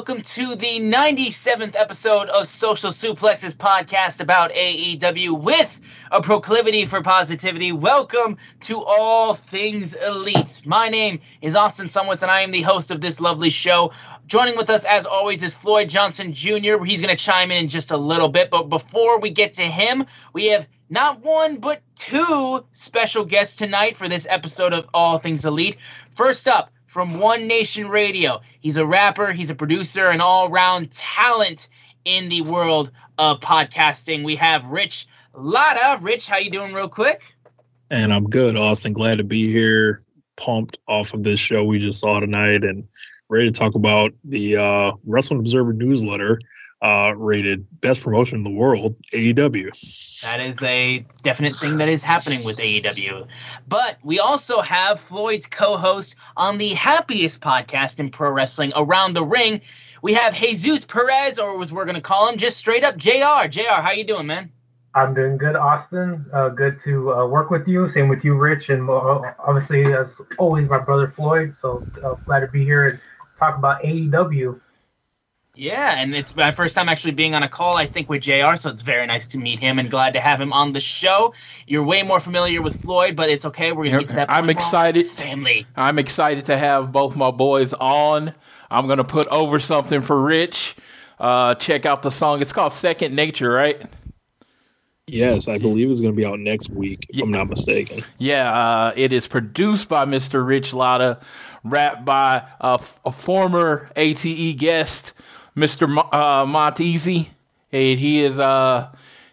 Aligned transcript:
Welcome 0.00 0.22
to 0.22 0.56
the 0.56 0.80
97th 0.80 1.76
episode 1.76 2.30
of 2.30 2.48
Social 2.48 2.88
Suplexes 2.88 3.54
podcast 3.54 4.22
about 4.22 4.50
AEW 4.52 5.38
with 5.38 5.78
a 6.10 6.22
proclivity 6.22 6.86
for 6.86 7.02
positivity. 7.02 7.70
Welcome 7.70 8.38
to 8.60 8.82
All 8.82 9.34
Things 9.34 9.92
Elite. 9.94 10.62
My 10.64 10.88
name 10.88 11.20
is 11.42 11.54
Austin 11.54 11.86
Sumwitz, 11.86 12.22
and 12.22 12.30
I 12.30 12.40
am 12.40 12.50
the 12.50 12.62
host 12.62 12.90
of 12.90 13.02
this 13.02 13.20
lovely 13.20 13.50
show. 13.50 13.92
Joining 14.26 14.56
with 14.56 14.70
us, 14.70 14.86
as 14.86 15.04
always, 15.04 15.42
is 15.42 15.52
Floyd 15.52 15.90
Johnson 15.90 16.32
Jr. 16.32 16.82
He's 16.82 17.02
going 17.02 17.14
to 17.14 17.22
chime 17.22 17.50
in 17.50 17.64
in 17.64 17.68
just 17.68 17.90
a 17.90 17.98
little 17.98 18.28
bit, 18.28 18.48
but 18.48 18.70
before 18.70 19.20
we 19.20 19.28
get 19.28 19.52
to 19.52 19.64
him, 19.64 20.06
we 20.32 20.46
have 20.46 20.66
not 20.88 21.20
one 21.20 21.58
but 21.58 21.82
two 21.94 22.64
special 22.72 23.26
guests 23.26 23.54
tonight 23.54 23.98
for 23.98 24.08
this 24.08 24.26
episode 24.30 24.72
of 24.72 24.88
All 24.94 25.18
Things 25.18 25.44
Elite. 25.44 25.76
First 26.14 26.48
up, 26.48 26.70
from 26.90 27.20
One 27.20 27.46
Nation 27.46 27.88
Radio. 27.88 28.40
He's 28.58 28.76
a 28.76 28.84
rapper, 28.84 29.30
he's 29.30 29.48
a 29.48 29.54
producer, 29.54 30.08
an 30.08 30.20
all-round 30.20 30.90
talent 30.90 31.68
in 32.04 32.28
the 32.28 32.42
world 32.42 32.90
of 33.16 33.38
podcasting. 33.38 34.24
We 34.24 34.34
have 34.34 34.64
Rich 34.64 35.06
Latta. 35.32 36.02
Rich, 36.02 36.26
how 36.26 36.38
you 36.38 36.50
doing 36.50 36.72
real 36.72 36.88
quick? 36.88 37.32
And 37.92 38.12
I'm 38.12 38.24
good, 38.24 38.56
Austin. 38.56 38.92
Glad 38.92 39.18
to 39.18 39.24
be 39.24 39.48
here. 39.48 40.00
Pumped 40.36 40.78
off 40.88 41.14
of 41.14 41.22
this 41.22 41.38
show 41.38 41.62
we 41.62 41.78
just 41.78 42.00
saw 42.00 42.18
tonight 42.18 42.64
and 42.64 42.88
ready 43.28 43.52
to 43.52 43.56
talk 43.56 43.76
about 43.76 44.12
the 44.24 44.56
uh, 44.56 44.92
Wrestling 45.04 45.38
Observer 45.38 45.72
newsletter 45.72 46.40
uh, 46.82 47.12
rated 47.16 47.66
best 47.80 48.02
promotion 48.02 48.38
in 48.38 48.44
the 48.44 48.50
world, 48.50 48.96
AEW. 49.12 50.22
That 50.22 50.40
is 50.40 50.62
a 50.62 51.04
definite 51.22 51.54
thing 51.54 51.76
that 51.78 51.88
is 51.88 52.02
happening 52.02 52.42
with 52.44 52.58
AEW. 52.58 53.26
But 53.68 53.98
we 54.02 54.18
also 54.18 54.60
have 54.60 54.98
Floyd's 54.98 55.46
co-host 55.46 56.14
on 56.36 56.58
the 56.58 56.68
happiest 56.68 57.40
podcast 57.40 57.98
in 57.98 58.10
pro 58.10 58.30
wrestling, 58.30 58.72
Around 58.74 59.14
the 59.14 59.24
Ring. 59.24 59.60
We 60.02 60.14
have 60.14 60.34
Jesus 60.34 60.84
Perez, 60.86 61.38
or 61.38 61.60
as 61.60 61.72
we're 61.72 61.84
going 61.84 61.96
to 61.96 62.00
call 62.00 62.28
him, 62.28 62.38
just 62.38 62.56
straight 62.56 62.84
up 62.84 62.96
JR. 62.96 63.48
JR, 63.48 63.82
how 63.82 63.92
you 63.92 64.04
doing, 64.04 64.26
man? 64.26 64.50
I'm 64.94 65.14
doing 65.14 65.36
good, 65.36 65.54
Austin. 65.54 66.26
Uh, 66.32 66.48
good 66.48 66.80
to 66.80 67.12
uh, 67.12 67.26
work 67.26 67.50
with 67.50 67.68
you. 67.68 67.88
Same 67.88 68.08
with 68.08 68.24
you, 68.24 68.34
Rich, 68.34 68.70
and 68.70 68.88
uh, 68.90 69.32
obviously, 69.38 69.84
as 69.92 70.20
always, 70.38 70.68
my 70.68 70.78
brother 70.78 71.06
Floyd. 71.06 71.54
So 71.54 71.86
uh, 72.02 72.14
glad 72.24 72.40
to 72.40 72.48
be 72.48 72.64
here 72.64 72.88
and 72.88 73.00
talk 73.38 73.56
about 73.56 73.82
AEW. 73.82 74.60
Yeah, 75.60 75.98
and 75.98 76.14
it's 76.14 76.34
my 76.34 76.52
first 76.52 76.74
time 76.74 76.88
actually 76.88 77.10
being 77.10 77.34
on 77.34 77.42
a 77.42 77.48
call, 77.48 77.76
I 77.76 77.86
think, 77.86 78.08
with 78.08 78.22
JR, 78.22 78.56
so 78.56 78.70
it's 78.70 78.80
very 78.80 79.06
nice 79.06 79.26
to 79.28 79.38
meet 79.38 79.58
him 79.58 79.78
and 79.78 79.90
glad 79.90 80.14
to 80.14 80.20
have 80.20 80.40
him 80.40 80.54
on 80.54 80.72
the 80.72 80.80
show. 80.80 81.34
You're 81.66 81.82
way 81.82 82.02
more 82.02 82.18
familiar 82.18 82.62
with 82.62 82.80
Floyd, 82.80 83.14
but 83.14 83.28
it's 83.28 83.44
okay. 83.44 83.70
We're 83.70 83.84
going 83.84 83.92
to 83.92 83.98
get 83.98 84.08
to 84.08 84.14
that 84.14 84.30
I'm 84.30 84.46
point. 84.46 84.46
We're 84.46 84.50
all 84.52 84.56
excited. 84.56 85.06
Family. 85.08 85.66
I'm 85.76 85.98
excited 85.98 86.46
to 86.46 86.56
have 86.56 86.92
both 86.92 87.14
my 87.14 87.30
boys 87.30 87.74
on. 87.74 88.32
I'm 88.70 88.86
gonna 88.86 89.04
put 89.04 89.26
over 89.28 89.58
something 89.58 90.00
for 90.00 90.18
Rich. 90.18 90.76
Uh, 91.18 91.54
check 91.56 91.84
out 91.84 92.00
the 92.00 92.10
song. 92.10 92.40
It's 92.40 92.52
called 92.52 92.72
Second 92.72 93.14
Nature, 93.14 93.50
right? 93.50 93.82
Yes, 95.06 95.48
I 95.48 95.58
believe 95.58 95.90
it's 95.90 96.00
going 96.00 96.14
to 96.14 96.16
be 96.16 96.24
out 96.24 96.38
next 96.38 96.70
week, 96.70 97.00
if 97.08 97.20
I'm 97.20 97.32
not 97.32 97.48
mistaken. 97.48 98.04
Yeah, 98.18 98.52
uh, 98.52 98.92
it 98.94 99.12
is 99.12 99.26
produced 99.26 99.88
by 99.88 100.04
Mr. 100.04 100.46
Rich 100.46 100.72
Latta, 100.72 101.18
rapped 101.64 102.04
by 102.04 102.44
a, 102.60 102.74
f- 102.74 103.00
a 103.04 103.10
former 103.10 103.90
ATE 103.96 104.56
guest, 104.56 105.14
Mr. 105.56 105.88
Mo- 105.88 106.08
uh, 106.12 106.44
Monteezy. 106.44 107.30
And 107.72 107.98
he 107.98 108.20
is 108.20 108.38
uh, 108.40 108.90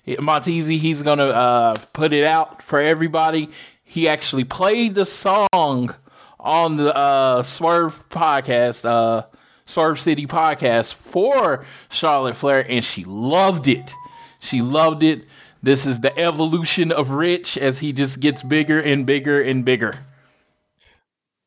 Monteezy. 0.08 0.78
He's 0.78 1.02
gonna 1.02 1.26
uh, 1.26 1.76
put 1.94 2.14
it 2.14 2.24
out 2.24 2.62
for 2.62 2.80
everybody. 2.80 3.50
He 3.84 4.08
actually 4.08 4.44
played 4.44 4.96
the 4.96 5.06
song 5.06 5.96
on 6.40 6.76
the 6.76 6.96
uh, 6.96 7.42
Swerve 7.42 8.08
podcast, 8.10 8.86
uh, 8.86 9.24
Swerve 9.66 10.00
City 10.00 10.28
podcast 10.28 10.94
for 10.94 11.66
Charlotte 11.90 12.36
Flair, 12.36 12.66
and 12.70 12.84
she 12.84 13.04
loved 13.04 13.68
it. 13.68 13.94
She 14.40 14.62
loved 14.62 15.04
it. 15.04 15.24
This 15.64 15.86
is 15.86 16.02
the 16.02 16.18
evolution 16.18 16.92
of 16.92 17.12
Rich 17.12 17.58
as 17.58 17.80
he 17.80 17.92
just 17.92 18.20
gets 18.20 18.44
bigger 18.44 18.80
and 18.80 19.06
bigger 19.06 19.42
and 19.42 19.66
bigger. 19.66 20.00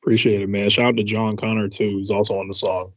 Appreciate 0.03 0.43
it, 0.43 0.49
man. 0.49 0.69
Shout 0.71 0.87
out 0.87 0.97
to 0.97 1.05
John 1.05 1.37
Connor, 1.37 1.69
too, 1.69 1.91
who's 1.91 2.11
also 2.11 2.39
on 2.39 2.49
the 2.49 2.55
song. 2.55 2.93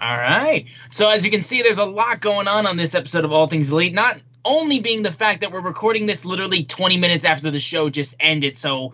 All 0.00 0.16
right. 0.16 0.66
So 0.90 1.08
as 1.08 1.24
you 1.24 1.30
can 1.30 1.42
see, 1.42 1.62
there's 1.62 1.78
a 1.78 1.84
lot 1.84 2.20
going 2.20 2.48
on 2.48 2.66
on 2.66 2.76
this 2.76 2.94
episode 2.94 3.24
of 3.24 3.32
All 3.32 3.46
Things 3.46 3.70
Elite. 3.70 3.94
Not 3.94 4.20
only 4.44 4.80
being 4.80 5.02
the 5.02 5.12
fact 5.12 5.40
that 5.40 5.52
we're 5.52 5.60
recording 5.60 6.06
this 6.06 6.24
literally 6.24 6.64
20 6.64 6.96
minutes 6.96 7.24
after 7.24 7.50
the 7.50 7.60
show 7.60 7.88
just 7.88 8.14
ended, 8.20 8.56
so 8.56 8.92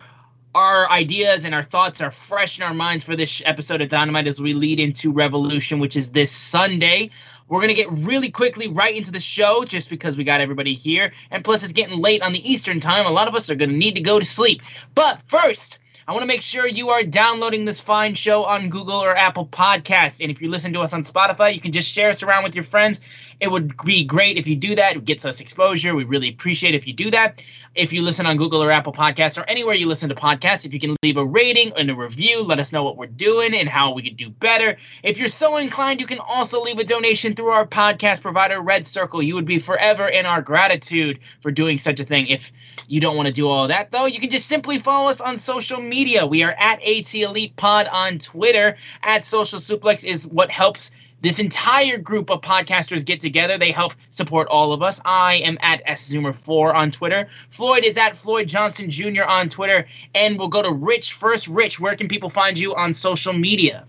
our 0.55 0.91
ideas 0.91 1.45
and 1.45 1.55
our 1.55 1.63
thoughts 1.63 2.01
are 2.01 2.11
fresh 2.11 2.59
in 2.59 2.65
our 2.65 2.75
minds 2.75 3.05
for 3.05 3.17
this 3.17 3.41
episode 3.47 3.81
of 3.81 3.89
Dynamite 3.89 4.27
as 4.27 4.41
we 4.41 4.53
lead 4.53 4.79
into 4.79 5.11
Revolution, 5.13 5.79
which 5.79 5.97
is 5.97 6.11
this 6.11 6.31
Sunday. 6.31 7.11
We're 7.49 7.61
going 7.61 7.75
to 7.75 7.83
get 7.83 7.91
really 7.91 8.31
quickly 8.31 8.69
right 8.69 8.95
into 8.95 9.11
the 9.11 9.21
show 9.21 9.65
just 9.65 9.91
because 9.91 10.17
we 10.17 10.23
got 10.23 10.41
everybody 10.41 10.75
here. 10.75 11.13
And 11.31 11.43
plus, 11.43 11.65
it's 11.65 11.73
getting 11.73 12.01
late 12.01 12.23
on 12.23 12.33
the 12.33 12.49
Eastern 12.49 12.79
time. 12.79 13.07
A 13.07 13.11
lot 13.11 13.27
of 13.27 13.35
us 13.35 13.51
are 13.51 13.57
going 13.57 13.71
to 13.71 13.77
need 13.77 13.97
to 13.97 14.01
go 14.01 14.19
to 14.19 14.25
sleep. 14.25 14.61
But 14.95 15.21
first, 15.27 15.80
I 16.11 16.13
want 16.13 16.25
to 16.25 16.27
make 16.27 16.43
sure 16.43 16.67
you 16.67 16.89
are 16.89 17.05
downloading 17.05 17.67
this 17.67 17.79
fine 17.79 18.17
show 18.17 18.45
on 18.45 18.69
Google 18.69 18.97
or 18.97 19.17
Apple 19.17 19.47
Podcast. 19.47 20.21
And 20.21 20.29
if 20.29 20.43
you 20.43 20.51
listen 20.51 20.73
to 20.73 20.81
us 20.81 20.93
on 20.93 21.05
Spotify, 21.05 21.55
you 21.55 21.61
can 21.61 21.71
just 21.71 21.89
share 21.89 22.09
us 22.09 22.25
around 22.25 22.43
with 22.43 22.57
your 22.57 22.65
friends. 22.65 23.01
It 23.41 23.51
would 23.51 23.75
be 23.85 24.05
great 24.05 24.37
if 24.37 24.47
you 24.47 24.55
do 24.55 24.75
that. 24.77 24.97
It 24.97 25.05
gets 25.07 25.25
us 25.25 25.41
exposure. 25.41 25.95
We 25.95 26.05
really 26.05 26.29
appreciate 26.29 26.75
if 26.75 26.87
you 26.87 26.93
do 26.93 27.11
that. 27.11 27.43
If 27.75 27.93
you 27.93 28.03
listen 28.03 28.27
on 28.27 28.37
Google 28.37 28.63
or 28.63 28.71
Apple 28.71 28.93
Podcasts 28.93 29.39
or 29.39 29.45
anywhere 29.49 29.75
you 29.75 29.87
listen 29.87 30.09
to 30.09 30.15
podcasts, 30.15 30.67
if 30.67 30.75
you 30.75 30.81
can 30.81 30.97
leave 31.03 31.17
a 31.17 31.25
rating 31.25 31.73
and 31.77 31.91
a 31.91 31.95
review, 31.95 32.43
let 32.43 32.59
us 32.59 32.73
know 32.73 32.83
what 32.83 32.97
we're 32.97 33.07
doing 33.07 33.55
and 33.55 33.69
how 33.69 33.93
we 33.93 34.03
could 34.03 34.17
do 34.17 34.29
better. 34.29 34.77
If 35.03 35.19
you're 35.19 35.29
so 35.29 35.57
inclined, 35.57 36.01
you 36.01 36.07
can 36.07 36.19
also 36.19 36.61
leave 36.61 36.79
a 36.79 36.85
donation 36.85 37.35
through 37.35 37.51
our 37.51 37.67
podcast 37.67 38.21
provider, 38.21 38.61
Red 38.61 38.87
Circle. 38.87 39.23
You 39.23 39.35
would 39.37 39.47
be 39.47 39.59
forever 39.59 40.07
in 40.07 40.27
our 40.27 40.43
gratitude 40.43 41.19
for 41.41 41.51
doing 41.51 41.79
such 41.79 42.01
a 42.01 42.05
thing. 42.05 42.27
If 42.27 42.53
you 42.89 43.01
don't 43.01 43.17
want 43.17 43.29
to 43.29 43.33
do 43.33 43.49
all 43.49 43.69
that, 43.69 43.91
though, 43.91 44.07
you 44.07 44.21
can 44.21 44.31
just 44.31 44.49
simply 44.49 44.79
follow 44.79 45.09
us 45.09 45.21
on 45.21 45.37
social 45.37 45.81
media. 45.81 46.27
We 46.27 46.43
are 46.43 46.57
at 46.59 46.83
AT 46.87 47.15
Elite 47.15 47.57
Pod 47.57 47.87
on 47.87 48.19
Twitter. 48.19 48.77
At 49.03 49.25
Social 49.25 49.59
Suplex 49.59 50.05
is 50.05 50.27
what 50.27 50.51
helps 50.51 50.91
this 51.21 51.39
entire 51.39 51.99
group 51.99 52.31
of 52.31 52.41
podcasters 52.41 53.05
get 53.05 53.21
together. 53.21 53.59
They 53.59 53.73
help 53.73 53.93
support 54.09 54.49
all 54.49 54.73
of 54.73 54.83
us. 54.83 55.01
I 55.05 55.37
am 55.37 55.59
at 55.61 55.85
SZoomer4 55.87 56.75
on 56.75 56.91
Twitter. 56.91 57.29
Floyd 57.51 57.85
is 57.85 57.97
at 57.97 58.17
Floyd 58.17 58.49
Johnson 58.49 58.89
Jr. 58.89 59.25
on 59.25 59.49
Twitter. 59.49 59.87
And 60.15 60.39
we'll 60.39 60.49
go 60.49 60.63
to 60.63 60.73
Rich 60.73 61.13
first. 61.13 61.49
Rich, 61.49 61.81
where 61.81 61.97
can 61.97 62.09
people 62.09 62.31
find 62.31 62.59
you 62.59 62.75
on 62.75 62.93
social 62.93 63.33
media? 63.33 63.87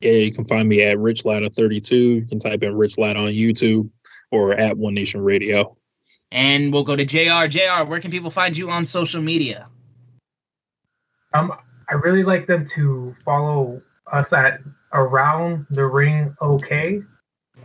Yeah, 0.00 0.12
you 0.12 0.32
can 0.32 0.44
find 0.44 0.68
me 0.68 0.82
at 0.82 0.98
Rich 0.98 1.24
Latta 1.24 1.48
32. 1.48 1.96
You 1.96 2.22
can 2.22 2.38
type 2.38 2.62
in 2.62 2.74
Rich 2.74 2.98
Latta 2.98 3.20
on 3.20 3.28
YouTube 3.28 3.88
or 4.32 4.52
at 4.52 4.76
One 4.76 4.94
Nation 4.94 5.20
Radio. 5.20 5.76
And 6.32 6.72
we'll 6.72 6.82
go 6.82 6.96
to 6.96 7.04
JR. 7.04 7.46
JR, 7.46 7.84
where 7.84 8.00
can 8.00 8.10
people 8.10 8.30
find 8.30 8.56
you 8.56 8.70
on 8.70 8.84
social 8.84 9.22
media? 9.22 9.68
Um, 11.34 11.52
I 11.88 11.94
really 11.94 12.24
like 12.24 12.46
them 12.46 12.66
to 12.68 13.14
follow 13.24 13.80
us 14.10 14.32
at 14.32 14.60
around 14.92 15.66
the 15.70 15.86
ring 15.86 16.36
okay. 16.40 17.02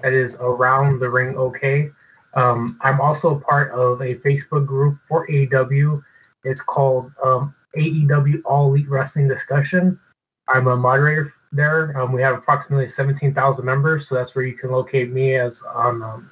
That 0.01 0.13
is 0.13 0.35
around 0.39 0.99
the 0.99 1.09
ring 1.09 1.35
okay. 1.37 1.89
Um, 2.33 2.77
I'm 2.81 3.01
also 3.01 3.39
part 3.39 3.71
of 3.71 4.01
a 4.01 4.15
Facebook 4.15 4.65
group 4.65 4.99
for 5.07 5.27
AEW. 5.27 6.03
It's 6.43 6.61
called 6.61 7.11
um, 7.23 7.55
AEW 7.75 8.41
All 8.45 8.69
Elite 8.69 8.89
Wrestling 8.89 9.27
Discussion. 9.27 9.99
I'm 10.47 10.67
a 10.67 10.77
moderator 10.77 11.33
there. 11.51 11.97
Um, 11.99 12.11
we 12.11 12.21
have 12.21 12.35
approximately 12.35 12.87
17,000 12.87 13.65
members, 13.65 14.07
so 14.07 14.15
that's 14.15 14.35
where 14.35 14.45
you 14.45 14.55
can 14.55 14.71
locate 14.71 15.11
me 15.11 15.35
as 15.35 15.63
on, 15.63 16.03
um, 16.03 16.29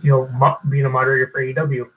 you 0.00 0.10
know, 0.10 0.28
mo- 0.28 0.58
being 0.68 0.84
a 0.84 0.90
moderator 0.90 1.28
for 1.32 1.42
AEW. 1.42 1.88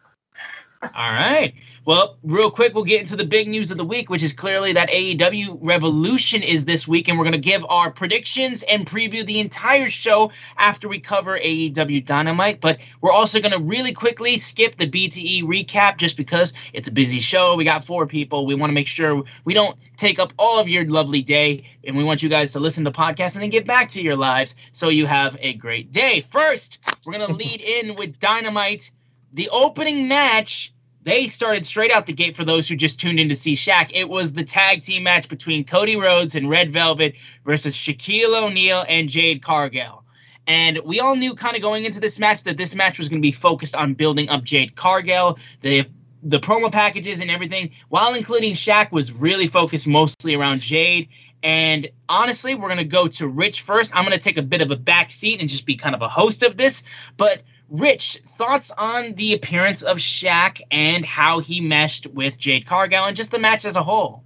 All 0.82 1.12
right. 1.12 1.54
Well, 1.86 2.18
real 2.24 2.50
quick, 2.50 2.74
we'll 2.74 2.84
get 2.84 3.02
into 3.02 3.16
the 3.16 3.24
big 3.24 3.48
news 3.48 3.70
of 3.70 3.78
the 3.78 3.86
week, 3.86 4.10
which 4.10 4.24
is 4.24 4.34
clearly 4.34 4.74
that 4.74 4.90
AEW 4.90 5.60
Revolution 5.62 6.42
is 6.42 6.66
this 6.66 6.88
week, 6.88 7.08
and 7.08 7.16
we're 7.16 7.26
going 7.26 7.34
to 7.34 7.38
give 7.38 7.64
our 7.70 7.92
predictions 7.92 8.64
and 8.64 8.88
preview 8.88 9.24
the 9.24 9.40
entire 9.40 9.88
show 9.88 10.32
after 10.58 10.88
we 10.88 11.00
cover 11.00 11.38
AEW 11.38 12.04
Dynamite. 12.04 12.60
But 12.60 12.80
we're 13.02 13.12
also 13.12 13.40
going 13.40 13.52
to 13.52 13.60
really 13.60 13.94
quickly 13.94 14.40
skip 14.40 14.78
the 14.78 14.90
BTE 14.90 15.44
recap 15.44 15.98
just 15.98 16.18
because 16.18 16.56
it's 16.74 16.88
a 16.88 16.92
busy 16.92 17.20
show. 17.20 17.56
We 17.56 17.66
got 17.66 17.86
four 17.86 18.08
people. 18.08 18.48
We 18.48 18.56
want 18.56 18.72
to 18.72 18.76
make 18.76 18.88
sure 18.88 19.24
we 19.44 19.54
don't 19.54 19.78
take 19.96 20.18
up 20.18 20.34
all 20.40 20.60
of 20.60 20.68
your 20.68 20.88
lovely 20.88 21.22
day, 21.22 21.66
and 21.84 21.96
we 21.96 22.04
want 22.04 22.24
you 22.24 22.30
guys 22.30 22.52
to 22.54 22.60
listen 22.60 22.84
to 22.84 22.90
the 22.90 22.98
podcast 22.98 23.36
and 23.36 23.44
then 23.44 23.52
get 23.52 23.68
back 23.68 23.90
to 23.90 24.02
your 24.02 24.16
lives 24.16 24.56
so 24.72 24.90
you 24.90 25.06
have 25.06 25.38
a 25.40 25.54
great 25.54 25.92
day. 25.92 26.22
First, 26.22 26.80
we're 27.06 27.20
going 27.20 27.28
to 27.28 27.34
lead 27.36 27.62
in 27.62 27.94
with 27.94 28.20
Dynamite. 28.20 28.90
The 29.34 29.50
opening 29.50 30.08
match 30.08 30.72
they 31.06 31.28
started 31.28 31.66
straight 31.66 31.92
out 31.92 32.08
the 32.08 32.14
gate 32.14 32.36
for 32.36 32.44
those 32.44 32.68
who 32.68 32.76
just 32.76 33.00
tuned 33.00 33.20
in 33.20 33.30
to 33.30 33.36
see 33.36 33.54
Shaq. 33.54 33.92
It 33.94 34.10
was 34.10 34.34
the 34.34 34.44
tag 34.44 34.82
team 34.82 35.04
match 35.04 35.30
between 35.30 35.64
Cody 35.64 35.96
Rhodes 35.96 36.36
and 36.36 36.50
Red 36.50 36.74
Velvet 36.74 37.14
versus 37.46 37.76
Shaquille 37.76 38.44
O'Neal 38.44 38.84
and 38.90 39.08
Jade 39.08 39.44
Cargill. 39.44 40.04
And 40.48 40.80
we 40.84 41.00
all 41.00 41.16
knew 41.16 41.36
kind 41.36 41.56
of 41.56 41.62
going 41.62 41.86
into 41.86 42.00
this 42.00 42.20
match 42.20 42.44
that 42.44 42.58
this 42.58 42.76
match 42.76 42.98
was 42.98 43.08
going 43.08 43.22
to 43.22 43.26
be 43.26 43.32
focused 43.32 43.76
on 43.76 43.94
building 43.94 44.30
up 44.30 44.44
Jade 44.44 44.76
Cargill. 44.76 45.38
The 45.62 45.88
the 46.24 46.40
promo 46.40 46.72
packages 46.72 47.22
and 47.22 47.30
everything, 47.30 47.70
while 47.90 48.16
including 48.16 48.54
Shaq, 48.54 48.92
was 48.92 49.12
really 49.14 49.46
focused 49.46 49.86
mostly 49.86 50.34
around 50.34 50.60
Jade. 50.60 51.08
And 51.44 51.88
honestly, 52.10 52.56
we're 52.56 52.68
going 52.68 52.80
to 52.80 52.84
go 52.84 53.08
to 53.08 53.28
Rich 53.28 53.62
first. 53.62 53.96
I'm 53.96 54.04
going 54.04 54.18
to 54.18 54.20
take 54.20 54.40
a 54.40 54.42
bit 54.42 54.62
of 54.62 54.72
a 54.72 54.76
back 54.76 55.12
seat 55.12 55.40
and 55.40 55.48
just 55.48 55.68
be 55.68 55.76
kind 55.76 55.94
of 55.94 56.02
a 56.02 56.10
host 56.10 56.42
of 56.42 56.58
this. 56.58 56.84
But 57.16 57.44
Rich, 57.70 58.22
thoughts 58.28 58.72
on 58.78 59.14
the 59.14 59.34
appearance 59.34 59.82
of 59.82 59.98
Shaq 59.98 60.62
and 60.72 61.04
how 61.04 61.40
he 61.40 61.62
meshed 61.62 62.08
with 62.08 62.40
Jade 62.40 62.66
Cargill 62.66 63.06
and 63.06 63.16
just 63.16 63.32
the 63.32 63.40
match 63.40 63.66
as 63.66 63.76
a 63.76 63.84
whole? 63.84 64.24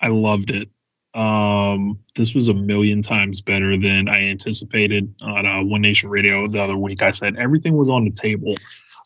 I 0.00 0.08
loved 0.08 0.50
it. 0.50 0.68
Um, 1.14 1.98
this 2.14 2.34
was 2.34 2.48
a 2.48 2.54
million 2.54 3.00
times 3.00 3.40
better 3.40 3.78
than 3.78 4.08
I 4.08 4.18
anticipated 4.18 5.14
on 5.22 5.46
uh, 5.46 5.64
One 5.64 5.80
Nation 5.80 6.10
Radio 6.10 6.46
the 6.46 6.62
other 6.62 6.76
week. 6.76 7.02
I 7.02 7.10
said 7.10 7.38
everything 7.38 7.74
was 7.76 7.88
on 7.88 8.04
the 8.04 8.10
table. 8.10 8.54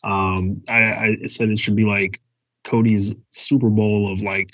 Um, 0.03 0.61
I, 0.67 1.17
I 1.23 1.25
said 1.25 1.49
it 1.49 1.57
should 1.57 1.77
be 1.77 1.85
like 1.85 2.19
Cody's 2.65 3.15
Super 3.29 3.69
Bowl 3.69 4.11
of 4.11 4.21
like 4.21 4.51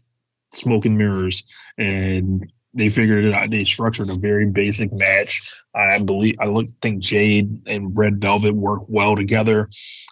smoke 0.54 0.86
and 0.86 0.98
mirrors, 0.98 1.44
and 1.80 2.52
they 2.78 2.90
figured 2.90 3.26
it 3.26 3.34
out. 3.34 3.50
They 3.50 3.64
structured 3.64 4.10
a 4.10 4.20
very 4.20 4.46
basic 4.46 4.90
match. 4.94 5.56
I 5.76 6.00
believe 6.00 6.36
I 6.40 6.48
look 6.48 6.68
think 6.82 7.00
Jade 7.00 7.68
and 7.68 7.98
Red 7.98 8.22
Velvet 8.22 8.56
work 8.56 8.84
well 8.88 9.16
together. 9.16 9.68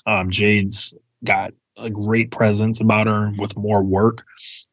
Um, 0.06 0.32
Jade's 0.32 0.96
got 1.24 1.54
a 1.78 1.90
great 1.90 2.32
presence 2.32 2.82
about 2.82 3.08
her 3.08 3.30
with 3.38 3.56
more 3.56 3.84
work 3.84 4.24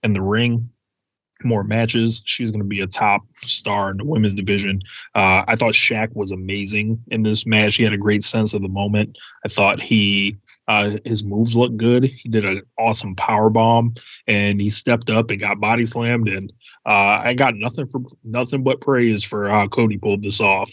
in 0.03 0.13
the 0.13 0.23
ring, 0.23 0.71
more 1.45 1.65
matches. 1.65 2.23
She's 2.25 2.51
going 2.51 2.63
to 2.63 2.67
be 2.67 2.81
a 2.81 2.87
top 2.87 3.23
star 3.35 3.91
in 3.91 3.97
the 3.97 4.05
women's 4.05 4.35
division. 4.35 4.81
Uh, 5.15 5.45
I 5.47 5.57
thought 5.57 5.75
Shaq 5.75 6.15
was 6.15 6.31
amazing 6.31 7.03
in 7.09 7.23
this 7.23 7.47
match. 7.47 7.77
He 7.77 7.85
had 7.85 7.93
a 7.93 7.99
great 7.99 8.25
sense 8.25 8.55
of 8.55 8.63
the 8.63 8.69
moment. 8.69 9.19
I 9.45 9.49
thought 9.49 9.81
he 9.81 10.37
uh, 10.69 10.97
his 11.05 11.25
moves 11.25 11.57
looked 11.57 11.77
good. 11.77 12.05
He 12.05 12.29
did 12.29 12.45
an 12.45 12.63
awesome 12.79 13.17
power 13.17 13.51
bomb, 13.51 13.95
and 14.27 14.61
he 14.61 14.71
stepped 14.71 15.11
up 15.11 15.31
and 15.31 15.41
got 15.41 15.61
body 15.61 15.87
slammed. 15.87 16.29
And 16.29 16.53
uh, 16.87 17.21
I 17.25 17.35
got 17.35 17.55
nothing 17.57 17.87
for 17.87 18.03
nothing 18.25 18.63
but 18.63 18.81
praise 18.81 19.25
for 19.25 19.49
how 19.49 19.67
Cody 19.69 19.99
pulled 19.99 20.23
this 20.23 20.41
off. 20.41 20.71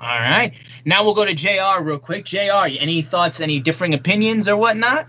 All 0.00 0.08
right, 0.08 0.54
now 0.84 1.04
we'll 1.04 1.14
go 1.14 1.24
to 1.24 1.34
Jr. 1.34 1.80
real 1.80 1.98
quick. 1.98 2.24
Jr. 2.24 2.66
Any 2.78 3.02
thoughts? 3.02 3.40
Any 3.40 3.60
differing 3.60 3.94
opinions 3.94 4.48
or 4.48 4.56
whatnot? 4.56 5.06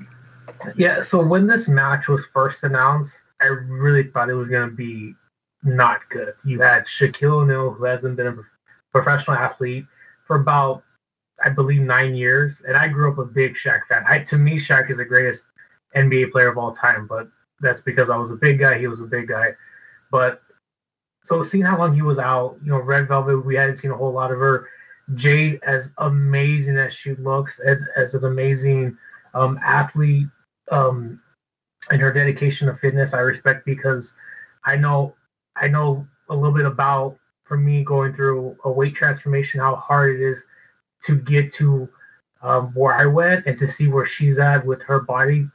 Yeah. 0.76 1.02
So 1.02 1.24
when 1.26 1.48
this 1.48 1.68
match 1.68 2.08
was 2.08 2.26
first 2.28 2.64
announced, 2.64 3.23
I 3.44 3.48
really 3.48 4.04
thought 4.04 4.30
it 4.30 4.36
was 4.36 4.50
going 4.50 4.69
to 4.69 4.75
be 4.75 5.13
not 5.63 6.01
good. 6.10 6.34
You 6.44 6.62
had 6.62 6.86
Shaquille 6.86 7.44
O'Neal, 7.44 7.72
who 7.72 7.84
hasn't 7.86 8.16
been 8.16 8.28
a 8.28 8.38
professional 8.92 9.38
athlete 9.38 9.86
for 10.25 10.38
about 10.38 10.84
I 11.44 11.50
believe, 11.50 11.81
nine 11.81 12.16
years. 12.16 12.62
And 12.62 12.78
I 12.78 12.88
grew 12.88 13.12
up 13.12 13.18
a 13.18 13.25
big 13.25 13.56
Shaq 13.56 13.81
fan. 13.88 14.04
I, 14.07 14.19
to 14.19 14.38
me, 14.38 14.56
Shaq 14.56 14.90
is 14.90 14.98
the 14.98 15.06
greatest 15.06 15.48
NBA 15.95 16.31
player 16.31 16.50
of 16.50 16.57
all 16.57 16.74
time, 16.74 17.07
but 17.07 17.28
that's 17.60 17.81
because 17.81 18.10
I 18.10 18.18
was 18.18 18.31
a 18.31 18.36
big 18.36 18.60
guy. 18.60 18.80
He 18.80 18.88
was 18.88 19.01
a 19.01 19.06
big 19.06 19.28
guy. 19.28 19.54
But 20.12 20.42
so 21.24 21.44
seeing 21.44 21.66
how 21.66 21.78
long 21.78 21.94
he 21.94 22.01
was 22.01 22.19
out, 22.19 22.57
you 22.63 22.72
know, 22.72 22.80
Red 22.80 23.07
Velvet, 23.07 23.46
we 23.46 23.56
hadn't 23.56 23.78
seen 23.78 23.92
a 23.92 23.98
whole 23.98 24.12
lot 24.12 24.31
of 24.31 24.39
her. 24.39 24.69
Jade, 25.16 25.60
as 25.63 25.92
amazing 25.98 26.78
as 26.78 26.94
she 26.94 27.16
looks, 27.16 27.60
as, 27.60 27.80
as 27.96 28.13
an 28.13 28.25
amazing 28.25 28.98
um, 29.34 29.60
athlete, 29.62 30.28
um, 30.72 31.22
and 31.92 32.02
her 32.02 32.12
dedication 32.12 32.68
to 32.68 32.74
fitness, 32.74 33.14
I 33.14 33.20
respect 33.20 33.66
because 33.66 34.14
I 34.66 34.76
know 34.76 35.16
I 35.56 35.68
know 35.68 36.08
a 36.30 36.36
little 36.36 36.54
bit 36.54 36.66
about 36.66 37.18
for 37.44 37.58
me 37.58 37.84
going 37.84 38.14
through 38.14 38.58
a 38.64 38.72
weight 38.72 38.96
transformation, 38.96 39.60
how 39.60 39.76
hard 39.76 40.16
it 40.16 40.22
is 40.22 40.46
to 41.06 41.18
get 41.18 41.52
to 41.54 41.90
um, 42.42 42.68
where 42.74 42.96
I 42.96 43.06
went 43.06 43.46
and 43.46 43.58
to 43.58 43.68
see 43.68 43.88
where 43.88 44.06
she's 44.06 44.40
at 44.40 44.66
with 44.66 44.82
her 44.84 45.02
body 45.02 45.48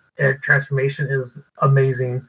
transformation 0.43 1.07
is 1.11 1.33
amazing. 1.63 2.27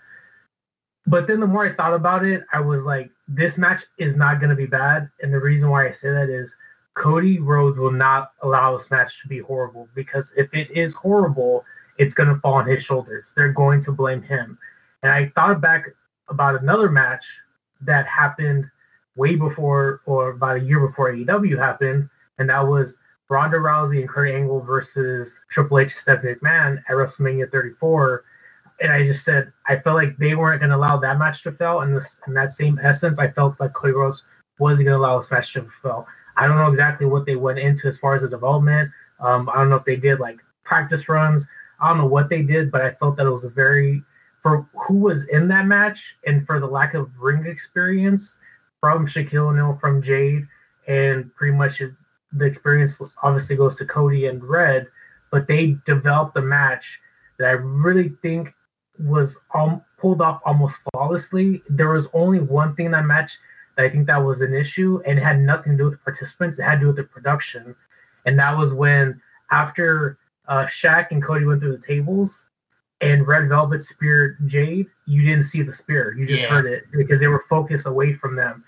But 1.08 1.28
then 1.28 1.40
the 1.40 1.48
more 1.48 1.66
I 1.66 1.74
thought 1.74 1.94
about 1.94 2.26
it, 2.26 2.44
I 2.54 2.60
was 2.60 2.86
like, 2.86 3.10
this 3.28 3.58
match 3.58 3.84
is 3.98 4.16
not 4.16 4.40
going 4.40 4.52
to 4.52 4.56
be 4.56 4.66
bad. 4.66 5.10
And 5.22 5.34
the 5.34 5.40
reason 5.40 5.70
why 5.70 5.88
I 5.88 5.92
say 5.92 6.12
that 6.12 6.30
is 6.30 6.56
Cody 6.94 7.40
Rhodes 7.40 7.78
will 7.78 7.92
not 7.92 8.32
allow 8.44 8.78
this 8.78 8.92
match 8.92 9.22
to 9.22 9.28
be 9.28 9.40
horrible 9.40 9.88
because 9.96 10.32
if 10.38 10.54
it 10.54 10.70
is 10.72 10.94
horrible, 10.94 11.64
it's 12.00 12.16
going 12.16 12.30
to 12.30 12.40
fall 12.40 12.56
on 12.56 12.66
his 12.66 12.84
shoulders. 12.84 13.26
They're 13.36 13.52
going 13.52 13.82
to 13.84 13.92
blame 13.92 14.24
him. 14.24 14.58
And 15.04 15.12
I 15.12 15.32
thought 15.36 15.62
back 15.62 15.86
about 16.30 16.62
another 16.62 16.90
match 16.90 17.26
that 17.82 18.08
happened 18.08 18.66
way 19.16 19.36
before 19.36 20.02
or 20.06 20.32
about 20.32 20.58
a 20.58 20.62
year 20.62 20.86
before 20.88 21.12
AEW 21.12 21.58
happened, 21.58 22.10
and 22.40 22.50
that 22.50 22.66
was 22.66 22.98
Ronda 23.30 23.58
Rousey 23.58 24.00
and 24.00 24.10
Kurt 24.10 24.34
Angle 24.34 24.62
versus 24.62 25.38
Triple 25.50 25.80
H 25.80 25.92
and 25.92 26.00
Stephanie 26.00 26.34
McMahon 26.36 26.78
at 26.78 26.96
WrestleMania 26.96 27.52
34. 27.52 28.24
And 28.82 28.92
I 28.92 29.04
just 29.04 29.26
said 29.26 29.52
I 29.68 29.78
felt 29.78 29.98
like 29.98 30.18
they 30.18 30.36
weren't 30.36 30.62
going 30.62 30.72
to 30.72 30.78
allow 30.78 30.98
that 30.98 31.20
match 31.20 31.44
to 31.44 31.52
fail. 31.52 31.82
And 31.82 31.96
this, 31.96 32.20
in 32.28 32.34
that 32.34 32.54
same 32.54 32.80
essence, 32.82 33.20
I 33.20 33.30
felt 33.30 33.60
like 33.60 33.74
Cody 33.74 33.94
Rhodes 33.94 34.24
wasn't 34.58 34.88
going 34.88 34.98
to 34.98 35.06
allow 35.06 35.20
this 35.20 35.32
match 35.32 35.54
to 35.54 35.68
fail. 35.84 36.08
I 36.38 36.48
don't 36.48 36.58
know 36.58 36.70
exactly 36.70 37.06
what 37.06 37.26
they 37.26 37.36
went 37.36 37.60
into 37.60 37.88
as 37.88 37.98
far 37.98 38.16
as 38.16 38.22
the 38.22 38.30
development. 38.30 38.90
Um, 39.20 39.50
I 39.50 39.56
don't 39.56 39.70
know 39.70 39.76
if 39.76 39.86
they 39.86 39.98
did 39.98 40.22
like 40.22 40.40
practice 40.64 41.10
runs. 41.10 41.46
I 41.82 41.90
don't 41.90 41.98
know 41.98 42.08
what 42.08 42.30
they 42.30 42.42
did, 42.42 42.72
but 42.72 42.82
I 42.82 42.92
felt 42.92 43.18
that 43.18 43.26
it 43.26 43.32
was 43.32 43.46
a 43.46 43.50
very 43.50 44.04
for 44.42 44.68
who 44.88 44.96
was 44.96 45.28
in 45.28 45.48
that 45.50 45.66
match 45.66 46.16
and 46.26 46.46
for 46.46 46.60
the 46.60 46.68
lack 46.68 46.94
of 46.94 47.20
ring 47.20 47.46
experience 47.46 48.38
from 48.80 49.06
Shaquille 49.06 49.50
O'Neal, 49.50 49.74
from 49.74 50.02
Jade, 50.02 50.48
and 50.88 51.34
pretty 51.36 51.56
much 51.56 51.82
the 52.32 52.46
experience 52.46 53.02
obviously 53.22 53.56
goes 53.56 53.78
to 53.78 53.86
Cody 53.86 54.28
and 54.28 54.44
Red, 54.44 54.88
but 55.32 55.48
they 55.48 55.78
developed 55.86 56.38
a 56.38 56.42
match 56.42 57.00
that 57.38 57.48
I 57.50 57.52
really 57.52 58.10
think 58.22 58.54
was 59.00 59.38
um, 59.54 59.82
pulled 59.98 60.22
off 60.22 60.42
almost 60.46 60.78
flawlessly. 60.92 61.64
There 61.70 61.90
was 61.90 62.08
only 62.14 62.40
one 62.40 62.76
thing 62.76 62.88
in 62.88 62.92
that 62.92 63.06
match 63.06 63.38
that 63.76 63.86
I 63.86 63.90
think 63.90 64.08
that 64.08 64.18
was 64.18 64.42
an 64.42 64.54
issue, 64.54 65.02
and 65.06 65.18
it 65.18 65.24
had 65.24 65.40
nothing 65.40 65.74
to 65.74 65.78
do 65.78 65.84
with 65.86 65.94
the 65.94 66.00
participants. 66.00 66.60
It 66.60 66.64
had 66.64 66.76
to 66.76 66.82
do 66.82 66.88
with 66.88 66.98
the 66.98 67.04
production, 67.04 67.76
and 68.26 68.40
that 68.40 68.58
was 68.58 68.74
when 68.74 69.22
after 69.52 70.18
uh, 70.50 70.66
Shaq 70.66 71.12
and 71.12 71.24
Cody 71.24 71.46
went 71.46 71.62
through 71.62 71.78
the 71.78 71.86
tables, 71.86 72.48
and 73.02 73.26
Red 73.26 73.48
Velvet 73.48 73.82
speared 73.82 74.38
Jade, 74.46 74.88
you 75.06 75.22
didn't 75.22 75.44
see 75.44 75.62
the 75.62 75.74
spear. 75.74 76.14
You 76.18 76.26
just 76.26 76.44
yeah. 76.44 76.50
heard 76.50 76.66
it 76.66 76.84
because 76.92 77.20
they 77.20 77.28
were 77.28 77.44
focused 77.48 77.86
away 77.86 78.14
from 78.14 78.36
them. 78.36 78.64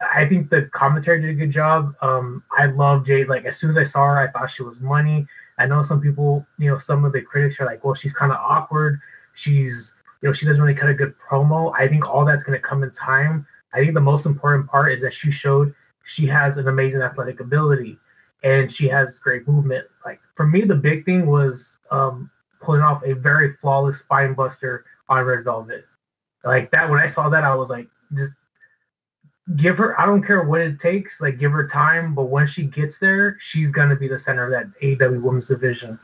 I 0.00 0.28
think 0.28 0.48
the 0.48 0.62
commentary 0.72 1.20
did 1.20 1.30
a 1.30 1.34
good 1.34 1.50
job. 1.50 1.94
Um, 2.00 2.44
I 2.56 2.66
love 2.66 3.04
Jade. 3.04 3.28
Like 3.28 3.46
as 3.46 3.56
soon 3.56 3.70
as 3.70 3.76
I 3.76 3.82
saw 3.82 4.04
her, 4.04 4.18
I 4.18 4.30
thought 4.30 4.50
she 4.50 4.62
was 4.62 4.80
money. 4.80 5.26
I 5.58 5.66
know 5.66 5.82
some 5.82 6.00
people, 6.00 6.46
you 6.58 6.70
know, 6.70 6.78
some 6.78 7.04
of 7.04 7.12
the 7.12 7.20
critics 7.20 7.58
are 7.58 7.64
like, 7.64 7.84
well, 7.84 7.94
she's 7.94 8.12
kind 8.12 8.30
of 8.30 8.38
awkward. 8.38 9.00
She's, 9.34 9.94
you 10.22 10.28
know, 10.28 10.32
she 10.32 10.46
doesn't 10.46 10.62
really 10.62 10.78
cut 10.78 10.90
a 10.90 10.94
good 10.94 11.14
promo. 11.18 11.72
I 11.76 11.88
think 11.88 12.08
all 12.08 12.24
that's 12.24 12.44
going 12.44 12.56
to 12.56 12.64
come 12.64 12.84
in 12.84 12.92
time. 12.92 13.44
I 13.72 13.78
think 13.78 13.94
the 13.94 14.00
most 14.00 14.24
important 14.24 14.68
part 14.68 14.92
is 14.92 15.02
that 15.02 15.12
she 15.12 15.32
showed 15.32 15.74
she 16.04 16.26
has 16.26 16.58
an 16.58 16.68
amazing 16.68 17.02
athletic 17.02 17.40
ability 17.40 17.98
and 18.42 18.70
she 18.70 18.88
has 18.88 19.18
great 19.18 19.46
movement. 19.48 19.86
Like 20.04 20.20
for 20.34 20.46
me, 20.46 20.62
the 20.62 20.74
big 20.74 21.04
thing 21.04 21.26
was 21.26 21.78
um, 21.90 22.30
pulling 22.60 22.82
off 22.82 23.02
a 23.04 23.14
very 23.14 23.52
flawless 23.54 23.98
spine 23.98 24.34
buster 24.34 24.84
on 25.08 25.24
Red 25.24 25.44
Velvet. 25.44 25.84
Like 26.44 26.70
that, 26.70 26.88
when 26.88 27.00
I 27.00 27.06
saw 27.06 27.28
that, 27.28 27.44
I 27.44 27.54
was 27.54 27.70
like, 27.70 27.88
just 28.16 28.32
give 29.56 29.78
her. 29.78 30.00
I 30.00 30.06
don't 30.06 30.22
care 30.22 30.42
what 30.42 30.60
it 30.60 30.78
takes. 30.78 31.20
Like 31.20 31.38
give 31.38 31.52
her 31.52 31.66
time, 31.66 32.14
but 32.14 32.24
when 32.24 32.46
she 32.46 32.64
gets 32.64 32.98
there, 32.98 33.36
she's 33.40 33.70
gonna 33.70 33.96
be 33.96 34.08
the 34.08 34.18
center 34.18 34.44
of 34.44 34.50
that 34.50 34.80
AEW 34.80 35.22
Women's 35.22 35.48
Division. 35.48 35.98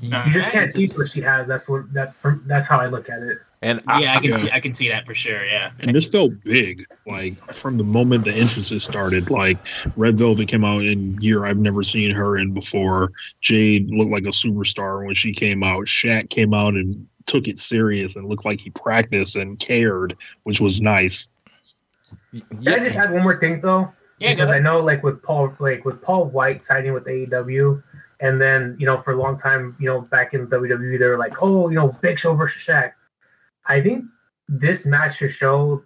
You 0.00 0.32
just 0.32 0.48
can't 0.48 0.72
teach 0.72 0.92
what 0.92 1.08
she 1.08 1.20
has. 1.20 1.46
That's 1.46 1.68
what 1.68 1.92
that. 1.92 2.14
That's 2.46 2.66
how 2.66 2.80
I 2.80 2.86
look 2.86 3.10
at 3.10 3.22
it. 3.22 3.38
And 3.62 3.82
yeah, 3.98 4.14
I 4.16 4.20
can 4.20 4.30
yeah. 4.30 4.36
see 4.38 4.50
I 4.50 4.60
can 4.60 4.72
see 4.72 4.88
that 4.88 5.04
for 5.04 5.14
sure. 5.14 5.44
Yeah. 5.44 5.72
And 5.80 5.94
this 5.94 6.08
felt 6.08 6.32
big, 6.44 6.86
like 7.06 7.52
from 7.52 7.76
the 7.76 7.84
moment 7.84 8.24
the 8.24 8.30
entrances 8.30 8.82
started. 8.82 9.30
Like 9.30 9.58
Red 9.96 10.16
Velvet 10.16 10.48
came 10.48 10.64
out 10.64 10.84
in 10.86 11.18
year 11.20 11.44
I've 11.44 11.58
never 11.58 11.82
seen 11.82 12.10
her 12.10 12.38
in 12.38 12.54
before. 12.54 13.12
Jade 13.42 13.90
looked 13.90 14.10
like 14.10 14.24
a 14.24 14.28
superstar 14.28 15.04
when 15.04 15.14
she 15.14 15.34
came 15.34 15.62
out. 15.62 15.84
Shaq 15.84 16.30
came 16.30 16.54
out 16.54 16.72
and 16.72 17.06
took 17.26 17.48
it 17.48 17.58
serious 17.58 18.16
and 18.16 18.26
looked 18.26 18.46
like 18.46 18.60
he 18.60 18.70
practiced 18.70 19.36
and 19.36 19.58
cared, 19.58 20.16
which 20.44 20.60
was 20.60 20.80
nice. 20.80 21.28
Can 22.32 22.68
I 22.68 22.78
just 22.78 22.96
add 22.96 23.12
one 23.12 23.22
more 23.22 23.38
thing 23.38 23.60
though? 23.60 23.92
Yeah, 24.20 24.34
because 24.34 24.50
I 24.50 24.58
know 24.58 24.80
like 24.80 25.02
with 25.02 25.22
Paul 25.22 25.54
like 25.58 25.84
with 25.84 26.00
Paul 26.00 26.26
White 26.26 26.64
signing 26.64 26.94
with 26.94 27.04
AEW, 27.04 27.82
and 28.20 28.40
then 28.40 28.76
you 28.78 28.86
know 28.86 28.96
for 28.96 29.12
a 29.12 29.16
long 29.16 29.38
time 29.38 29.76
you 29.78 29.86
know 29.86 30.00
back 30.00 30.32
in 30.32 30.46
WWE 30.46 30.98
they 30.98 31.06
were 31.06 31.18
like 31.18 31.42
oh 31.42 31.68
you 31.68 31.76
know 31.76 31.88
Big 32.00 32.18
Show 32.18 32.34
versus 32.34 32.62
Shaq. 32.62 32.92
I 33.70 33.80
think 33.80 34.04
this 34.48 34.84
match 34.84 35.18
should 35.18 35.30
show 35.30 35.84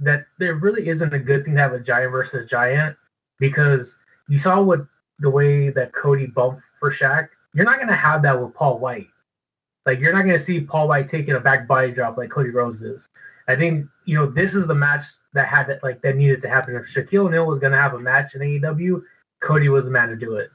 that 0.00 0.26
there 0.40 0.56
really 0.56 0.88
isn't 0.88 1.14
a 1.14 1.18
good 1.20 1.44
thing 1.44 1.54
to 1.54 1.60
have 1.60 1.72
a 1.72 1.78
giant 1.78 2.10
versus 2.10 2.50
giant 2.50 2.96
because 3.38 3.96
you 4.28 4.38
saw 4.38 4.60
what 4.60 4.84
the 5.20 5.30
way 5.30 5.70
that 5.70 5.92
Cody 5.92 6.26
bumped 6.26 6.64
for 6.80 6.90
Shaq. 6.90 7.28
You're 7.54 7.64
not 7.64 7.78
gonna 7.78 7.94
have 7.94 8.22
that 8.22 8.42
with 8.42 8.54
Paul 8.54 8.80
White. 8.80 9.06
Like 9.86 10.00
you're 10.00 10.12
not 10.12 10.26
gonna 10.26 10.36
see 10.36 10.62
Paul 10.62 10.88
White 10.88 11.06
taking 11.06 11.34
a 11.34 11.40
back 11.40 11.68
body 11.68 11.92
drop 11.92 12.16
like 12.16 12.30
Cody 12.30 12.50
Rhodes 12.50 12.82
is. 12.82 13.08
I 13.46 13.54
think 13.54 13.86
you 14.04 14.18
know 14.18 14.26
this 14.26 14.56
is 14.56 14.66
the 14.66 14.74
match 14.74 15.04
that 15.32 15.46
had 15.46 15.70
it 15.70 15.80
like 15.84 16.02
that 16.02 16.16
needed 16.16 16.40
to 16.40 16.48
happen. 16.48 16.74
If 16.74 16.86
Shaquille 16.86 17.26
O'Neal 17.26 17.46
was 17.46 17.60
gonna 17.60 17.80
have 17.80 17.94
a 17.94 18.00
match 18.00 18.34
in 18.34 18.40
AEW, 18.40 19.00
Cody 19.40 19.68
was 19.68 19.84
the 19.84 19.92
man 19.92 20.08
to 20.08 20.16
do 20.16 20.34
it. 20.36 20.50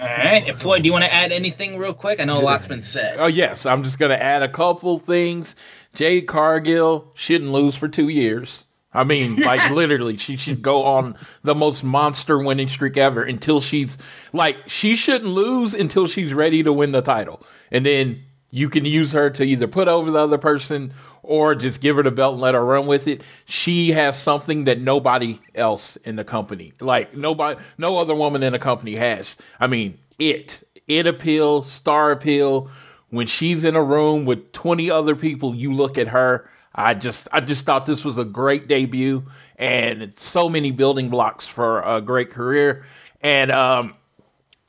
All 0.00 0.06
right. 0.06 0.48
And 0.48 0.58
Floyd, 0.58 0.82
do 0.82 0.86
you 0.86 0.92
want 0.92 1.04
to 1.04 1.12
add 1.12 1.30
anything 1.30 1.76
real 1.76 1.92
quick? 1.92 2.20
I 2.20 2.24
know 2.24 2.38
a 2.38 2.40
lot's 2.40 2.66
been 2.66 2.80
said. 2.80 3.18
Oh 3.20 3.26
yes, 3.26 3.66
I'm 3.66 3.82
just 3.82 3.98
gonna 3.98 4.14
add 4.14 4.42
a 4.42 4.48
couple 4.48 4.98
things. 4.98 5.54
Jade 5.94 6.26
Cargill 6.26 7.12
shouldn't 7.14 7.52
lose 7.52 7.76
for 7.76 7.86
two 7.86 8.08
years. 8.08 8.64
I 8.92 9.04
mean, 9.04 9.36
like 9.42 9.70
literally, 9.70 10.16
she 10.16 10.36
should 10.36 10.62
go 10.62 10.84
on 10.84 11.16
the 11.42 11.54
most 11.54 11.84
monster 11.84 12.38
winning 12.38 12.68
streak 12.68 12.96
ever 12.96 13.22
until 13.22 13.60
she's 13.60 13.98
like 14.32 14.56
she 14.66 14.96
shouldn't 14.96 15.30
lose 15.30 15.74
until 15.74 16.06
she's 16.06 16.32
ready 16.32 16.62
to 16.62 16.72
win 16.72 16.92
the 16.92 17.02
title, 17.02 17.42
and 17.70 17.84
then 17.84 18.24
you 18.50 18.68
can 18.68 18.84
use 18.84 19.12
her 19.12 19.30
to 19.30 19.44
either 19.44 19.66
put 19.66 19.88
over 19.88 20.10
the 20.10 20.18
other 20.18 20.38
person 20.38 20.92
or 21.22 21.54
just 21.54 21.80
give 21.80 21.96
her 21.96 22.02
the 22.02 22.10
belt 22.10 22.34
and 22.34 22.42
let 22.42 22.54
her 22.54 22.64
run 22.64 22.86
with 22.86 23.06
it. 23.06 23.22
She 23.44 23.92
has 23.92 24.20
something 24.20 24.64
that 24.64 24.80
nobody 24.80 25.38
else 25.54 25.96
in 25.96 26.16
the 26.16 26.24
company, 26.24 26.72
like 26.80 27.16
nobody, 27.16 27.60
no 27.78 27.96
other 27.98 28.14
woman 28.14 28.42
in 28.42 28.52
the 28.52 28.58
company 28.58 28.96
has. 28.96 29.36
I 29.58 29.66
mean, 29.66 29.98
it, 30.18 30.62
it 30.88 31.06
appeal, 31.06 31.62
star 31.62 32.10
appeal. 32.10 32.68
When 33.10 33.26
she's 33.26 33.64
in 33.64 33.74
a 33.74 33.82
room 33.82 34.24
with 34.24 34.52
20 34.52 34.90
other 34.90 35.16
people, 35.16 35.54
you 35.54 35.72
look 35.72 35.98
at 35.98 36.08
her. 36.08 36.48
I 36.72 36.94
just, 36.94 37.26
I 37.32 37.40
just 37.40 37.64
thought 37.64 37.86
this 37.86 38.04
was 38.04 38.18
a 38.18 38.24
great 38.24 38.68
debut 38.68 39.24
and 39.56 40.16
so 40.16 40.48
many 40.48 40.70
building 40.70 41.10
blocks 41.10 41.46
for 41.46 41.82
a 41.82 42.00
great 42.00 42.30
career. 42.30 42.86
And, 43.20 43.50
um, 43.50 43.94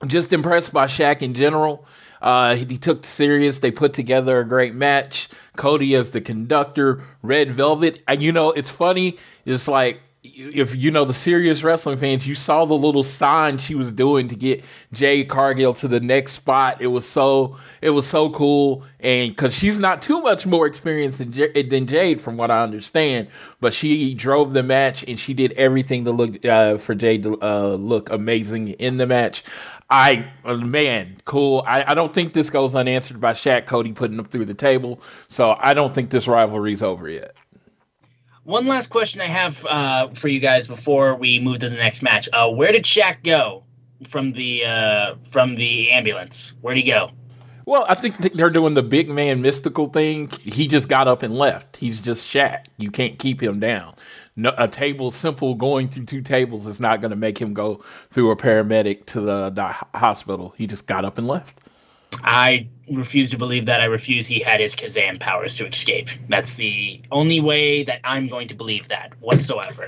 just 0.08 0.34
impressed 0.34 0.74
by 0.74 0.86
Shaq 0.86 1.22
in 1.22 1.34
general. 1.34 1.86
Uh, 2.22 2.56
he, 2.56 2.66
he 2.66 2.78
took 2.78 3.06
serious. 3.06 3.60
They 3.60 3.72
put 3.72 3.94
together 3.94 4.40
a 4.40 4.46
great 4.46 4.76
match. 4.76 5.28
Cody 5.58 5.96
as 5.96 6.12
the 6.12 6.22
conductor, 6.22 7.02
Red 7.22 7.52
Velvet. 7.52 8.02
And 8.08 8.22
you 8.22 8.32
know, 8.32 8.52
it's 8.52 8.70
funny. 8.70 9.18
It's 9.46 9.68
like 9.68 10.02
if 10.24 10.76
you 10.76 10.92
know 10.92 11.04
the 11.04 11.14
serious 11.14 11.64
wrestling 11.64 11.98
fans, 11.98 12.28
you 12.28 12.36
saw 12.36 12.64
the 12.66 12.76
little 12.76 13.02
sign 13.02 13.58
she 13.58 13.74
was 13.74 13.92
doing 13.92 14.28
to 14.28 14.36
get 14.36 14.64
Jade 14.94 15.28
Cargill 15.28 15.74
to 15.76 15.88
the 15.88 16.00
next 16.00 16.34
spot. 16.34 16.80
It 16.80 16.88
was 16.88 17.10
so 17.10 17.58
it 17.82 17.90
was 17.90 18.08
so 18.08 18.30
cool, 18.30 18.84
and 19.00 19.32
because 19.32 19.58
she's 19.58 19.80
not 19.80 20.02
too 20.02 20.22
much 20.22 20.46
more 20.46 20.68
experienced 20.68 21.18
than, 21.18 21.32
J- 21.32 21.64
than 21.64 21.88
Jade, 21.88 22.22
from 22.22 22.38
what 22.38 22.52
I 22.52 22.62
understand, 22.62 23.30
but 23.60 23.74
she 23.74 24.14
drove 24.14 24.54
the 24.54 24.62
match 24.62 25.04
and 25.08 25.20
she 25.20 25.34
did 25.34 25.54
everything 25.54 26.06
to 26.06 26.12
look 26.12 26.46
uh, 26.46 26.78
for 26.78 26.94
Jade 26.94 27.24
to 27.24 27.42
uh, 27.42 27.76
look 27.80 28.12
amazing 28.12 28.70
in 28.70 28.98
the 28.98 29.08
match. 29.08 29.44
I 29.92 30.32
uh, 30.46 30.56
man, 30.56 31.18
cool. 31.26 31.64
I, 31.68 31.92
I 31.92 31.94
don't 31.94 32.14
think 32.14 32.32
this 32.32 32.50
goes 32.50 32.74
unanswered 32.74 33.20
by 33.20 33.34
Shaq 33.34 33.68
Cody 33.68 33.92
putting 33.92 34.16
them 34.16 34.26
through 34.26 34.46
the 34.46 34.54
table, 34.54 35.02
so 35.28 35.58
I 35.60 35.74
don't 35.74 35.94
think 35.94 36.10
this 36.10 36.28
rivalry's 36.28 36.82
over 36.82 37.10
yet. 37.10 37.36
One 38.44 38.66
last 38.68 38.88
question 38.88 39.22
I 39.22 39.26
have 39.26 39.66
uh, 39.66 40.08
for 40.10 40.30
you 40.30 40.40
guys 40.40 40.66
before 40.66 41.16
we 41.16 41.40
move 41.40 41.60
to 41.60 41.70
the 41.70 41.76
next 41.76 42.02
match. 42.02 42.30
Uh, 42.32 42.50
where 42.50 42.72
did 42.72 42.86
Shaq 42.86 43.24
go 43.24 43.64
from 44.08 44.32
the 44.32 44.66
uh, 44.66 45.16
from 45.30 45.56
the 45.56 45.92
ambulance? 45.92 46.54
Where'd 46.62 46.78
he 46.78 46.84
go? 46.84 47.12
Well, 47.66 47.86
I 47.88 47.94
think 47.94 48.18
they're 48.18 48.50
doing 48.50 48.74
the 48.74 48.84
big 48.84 49.10
man 49.10 49.42
mystical 49.42 49.88
thing. 49.88 50.32
He 50.42 50.68
just 50.68 50.88
got 50.88 51.08
up 51.08 51.22
and 51.22 51.36
left. 51.36 51.78
He's 51.78 52.02
just 52.02 52.28
Shaq. 52.28 52.66
You 52.78 52.92
can't 52.92 53.20
keep 53.20 53.42
him 53.42 53.60
down. 53.60 53.94
No, 54.36 54.54
a 54.58 54.68
table 54.68 55.12
simple 55.12 55.56
going 55.56 55.90
through 55.90 56.06
two 56.06 56.22
tables 56.22 56.66
is 56.66 56.80
not 56.80 57.02
going 57.02 57.12
to 57.12 57.18
make 57.18 57.40
him 57.40 57.54
go 57.54 57.76
through 58.10 58.32
a 58.32 58.36
paramedic 58.36 59.06
to 59.08 59.22
the, 59.22 59.50
the 59.50 59.68
hospital. 59.98 60.54
He 60.58 60.68
just 60.68 60.88
got 60.88 61.04
up 61.04 61.18
and 61.18 61.28
left. 61.28 61.60
I 62.24 62.68
refuse 62.92 63.30
to 63.32 63.38
believe 63.38 63.66
that. 63.68 63.82
I 63.82 63.86
refuse 63.86 64.28
he 64.28 64.40
had 64.40 64.60
his 64.60 64.76
Kazam 64.76 65.20
powers 65.20 65.56
to 65.58 65.68
escape. 65.68 66.10
That's 66.30 66.56
the 66.56 67.02
only 67.12 67.40
way 67.40 67.84
that 67.84 68.02
I'm 68.04 68.28
going 68.28 68.48
to 68.50 68.56
believe 68.56 68.90
that 68.90 69.14
whatsoever. 69.20 69.88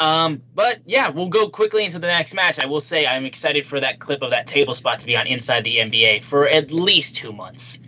Um, 0.00 0.42
but 0.54 0.78
yeah, 0.86 1.08
we'll 1.08 1.28
go 1.28 1.48
quickly 1.48 1.84
into 1.84 1.98
the 1.98 2.06
next 2.06 2.34
match. 2.34 2.58
I 2.58 2.66
will 2.66 2.80
say 2.80 3.06
I'm 3.06 3.24
excited 3.24 3.66
for 3.66 3.80
that 3.80 3.98
clip 3.98 4.22
of 4.22 4.30
that 4.30 4.46
table 4.46 4.74
spot 4.74 5.00
to 5.00 5.06
be 5.06 5.16
on 5.16 5.26
Inside 5.26 5.64
the 5.64 5.76
NBA 5.76 6.24
for 6.24 6.48
at 6.48 6.70
least 6.72 7.16
two 7.16 7.32
months. 7.32 7.78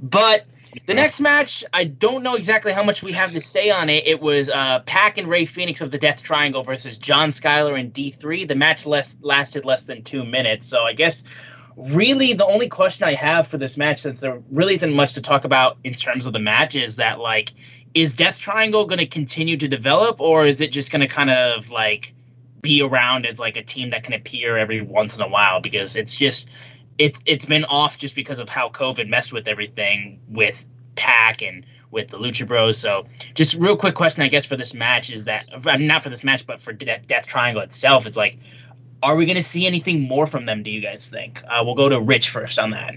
But 0.00 0.46
the 0.86 0.94
next 0.94 1.20
match, 1.20 1.64
I 1.72 1.84
don't 1.84 2.22
know 2.22 2.34
exactly 2.34 2.72
how 2.72 2.84
much 2.84 3.02
we 3.02 3.12
have 3.12 3.32
to 3.32 3.40
say 3.40 3.70
on 3.70 3.88
it. 3.88 4.06
It 4.06 4.20
was 4.20 4.50
uh, 4.50 4.80
Pac 4.80 5.18
and 5.18 5.28
Rey 5.28 5.46
Fenix 5.46 5.80
of 5.80 5.90
the 5.90 5.98
Death 5.98 6.22
Triangle 6.22 6.62
versus 6.62 6.96
John 6.96 7.30
Skyler 7.30 7.78
and 7.78 7.92
D3. 7.92 8.48
The 8.48 8.54
match 8.54 8.86
less, 8.86 9.16
lasted 9.22 9.64
less 9.64 9.84
than 9.84 10.02
two 10.02 10.24
minutes, 10.24 10.68
so 10.68 10.82
I 10.82 10.92
guess 10.92 11.24
really 11.76 12.32
the 12.32 12.46
only 12.46 12.68
question 12.68 13.06
I 13.06 13.14
have 13.14 13.46
for 13.46 13.58
this 13.58 13.76
match, 13.76 14.02
since 14.02 14.20
there 14.20 14.40
really 14.50 14.74
isn't 14.74 14.92
much 14.92 15.14
to 15.14 15.20
talk 15.20 15.44
about 15.44 15.76
in 15.84 15.94
terms 15.94 16.26
of 16.26 16.32
the 16.32 16.38
match, 16.38 16.74
is 16.74 16.96
that 16.96 17.18
like, 17.18 17.52
is 17.94 18.16
Death 18.16 18.38
Triangle 18.38 18.84
going 18.86 18.98
to 18.98 19.06
continue 19.06 19.56
to 19.56 19.68
develop, 19.68 20.20
or 20.20 20.44
is 20.44 20.60
it 20.60 20.72
just 20.72 20.90
going 20.90 21.00
to 21.00 21.06
kind 21.06 21.30
of 21.30 21.70
like 21.70 22.14
be 22.60 22.82
around 22.82 23.26
as 23.26 23.38
like 23.38 23.56
a 23.56 23.62
team 23.62 23.90
that 23.90 24.04
can 24.04 24.14
appear 24.14 24.56
every 24.56 24.82
once 24.82 25.16
in 25.16 25.22
a 25.22 25.28
while? 25.28 25.60
Because 25.60 25.96
it's 25.96 26.16
just 26.16 26.48
it's 26.98 27.20
it's 27.26 27.44
been 27.44 27.64
off 27.64 27.98
just 27.98 28.14
because 28.14 28.38
of 28.38 28.48
how 28.48 28.68
COVID 28.68 29.08
messed 29.08 29.32
with 29.32 29.48
everything 29.48 30.20
with 30.28 30.64
Pac 30.96 31.42
and 31.42 31.66
with 31.90 32.08
the 32.08 32.18
Lucha 32.18 32.46
Bros. 32.46 32.76
So, 32.76 33.06
just 33.34 33.54
real 33.54 33.76
quick 33.76 33.94
question, 33.94 34.22
I 34.22 34.28
guess, 34.28 34.44
for 34.44 34.56
this 34.56 34.74
match 34.74 35.10
is 35.10 35.24
that 35.24 35.46
not 35.64 36.02
for 36.02 36.10
this 36.10 36.24
match, 36.24 36.46
but 36.46 36.60
for 36.60 36.72
De- 36.72 36.98
Death 37.06 37.26
Triangle 37.26 37.62
itself, 37.62 38.06
it's 38.06 38.16
like, 38.16 38.38
are 39.02 39.16
we 39.16 39.26
going 39.26 39.36
to 39.36 39.42
see 39.42 39.66
anything 39.66 40.02
more 40.02 40.26
from 40.26 40.46
them? 40.46 40.62
Do 40.62 40.70
you 40.70 40.80
guys 40.80 41.06
think? 41.08 41.42
Uh, 41.48 41.62
we'll 41.64 41.74
go 41.74 41.88
to 41.88 42.00
Rich 42.00 42.30
first 42.30 42.58
on 42.58 42.70
that. 42.70 42.94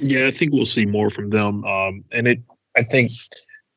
Yeah, 0.00 0.26
I 0.26 0.30
think 0.30 0.52
we'll 0.52 0.66
see 0.66 0.86
more 0.86 1.10
from 1.10 1.30
them. 1.30 1.64
Um, 1.64 2.04
and 2.12 2.26
it, 2.26 2.40
I 2.76 2.82
think 2.82 3.10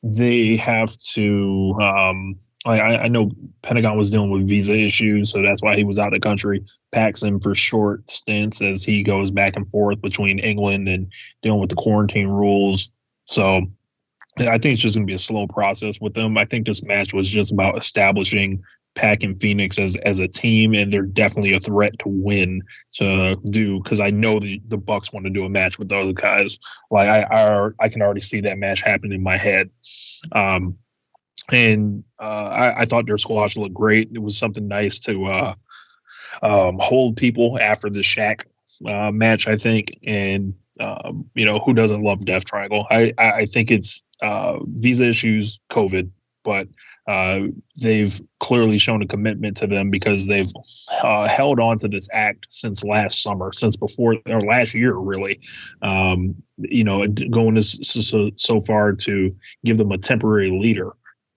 they 0.03 0.57
have 0.57 0.95
to. 1.13 1.75
Um, 1.81 2.35
I, 2.65 2.79
I 2.79 3.07
know 3.07 3.31
Pentagon 3.61 3.97
was 3.97 4.11
dealing 4.11 4.31
with 4.31 4.47
visa 4.47 4.75
issues, 4.75 5.31
so 5.31 5.41
that's 5.41 5.61
why 5.61 5.77
he 5.77 5.85
was 5.85 5.97
out 5.97 6.07
of 6.07 6.13
the 6.13 6.19
country. 6.19 6.63
Him 6.93 7.39
for 7.39 7.55
short 7.55 8.09
stints 8.09 8.61
as 8.61 8.83
he 8.83 9.01
goes 9.01 9.31
back 9.31 9.55
and 9.55 9.69
forth 9.71 10.01
between 10.01 10.39
England 10.39 10.89
and 10.89 11.11
dealing 11.41 11.61
with 11.61 11.69
the 11.69 11.75
quarantine 11.75 12.27
rules. 12.27 12.91
So 13.25 13.61
I 14.41 14.57
think 14.57 14.73
it's 14.73 14.81
just 14.81 14.95
going 14.95 15.05
to 15.05 15.11
be 15.11 15.15
a 15.15 15.19
slow 15.19 15.47
process 15.47 15.99
with 15.99 16.13
them. 16.13 16.37
I 16.37 16.45
think 16.45 16.65
this 16.65 16.83
match 16.83 17.13
was 17.13 17.29
just 17.29 17.51
about 17.51 17.77
establishing 17.77 18.63
Pac 18.95 19.23
and 19.23 19.39
Fenix 19.39 19.77
as 19.77 19.95
as 19.97 20.19
a 20.19 20.27
team, 20.27 20.73
and 20.73 20.91
they're 20.91 21.03
definitely 21.03 21.53
a 21.53 21.59
threat 21.59 21.97
to 21.99 22.09
win 22.09 22.61
to 22.93 23.35
do 23.49 23.81
because 23.81 23.99
I 23.99 24.09
know 24.09 24.39
the 24.39 24.61
the 24.65 24.77
Bucks 24.77 25.13
want 25.13 25.25
to 25.25 25.29
do 25.29 25.45
a 25.45 25.49
match 25.49 25.79
with 25.79 25.89
those 25.89 26.13
guys. 26.13 26.59
Like 26.91 27.07
I 27.07 27.23
I, 27.23 27.69
I 27.79 27.89
can 27.89 28.01
already 28.01 28.21
see 28.21 28.41
that 28.41 28.57
match 28.57 28.81
happening 28.81 29.13
in 29.13 29.23
my 29.23 29.37
head. 29.37 29.69
Um, 30.31 30.77
and 31.51 32.03
uh, 32.19 32.23
I, 32.23 32.81
I 32.81 32.85
thought 32.85 33.07
their 33.07 33.17
squash 33.17 33.57
looked 33.57 33.73
great. 33.73 34.09
It 34.13 34.21
was 34.21 34.37
something 34.37 34.67
nice 34.67 34.99
to 35.01 35.25
uh, 35.25 35.53
um, 36.43 36.77
hold 36.79 37.17
people 37.17 37.57
after 37.59 37.89
the 37.89 38.01
Shaq 38.01 38.43
uh, 38.85 39.11
match, 39.11 39.47
I 39.47 39.57
think. 39.57 39.97
And 40.05 40.53
um, 40.79 41.29
you 41.35 41.45
know 41.45 41.59
who 41.59 41.73
doesn't 41.73 42.01
love 42.01 42.25
Death 42.25 42.45
Triangle? 42.45 42.87
I 42.89 43.13
I, 43.17 43.31
I 43.31 43.45
think 43.45 43.71
it's 43.71 44.03
uh, 44.21 44.59
visa 44.63 45.07
issues, 45.07 45.59
COVID. 45.69 46.09
but 46.43 46.67
uh, 47.07 47.47
they've 47.81 48.21
clearly 48.39 48.77
shown 48.77 49.01
a 49.01 49.07
commitment 49.07 49.57
to 49.57 49.65
them 49.65 49.89
because 49.89 50.27
they've 50.27 50.51
uh, 51.03 51.27
held 51.27 51.59
on 51.59 51.75
to 51.75 51.87
this 51.87 52.07
act 52.13 52.45
since 52.49 52.83
last 52.83 53.23
summer, 53.23 53.51
since 53.51 53.75
before 53.75 54.15
or 54.27 54.39
last 54.41 54.75
year, 54.75 54.93
really. 54.93 55.39
Um, 55.81 56.35
you 56.57 56.83
know, 56.83 57.07
going 57.07 57.55
this 57.55 57.79
so, 57.81 58.29
so 58.35 58.59
far 58.59 58.93
to 58.93 59.35
give 59.65 59.77
them 59.77 59.91
a 59.91 59.97
temporary 59.97 60.51
leader 60.51 60.91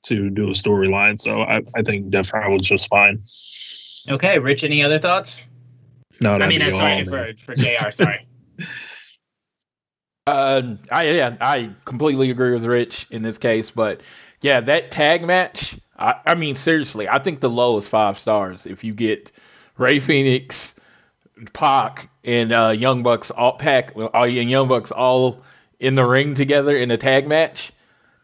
to 0.05 0.29
do 0.29 0.49
a 0.49 0.53
storyline. 0.53 1.19
So 1.19 1.41
I, 1.41 1.63
I 1.75 1.83
think 1.83 2.11
Death 2.11 2.29
Trial 2.29 2.53
was 2.53 2.69
just 2.69 2.91
fine. 2.91 3.19
Okay, 4.11 4.39
Rich, 4.39 4.65
any 4.65 4.83
other 4.83 4.99
thoughts? 4.99 5.49
No, 6.21 6.35
I 6.35 6.49
mean, 6.49 6.61
I'm 6.61 6.73
sorry 6.73 7.05
for, 7.05 7.33
for 7.39 7.55
JR, 7.55 7.91
sorry. 7.91 8.27
Uh, 10.27 10.77
I 10.91 11.05
yeah, 11.11 11.37
I 11.41 11.71
completely 11.85 12.31
agree 12.31 12.53
with 12.53 12.65
Rich 12.65 13.07
in 13.11 13.23
this 13.23 13.39
case, 13.39 13.71
but 13.73 14.01
yeah, 14.41 14.61
that 14.61 14.91
tag 14.91 15.25
match. 15.25 15.79
I, 15.99 16.15
I 16.27 16.35
mean, 16.37 16.55
seriously, 16.55 17.09
I 17.09 17.19
think 17.19 17.41
the 17.41 17.51
low 17.51 17.77
is 17.77 17.89
five 17.89 18.19
stars. 18.19 18.65
If 18.65 18.85
you 18.85 18.95
get 18.95 19.33
Rey 19.77 19.99
Fenix, 19.99 20.77
Pac, 21.53 22.09
and 22.25 22.53
uh, 22.53 22.73
Young 22.77 23.03
Bucks 23.03 23.31
all 23.33 23.57
pack, 23.57 23.97
all 23.97 24.25
and 24.25 24.49
Young 24.51 24.69
Bucks 24.69 24.93
all 24.93 25.43
in 25.81 25.97
the 25.97 26.05
ring 26.05 26.37
together 26.37 26.77
in 26.77 26.93
a 26.93 26.97
tag 26.97 27.27
match, 27.27 27.73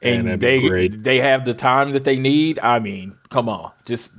and 0.00 0.24
Man, 0.24 0.38
they 0.38 0.86
they 0.86 1.18
have 1.18 1.44
the 1.44 1.54
time 1.54 1.90
that 1.92 2.04
they 2.04 2.18
need. 2.18 2.60
I 2.60 2.78
mean, 2.78 3.18
come 3.28 3.48
on, 3.48 3.72
just 3.84 4.12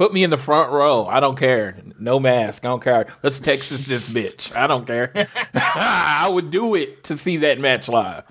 put 0.00 0.14
me 0.14 0.24
in 0.24 0.30
the 0.30 0.38
front 0.38 0.72
row. 0.72 1.06
I 1.06 1.20
don't 1.20 1.36
care. 1.38 1.76
No 1.98 2.18
mask. 2.18 2.64
I 2.64 2.68
don't 2.68 2.82
care. 2.82 3.06
Let's 3.22 3.38
Texas 3.38 3.86
this 3.86 4.16
bitch. 4.16 4.56
I 4.56 4.66
don't 4.66 4.86
care. 4.86 5.12
I 5.54 6.26
would 6.32 6.50
do 6.50 6.74
it 6.74 7.04
to 7.04 7.18
see 7.18 7.36
that 7.38 7.60
match 7.60 7.86
live. 7.86 8.24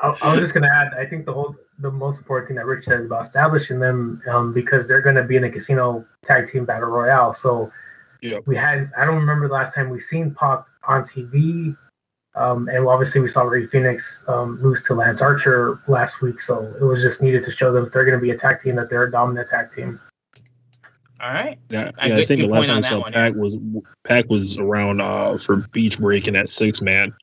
I, 0.00 0.16
I 0.20 0.32
was 0.32 0.40
just 0.40 0.52
gonna 0.52 0.66
add. 0.66 0.92
I 0.98 1.06
think 1.06 1.24
the 1.24 1.32
whole 1.32 1.54
the 1.78 1.90
most 1.90 2.18
important 2.18 2.48
thing 2.48 2.56
that 2.56 2.66
Rich 2.66 2.86
says 2.86 3.06
about 3.06 3.22
establishing 3.26 3.78
them 3.78 4.22
um, 4.28 4.52
because 4.52 4.88
they're 4.88 5.00
going 5.00 5.16
to 5.16 5.24
be 5.24 5.36
in 5.36 5.42
a 5.44 5.50
casino 5.50 6.04
tag 6.24 6.48
team 6.48 6.64
battle 6.64 6.88
royale. 6.88 7.32
So 7.32 7.72
Yep. 8.22 8.42
we 8.46 8.56
had. 8.56 8.90
I 8.98 9.04
don't 9.06 9.16
remember 9.16 9.46
the 9.46 9.54
last 9.54 9.74
time 9.74 9.88
we 9.90 10.00
seen 10.00 10.34
Pac 10.34 10.64
on 10.88 11.02
TV. 11.02 11.76
Um, 12.34 12.68
and 12.68 12.88
obviously, 12.88 13.20
we 13.20 13.28
saw 13.28 13.42
Rey 13.42 13.66
Fenix 13.66 14.24
um, 14.26 14.60
lose 14.60 14.82
to 14.82 14.94
Lance 14.94 15.20
Archer 15.20 15.78
last 15.86 16.20
week, 16.22 16.40
so 16.40 16.74
it 16.80 16.82
was 16.82 17.00
just 17.00 17.22
needed 17.22 17.44
to 17.44 17.52
show 17.52 17.72
them 17.72 17.86
if 17.86 17.92
they're 17.92 18.04
going 18.04 18.18
to 18.18 18.22
be 18.22 18.32
a 18.32 18.36
tag 18.36 18.60
team 18.60 18.74
that 18.76 18.90
they're 18.90 19.04
a 19.04 19.10
dominant 19.10 19.48
tag 19.48 19.70
team. 19.70 20.00
All 21.24 21.32
right. 21.32 21.58
Yeah, 21.70 21.90
A 21.98 22.08
yeah 22.08 22.16
I 22.18 22.22
think 22.22 22.42
the 22.42 22.48
last 22.48 22.66
time 22.66 22.78
I 22.78 22.80
saw 22.82 23.00
one, 23.00 23.12
Pac 23.14 23.34
was 23.34 23.56
Pac 24.04 24.28
was 24.28 24.58
around 24.58 25.00
uh, 25.00 25.38
for 25.38 25.56
Beach 25.72 25.98
Break 25.98 26.24
Breaking 26.24 26.36
at 26.36 26.50
six 26.50 26.82
man, 26.82 27.14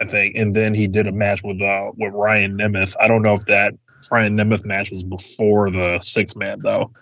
I 0.00 0.04
think, 0.04 0.36
and 0.36 0.54
then 0.54 0.72
he 0.72 0.86
did 0.86 1.08
a 1.08 1.12
match 1.12 1.42
with 1.42 1.60
uh, 1.60 1.90
with 1.96 2.12
Ryan 2.14 2.56
Nemeth. 2.56 2.94
I 3.00 3.08
don't 3.08 3.22
know 3.22 3.32
if 3.34 3.44
that 3.46 3.74
Ryan 4.08 4.36
Nemeth 4.36 4.64
match 4.64 4.92
was 4.92 5.02
before 5.02 5.68
the 5.72 5.98
six 6.00 6.36
man 6.36 6.60
though. 6.62 6.92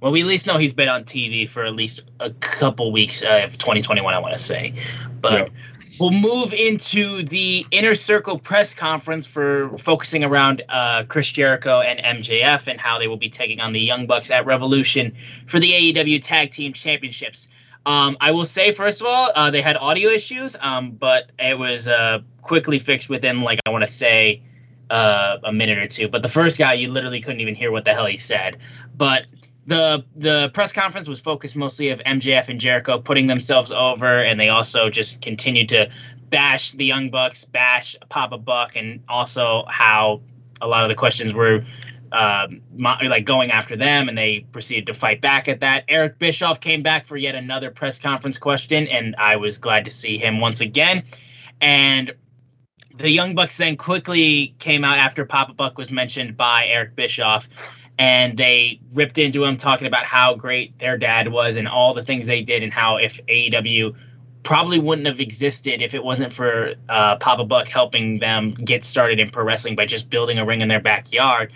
Yeah. 0.00 0.04
Well, 0.04 0.12
we 0.12 0.20
at 0.22 0.26
least 0.26 0.46
know 0.46 0.56
he's 0.56 0.72
been 0.72 0.88
on 0.88 1.04
TV 1.04 1.48
for 1.48 1.64
at 1.64 1.74
least 1.74 2.02
a 2.20 2.30
couple 2.30 2.90
weeks 2.90 3.22
uh, 3.22 3.42
of 3.44 3.58
2021, 3.58 4.14
I 4.14 4.18
want 4.18 4.32
to 4.32 4.38
say. 4.38 4.72
But 5.20 5.32
Yep. 5.32 5.50
we'll 6.00 6.10
move 6.10 6.54
into 6.54 7.22
the 7.24 7.66
Inner 7.70 7.94
Circle 7.94 8.38
press 8.38 8.72
conference 8.72 9.26
for 9.26 9.76
focusing 9.76 10.24
around 10.24 10.62
uh, 10.70 11.04
Chris 11.06 11.30
Jericho 11.30 11.80
and 11.80 12.24
MJF 12.24 12.66
and 12.66 12.80
how 12.80 12.98
they 12.98 13.06
will 13.08 13.18
be 13.18 13.28
taking 13.28 13.60
on 13.60 13.72
the 13.74 13.80
Young 13.80 14.06
Bucks 14.06 14.30
at 14.30 14.46
Revolution 14.46 15.14
for 15.46 15.60
the 15.60 15.70
AEW 15.70 16.22
Tag 16.22 16.50
Team 16.52 16.72
Championships. 16.72 17.48
Um, 17.84 18.16
I 18.20 18.30
will 18.30 18.46
say, 18.46 18.72
first 18.72 19.00
of 19.02 19.06
all, 19.06 19.30
uh, 19.34 19.50
they 19.50 19.60
had 19.62 19.76
audio 19.76 20.10
issues, 20.10 20.56
um, 20.60 20.92
but 20.92 21.30
it 21.38 21.58
was 21.58 21.88
uh, 21.88 22.20
quickly 22.42 22.78
fixed 22.78 23.08
within, 23.10 23.42
like, 23.42 23.58
I 23.66 23.70
want 23.70 23.82
to 23.82 23.90
say, 23.90 24.42
uh, 24.90 25.38
a 25.44 25.52
minute 25.52 25.78
or 25.78 25.86
two. 25.86 26.08
But 26.08 26.22
the 26.22 26.28
first 26.28 26.58
guy, 26.58 26.74
you 26.74 26.90
literally 26.90 27.20
couldn't 27.20 27.40
even 27.40 27.54
hear 27.54 27.70
what 27.70 27.84
the 27.84 27.92
hell 27.92 28.06
he 28.06 28.16
said. 28.18 28.58
But 28.96 29.26
the 29.70 30.04
the 30.16 30.50
press 30.52 30.72
conference 30.72 31.06
was 31.06 31.20
focused 31.20 31.54
mostly 31.54 31.90
of 31.90 32.00
MJF 32.00 32.48
and 32.48 32.60
Jericho 32.60 32.98
putting 32.98 33.28
themselves 33.28 33.70
over, 33.70 34.20
and 34.24 34.38
they 34.38 34.48
also 34.48 34.90
just 34.90 35.22
continued 35.22 35.68
to 35.68 35.88
bash 36.28 36.72
the 36.72 36.84
Young 36.84 37.08
Bucks, 37.08 37.44
bash 37.44 37.94
Papa 38.08 38.36
Buck, 38.36 38.74
and 38.74 39.00
also 39.08 39.64
how 39.68 40.22
a 40.60 40.66
lot 40.66 40.82
of 40.82 40.88
the 40.88 40.96
questions 40.96 41.32
were 41.32 41.64
um, 42.10 42.60
like 42.78 43.24
going 43.24 43.52
after 43.52 43.76
them, 43.76 44.08
and 44.08 44.18
they 44.18 44.44
proceeded 44.50 44.86
to 44.88 44.94
fight 44.94 45.20
back 45.20 45.46
at 45.46 45.60
that. 45.60 45.84
Eric 45.86 46.18
Bischoff 46.18 46.60
came 46.60 46.82
back 46.82 47.06
for 47.06 47.16
yet 47.16 47.36
another 47.36 47.70
press 47.70 48.00
conference 48.00 48.38
question, 48.38 48.88
and 48.88 49.14
I 49.18 49.36
was 49.36 49.56
glad 49.56 49.84
to 49.84 49.90
see 49.92 50.18
him 50.18 50.40
once 50.40 50.60
again. 50.60 51.04
And 51.60 52.12
the 52.96 53.08
Young 53.08 53.36
Bucks 53.36 53.56
then 53.56 53.76
quickly 53.76 54.52
came 54.58 54.82
out 54.84 54.98
after 54.98 55.24
Papa 55.24 55.54
Buck 55.54 55.78
was 55.78 55.92
mentioned 55.92 56.36
by 56.36 56.66
Eric 56.66 56.96
Bischoff, 56.96 57.48
and 58.00 58.38
they 58.38 58.80
ripped 58.94 59.18
into 59.18 59.44
him 59.44 59.58
talking 59.58 59.86
about 59.86 60.06
how 60.06 60.34
great 60.34 60.76
their 60.78 60.96
dad 60.96 61.28
was 61.28 61.56
and 61.56 61.68
all 61.68 61.92
the 61.92 62.02
things 62.02 62.26
they 62.26 62.40
did, 62.40 62.62
and 62.62 62.72
how 62.72 62.96
if 62.96 63.20
AEW 63.26 63.94
probably 64.42 64.78
wouldn't 64.78 65.06
have 65.06 65.20
existed 65.20 65.82
if 65.82 65.92
it 65.92 66.02
wasn't 66.02 66.32
for 66.32 66.72
uh, 66.88 67.16
Papa 67.16 67.44
Buck 67.44 67.68
helping 67.68 68.18
them 68.18 68.52
get 68.54 68.86
started 68.86 69.20
in 69.20 69.28
pro 69.28 69.44
wrestling 69.44 69.76
by 69.76 69.84
just 69.84 70.08
building 70.08 70.38
a 70.38 70.46
ring 70.46 70.62
in 70.62 70.68
their 70.68 70.80
backyard. 70.80 71.52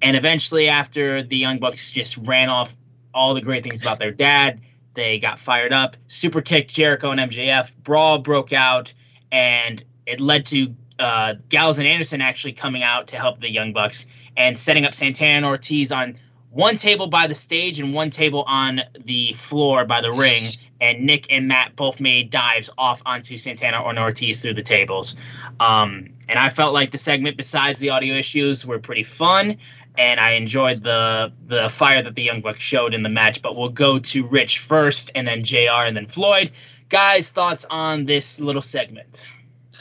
And 0.00 0.16
eventually, 0.16 0.66
after 0.66 1.22
the 1.22 1.36
Young 1.36 1.58
Bucks 1.58 1.92
just 1.92 2.16
ran 2.16 2.48
off 2.48 2.74
all 3.12 3.34
the 3.34 3.42
great 3.42 3.62
things 3.62 3.84
about 3.84 3.98
their 3.98 4.12
dad, 4.12 4.62
they 4.94 5.18
got 5.18 5.38
fired 5.38 5.74
up, 5.74 5.98
super 6.08 6.40
kicked 6.40 6.74
Jericho 6.74 7.10
and 7.10 7.20
MJF, 7.20 7.70
brawl 7.84 8.16
broke 8.16 8.54
out, 8.54 8.94
and 9.30 9.84
it 10.06 10.20
led 10.20 10.46
to 10.46 10.74
uh, 10.98 11.34
Gallows 11.50 11.78
and 11.78 11.86
Anderson 11.86 12.22
actually 12.22 12.54
coming 12.54 12.82
out 12.82 13.06
to 13.08 13.16
help 13.16 13.42
the 13.42 13.50
Young 13.50 13.74
Bucks 13.74 14.06
and 14.36 14.58
setting 14.58 14.84
up 14.84 14.94
Santana 14.94 15.36
and 15.36 15.46
Ortiz 15.46 15.92
on 15.92 16.16
one 16.52 16.76
table 16.76 17.06
by 17.06 17.26
the 17.26 17.34
stage 17.34 17.80
and 17.80 17.94
one 17.94 18.10
table 18.10 18.44
on 18.46 18.82
the 19.04 19.32
floor 19.32 19.84
by 19.86 20.00
the 20.00 20.12
ring. 20.12 20.42
And 20.80 21.04
Nick 21.04 21.26
and 21.30 21.48
Matt 21.48 21.76
both 21.76 21.98
made 21.98 22.30
dives 22.30 22.68
off 22.76 23.02
onto 23.06 23.38
Santana 23.38 23.82
and 23.82 23.98
Ortiz 23.98 24.42
through 24.42 24.54
the 24.54 24.62
tables. 24.62 25.16
Um, 25.60 26.10
and 26.28 26.38
I 26.38 26.50
felt 26.50 26.74
like 26.74 26.90
the 26.90 26.98
segment, 26.98 27.36
besides 27.36 27.80
the 27.80 27.90
audio 27.90 28.14
issues, 28.14 28.66
were 28.66 28.78
pretty 28.78 29.04
fun. 29.04 29.56
And 29.96 30.20
I 30.20 30.32
enjoyed 30.32 30.82
the 30.82 31.32
the 31.46 31.68
fire 31.68 32.02
that 32.02 32.14
the 32.14 32.22
Young 32.22 32.40
Bucks 32.40 32.60
showed 32.60 32.94
in 32.94 33.02
the 33.02 33.10
match. 33.10 33.42
But 33.42 33.56
we'll 33.56 33.68
go 33.68 33.98
to 33.98 34.26
Rich 34.26 34.60
first, 34.60 35.10
and 35.14 35.28
then 35.28 35.44
Jr. 35.44 35.84
and 35.84 35.96
then 35.96 36.06
Floyd. 36.06 36.50
Guys, 36.88 37.30
thoughts 37.30 37.66
on 37.68 38.06
this 38.06 38.40
little 38.40 38.62
segment? 38.62 39.26
I 39.74 39.78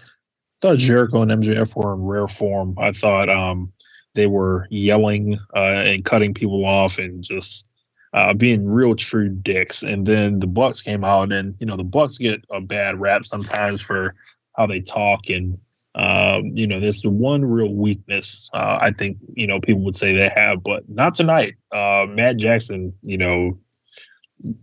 thought 0.61 0.77
Jericho 0.77 1.21
and 1.21 1.31
MJF 1.31 1.75
were 1.75 1.93
in 1.93 2.03
rare 2.03 2.27
form. 2.27 2.75
I 2.77 2.91
thought 2.91 3.29
um, 3.29 3.71
they 4.13 4.28
were 4.28 4.67
yelling 4.69 5.39
uh, 5.56 5.60
and 5.60 6.06
cutting 6.06 6.34
people 6.34 6.65
off 6.65 6.97
and 6.97 7.24
just 7.24 7.69
uh, 8.13 8.34
being 8.34 8.69
real 8.69 8.95
true 8.95 9.30
dicks. 9.30 9.84
And 9.84 10.06
then 10.06 10.39
the 10.39 10.47
Bucks 10.47 10.82
came 10.82 11.04
out, 11.04 11.32
and 11.32 11.56
you 11.60 11.65
know 11.65 11.78
the 11.78 11.84
Bucks 11.84 12.17
get 12.17 12.43
a 12.52 12.62
bad 12.62 13.00
rap 13.00 13.26
sometimes 13.26 13.82
for 13.82 14.13
how 14.58 14.65
they 14.65 14.82
talk, 14.82 15.30
and 15.30 15.58
um, 15.95 16.52
you 16.54 16.67
know 16.67 16.80
there's 16.80 17.02
the 17.02 17.10
one 17.10 17.43
real 17.43 17.74
weakness 17.74 18.50
uh, 18.54 18.78
I 18.82 18.91
think 18.91 19.17
you 19.34 19.47
know 19.47 19.60
people 19.60 19.84
would 19.84 19.95
say 19.95 20.15
they 20.15 20.32
have, 20.36 20.63
but 20.63 20.88
not 20.89 21.15
tonight. 21.15 21.56
Uh, 21.71 22.06
Matt 22.08 22.38
Jackson, 22.38 22.93
you 23.02 23.17
know. 23.17 23.58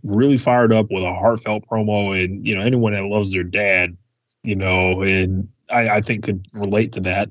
Really 0.03 0.35
fired 0.35 0.73
up 0.73 0.87
with 0.91 1.05
a 1.05 1.13
heartfelt 1.13 1.63
promo, 1.71 2.21
and 2.21 2.45
you 2.45 2.53
know 2.53 2.59
anyone 2.59 2.91
that 2.91 3.05
loves 3.05 3.31
their 3.31 3.45
dad, 3.45 3.95
you 4.43 4.57
know, 4.57 5.03
and 5.03 5.47
I, 5.71 5.89
I 5.89 6.01
think 6.01 6.25
could 6.25 6.45
relate 6.53 6.91
to 6.93 6.99
that. 7.01 7.29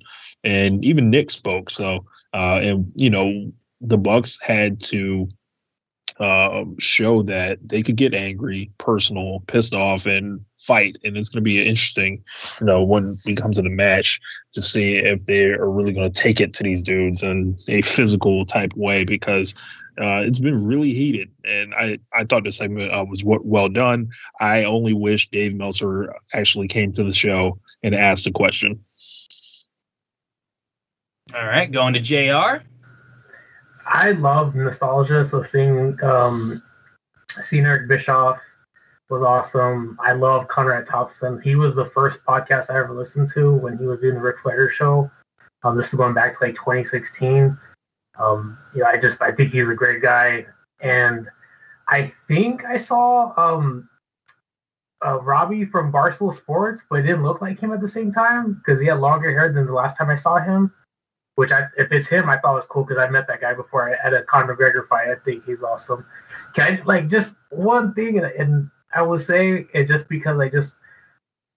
And 0.48 0.82
even 0.82 1.10
Nick 1.10 1.30
spoke. 1.30 1.68
So, 1.68 2.06
uh, 2.32 2.60
and 2.62 2.90
you 2.96 3.10
know, 3.10 3.52
the 3.82 3.98
Bucks 3.98 4.38
had 4.40 4.80
to 4.84 5.28
uh, 6.18 6.64
show 6.78 7.22
that 7.22 7.58
they 7.62 7.82
could 7.82 7.96
get 7.96 8.14
angry, 8.14 8.70
personal, 8.78 9.40
pissed 9.46 9.74
off, 9.74 10.06
and 10.06 10.40
fight. 10.56 10.98
And 11.04 11.16
it's 11.16 11.28
going 11.28 11.42
to 11.44 11.48
be 11.48 11.60
interesting, 11.60 12.24
you 12.60 12.66
know, 12.66 12.82
when 12.82 13.14
we 13.24 13.34
come 13.34 13.52
to 13.52 13.62
the 13.62 13.70
match 13.70 14.20
to 14.54 14.62
see 14.62 14.94
if 14.94 15.26
they 15.26 15.44
are 15.44 15.70
really 15.70 15.92
going 15.92 16.10
to 16.10 16.22
take 16.22 16.40
it 16.40 16.54
to 16.54 16.64
these 16.64 16.82
dudes 16.82 17.22
in 17.22 17.56
a 17.68 17.82
physical 17.82 18.44
type 18.44 18.72
way 18.74 19.04
because 19.04 19.54
uh, 20.00 20.22
it's 20.22 20.38
been 20.38 20.66
really 20.66 20.92
heated. 20.92 21.28
And 21.44 21.74
I, 21.74 21.98
I 22.12 22.24
thought 22.24 22.44
the 22.44 22.52
segment 22.52 22.92
uh, 22.92 23.04
was 23.08 23.20
w- 23.20 23.42
well 23.44 23.68
done. 23.68 24.08
I 24.40 24.64
only 24.64 24.94
wish 24.94 25.28
Dave 25.28 25.54
Meltzer 25.54 26.14
actually 26.32 26.68
came 26.68 26.92
to 26.94 27.04
the 27.04 27.12
show 27.12 27.60
and 27.82 27.94
asked 27.94 28.26
a 28.26 28.32
question. 28.32 28.80
All 31.34 31.46
right, 31.46 31.70
going 31.70 31.92
to 31.92 32.00
Jr. 32.00 32.64
I 33.86 34.12
love 34.12 34.54
nostalgia, 34.54 35.24
so 35.24 35.42
seeing 35.42 35.98
um, 36.02 36.62
seeing 37.40 37.66
Eric 37.66 37.88
Bischoff 37.88 38.40
was 39.10 39.22
awesome. 39.22 39.98
I 40.00 40.12
love 40.12 40.48
Conrad 40.48 40.86
Thompson. 40.86 41.40
He 41.42 41.54
was 41.54 41.74
the 41.74 41.84
first 41.84 42.24
podcast 42.24 42.70
I 42.70 42.78
ever 42.78 42.94
listened 42.94 43.28
to 43.30 43.54
when 43.54 43.76
he 43.78 43.84
was 43.84 44.00
doing 44.00 44.14
the 44.14 44.20
Ric 44.20 44.38
Flair 44.40 44.70
show. 44.70 45.10
Um, 45.64 45.76
this 45.76 45.88
is 45.88 45.94
going 45.94 46.14
back 46.14 46.38
to 46.38 46.44
like 46.44 46.54
2016. 46.54 47.58
Um, 48.18 48.58
yeah, 48.74 48.86
I 48.86 48.96
just 48.96 49.20
I 49.20 49.32
think 49.32 49.52
he's 49.52 49.68
a 49.68 49.74
great 49.74 50.00
guy, 50.00 50.46
and 50.80 51.28
I 51.88 52.12
think 52.26 52.64
I 52.64 52.76
saw 52.76 53.32
um, 53.36 53.88
uh, 55.04 55.20
Robbie 55.20 55.66
from 55.66 55.92
Barstool 55.92 56.34
Sports, 56.34 56.84
but 56.88 57.00
it 57.00 57.02
didn't 57.02 57.22
look 57.22 57.42
like 57.42 57.60
him 57.60 57.72
at 57.72 57.80
the 57.80 57.88
same 57.88 58.12
time 58.12 58.54
because 58.54 58.80
he 58.80 58.86
had 58.86 58.98
longer 58.98 59.30
hair 59.30 59.52
than 59.52 59.66
the 59.66 59.72
last 59.72 59.96
time 59.96 60.08
I 60.08 60.14
saw 60.14 60.38
him. 60.38 60.72
Which 61.38 61.52
I, 61.52 61.68
if 61.76 61.92
it's 61.92 62.08
him, 62.08 62.28
I 62.28 62.36
thought 62.36 62.56
was 62.56 62.66
cool 62.66 62.82
because 62.82 63.00
I 63.00 63.08
met 63.08 63.28
that 63.28 63.40
guy 63.40 63.54
before 63.54 63.90
at 63.90 64.12
a 64.12 64.24
Conor 64.24 64.56
McGregor 64.56 64.88
fight. 64.88 65.06
I 65.08 65.14
think 65.14 65.44
he's 65.44 65.62
awesome. 65.62 66.04
Can 66.52 66.72
I 66.72 66.82
like 66.82 67.08
just 67.08 67.36
one 67.50 67.94
thing, 67.94 68.18
and, 68.18 68.26
and 68.26 68.70
I 68.92 69.02
will 69.02 69.20
say 69.20 69.64
it 69.72 69.84
just 69.84 70.08
because 70.08 70.40
I 70.40 70.48
just 70.48 70.74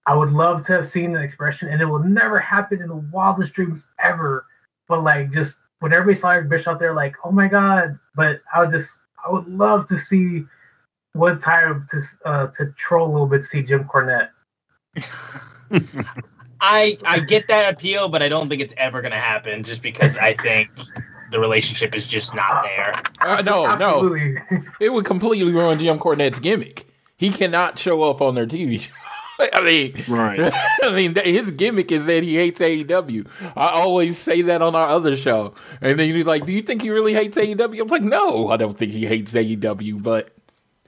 I 0.06 0.16
would 0.16 0.34
love 0.34 0.64
to 0.68 0.74
have 0.74 0.86
seen 0.86 1.16
an 1.16 1.24
expression, 1.24 1.68
and 1.70 1.82
it 1.82 1.86
will 1.86 2.04
never 2.04 2.38
happen 2.38 2.80
in 2.80 2.90
the 2.90 2.96
wildest 3.12 3.54
dreams 3.54 3.88
ever. 3.98 4.46
But 4.88 5.04
like 5.04 5.32
just 5.32 5.58
when 5.80 5.94
everybody 5.94 6.20
saw 6.20 6.30
Eric 6.30 6.50
Bischoff, 6.50 6.78
they're 6.78 6.94
like, 6.94 7.16
"Oh 7.26 7.32
my 7.32 7.48
god!" 7.48 7.98
But 8.14 8.42
I 8.54 8.60
would 8.60 8.70
just 8.70 9.00
I 9.26 9.32
would 9.32 9.48
love 9.48 9.88
to 9.88 9.98
see 9.98 10.46
one 11.14 11.40
time 11.40 11.88
to 11.90 12.02
uh, 12.24 12.48
to 12.50 12.68
troll 12.78 13.10
a 13.10 13.12
little 13.12 13.26
bit, 13.26 13.46
see 13.46 13.64
Jim 13.64 13.86
Cornette. 13.86 14.30
I 16.62 16.98
I 17.04 17.20
get 17.20 17.48
that 17.48 17.74
appeal, 17.74 18.08
but 18.08 18.22
I 18.22 18.30
don't 18.30 18.48
think 18.48 18.62
it's 18.62 18.74
ever 18.78 19.02
gonna 19.02 19.20
happen. 19.20 19.64
Just 19.64 19.82
because 19.82 20.16
I 20.18 20.36
think 20.36 20.70
the 21.32 21.40
relationship 21.40 21.96
is 21.96 22.06
just 22.08 22.36
not 22.36 22.64
there. 22.64 22.94
Uh, 23.20 23.42
no, 23.42 23.76
no, 23.76 24.16
it 24.80 24.94
would 24.94 25.06
completely 25.06 25.52
ruin 25.52 25.80
Jim 25.80 25.98
Cornette's 25.98 26.40
gimmick. 26.40 26.88
He 27.18 27.30
cannot 27.32 27.80
show 27.80 28.04
up 28.04 28.22
on 28.22 28.36
their 28.36 28.46
TV 28.46 28.80
show. 28.80 28.92
I 29.54 29.62
mean, 29.62 30.04
Right. 30.08 30.54
I 30.84 30.92
mean, 30.92 31.16
his 31.16 31.50
gimmick 31.52 31.92
is 31.92 32.06
that 32.06 32.22
he 32.22 32.36
hates 32.36 32.60
AEW. 32.60 33.28
I 33.56 33.70
always 33.70 34.20
say 34.20 34.44
that 34.44 34.62
on 34.62 34.76
our 34.76 34.88
other 34.88 35.16
show, 35.16 35.56
and 35.82 36.00
then 36.00 36.14
he's 36.14 36.28
like, 36.28 36.46
"Do 36.46 36.54
you 36.54 36.62
think 36.62 36.84
he 36.84 36.92
really 36.92 37.14
hates 37.14 37.38
AEW?" 37.38 37.82
I'm 37.82 37.88
like, 37.88 38.04
"No, 38.04 38.50
I 38.50 38.58
don't 38.58 38.78
think 38.78 38.92
he 38.92 39.08
hates 39.08 39.34
AEW, 39.34 40.04
but 40.04 40.30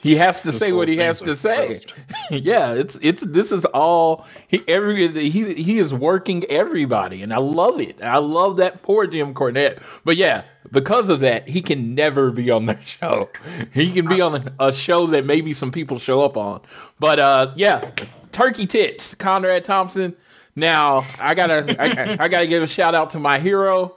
he 0.04 0.18
has 0.18 0.44
to 0.44 0.52
say 0.52 0.72
what 0.72 0.88
he 0.88 0.98
has 0.98 1.22
to 1.22 1.36
say." 1.36 1.76
yeah, 2.30 2.74
it's 2.74 2.96
it's 3.02 3.24
this 3.24 3.52
is 3.52 3.66
all 3.66 4.26
he 4.48 4.62
every 4.68 5.08
he 5.08 5.54
he 5.54 5.78
is 5.78 5.94
working 5.94 6.44
everybody, 6.50 7.24
and 7.24 7.34
I 7.34 7.38
love 7.38 7.80
it. 7.80 8.02
I 8.04 8.18
love 8.18 8.58
that 8.58 8.80
for 8.80 9.08
Jim 9.08 9.34
Cornette. 9.34 9.82
But 10.04 10.18
yeah, 10.18 10.44
because 10.72 11.10
of 11.10 11.22
that, 11.22 11.48
he 11.48 11.62
can 11.62 11.96
never 11.96 12.32
be 12.32 12.52
on 12.52 12.66
their 12.66 12.82
show. 12.86 13.30
He 13.74 13.92
can 13.92 14.08
be 14.08 14.22
on 14.22 14.36
a, 14.36 14.68
a 14.68 14.74
show 14.74 15.08
that 15.08 15.26
maybe 15.26 15.54
some 15.54 15.72
people 15.72 16.00
show 16.00 16.24
up 16.24 16.38
on. 16.38 16.62
But 17.00 17.20
uh, 17.20 17.54
yeah, 17.56 17.82
Turkey 18.32 18.66
Tits, 18.66 19.16
Conrad 19.16 19.64
Thompson. 19.64 20.16
Now 20.56 21.04
I 21.20 21.34
gotta 21.34 21.76
I, 21.82 22.24
I 22.26 22.28
gotta 22.28 22.48
give 22.48 22.62
a 22.62 22.68
shout 22.68 22.94
out 22.94 23.12
to 23.12 23.20
my 23.20 23.40
hero. 23.40 23.96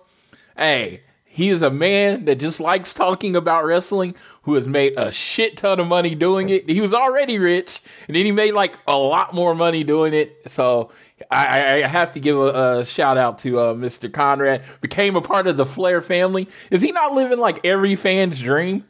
Hey, 0.57 1.03
he 1.37 1.51
is 1.51 1.61
a 1.61 1.69
man 1.69 2.25
that 2.25 2.37
just 2.37 2.61
likes 2.61 2.95
talking 2.95 3.37
about 3.37 3.67
wrestling, 3.67 4.15
who 4.45 4.55
has 4.55 4.67
made 4.67 4.95
a 4.97 5.13
shit 5.13 5.59
ton 5.59 5.79
of 5.79 5.87
money 5.87 6.15
doing 6.15 6.49
it. 6.49 6.67
He 6.67 6.81
was 6.81 6.95
already 6.95 7.39
rich, 7.39 7.83
and 8.09 8.17
then 8.17 8.25
he 8.25 8.33
made 8.33 8.53
like 8.53 8.79
a 8.89 8.97
lot 8.97 9.35
more 9.35 9.55
money 9.55 9.85
doing 9.85 10.15
it. 10.15 10.51
So 10.51 10.91
I, 11.31 11.83
I 11.85 11.87
have 11.89 12.13
to 12.13 12.21
give 12.21 12.39
a, 12.39 12.79
a 12.79 12.85
shout 12.87 13.19
out 13.19 13.37
to 13.41 13.59
uh, 13.59 13.75
Mr. 13.75 14.11
Conrad. 14.11 14.65
Became 14.81 15.15
a 15.15 15.21
part 15.21 15.47
of 15.47 15.59
the 15.59 15.67
Flair 15.67 16.01
family. 16.01 16.49
Is 16.71 16.81
he 16.81 16.91
not 16.91 17.13
living 17.13 17.39
like 17.39 17.63
every 17.67 17.97
fan's 17.97 18.41
dream? 18.41 18.87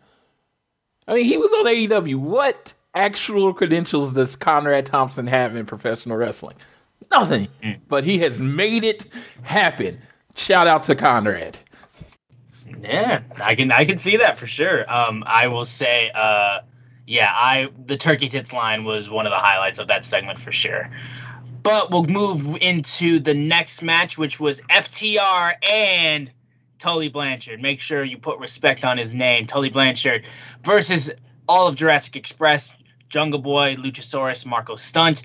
I 1.08 1.14
mean, 1.14 1.24
he 1.24 1.38
was 1.38 1.50
on 1.50 1.64
AEW. 1.64 2.14
What 2.14 2.74
actual 2.94 3.54
credentials 3.54 4.12
does 4.12 4.36
Conrad 4.36 4.86
Thompson 4.86 5.26
have 5.26 5.56
in 5.56 5.66
professional 5.66 6.16
wrestling? 6.16 6.54
Nothing. 7.10 7.48
But 7.88 8.04
he 8.04 8.18
has 8.18 8.38
made 8.38 8.84
it 8.84 9.06
happen. 9.42 10.00
Shout 10.36 10.68
out 10.68 10.84
to 10.84 10.94
Conrad. 10.94 11.58
Yeah, 12.82 13.22
I 13.40 13.54
can 13.54 13.72
I 13.72 13.84
can 13.84 13.98
see 13.98 14.16
that 14.16 14.38
for 14.38 14.46
sure. 14.46 14.90
Um, 14.92 15.24
I 15.26 15.48
will 15.48 15.64
say, 15.64 16.10
uh, 16.14 16.60
yeah, 17.06 17.30
I 17.32 17.68
the 17.86 17.96
turkey 17.96 18.28
tits 18.28 18.52
line 18.52 18.84
was 18.84 19.10
one 19.10 19.26
of 19.26 19.30
the 19.30 19.38
highlights 19.38 19.78
of 19.78 19.88
that 19.88 20.04
segment 20.04 20.40
for 20.40 20.52
sure. 20.52 20.90
But 21.62 21.90
we'll 21.90 22.04
move 22.04 22.56
into 22.60 23.18
the 23.18 23.34
next 23.34 23.82
match, 23.82 24.16
which 24.16 24.38
was 24.38 24.60
FTR 24.70 25.54
and 25.68 26.30
Tully 26.78 27.08
Blanchard. 27.08 27.60
Make 27.60 27.80
sure 27.80 28.04
you 28.04 28.18
put 28.18 28.38
respect 28.38 28.84
on 28.84 28.98
his 28.98 29.12
name, 29.12 29.46
Tully 29.46 29.70
Blanchard, 29.70 30.24
versus 30.62 31.10
all 31.48 31.66
of 31.66 31.74
Jurassic 31.74 32.14
Express, 32.14 32.72
Jungle 33.08 33.40
Boy, 33.40 33.76
Luchasaurus, 33.76 34.46
Marko 34.46 34.76
Stunt. 34.76 35.22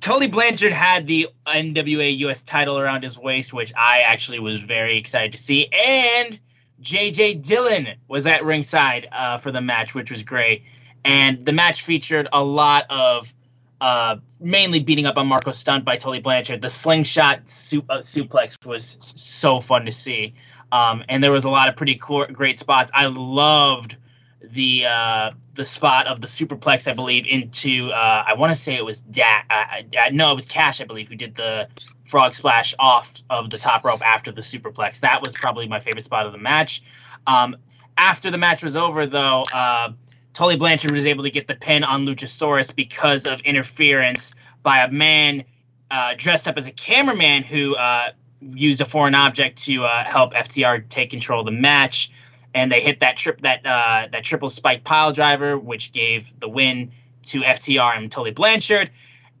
Tully 0.00 0.26
Blanchard 0.26 0.72
had 0.72 1.06
the 1.06 1.28
NWA 1.46 2.18
US 2.18 2.42
title 2.42 2.78
around 2.78 3.04
his 3.04 3.16
waist, 3.16 3.52
which 3.52 3.72
I 3.76 4.00
actually 4.00 4.40
was 4.40 4.58
very 4.58 4.98
excited 4.98 5.32
to 5.32 5.38
see. 5.38 5.68
And 5.72 6.38
JJ 6.82 7.42
Dillon 7.42 7.94
was 8.08 8.26
at 8.26 8.44
ringside 8.44 9.08
uh, 9.12 9.38
for 9.38 9.52
the 9.52 9.60
match, 9.60 9.94
which 9.94 10.10
was 10.10 10.22
great. 10.22 10.64
And 11.04 11.46
the 11.46 11.52
match 11.52 11.82
featured 11.82 12.28
a 12.32 12.42
lot 12.42 12.84
of 12.90 13.32
uh, 13.80 14.16
mainly 14.40 14.80
beating 14.80 15.06
up 15.06 15.16
on 15.16 15.26
Marko 15.26 15.52
Stunt 15.52 15.84
by 15.84 15.96
Tully 15.96 16.20
Blanchard. 16.20 16.62
The 16.62 16.70
slingshot 16.70 17.48
su- 17.48 17.84
uh, 17.88 17.98
suplex 17.98 18.64
was 18.66 18.96
so 19.00 19.60
fun 19.60 19.84
to 19.84 19.92
see. 19.92 20.34
Um, 20.72 21.04
and 21.08 21.22
there 21.22 21.32
was 21.32 21.44
a 21.44 21.50
lot 21.50 21.68
of 21.68 21.76
pretty 21.76 21.98
cool, 22.00 22.26
great 22.26 22.58
spots. 22.58 22.90
I 22.94 23.06
loved 23.06 23.96
the 24.42 24.86
uh, 24.86 25.30
the 25.54 25.64
spot 25.64 26.06
of 26.06 26.20
the 26.20 26.26
superplex, 26.26 26.90
I 26.90 26.94
believe, 26.94 27.26
into 27.26 27.90
uh, 27.92 28.24
I 28.26 28.34
want 28.34 28.52
to 28.52 28.58
say 28.58 28.74
it 28.74 28.84
was 28.84 29.00
da- 29.00 29.42
uh, 29.50 29.82
uh, 29.98 30.10
no, 30.12 30.32
it 30.32 30.34
was 30.34 30.46
Cash, 30.46 30.80
I 30.80 30.84
believe, 30.84 31.08
who 31.08 31.14
did 31.14 31.34
the 31.34 31.68
frog 32.06 32.34
splash 32.34 32.74
off 32.78 33.12
of 33.30 33.50
the 33.50 33.58
top 33.58 33.84
rope 33.84 34.02
after 34.04 34.32
the 34.32 34.42
superplex. 34.42 35.00
That 35.00 35.20
was 35.20 35.32
probably 35.34 35.68
my 35.68 35.80
favorite 35.80 36.04
spot 36.04 36.26
of 36.26 36.32
the 36.32 36.38
match. 36.38 36.82
Um, 37.26 37.56
after 37.98 38.30
the 38.30 38.38
match 38.38 38.62
was 38.62 38.76
over, 38.76 39.06
though, 39.06 39.44
uh, 39.54 39.92
Tully 40.32 40.56
Blanchard 40.56 40.92
was 40.92 41.06
able 41.06 41.22
to 41.24 41.30
get 41.30 41.46
the 41.46 41.54
pin 41.54 41.84
on 41.84 42.04
Luchasaurus 42.04 42.74
because 42.74 43.26
of 43.26 43.40
interference 43.42 44.32
by 44.62 44.78
a 44.78 44.90
man 44.90 45.44
uh, 45.90 46.14
dressed 46.16 46.48
up 46.48 46.56
as 46.56 46.66
a 46.66 46.72
cameraman 46.72 47.42
who 47.42 47.76
uh, 47.76 48.08
used 48.40 48.80
a 48.80 48.84
foreign 48.84 49.14
object 49.14 49.62
to 49.62 49.84
uh, 49.84 50.04
help 50.04 50.32
FTR 50.32 50.88
take 50.88 51.10
control 51.10 51.40
of 51.40 51.46
the 51.46 51.52
match 51.52 52.10
and 52.54 52.70
they 52.70 52.80
hit 52.80 53.00
that 53.00 53.16
trip 53.16 53.40
that 53.42 53.64
uh, 53.64 54.08
that 54.12 54.24
triple 54.24 54.48
spike 54.48 54.84
pile 54.84 55.12
driver, 55.12 55.58
which 55.58 55.92
gave 55.92 56.32
the 56.40 56.48
win 56.48 56.92
to 57.24 57.40
FTR 57.40 57.96
and 57.96 58.10
Tully 58.10 58.30
Blanchard. 58.30 58.90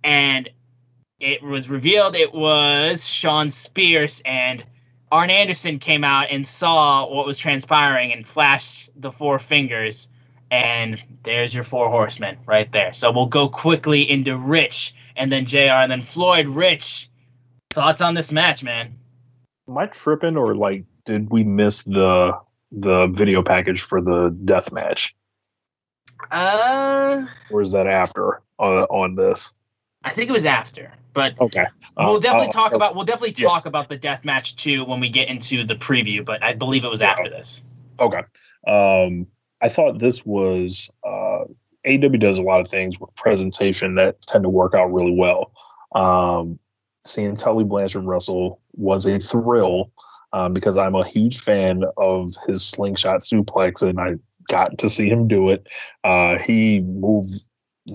And 0.04 0.48
it 1.20 1.42
was 1.42 1.68
revealed 1.68 2.16
it 2.16 2.34
was 2.34 3.06
Shawn 3.06 3.50
Spears 3.50 4.22
and 4.24 4.64
Arn 5.12 5.30
Anderson 5.30 5.78
came 5.78 6.04
out 6.04 6.28
and 6.30 6.46
saw 6.46 7.06
what 7.06 7.26
was 7.26 7.38
transpiring 7.38 8.12
and 8.12 8.26
flashed 8.26 8.90
the 8.96 9.12
four 9.12 9.38
fingers. 9.38 10.08
And 10.50 11.02
there's 11.22 11.54
your 11.54 11.64
four 11.64 11.88
horsemen 11.90 12.38
right 12.46 12.70
there. 12.72 12.92
So 12.92 13.10
we'll 13.12 13.26
go 13.26 13.48
quickly 13.48 14.08
into 14.10 14.36
Rich 14.36 14.94
and 15.16 15.30
then 15.30 15.46
JR 15.46 15.80
and 15.80 15.90
then 15.90 16.02
Floyd. 16.02 16.46
Rich, 16.46 17.10
thoughts 17.70 18.00
on 18.00 18.14
this 18.14 18.32
match, 18.32 18.62
man? 18.62 18.98
Am 19.68 19.78
I 19.78 19.86
tripping 19.86 20.36
or 20.36 20.54
like 20.54 20.84
did 21.04 21.30
we 21.30 21.44
miss 21.44 21.82
the 21.82 22.32
the 22.72 23.06
video 23.08 23.42
package 23.42 23.80
for 23.80 24.00
the 24.00 24.36
death 24.44 24.72
match? 24.72 25.14
Uh, 26.30 27.26
Or 27.50 27.62
is 27.62 27.72
that 27.72 27.86
after 27.86 28.42
uh, 28.58 28.84
on 28.84 29.14
this? 29.14 29.54
I 30.04 30.10
think 30.10 30.28
it 30.30 30.32
was 30.32 30.46
after, 30.46 30.92
but 31.12 31.38
Okay. 31.40 31.66
we'll 31.96 32.16
Uh, 32.16 32.18
definitely 32.20 32.48
uh, 32.48 32.52
talk 32.52 32.72
about 32.72 32.94
we'll 32.94 33.04
definitely 33.04 33.32
talk 33.32 33.58
yes. 33.58 33.66
about 33.66 33.88
the 33.88 33.96
death 33.96 34.24
match 34.24 34.56
too 34.56 34.84
when 34.84 35.00
we 35.00 35.08
get 35.08 35.28
into 35.28 35.64
the 35.64 35.74
preview. 35.74 36.24
But 36.24 36.42
I 36.42 36.54
believe 36.54 36.84
it 36.84 36.88
was 36.90 37.02
after 37.02 37.28
this. 37.28 37.62
Okay. 38.00 38.22
Um, 38.66 39.26
I 39.60 39.68
thought 39.68 39.98
this 39.98 40.24
was 40.26 40.90
uh, 41.06 41.44
AW 41.86 42.16
does 42.18 42.38
a 42.38 42.42
lot 42.42 42.60
of 42.60 42.68
things 42.68 42.98
with 42.98 43.14
presentation 43.14 43.94
that 43.96 44.20
tend 44.22 44.42
to 44.44 44.48
work 44.48 44.74
out 44.74 44.92
really 44.92 45.14
well. 45.14 45.52
Um, 45.94 46.58
seeing 47.04 47.36
Tully 47.36 47.64
Blanchard 47.64 48.04
wrestle 48.04 48.60
was 48.74 49.06
a 49.06 49.18
thrill 49.18 49.92
um, 50.32 50.52
because 50.52 50.76
I'm 50.76 50.94
a 50.94 51.06
huge 51.06 51.38
fan 51.38 51.84
of 51.96 52.30
his 52.46 52.64
slingshot 52.64 53.20
suplex, 53.20 53.82
and 53.82 54.00
I 54.00 54.14
got 54.48 54.78
to 54.78 54.90
see 54.90 55.08
him 55.08 55.28
do 55.28 55.50
it. 55.50 55.66
Uh, 56.04 56.38
he 56.38 56.80
moved 56.80 57.48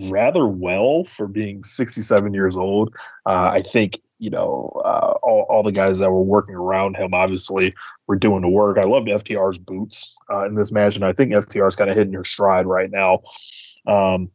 rather 0.10 0.46
well 0.46 1.06
for 1.06 1.28
being 1.28 1.64
67 1.64 2.34
years 2.34 2.58
old. 2.58 2.94
Uh, 3.26 3.50
I 3.54 3.62
think 3.62 4.02
you 4.20 4.30
know 4.30 4.72
uh, 4.84 5.14
all, 5.24 5.46
all 5.50 5.64
the 5.64 5.72
guys 5.72 6.00
that 6.00 6.12
were 6.12 6.24
working 6.24 6.56
around 6.56 6.98
him 6.98 7.14
obviously 7.14 7.72
were 8.08 8.16
doing 8.16 8.42
the 8.42 8.50
work. 8.50 8.78
I 8.78 8.88
loved 8.88 9.08
FTR's 9.08 9.58
boots 9.58 10.16
uh, 10.32 10.46
in 10.46 10.56
this 10.56 10.72
match, 10.72 10.96
and 10.96 11.06
I 11.06 11.14
think 11.14 11.32
FTR's 11.32 11.76
kind 11.76 11.90
of 11.90 11.96
hitting 11.96 12.14
her 12.14 12.24
stride 12.24 12.66
right 12.66 12.90
now. 12.92 13.22
Um, 13.86 14.32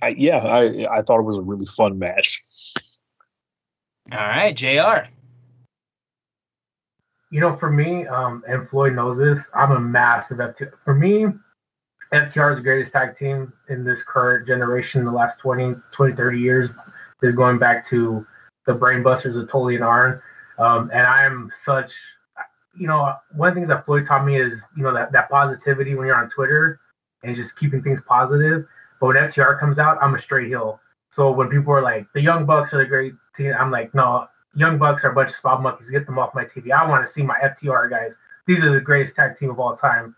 I, 0.00 0.08
yeah, 0.08 0.38
I 0.38 0.98
I 0.98 1.02
thought 1.02 1.20
it 1.20 1.24
was 1.24 1.38
a 1.38 1.42
really 1.42 1.66
fun 1.66 1.98
match. 1.98 2.40
All 4.12 4.18
right, 4.18 4.54
Jr. 4.54 5.10
you 7.34 7.40
know, 7.40 7.52
for 7.52 7.68
me, 7.68 8.06
um, 8.06 8.44
and 8.46 8.68
Floyd 8.68 8.94
knows 8.94 9.18
this, 9.18 9.48
I'm 9.52 9.72
a 9.72 9.80
massive 9.80 10.38
FTR. 10.38 10.70
For 10.84 10.94
me, 10.94 11.26
FTR 12.12 12.52
is 12.52 12.58
the 12.58 12.62
greatest 12.62 12.92
tag 12.92 13.16
team 13.16 13.52
in 13.68 13.82
this 13.82 14.04
current 14.04 14.46
generation, 14.46 15.04
the 15.04 15.10
last 15.10 15.40
20, 15.40 15.74
20 15.90 16.14
30 16.14 16.38
years, 16.38 16.70
is 17.24 17.34
going 17.34 17.58
back 17.58 17.84
to 17.86 18.24
the 18.66 18.72
Brainbusters 18.72 19.36
of 19.36 19.50
Tully 19.50 19.74
and 19.74 19.82
Arn. 19.82 20.22
Um, 20.60 20.92
and 20.92 21.02
I'm 21.02 21.50
such, 21.58 21.92
you 22.78 22.86
know, 22.86 23.12
one 23.34 23.48
of 23.48 23.54
the 23.56 23.58
things 23.58 23.68
that 23.68 23.84
Floyd 23.84 24.06
taught 24.06 24.24
me 24.24 24.40
is, 24.40 24.62
you 24.76 24.84
know, 24.84 24.94
that, 24.94 25.10
that 25.10 25.28
positivity 25.28 25.96
when 25.96 26.06
you're 26.06 26.14
on 26.14 26.28
Twitter 26.28 26.78
and 27.24 27.34
just 27.34 27.58
keeping 27.58 27.82
things 27.82 28.00
positive. 28.06 28.64
But 29.00 29.08
when 29.08 29.16
FTR 29.16 29.58
comes 29.58 29.80
out, 29.80 29.98
I'm 30.00 30.14
a 30.14 30.20
straight 30.20 30.46
heel. 30.46 30.78
So 31.10 31.32
when 31.32 31.48
people 31.48 31.72
are 31.72 31.82
like, 31.82 32.06
the 32.14 32.20
Young 32.20 32.46
Bucks 32.46 32.72
are 32.74 32.78
the 32.78 32.84
great 32.84 33.14
team, 33.34 33.54
I'm 33.58 33.72
like, 33.72 33.92
no, 33.92 34.28
Young 34.56 34.78
Bucks 34.78 35.04
are 35.04 35.10
a 35.10 35.14
bunch 35.14 35.30
of 35.30 35.36
spot 35.36 35.62
monkeys. 35.62 35.90
Get 35.90 36.06
them 36.06 36.18
off 36.18 36.34
my 36.34 36.44
TV. 36.44 36.70
I 36.70 36.88
want 36.88 37.04
to 37.04 37.10
see 37.10 37.22
my 37.22 37.38
FTR 37.40 37.90
guys. 37.90 38.16
These 38.46 38.62
are 38.62 38.72
the 38.72 38.80
greatest 38.80 39.16
tag 39.16 39.36
team 39.36 39.50
of 39.50 39.58
all 39.58 39.76
time. 39.76 40.14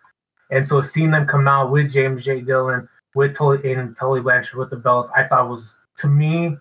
And 0.51 0.67
so 0.67 0.83
seeing 0.83 1.11
them 1.11 1.27
come 1.27 1.49
out 1.49 1.71
with 1.71 1.91
James 1.91 2.25
J. 2.25 2.41
Dillon, 2.41 2.89
with 3.15 3.35
Tully 3.35 3.73
and 3.73 3.97
Tully 3.97 4.21
Blanchard 4.21 4.59
with 4.59 4.71
the 4.71 4.77
belts, 4.77 5.11
I 5.17 5.25
thought 5.25 5.49
was 5.49 5.77
to 5.99 6.09
me 6.09 6.57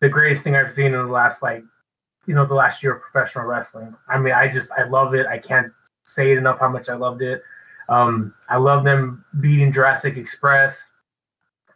the 0.00 0.08
greatest 0.08 0.44
thing 0.44 0.54
I've 0.54 0.70
seen 0.70 0.86
in 0.86 0.92
the 0.92 1.04
last 1.04 1.42
like 1.42 1.64
you 2.26 2.34
know 2.34 2.44
the 2.44 2.54
last 2.54 2.82
year 2.82 2.94
of 2.94 3.02
professional 3.02 3.46
wrestling. 3.46 3.96
I 4.08 4.18
mean, 4.18 4.34
I 4.34 4.48
just 4.48 4.70
I 4.72 4.84
love 4.84 5.14
it. 5.14 5.26
I 5.26 5.38
can't 5.38 5.72
say 6.02 6.32
it 6.32 6.38
enough 6.38 6.60
how 6.60 6.68
much 6.68 6.88
I 6.88 6.94
loved 6.94 7.22
it. 7.22 7.42
Um, 7.88 8.34
I 8.48 8.58
love 8.58 8.84
them 8.84 9.24
beating 9.40 9.72
Jurassic 9.72 10.16
Express 10.16 10.84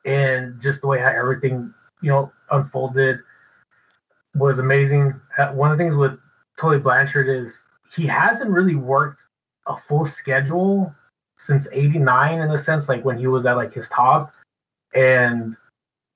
and 0.04 0.60
just 0.60 0.82
the 0.82 0.86
way 0.86 1.00
how 1.00 1.08
everything 1.08 1.72
you 2.02 2.10
know 2.10 2.32
unfolded 2.50 3.20
was 4.36 4.58
amazing. 4.58 5.20
Uh, 5.38 5.48
one 5.48 5.70
of 5.70 5.78
the 5.78 5.84
things 5.84 5.96
with 5.96 6.18
Tully 6.58 6.78
Blanchard 6.78 7.28
is 7.28 7.64
he 7.94 8.06
hasn't 8.06 8.50
really 8.50 8.74
worked 8.74 9.22
a 9.66 9.76
full 9.76 10.06
schedule 10.06 10.94
since 11.38 11.66
89 11.72 12.40
in 12.40 12.50
a 12.50 12.58
sense 12.58 12.88
like 12.88 13.04
when 13.04 13.18
he 13.18 13.26
was 13.26 13.46
at 13.46 13.56
like 13.56 13.74
his 13.74 13.88
top. 13.88 14.32
And 14.94 15.56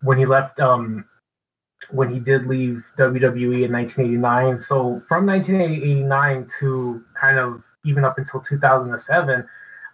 when 0.02 0.18
he 0.18 0.26
left 0.26 0.60
um 0.60 1.04
when 1.90 2.12
he 2.12 2.20
did 2.20 2.46
leave 2.46 2.84
WWE 2.98 3.64
in 3.64 3.72
1989 3.72 4.60
so 4.60 5.00
from 5.00 5.26
1989 5.26 6.46
to 6.58 7.02
kind 7.14 7.38
of 7.38 7.62
even 7.84 8.04
up 8.04 8.18
until 8.18 8.40
2007 8.40 9.46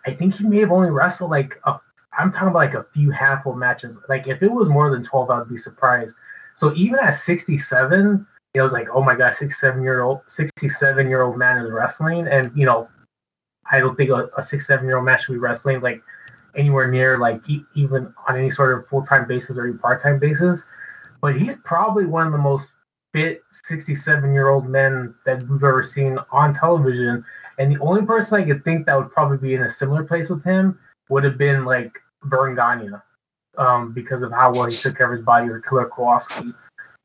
I 0.04 0.10
think 0.12 0.34
he 0.34 0.44
may 0.46 0.58
have 0.60 0.72
only 0.72 0.90
wrestled 0.90 1.30
like 1.30 1.60
a 1.64 1.78
I'm 2.18 2.32
talking 2.32 2.48
about 2.48 2.58
like 2.58 2.74
a 2.74 2.86
few 2.94 3.10
handful 3.10 3.54
matches. 3.54 3.98
Like 4.08 4.26
if 4.26 4.42
it 4.42 4.50
was 4.50 4.68
more 4.68 4.90
than 4.90 5.02
12 5.02 5.30
I'd 5.30 5.48
be 5.48 5.56
surprised 5.56 6.16
so 6.56 6.74
even 6.74 6.98
at 6.98 7.12
67 7.12 8.26
it 8.54 8.62
was 8.62 8.72
like 8.72 8.88
oh 8.92 9.02
my 9.02 9.14
god 9.14 9.34
67 9.34 9.82
year 9.82 10.02
old 10.02 10.20
67 10.26 11.08
year 11.08 11.22
old 11.22 11.38
man 11.38 11.64
is 11.64 11.70
wrestling 11.70 12.26
and 12.26 12.50
you 12.56 12.66
know 12.66 12.88
I 13.70 13.80
don't 13.80 13.96
think 13.96 14.10
a, 14.10 14.28
a 14.36 14.42
six, 14.42 14.66
seven 14.66 14.86
year 14.86 14.96
old 14.96 15.06
man 15.06 15.18
should 15.18 15.32
be 15.32 15.38
wrestling 15.38 15.80
like 15.80 16.02
anywhere 16.54 16.90
near 16.90 17.18
like 17.18 17.40
even 17.74 18.12
on 18.28 18.38
any 18.38 18.50
sort 18.50 18.78
of 18.78 18.86
full 18.86 19.02
time 19.02 19.26
basis 19.26 19.56
or 19.56 19.72
part 19.74 20.02
time 20.02 20.18
basis. 20.18 20.64
But 21.20 21.36
he's 21.36 21.56
probably 21.64 22.06
one 22.06 22.26
of 22.26 22.32
the 22.32 22.38
most 22.38 22.72
fit 23.12 23.42
67 23.52 24.32
year 24.32 24.48
old 24.48 24.68
men 24.68 25.14
that 25.24 25.42
we've 25.48 25.62
ever 25.62 25.82
seen 25.82 26.18
on 26.30 26.52
television. 26.52 27.24
And 27.58 27.74
the 27.74 27.80
only 27.80 28.04
person 28.04 28.40
I 28.40 28.44
could 28.44 28.64
think 28.64 28.86
that 28.86 28.96
would 28.96 29.10
probably 29.10 29.38
be 29.38 29.54
in 29.54 29.62
a 29.62 29.68
similar 29.68 30.04
place 30.04 30.28
with 30.28 30.44
him 30.44 30.78
would 31.08 31.24
have 31.24 31.38
been 31.38 31.64
like 31.64 31.92
Verne 32.24 32.54
Gagne, 32.54 32.90
um, 33.58 33.92
because 33.92 34.22
of 34.22 34.32
how 34.32 34.52
well 34.52 34.66
he 34.66 34.76
took 34.76 34.96
care 34.96 35.10
of 35.12 35.16
his 35.16 35.24
body 35.24 35.50
with 35.50 35.64
Killer 35.66 35.86
Kowalski. 35.94 36.52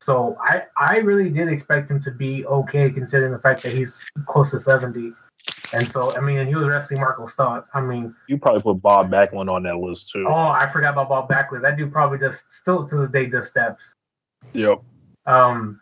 So 0.00 0.36
I, 0.40 0.64
I 0.76 0.98
really 0.98 1.30
did 1.30 1.48
expect 1.48 1.90
him 1.90 2.00
to 2.00 2.10
be 2.10 2.44
okay 2.46 2.90
considering 2.90 3.32
the 3.32 3.38
fact 3.38 3.62
that 3.62 3.72
he's 3.72 4.04
close 4.26 4.50
to 4.50 4.58
70. 4.60 5.12
And 5.74 5.82
so, 5.84 6.14
I 6.16 6.20
mean, 6.20 6.38
and 6.38 6.48
he 6.48 6.54
was 6.54 6.64
wrestling 6.64 7.00
Marko 7.00 7.26
Stunt. 7.26 7.64
I 7.72 7.80
mean, 7.80 8.14
You 8.28 8.36
probably 8.38 8.62
put 8.62 8.82
Bob 8.82 9.10
Backlund 9.10 9.50
on 9.50 9.62
that 9.62 9.76
list 9.76 10.10
too. 10.10 10.24
oh, 10.28 10.32
I 10.34 10.68
forgot 10.72 10.92
about 10.94 11.08
Bob 11.08 11.28
Backlund. 11.28 11.62
That 11.62 11.76
dude 11.76 11.92
probably 11.92 12.18
just 12.18 12.50
still 12.50 12.86
to 12.88 12.96
this 12.96 13.08
day 13.10 13.26
does 13.26 13.46
steps. 13.48 13.94
Yep. 14.52 14.82
Um, 15.26 15.80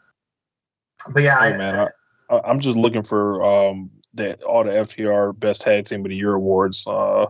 but 1.09 1.22
yeah, 1.22 1.38
Hey 1.40 1.54
I, 1.54 1.56
man, 1.56 1.74
I, 1.74 2.35
I- 2.35 2.40
I'm 2.48 2.61
just 2.61 2.76
looking 2.76 3.02
for 3.02 3.42
um 3.44 3.90
that 4.14 4.42
all 4.42 4.64
the 4.64 4.70
FTR 4.70 5.38
Best 5.38 5.62
Tag 5.62 5.87
Team 5.87 6.04
of 6.04 6.09
the 6.11 6.16
Year 6.16 6.35
awards. 6.35 6.85
Uh, 6.87 7.26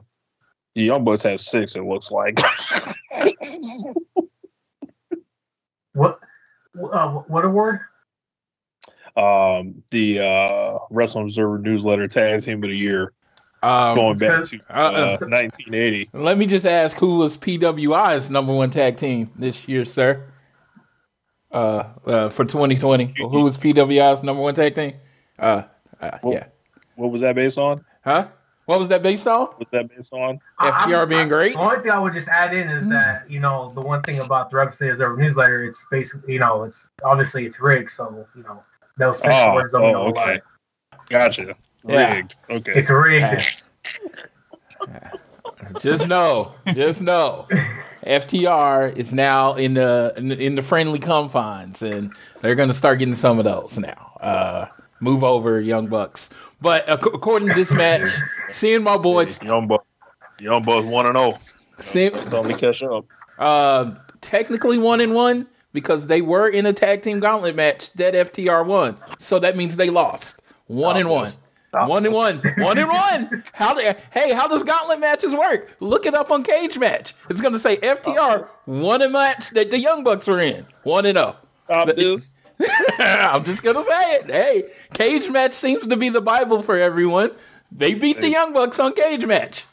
the 0.74 0.82
Young 0.82 1.04
Bucks 1.04 1.22
have 1.24 1.40
six. 1.40 1.76
It 1.76 1.84
looks 1.84 2.10
like. 2.10 2.38
what 5.92 6.20
uh, 6.92 7.08
what 7.08 7.44
award? 7.44 7.80
um, 9.16 9.82
the 9.90 10.20
uh, 10.20 10.78
Wrestling 10.90 11.24
Observer 11.24 11.58
Newsletter 11.58 12.06
Tag 12.06 12.42
Team 12.42 12.62
of 12.62 12.70
the 12.70 12.76
Year 12.76 13.12
Um, 13.62 13.96
going 13.96 14.18
back 14.18 14.44
to 14.44 14.60
uh, 14.70 14.72
uh, 14.72 15.18
1980. 15.20 16.10
let 16.12 16.38
me 16.38 16.46
just 16.46 16.64
ask 16.64 16.96
who 16.96 17.18
was 17.18 17.36
PWI's 17.36 18.30
number 18.30 18.52
one 18.54 18.70
tag 18.70 18.96
team 18.96 19.30
this 19.36 19.66
year, 19.68 19.84
sir? 19.84 20.26
Uh, 21.50 21.82
uh 22.06 22.28
for 22.28 22.44
2020, 22.44 23.14
who 23.18 23.40
was 23.42 23.58
PWI's 23.58 24.22
number 24.22 24.42
one 24.42 24.54
tag 24.54 24.74
team? 24.76 24.94
Uh, 25.38 25.64
uh 26.00 26.18
Well- 26.22 26.34
yeah, 26.34 26.46
What 26.94 27.10
was 27.10 27.22
that 27.22 27.34
based 27.34 27.58
on? 27.58 27.84
huh? 28.04 28.28
What 28.70 28.78
was 28.78 28.88
that 28.90 29.02
based 29.02 29.26
on? 29.26 29.48
Was 29.58 29.66
that 29.72 29.88
based 29.88 30.12
on? 30.12 30.38
FTR 30.60 30.94
I'm- 31.00 31.08
being 31.08 31.22
I- 31.22 31.28
great? 31.28 31.52
The 31.54 31.58
only 31.58 31.80
thing 31.80 31.90
I 31.90 31.98
would 31.98 32.12
just 32.12 32.28
add 32.28 32.54
in 32.54 32.68
is 32.70 32.86
that 32.86 33.28
you 33.28 33.40
know 33.40 33.72
the 33.74 33.84
one 33.84 34.00
thing 34.02 34.20
about 34.20 34.48
the 34.48 34.58
Wrestling 34.58 34.90
Observer 34.90 35.16
newsletter, 35.16 35.64
it's 35.64 35.84
basically 35.90 36.34
you 36.34 36.38
know 36.38 36.62
it's 36.62 36.88
obviously 37.02 37.46
it's 37.46 37.58
rigged, 37.58 37.90
so 37.90 38.24
you 38.36 38.44
know 38.44 38.62
those 38.96 39.20
six 39.20 39.34
Oh, 39.36 39.54
words 39.54 39.72
don't 39.72 39.82
oh, 39.82 39.86
mean 39.86 39.94
a 39.96 39.98
whole 39.98 40.08
okay. 40.10 40.34
lot. 40.34 40.40
Gotcha. 41.08 41.56
Yeah. 41.84 42.14
Rigged. 42.14 42.36
Okay. 42.48 42.72
It's 42.76 42.90
rigged. 42.90 43.60
Yeah. 44.88 45.10
Just 45.80 46.08
know, 46.08 46.54
just 46.74 47.02
know, 47.02 47.46
FTR 48.02 48.96
is 48.96 49.12
now 49.12 49.54
in 49.54 49.74
the 49.74 50.14
in 50.16 50.28
the, 50.28 50.38
in 50.42 50.54
the 50.54 50.62
friendly 50.62 50.98
confines, 51.00 51.82
and 51.82 52.12
they're 52.40 52.54
going 52.54 52.68
to 52.70 52.74
start 52.74 52.98
getting 53.00 53.14
some 53.14 53.38
of 53.38 53.44
those 53.44 53.78
now. 53.78 54.12
Uh, 54.20 54.66
move 55.00 55.22
over, 55.22 55.60
Young 55.60 55.86
Bucks. 55.88 56.30
But 56.60 56.88
ac- 56.88 57.10
according 57.14 57.48
to 57.48 57.54
this 57.54 57.72
match, 57.74 58.08
seeing 58.50 58.82
my 58.82 58.96
boys, 58.96 59.42
Young 59.42 59.66
Bucks. 59.66 59.84
Young 60.40 60.62
Bucks 60.62 60.86
one 60.86 61.06
and 61.06 61.16
zero. 61.16 61.34
It's 62.14 62.34
only 62.34 62.54
catch 62.54 62.82
up. 62.82 63.04
uh, 63.38 63.90
technically 64.20 64.76
one 64.78 65.00
and 65.00 65.14
one 65.14 65.46
because 65.72 66.06
they 66.08 66.20
were 66.20 66.48
in 66.48 66.66
a 66.66 66.72
tag 66.72 67.02
team 67.02 67.20
gauntlet 67.20 67.56
match 67.56 67.92
that 67.94 68.12
FTR 68.14 68.66
won, 68.66 68.96
so 69.18 69.38
that 69.38 69.56
means 69.56 69.76
they 69.76 69.88
lost 69.90 70.40
one 70.66 70.96
and 70.96 71.08
one. 71.08 71.26
Stop 71.26 71.88
One 71.88 72.04
and 72.04 72.12
one, 72.12 72.42
one 72.58 72.78
and 72.78 72.88
one. 72.88 73.44
How? 73.54 73.74
do- 73.74 73.94
Hey, 74.10 74.32
how 74.32 74.48
does 74.48 74.64
gauntlet 74.64 74.98
matches 74.98 75.32
work? 75.32 75.76
Look 75.78 76.04
it 76.04 76.14
up 76.14 76.32
on 76.32 76.42
Cage 76.42 76.76
Match. 76.78 77.14
It's 77.28 77.40
going 77.40 77.52
to 77.52 77.60
say 77.60 77.76
FTR 77.76 78.48
won 78.66 79.00
a 79.02 79.08
match 79.08 79.50
that 79.50 79.70
the 79.70 79.78
Young 79.78 80.02
Bucks 80.02 80.26
were 80.26 80.40
in. 80.40 80.66
One 80.82 81.06
and 81.06 81.16
zero. 81.16 81.36
Stop 81.66 81.88
this. 81.94 82.34
I'm 82.98 83.44
just 83.44 83.62
gonna 83.62 83.82
say 83.84 84.14
it. 84.16 84.30
Hey, 84.30 84.70
Cage 84.94 85.30
Match 85.30 85.52
seems 85.52 85.86
to 85.86 85.96
be 85.96 86.08
the 86.08 86.20
Bible 86.20 86.62
for 86.62 86.78
everyone. 86.78 87.32
They 87.72 87.94
beat 87.94 88.20
the 88.20 88.28
Young 88.28 88.52
Bucks 88.52 88.78
on 88.80 88.94
Cage 88.94 89.24
Match. 89.26 89.64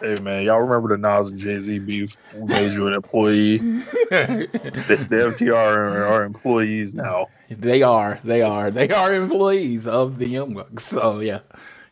Hey 0.00 0.16
man, 0.22 0.42
y'all 0.44 0.60
remember 0.60 0.96
the 0.96 1.00
Nas 1.00 1.30
and 1.30 1.38
Jay 1.38 1.60
Z 1.60 1.78
beef? 1.78 2.16
Who 2.32 2.46
made 2.46 2.72
you 2.72 2.88
an 2.88 2.94
employee? 2.94 3.58
the, 3.58 5.06
the 5.08 5.16
FTR 5.16 5.54
are, 5.54 6.04
are 6.04 6.24
employees 6.24 6.94
now. 6.94 7.28
They 7.48 7.82
are. 7.82 8.18
They 8.24 8.42
are. 8.42 8.70
They 8.70 8.90
are 8.90 9.14
employees 9.14 9.86
of 9.86 10.18
the 10.18 10.28
Young 10.28 10.54
Bucks. 10.54 10.84
So 10.84 11.20
yeah, 11.20 11.40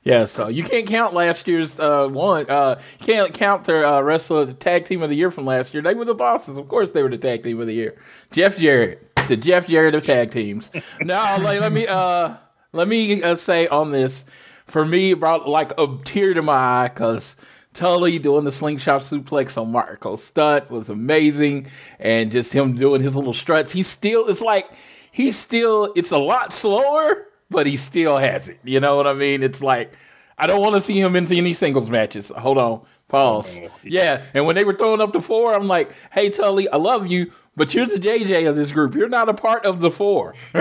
yeah. 0.02 0.24
So 0.24 0.48
you 0.48 0.64
can't 0.64 0.86
count 0.86 1.14
last 1.14 1.46
year's 1.46 1.78
uh, 1.78 2.08
one. 2.08 2.50
Uh, 2.50 2.80
you 2.98 3.06
can't 3.06 3.32
count 3.32 3.64
their 3.64 3.84
uh, 3.84 4.00
wrestler 4.00 4.46
the 4.46 4.54
tag 4.54 4.84
team 4.84 5.02
of 5.02 5.08
the 5.08 5.16
year 5.16 5.30
from 5.30 5.44
last 5.44 5.72
year. 5.72 5.82
They 5.82 5.94
were 5.94 6.04
the 6.04 6.14
bosses. 6.14 6.58
Of 6.58 6.66
course, 6.68 6.90
they 6.90 7.04
were 7.04 7.08
the 7.08 7.18
tag 7.18 7.44
team 7.44 7.60
of 7.60 7.66
the 7.66 7.74
year. 7.74 7.94
Jeff 8.32 8.56
Jarrett, 8.56 9.11
the 9.28 9.36
Jeff 9.36 9.68
Jarrett 9.68 9.94
of 9.94 10.04
tag 10.04 10.30
teams. 10.30 10.70
now, 11.00 11.38
like, 11.42 11.60
let 11.60 11.72
me 11.72 11.86
uh, 11.86 12.36
let 12.72 12.88
me 12.88 13.22
uh, 13.22 13.36
say 13.36 13.66
on 13.68 13.92
this. 13.92 14.24
For 14.66 14.84
me, 14.84 15.12
it 15.12 15.20
brought 15.20 15.48
like 15.48 15.72
a 15.78 15.98
tear 16.04 16.34
to 16.34 16.42
my 16.42 16.54
eye 16.84 16.88
because 16.88 17.36
Tully 17.74 18.18
doing 18.18 18.44
the 18.44 18.52
slingshot 18.52 19.00
suplex 19.00 19.60
on 19.60 19.72
Marko 19.72 20.16
Stunt 20.16 20.70
was 20.70 20.88
amazing, 20.88 21.66
and 21.98 22.30
just 22.30 22.52
him 22.52 22.74
doing 22.74 23.02
his 23.02 23.16
little 23.16 23.32
struts. 23.34 23.72
He 23.72 23.82
still, 23.82 24.28
it's 24.28 24.40
like 24.40 24.70
he's 25.10 25.36
still, 25.36 25.92
it's 25.96 26.10
a 26.10 26.18
lot 26.18 26.52
slower, 26.52 27.26
but 27.50 27.66
he 27.66 27.76
still 27.76 28.18
has 28.18 28.48
it. 28.48 28.60
You 28.64 28.80
know 28.80 28.96
what 28.96 29.06
I 29.06 29.12
mean? 29.14 29.42
It's 29.42 29.62
like 29.62 29.92
I 30.38 30.46
don't 30.46 30.60
want 30.60 30.74
to 30.74 30.80
see 30.80 30.98
him 30.98 31.16
into 31.16 31.34
any 31.34 31.54
singles 31.54 31.90
matches. 31.90 32.28
Hold 32.30 32.58
on, 32.58 32.82
pause. 33.08 33.60
Oh, 33.62 33.70
Yeah, 33.82 34.24
and 34.34 34.46
when 34.46 34.54
they 34.56 34.64
were 34.64 34.74
throwing 34.74 35.00
up 35.00 35.12
the 35.12 35.20
four, 35.22 35.54
I'm 35.54 35.68
like, 35.68 35.92
hey 36.12 36.30
Tully, 36.30 36.68
I 36.68 36.76
love 36.76 37.06
you. 37.06 37.32
But 37.54 37.74
you're 37.74 37.86
the 37.86 37.98
JJ 37.98 38.48
of 38.48 38.56
this 38.56 38.72
group. 38.72 38.94
You're 38.94 39.08
not 39.08 39.28
a 39.28 39.34
part 39.34 39.66
of 39.66 39.80
the 39.80 39.90
four. 39.90 40.34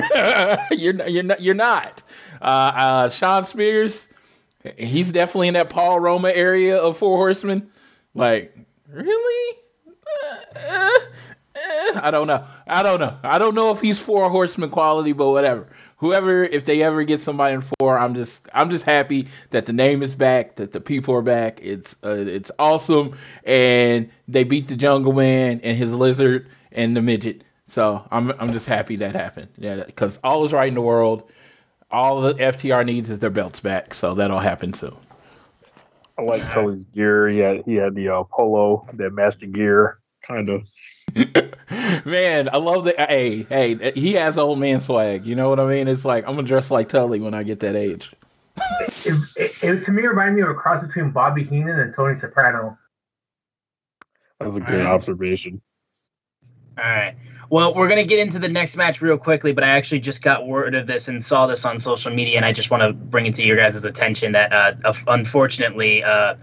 you're 0.72 0.94
not, 0.94 1.12
you're 1.12 1.24
not. 1.24 1.42
You're 1.42 1.56
not. 1.56 2.04
Uh, 2.42 2.46
uh, 2.46 3.10
Shawn 3.10 3.46
Spears, 3.46 4.10
he's 4.78 5.12
definitely 5.12 5.48
in 5.48 5.54
that 5.54 5.70
Paul 5.70 6.00
Roma 6.00 6.32
area 6.32 6.78
of 6.78 6.98
Four 6.98 7.18
Horsemen. 7.18 7.70
Like, 8.14 8.58
really? 8.90 9.58
Uh, 10.58 10.90
I 11.96 12.12
don't 12.12 12.28
know. 12.28 12.46
I 12.68 12.84
don't 12.84 13.00
know. 13.00 13.18
I 13.24 13.38
don't 13.38 13.56
know 13.56 13.72
if 13.72 13.80
he's 13.80 14.00
Four 14.00 14.30
Horsemen 14.30 14.70
quality, 14.70 15.14
but 15.14 15.30
whatever. 15.30 15.68
Whoever, 15.98 16.44
if 16.44 16.66
they 16.66 16.82
ever 16.82 17.04
get 17.04 17.22
somebody 17.22 17.54
in 17.54 17.62
four, 17.62 18.00
I'm 18.00 18.16
just, 18.16 18.50
I'm 18.56 18.72
just 18.72 18.86
happy 18.86 19.28
that 19.52 19.68
the 19.68 19.74
name 19.74 20.02
is 20.02 20.16
back, 20.16 20.56
that 20.56 20.72
the 20.72 20.82
people 20.82 21.14
are 21.14 21.22
back. 21.22 21.60
It's, 21.62 21.96
uh, 22.04 22.26
it's 22.28 22.52
awesome, 22.58 23.16
and 23.46 24.10
they 24.28 24.44
beat 24.44 24.68
the 24.68 24.76
Jungle 24.76 25.14
Man 25.14 25.62
and 25.64 25.78
his 25.78 25.94
lizard 25.94 26.50
and 26.72 26.96
the 26.96 27.02
midget. 27.02 27.44
So 27.66 28.06
I'm, 28.12 28.32
I'm 28.40 28.52
just 28.52 28.68
happy 28.68 28.98
that 28.98 29.16
happened. 29.16 29.50
Yeah, 29.58 29.84
because 29.86 30.20
all 30.24 30.44
is 30.46 30.54
right 30.54 30.68
in 30.68 30.76
the 30.76 30.82
world 30.82 31.30
all 31.92 32.22
the 32.22 32.34
FTR 32.34 32.86
needs 32.86 33.10
is 33.10 33.20
their 33.20 33.30
belts 33.30 33.60
back, 33.60 33.94
so 33.94 34.14
that'll 34.14 34.40
happen 34.40 34.74
soon. 34.74 34.96
I 36.18 36.24
like 36.24 36.48
Tully's 36.50 36.86
gear. 36.86 37.28
He 37.28 37.40
had 37.40 37.64
he 37.66 37.76
had 37.76 37.96
the 37.96 38.10
uh, 38.10 38.24
polo 38.24 38.88
that 38.94 39.12
master 39.12 39.48
gear, 39.48 39.94
kind 40.22 40.50
of. 40.50 40.70
man, 42.06 42.50
I 42.52 42.58
love 42.58 42.86
the 42.86 42.94
hey, 42.98 43.44
hey, 43.50 43.92
he 43.96 44.14
has 44.14 44.38
old 44.38 44.60
man 44.60 44.80
swag. 44.80 45.26
You 45.26 45.36
know 45.36 45.50
what 45.50 45.60
I 45.60 45.66
mean? 45.66 45.88
It's 45.88 46.06
like 46.06 46.28
I'm 46.28 46.36
gonna 46.36 46.48
dress 46.48 46.72
like 46.72 46.90
Tully 46.90 47.20
when 47.20 47.34
I 47.34 47.44
get 47.44 47.60
that 47.62 47.76
age. 47.76 48.14
it, 48.58 48.90
it, 49.38 49.64
it, 49.64 49.84
to 49.84 49.92
me 49.92 50.06
reminded 50.06 50.36
me 50.36 50.42
of 50.42 50.50
a 50.50 50.54
cross 50.54 50.84
between 50.84 51.12
Bobby 51.12 51.44
Heenan 51.44 51.80
and 51.80 51.94
Tony 51.94 52.16
Soprano. 52.16 52.78
That's 54.40 54.56
a 54.56 54.62
good 54.62 54.86
observation. 54.86 55.62
All 56.78 56.84
right. 56.84 57.16
Well, 57.50 57.74
we're 57.74 57.90
gonna 57.90 58.06
get 58.06 58.20
into 58.20 58.40
the 58.40 58.48
next 58.48 58.78
match 58.78 59.02
real 59.02 59.18
quickly, 59.18 59.52
but 59.52 59.66
I 59.66 59.70
actually 59.70 60.00
just 60.00 60.24
got 60.24 60.48
word 60.48 60.74
of 60.74 60.88
this 60.88 61.10
and 61.10 61.22
saw 61.22 61.48
this 61.48 61.66
on 61.66 61.80
social 61.80 62.12
media, 62.14 62.38
and 62.38 62.46
I 62.46 62.54
just 62.54 62.72
want 62.72 62.82
to 62.82 62.94
bring 62.94 63.26
it 63.26 63.34
to 63.36 63.44
your 63.44 63.58
guys' 63.58 63.84
attention 63.84 64.32
that 64.32 64.54
uh, 64.54 64.94
unfortunately, 65.08 66.02
uh, 66.02 66.36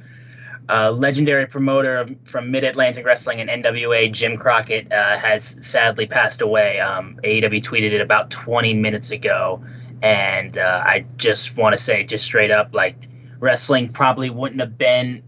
uh, 0.68 0.90
legendary 0.90 1.46
promoter 1.46 2.06
from 2.24 2.50
Mid 2.50 2.62
Atlantic 2.62 3.06
Wrestling 3.06 3.40
and 3.40 3.64
NWA, 3.64 4.12
Jim 4.12 4.36
Crockett, 4.36 4.92
uh, 4.92 5.16
has 5.16 5.56
sadly 5.66 6.06
passed 6.06 6.42
away. 6.42 6.78
Um, 6.78 7.18
AEW 7.24 7.62
tweeted 7.62 7.92
it 7.92 8.02
about 8.02 8.30
20 8.30 8.74
minutes 8.74 9.10
ago, 9.10 9.64
and 10.02 10.58
uh, 10.58 10.82
I 10.84 11.06
just 11.16 11.56
want 11.56 11.72
to 11.72 11.82
say, 11.82 12.04
just 12.04 12.26
straight 12.26 12.50
up, 12.50 12.74
like 12.74 13.08
wrestling 13.40 13.88
probably 13.88 14.28
wouldn't 14.28 14.60
have 14.60 14.76
been 14.76 15.22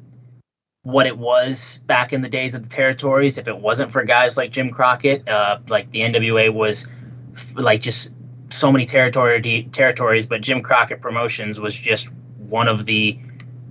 what 0.83 1.07
it 1.07 1.19
was 1.19 1.79
back 1.87 2.13
in 2.13 2.23
the 2.23 2.29
days 2.29 2.55
of 2.55 2.63
the 2.63 2.69
territories. 2.69 3.37
If 3.39 3.49
it 3.49 3.59
wasn't 3.59 3.93
for 3.93 4.03
guys 4.05 4.37
like 4.37 4.51
Jim 4.51 4.71
Crockett. 4.71 5.29
Uh, 5.29 5.59
like 5.69 5.91
the 5.91 6.01
NWA 6.01 6.53
was 6.53 6.89
f- 7.35 7.55
like 7.57 7.83
just 7.83 8.15
so 8.51 8.73
many 8.73 8.87
territory 8.87 9.69
territories, 9.73 10.27
but 10.27 10.41
Jim 10.41 10.63
Crockett 10.63 11.01
Promotions 11.01 11.61
was 11.61 11.77
just 11.77 12.09
one 12.49 12.67
of 12.67 12.87
the 12.87 13.19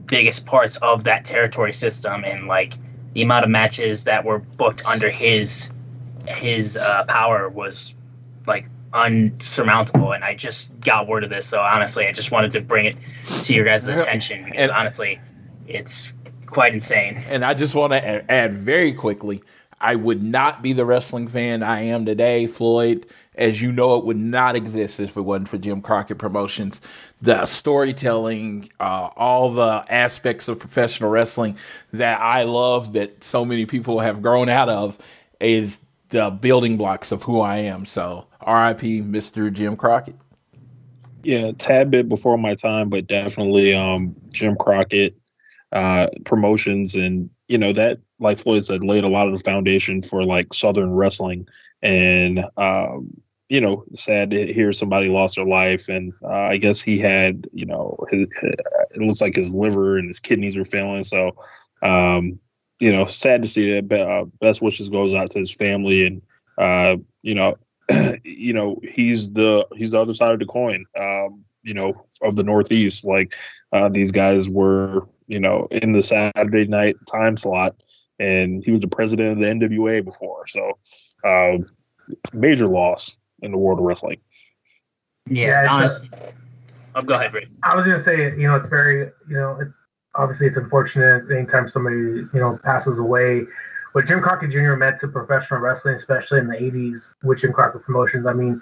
biggest 0.05 0.45
parts 0.45 0.77
of 0.77 1.03
that 1.03 1.25
territory 1.25 1.73
system, 1.73 2.23
and 2.23 2.47
like 2.47 2.75
the 3.13 3.21
amount 3.21 3.43
of 3.43 3.49
matches 3.49 4.03
that 4.03 4.23
were 4.23 4.39
booked 4.39 4.83
under 4.85 5.09
his 5.09 5.71
his 6.27 6.77
uh, 6.77 7.05
power 7.05 7.49
was 7.49 7.95
like 8.45 8.67
unsurmountable. 8.93 10.13
And 10.13 10.23
i 10.23 10.33
just 10.33 10.79
got 10.81 11.07
word 11.07 11.23
of 11.23 11.29
this 11.29 11.45
so 11.45 11.59
honestly 11.59 12.07
i 12.07 12.11
just 12.11 12.31
wanted 12.31 12.51
to 12.53 12.61
bring 12.61 12.85
it 12.85 12.97
to 13.43 13.53
your 13.53 13.63
guys' 13.63 13.87
attention 13.87 14.45
because 14.45 14.59
and, 14.59 14.71
honestly 14.71 15.19
it's 15.67 16.13
quite 16.49 16.73
insane. 16.73 17.21
And 17.29 17.45
I 17.45 17.53
just 17.53 17.75
want 17.75 17.93
to 17.93 18.31
add 18.31 18.55
very 18.55 18.93
quickly 18.93 19.41
I 19.81 19.95
would 19.95 20.21
not 20.21 20.62
be 20.62 20.73
the 20.73 20.85
wrestling 20.85 21.27
fan 21.27 21.63
I 21.63 21.81
am 21.81 22.05
today. 22.05 22.47
Floyd, 22.47 23.05
as 23.35 23.62
you 23.62 23.71
know, 23.71 23.97
it 23.97 24.05
would 24.05 24.17
not 24.17 24.55
exist 24.55 24.99
if 24.99 25.15
it 25.15 25.21
wasn't 25.21 25.47
for 25.47 25.57
Jim 25.57 25.81
Crockett 25.81 26.17
Promotions. 26.17 26.81
The 27.21 27.45
storytelling, 27.45 28.69
uh, 28.79 29.09
all 29.15 29.53
the 29.53 29.85
aspects 29.89 30.47
of 30.47 30.59
professional 30.59 31.09
wrestling 31.09 31.57
that 31.93 32.19
I 32.19 32.43
love, 32.43 32.93
that 32.93 33.23
so 33.23 33.45
many 33.45 33.65
people 33.65 33.99
have 33.99 34.21
grown 34.21 34.49
out 34.49 34.69
of, 34.69 34.97
is 35.39 35.79
the 36.09 36.29
building 36.29 36.75
blocks 36.75 37.12
of 37.12 37.23
who 37.23 37.39
I 37.39 37.57
am. 37.57 37.85
So, 37.85 38.25
RIP, 38.41 38.81
Mr. 39.05 39.51
Jim 39.51 39.77
Crockett. 39.77 40.15
Yeah, 41.23 41.51
tad 41.51 41.91
bit 41.91 42.09
before 42.09 42.38
my 42.38 42.55
time, 42.55 42.89
but 42.89 43.07
definitely 43.07 43.73
um, 43.73 44.15
Jim 44.33 44.55
Crockett 44.55 45.18
uh, 45.71 46.08
promotions 46.25 46.95
and 46.95 47.29
you 47.47 47.58
know 47.58 47.73
that 47.73 47.99
like 48.19 48.38
floyd 48.38 48.65
said 48.65 48.84
laid 48.84 49.03
a 49.03 49.10
lot 49.10 49.27
of 49.27 49.38
the 49.38 49.43
foundation 49.43 50.01
for 50.01 50.23
like 50.23 50.53
southern 50.53 50.93
wrestling. 50.93 51.47
And 51.82 52.43
um, 52.58 53.21
you 53.49 53.62
know 53.62 53.84
sad 53.93 54.32
to 54.32 54.53
hear 54.53 54.71
somebody 54.71 55.10
lost 55.10 55.36
their 55.36 55.45
life. 55.45 55.89
And 55.89 56.13
uh, 56.23 56.27
i 56.27 56.58
guess 56.58 56.82
he 56.82 56.99
had 56.99 57.47
you 57.51 57.65
know 57.65 57.97
his, 58.10 58.27
it 58.41 58.97
looks 58.97 59.21
like 59.21 59.36
his 59.36 59.53
liver 59.53 59.97
and 59.97 60.08
his 60.08 60.19
kidneys 60.19 60.58
are 60.58 60.63
failing. 60.63 61.03
So 61.03 61.36
um, 61.84 62.39
you 62.79 62.91
know 62.91 63.05
sad 63.05 63.43
to 63.43 63.47
see 63.47 63.79
that 63.79 63.99
uh, 63.99 64.25
best 64.39 64.62
wishes 64.62 64.89
goes 64.89 65.13
out 65.13 65.29
to 65.32 65.39
his 65.39 65.53
family. 65.53 66.05
And 66.08 66.21
uh, 66.58 66.97
you 67.21 67.36
know 67.36 67.58
you 68.23 68.53
know 68.53 68.79
he's 68.84 69.32
the 69.32 69.67
he's 69.75 69.91
the 69.91 69.99
other 69.99 70.13
side 70.13 70.32
of 70.32 70.39
the 70.39 70.45
coin 70.45 70.86
um, 70.97 71.43
you 71.63 71.73
know 71.73 72.05
of 72.21 72.36
the 72.36 72.43
northeast. 72.43 73.05
Like 73.05 73.36
uh, 73.71 73.89
these 73.89 74.12
guys 74.12 74.49
were 74.49 75.03
you 75.29 75.39
know, 75.39 75.67
in 75.71 75.93
the 75.93 76.01
Saturday 76.01 76.67
night 76.67 76.97
time 77.09 77.37
slot, 77.37 77.75
and 78.19 78.61
he 78.65 78.71
was 78.71 78.81
the 78.81 78.87
president 78.87 79.31
of 79.31 79.37
the 79.37 79.45
NWA 79.45 80.03
before. 80.03 80.47
So, 80.47 80.77
uh, 81.23 81.59
major 82.33 82.67
loss 82.67 83.19
in 83.41 83.51
the 83.51 83.57
world 83.57 83.79
of 83.79 83.85
wrestling. 83.85 84.19
Yeah, 85.27 85.63
yeah 85.63 85.71
honestly. 85.71 86.09
oh, 86.95 87.03
go 87.03 87.13
ahead, 87.13 87.33
Rick. 87.33 87.47
I 87.63 87.75
was 87.75 87.85
gonna 87.85 87.99
say, 87.99 88.35
you 88.35 88.47
know, 88.47 88.55
it's 88.55 88.65
very, 88.65 89.11
you 89.29 89.35
know, 89.35 89.59
it, 89.61 89.67
obviously 90.15 90.47
it's 90.47 90.57
unfortunate 90.57 91.31
anytime 91.31 91.67
somebody, 91.67 91.95
you 91.95 92.29
know, 92.33 92.59
passes 92.63 92.97
away. 92.97 93.43
What 93.93 94.07
Jim 94.07 94.21
Crockett 94.21 94.49
Jr. 94.49 94.75
meant 94.75 94.99
to 95.01 95.07
professional 95.07 95.59
wrestling, 95.59 95.93
especially 95.93 96.39
in 96.39 96.47
the 96.47 96.55
'80s 96.55 97.13
with 97.23 97.39
Jim 97.39 97.53
Crockett 97.53 97.83
Promotions, 97.83 98.25
I 98.25 98.33
mean, 98.33 98.61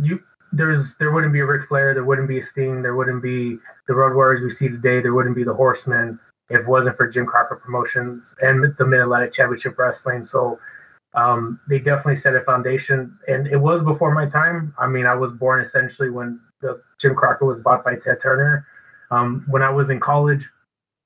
you 0.00 0.22
there's 0.52 0.94
there 0.96 1.12
wouldn't 1.12 1.32
be 1.32 1.40
a 1.40 1.46
Ric 1.46 1.68
Flair, 1.68 1.94
there 1.94 2.04
wouldn't 2.04 2.28
be 2.28 2.38
a 2.38 2.42
Sting, 2.42 2.82
there 2.82 2.96
wouldn't 2.96 3.22
be 3.22 3.58
the 3.86 3.94
Road 3.94 4.14
Warriors 4.14 4.40
we 4.40 4.50
see 4.50 4.68
today, 4.68 5.00
there 5.00 5.14
wouldn't 5.14 5.36
be 5.36 5.44
the 5.44 5.54
Horsemen 5.54 6.18
if 6.50 6.62
it 6.62 6.68
wasn't 6.68 6.96
for 6.96 7.06
Jim 7.06 7.26
Crockett 7.26 7.60
Promotions 7.60 8.34
and 8.40 8.74
the 8.78 8.86
Mid 8.86 9.00
Atlantic 9.00 9.32
Championship 9.32 9.78
Wrestling. 9.78 10.24
So 10.24 10.58
um, 11.14 11.60
they 11.68 11.78
definitely 11.78 12.16
set 12.16 12.34
a 12.34 12.40
foundation, 12.42 13.18
and 13.28 13.46
it 13.46 13.56
was 13.56 13.82
before 13.82 14.12
my 14.14 14.26
time. 14.26 14.74
I 14.78 14.86
mean, 14.86 15.06
I 15.06 15.14
was 15.14 15.32
born 15.32 15.60
essentially 15.60 16.10
when 16.10 16.40
the 16.60 16.80
Jim 16.98 17.14
Crockett 17.14 17.46
was 17.46 17.60
bought 17.60 17.84
by 17.84 17.96
Ted 17.96 18.20
Turner. 18.20 18.66
Um, 19.10 19.44
when 19.48 19.62
I 19.62 19.70
was 19.70 19.90
in 19.90 20.00
college 20.00 20.48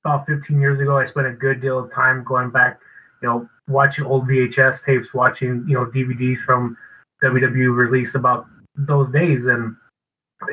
about 0.03 0.25
15 0.25 0.59
years 0.59 0.79
ago, 0.79 0.97
I 0.97 1.05
spent 1.05 1.27
a 1.27 1.31
good 1.31 1.61
deal 1.61 1.79
of 1.79 1.91
time 1.91 2.23
going 2.23 2.49
back, 2.49 2.79
you 3.21 3.27
know, 3.27 3.49
watching 3.67 4.05
old 4.05 4.27
VHS 4.27 4.85
tapes, 4.85 5.13
watching 5.13 5.65
you 5.67 5.75
know 5.75 5.85
DVDs 5.85 6.39
from 6.39 6.77
WWE 7.23 7.75
released 7.75 8.15
about 8.15 8.45
those 8.75 9.09
days, 9.11 9.47
and 9.47 9.75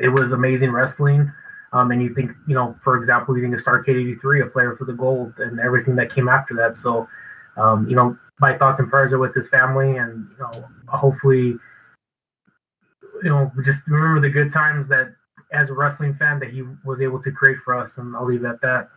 it 0.01 0.09
was 0.09 0.31
amazing 0.31 0.71
wrestling. 0.71 1.31
Um, 1.73 1.91
and 1.91 2.01
you 2.01 2.13
think, 2.13 2.31
you 2.47 2.53
know, 2.53 2.75
for 2.81 2.97
example, 2.97 3.35
you 3.35 3.43
think 3.43 3.53
of 3.53 3.63
Starcade 3.63 3.95
'83, 3.95 4.41
a 4.41 4.45
Flair 4.47 4.75
for 4.75 4.85
the 4.85 4.93
Gold, 4.93 5.33
and 5.37 5.59
everything 5.59 5.95
that 5.95 6.13
came 6.13 6.27
after 6.27 6.53
that. 6.55 6.75
So, 6.75 7.07
um, 7.55 7.87
you 7.89 7.95
know, 7.95 8.17
my 8.39 8.57
thoughts 8.57 8.79
and 8.79 8.89
prayers 8.89 9.13
are 9.13 9.19
with 9.19 9.33
his 9.33 9.47
family, 9.47 9.97
and 9.97 10.27
you 10.31 10.37
know, 10.39 10.65
hopefully, 10.87 11.57
you 13.23 13.29
know, 13.29 13.51
just 13.63 13.87
remember 13.87 14.19
the 14.19 14.29
good 14.29 14.51
times 14.51 14.87
that, 14.89 15.13
as 15.53 15.69
a 15.69 15.73
wrestling 15.73 16.13
fan, 16.13 16.39
that 16.39 16.51
he 16.51 16.63
was 16.83 17.01
able 17.01 17.21
to 17.21 17.31
create 17.31 17.57
for 17.57 17.77
us. 17.77 17.97
And 17.97 18.15
I'll 18.15 18.25
leave 18.25 18.43
it 18.43 18.47
at 18.47 18.61
that. 18.61 18.89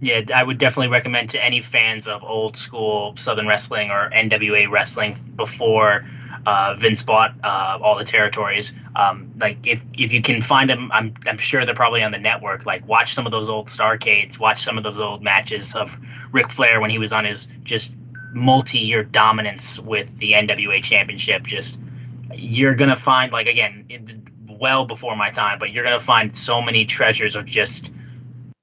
Yeah, 0.00 0.22
I 0.34 0.42
would 0.42 0.58
definitely 0.58 0.88
recommend 0.88 1.30
to 1.30 1.44
any 1.44 1.60
fans 1.60 2.08
of 2.08 2.24
old 2.24 2.56
school 2.56 3.16
Southern 3.16 3.46
wrestling 3.46 3.92
or 3.92 4.10
NWA 4.10 4.68
wrestling 4.68 5.16
before 5.36 6.04
uh, 6.46 6.74
Vince 6.78 7.02
bought 7.02 7.34
uh, 7.42 7.78
all 7.82 7.96
the 7.96 8.04
territories. 8.04 8.74
Um, 8.96 9.32
like 9.40 9.58
if 9.66 9.84
if 9.94 10.12
you 10.12 10.20
can 10.22 10.42
find 10.42 10.68
them, 10.68 10.90
I'm 10.92 11.14
I'm 11.26 11.38
sure 11.38 11.64
they're 11.64 11.74
probably 11.74 12.02
on 12.02 12.12
the 12.12 12.18
network. 12.18 12.66
Like 12.66 12.86
watch 12.86 13.14
some 13.14 13.26
of 13.26 13.32
those 13.32 13.48
old 13.48 13.68
Starcades, 13.68 14.38
watch 14.38 14.62
some 14.62 14.76
of 14.76 14.84
those 14.84 14.98
old 14.98 15.22
matches 15.22 15.74
of 15.74 15.96
Ric 16.32 16.50
Flair 16.50 16.80
when 16.80 16.90
he 16.90 16.98
was 16.98 17.12
on 17.12 17.24
his 17.24 17.48
just 17.62 17.94
multi-year 18.32 19.04
dominance 19.04 19.78
with 19.78 20.16
the 20.18 20.32
NWA 20.32 20.82
Championship. 20.82 21.44
Just 21.44 21.78
you're 22.34 22.74
gonna 22.74 22.96
find 22.96 23.32
like 23.32 23.46
again, 23.46 23.86
well 24.48 24.84
before 24.84 25.16
my 25.16 25.30
time, 25.30 25.58
but 25.58 25.72
you're 25.72 25.84
gonna 25.84 26.00
find 26.00 26.34
so 26.34 26.60
many 26.60 26.84
treasures 26.84 27.36
of 27.36 27.46
just 27.46 27.90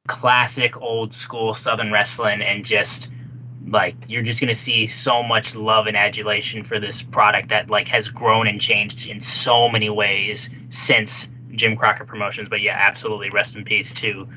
classic 0.07 0.81
old 0.81 1.13
school 1.13 1.53
Southern 1.53 1.91
wrestling 1.91 2.41
and 2.41 2.65
just 2.65 3.09
like 3.71 3.95
you're 4.07 4.23
just 4.23 4.39
gonna 4.39 4.55
see 4.55 4.87
so 4.87 5.23
much 5.23 5.55
love 5.55 5.87
and 5.87 5.95
adulation 5.95 6.63
for 6.63 6.79
this 6.79 7.01
product 7.01 7.49
that 7.49 7.69
like 7.69 7.87
has 7.87 8.09
grown 8.09 8.47
and 8.47 8.59
changed 8.59 9.07
in 9.07 9.21
so 9.21 9.69
many 9.69 9.89
ways 9.89 10.49
since 10.69 11.29
Jim 11.51 11.75
Crockett 11.75 12.07
Promotions. 12.07 12.49
But 12.49 12.61
yeah, 12.61 12.75
absolutely, 12.77 13.29
rest 13.29 13.55
in 13.55 13.63
peace 13.63 13.93
to 13.95 14.27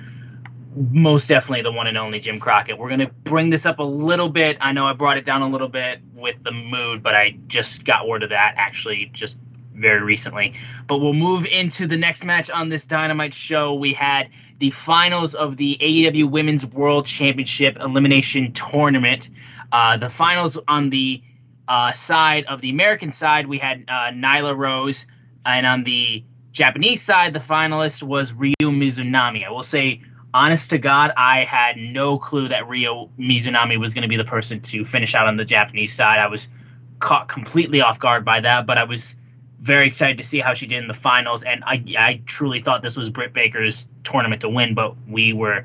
most 0.91 1.29
definitely 1.29 1.63
the 1.63 1.73
one 1.73 1.87
and 1.87 1.99
only 1.99 2.19
Jim 2.19 2.39
Crockett. 2.39 2.79
We're 2.79 2.89
gonna 2.89 3.11
bring 3.25 3.51
this 3.51 3.67
up 3.67 3.79
a 3.79 3.85
little 3.85 4.29
bit. 4.29 4.57
I 4.61 4.73
know 4.73 4.87
I 4.87 4.93
brought 4.93 5.19
it 5.19 5.25
down 5.25 5.43
a 5.43 5.49
little 5.49 5.69
bit 5.69 6.01
with 6.15 6.43
the 6.45 6.53
mood, 6.53 7.03
but 7.03 7.15
I 7.15 7.37
just 7.47 7.85
got 7.85 8.09
word 8.09 8.23
of 8.23 8.31
that 8.31 8.55
actually 8.57 9.11
just 9.13 9.39
very 9.75 10.03
recently. 10.03 10.55
But 10.87 10.99
we'll 10.99 11.15
move 11.15 11.47
into 11.47 11.87
the 11.87 11.97
next 11.97 12.25
match 12.25 12.51
on 12.51 12.69
this 12.69 12.87
Dynamite 12.87 13.35
show. 13.35 13.75
We 13.75 13.93
had 13.93 14.29
the 14.59 14.71
finals 14.71 15.35
of 15.35 15.57
the 15.57 15.77
AEW 15.81 16.31
Women's 16.31 16.67
World 16.67 17.07
Championship 17.07 17.79
Elimination 17.81 18.53
Tournament. 18.53 19.31
Uh, 19.73 19.97
the 19.97 20.09
finals 20.09 20.59
on 20.69 20.91
the 20.91 21.23
uh, 21.69 21.93
side 21.93 22.45
of 22.47 22.61
the 22.61 22.71
American 22.71 23.13
side, 23.13 23.47
we 23.47 23.59
had 23.59 23.85
uh, 23.89 24.11
Nyla 24.11 24.57
Rose, 24.57 25.07
and 25.47 25.67
on 25.67 25.85
the 25.85 26.25
Japanese 26.53 27.01
side, 27.01 27.33
the 27.33 27.39
finalist 27.39 28.03
was 28.03 28.33
Ryo 28.35 28.55
Mizunami. 28.61 29.47
I 29.47 29.51
will 29.51 29.63
say, 29.63 30.03
honest 30.35 30.71
to 30.71 30.79
God, 30.79 31.13
I 31.17 31.45
had 31.45 31.77
no 31.77 32.19
clue 32.19 32.49
that 32.49 32.69
Ryo 32.69 33.11
Mizunami 33.19 33.79
was 33.79 33.95
going 33.95 34.03
to 34.03 34.09
be 34.09 34.17
the 34.17 34.25
person 34.25 34.61
to 34.61 34.85
finish 34.85 35.15
out 35.15 35.27
on 35.27 35.37
the 35.37 35.45
Japanese 35.45 35.93
side. 35.95 36.19
I 36.19 36.27
was 36.27 36.51
caught 36.99 37.29
completely 37.29 37.81
off 37.81 37.99
guard 37.99 38.25
by 38.25 38.41
that, 38.41 38.67
but 38.67 38.79
I 38.79 38.85
was 38.85 39.17
very 39.63 39.87
excited 39.87 40.19
to 40.19 40.25
see 40.25 40.41
how 40.41 40.55
she 40.55 40.67
did 40.67 40.79
in 40.83 40.89
the 40.89 40.95
finals. 40.95 41.43
And 41.45 41.65
I, 41.65 41.83
I 41.99 42.21
truly 42.27 42.61
thought 42.61 42.83
this 42.83 42.97
was 42.97 43.09
Britt 43.11 43.33
Baker's 43.33 43.89
tournament 44.05 44.43
to 44.43 44.49
win, 44.49 44.75
but 44.75 44.95
we 45.09 45.33
were 45.33 45.65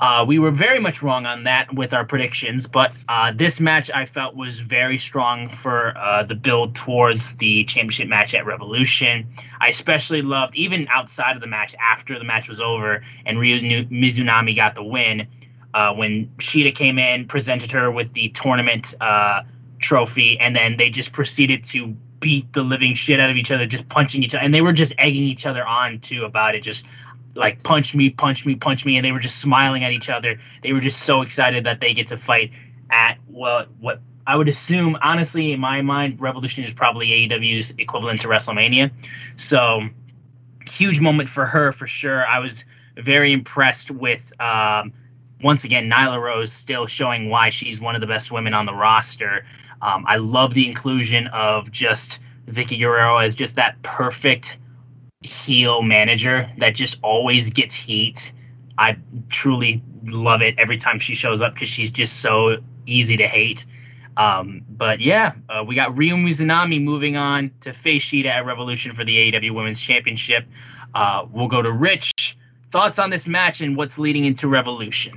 Uh, 0.00 0.24
we 0.26 0.38
were 0.38 0.50
very 0.50 0.80
much 0.80 1.02
wrong 1.02 1.26
on 1.26 1.44
that 1.44 1.66
with 1.74 1.92
our 1.94 2.04
predictions, 2.04 2.66
but 2.66 2.90
uh, 3.08 3.30
this 3.36 3.60
match 3.60 3.88
I 3.94 4.04
felt 4.06 4.34
was 4.34 4.58
very 4.58 4.98
strong 4.98 5.48
for 5.62 5.92
uh, 5.96 6.24
the 6.24 6.34
build 6.34 6.74
towards 6.74 7.34
the 7.36 7.64
championship 7.64 8.08
match 8.08 8.34
at 8.34 8.44
Revolution. 8.46 9.26
I 9.60 9.68
especially 9.68 10.22
loved, 10.22 10.56
even 10.56 10.88
outside 10.88 11.36
of 11.36 11.42
the 11.42 11.46
match, 11.46 11.76
after 11.78 12.18
the 12.18 12.24
match 12.24 12.48
was 12.48 12.60
over 12.60 13.04
and 13.26 13.38
Ryo 13.38 13.58
Mizunami 13.90 14.56
got 14.56 14.74
the 14.74 14.82
win, 14.82 15.28
uh, 15.74 15.94
when 15.94 16.26
Shida 16.38 16.74
came 16.74 16.98
in, 16.98 17.26
presented 17.26 17.70
her 17.70 17.90
with 17.90 18.12
the 18.14 18.30
tournament 18.30 18.94
uh, 19.00 19.42
trophy, 19.78 20.40
and 20.40 20.56
then 20.56 20.78
they 20.78 20.90
just 20.90 21.12
proceeded 21.12 21.62
to 21.72 21.94
beat 22.22 22.50
the 22.54 22.62
living 22.62 22.94
shit 22.94 23.20
out 23.20 23.28
of 23.28 23.36
each 23.36 23.50
other, 23.50 23.66
just 23.66 23.86
punching 23.90 24.22
each 24.22 24.34
other, 24.34 24.42
and 24.42 24.54
they 24.54 24.62
were 24.62 24.72
just 24.72 24.94
egging 24.96 25.24
each 25.24 25.44
other 25.44 25.66
on 25.66 25.98
too 25.98 26.24
about 26.24 26.54
it, 26.54 26.62
just 26.62 26.86
like 27.34 27.62
punch 27.62 27.94
me, 27.94 28.08
punch 28.08 28.46
me, 28.46 28.54
punch 28.54 28.86
me, 28.86 28.96
and 28.96 29.04
they 29.04 29.12
were 29.12 29.18
just 29.18 29.40
smiling 29.40 29.84
at 29.84 29.92
each 29.92 30.08
other. 30.08 30.38
They 30.62 30.72
were 30.72 30.80
just 30.80 31.00
so 31.00 31.20
excited 31.20 31.64
that 31.64 31.80
they 31.80 31.92
get 31.92 32.06
to 32.06 32.16
fight 32.16 32.52
at 32.90 33.18
well, 33.28 33.66
what 33.80 34.00
I 34.26 34.36
would 34.36 34.48
assume, 34.48 34.96
honestly, 35.02 35.52
in 35.52 35.60
my 35.60 35.82
mind, 35.82 36.20
Revolution 36.20 36.62
is 36.62 36.72
probably 36.72 37.08
AEW's 37.08 37.74
equivalent 37.78 38.20
to 38.20 38.28
WrestleMania. 38.28 38.90
So, 39.36 39.88
huge 40.66 41.00
moment 41.00 41.28
for 41.28 41.44
her 41.44 41.72
for 41.72 41.86
sure. 41.86 42.24
I 42.26 42.38
was 42.38 42.64
very 42.96 43.32
impressed 43.32 43.90
with. 43.90 44.32
Um, 44.40 44.92
once 45.42 45.64
again, 45.64 45.90
Nyla 45.90 46.22
Rose 46.22 46.52
still 46.52 46.86
showing 46.86 47.28
why 47.28 47.48
she's 47.48 47.80
one 47.80 47.96
of 47.96 48.00
the 48.00 48.06
best 48.06 48.30
women 48.30 48.54
on 48.54 48.64
the 48.64 48.72
roster. 48.72 49.44
Um, 49.82 50.04
I 50.08 50.16
love 50.16 50.54
the 50.54 50.66
inclusion 50.66 51.26
of 51.28 51.70
just 51.70 52.20
Vickie 52.46 52.78
Guerrero 52.78 53.18
as 53.18 53.36
just 53.36 53.56
that 53.56 53.80
perfect 53.82 54.58
heel 55.22 55.82
manager 55.82 56.50
that 56.58 56.74
just 56.74 56.98
always 57.02 57.50
gets 57.50 57.74
heat. 57.74 58.32
I 58.78 58.96
truly 59.28 59.82
love 60.04 60.42
it 60.42 60.54
every 60.58 60.76
time 60.76 60.98
she 60.98 61.14
shows 61.14 61.42
up 61.42 61.54
because 61.54 61.68
she's 61.68 61.90
just 61.90 62.20
so 62.20 62.58
easy 62.86 63.16
to 63.16 63.26
hate. 63.26 63.66
Um, 64.16 64.62
but 64.68 65.00
yeah, 65.00 65.32
uh, 65.48 65.64
we 65.66 65.74
got 65.74 65.96
Ryo 65.96 66.16
Mizunami 66.16 66.82
moving 66.82 67.16
on 67.16 67.50
to 67.60 67.72
face 67.72 68.04
Shida 68.04 68.26
at 68.26 68.44
Revolution 68.44 68.94
for 68.94 69.04
the 69.04 69.32
AEW 69.32 69.54
Women's 69.54 69.80
Championship. 69.80 70.46
Uh, 70.94 71.26
we'll 71.30 71.48
go 71.48 71.62
to 71.62 71.72
Rich. 71.72 72.36
Thoughts 72.70 72.98
on 72.98 73.10
this 73.10 73.28
match 73.28 73.60
and 73.60 73.76
what's 73.76 73.98
leading 73.98 74.24
into 74.24 74.48
Revolution? 74.48 75.12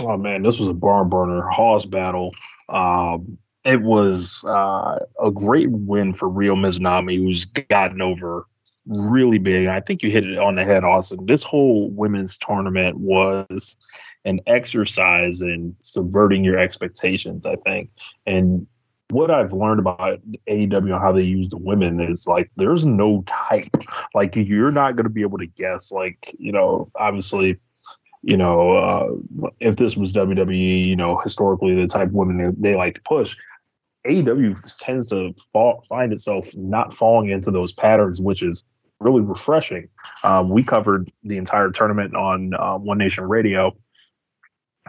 Oh 0.00 0.16
man, 0.16 0.42
this 0.42 0.58
was 0.58 0.68
a 0.68 0.74
barn 0.74 1.08
burner, 1.08 1.48
Hoss 1.50 1.86
battle. 1.86 2.32
Um, 2.68 3.38
it 3.64 3.82
was 3.82 4.44
uh, 4.48 4.98
a 5.22 5.30
great 5.30 5.70
win 5.70 6.12
for 6.12 6.28
Ryo 6.28 6.54
Mizunami, 6.54 7.16
who's 7.16 7.44
gotten 7.44 8.02
over 8.02 8.46
really 8.86 9.38
big. 9.38 9.66
I 9.66 9.80
think 9.80 10.02
you 10.02 10.10
hit 10.10 10.26
it 10.26 10.38
on 10.38 10.56
the 10.56 10.64
head, 10.64 10.84
Austin. 10.84 11.18
This 11.24 11.42
whole 11.42 11.90
women's 11.90 12.36
tournament 12.36 12.98
was 12.98 13.76
an 14.24 14.40
exercise 14.46 15.40
in 15.40 15.74
subverting 15.80 16.44
your 16.44 16.58
expectations, 16.58 17.46
I 17.46 17.56
think. 17.56 17.90
And 18.26 18.66
what 19.10 19.30
I've 19.30 19.52
learned 19.52 19.80
about 19.80 20.20
AEW 20.48 20.76
and 20.76 20.92
how 20.92 21.12
they 21.12 21.22
use 21.22 21.48
the 21.48 21.58
women 21.58 22.00
is 22.00 22.26
like 22.26 22.50
there's 22.56 22.84
no 22.86 23.22
type. 23.26 23.64
Like 24.14 24.36
you're 24.36 24.72
not 24.72 24.92
going 24.92 25.04
to 25.04 25.10
be 25.10 25.22
able 25.22 25.38
to 25.38 25.46
guess. 25.58 25.90
Like 25.90 26.34
you 26.38 26.52
know, 26.52 26.90
obviously, 26.96 27.58
you 28.22 28.36
know, 28.36 28.76
uh, 28.76 29.08
if 29.60 29.76
this 29.76 29.96
was 29.96 30.12
WWE, 30.12 30.86
you 30.86 30.96
know, 30.96 31.18
historically 31.18 31.74
the 31.74 31.86
type 31.86 32.06
of 32.06 32.14
women 32.14 32.38
they, 32.38 32.70
they 32.70 32.76
like 32.76 32.94
to 32.94 33.00
push. 33.02 33.36
AEW 34.06 34.78
tends 34.78 35.10
to 35.10 35.32
fall, 35.52 35.80
find 35.82 36.12
itself 36.12 36.54
not 36.56 36.92
falling 36.92 37.30
into 37.30 37.50
those 37.50 37.72
patterns, 37.72 38.20
which 38.20 38.42
is 38.42 38.64
really 39.00 39.22
refreshing. 39.22 39.88
Um, 40.22 40.50
we 40.50 40.62
covered 40.62 41.10
the 41.22 41.36
entire 41.36 41.70
tournament 41.70 42.14
on 42.14 42.54
uh, 42.54 42.76
One 42.76 42.98
Nation 42.98 43.24
Radio. 43.24 43.76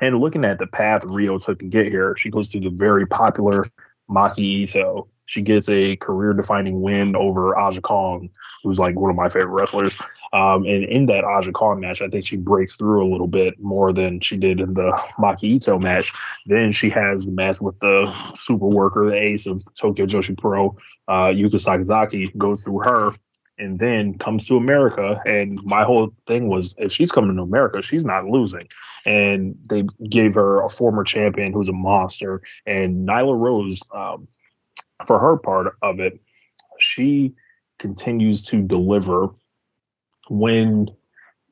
And 0.02 0.20
looking 0.20 0.44
at 0.44 0.60
the 0.60 0.68
path 0.68 1.06
Ryo 1.06 1.38
took 1.38 1.60
to 1.60 1.66
get 1.66 1.88
here, 1.88 2.16
she 2.18 2.30
goes 2.30 2.50
through 2.50 2.62
the 2.62 2.70
very 2.70 3.06
popular 3.06 3.66
Maki 4.10 4.40
Ito. 4.40 5.08
She 5.26 5.42
gets 5.42 5.70
a 5.70 5.96
career 5.96 6.34
defining 6.34 6.82
win 6.82 7.16
over 7.16 7.58
Aja 7.58 7.82
Kong, 7.82 8.30
who's 8.64 8.78
like 8.78 8.96
one 8.96 9.10
of 9.10 9.16
my 9.16 9.28
favorite 9.28 9.60
wrestlers. 9.60 10.02
Um, 10.34 10.66
and 10.66 10.84
in 10.84 11.06
that 11.08 11.24
Aja 11.24 11.52
Kong 11.52 11.80
match, 11.80 12.02
I 12.02 12.08
think 12.08 12.26
she 12.26 12.38
breaks 12.38 12.76
through 12.76 13.08
a 13.08 13.10
little 13.12 13.28
bit 13.28 13.60
more 13.60 13.92
than 13.92 14.20
she 14.20 14.38
did 14.38 14.60
in 14.60 14.74
the 14.74 14.92
Maki 15.20 15.44
Ito 15.44 15.80
match. 15.80 16.12
Then 16.48 16.72
she 16.72 16.90
has 16.90 17.26
the 17.26 17.32
match 17.32 17.62
with 17.62 17.80
the 17.80 18.06
super 18.36 18.68
worker, 18.68 19.08
the 19.10 19.18
ace 19.18 19.48
of 19.48 19.62
Tokyo 19.76 20.06
Joshi 20.06 20.38
Pro, 20.38 20.76
uh, 21.08 21.28
Yuka 21.28 21.56
Sakazaki, 21.56 22.36
goes 22.38 22.64
through 22.64 22.80
her 22.80 23.12
and 23.58 23.80
then 23.80 24.18
comes 24.18 24.48
to 24.48 24.58
America. 24.58 25.22
And 25.26 25.52
my 25.64 25.84
whole 25.84 26.14
thing 26.26 26.48
was 26.48 26.76
if 26.78 26.92
she's 26.92 27.12
coming 27.12 27.36
to 27.38 27.44
America, 27.44 27.82
she's 27.82 28.06
not 28.06 28.26
losing. 28.26 28.68
And 29.06 29.56
they 29.70 29.84
gave 30.10 30.36
her 30.36 30.64
a 30.64 30.70
former 30.70 31.04
champion 31.04 31.54
who's 31.54 31.70
a 31.70 31.74
monster. 31.74 32.42
And 32.66 33.08
Nyla 33.08 33.38
Rose, 33.38 33.82
um, 33.94 34.28
for 35.06 35.20
her 35.20 35.38
part 35.38 35.78
of 35.82 36.00
it, 36.00 36.20
she 36.80 37.34
continues 37.80 38.44
to 38.44 38.62
deliver 38.62 39.30
when 40.30 40.90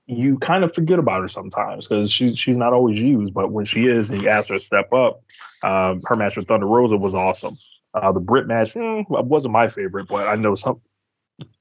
you 0.05 0.37
kind 0.37 0.63
of 0.63 0.73
forget 0.73 0.99
about 0.99 1.21
her 1.21 1.27
sometimes 1.27 1.87
because 1.87 2.11
she's 2.11 2.37
she's 2.37 2.57
not 2.57 2.73
always 2.73 3.01
used, 3.01 3.33
but 3.33 3.51
when 3.51 3.65
she 3.65 3.85
is, 3.85 4.09
and 4.09 4.21
you 4.21 4.29
ask 4.29 4.49
her 4.49 4.55
to 4.55 4.59
step 4.59 4.91
up. 4.93 5.21
Um, 5.63 6.01
her 6.05 6.15
match 6.15 6.35
with 6.35 6.47
Thunder 6.47 6.67
Rosa 6.67 6.97
was 6.97 7.15
awesome. 7.15 7.55
Uh, 7.93 8.11
the 8.11 8.19
Brit 8.19 8.47
match 8.47 8.73
mm, 8.73 9.05
wasn't 9.07 9.53
my 9.53 9.67
favorite, 9.67 10.07
but 10.09 10.27
I 10.27 10.35
know 10.35 10.55
some 10.55 10.81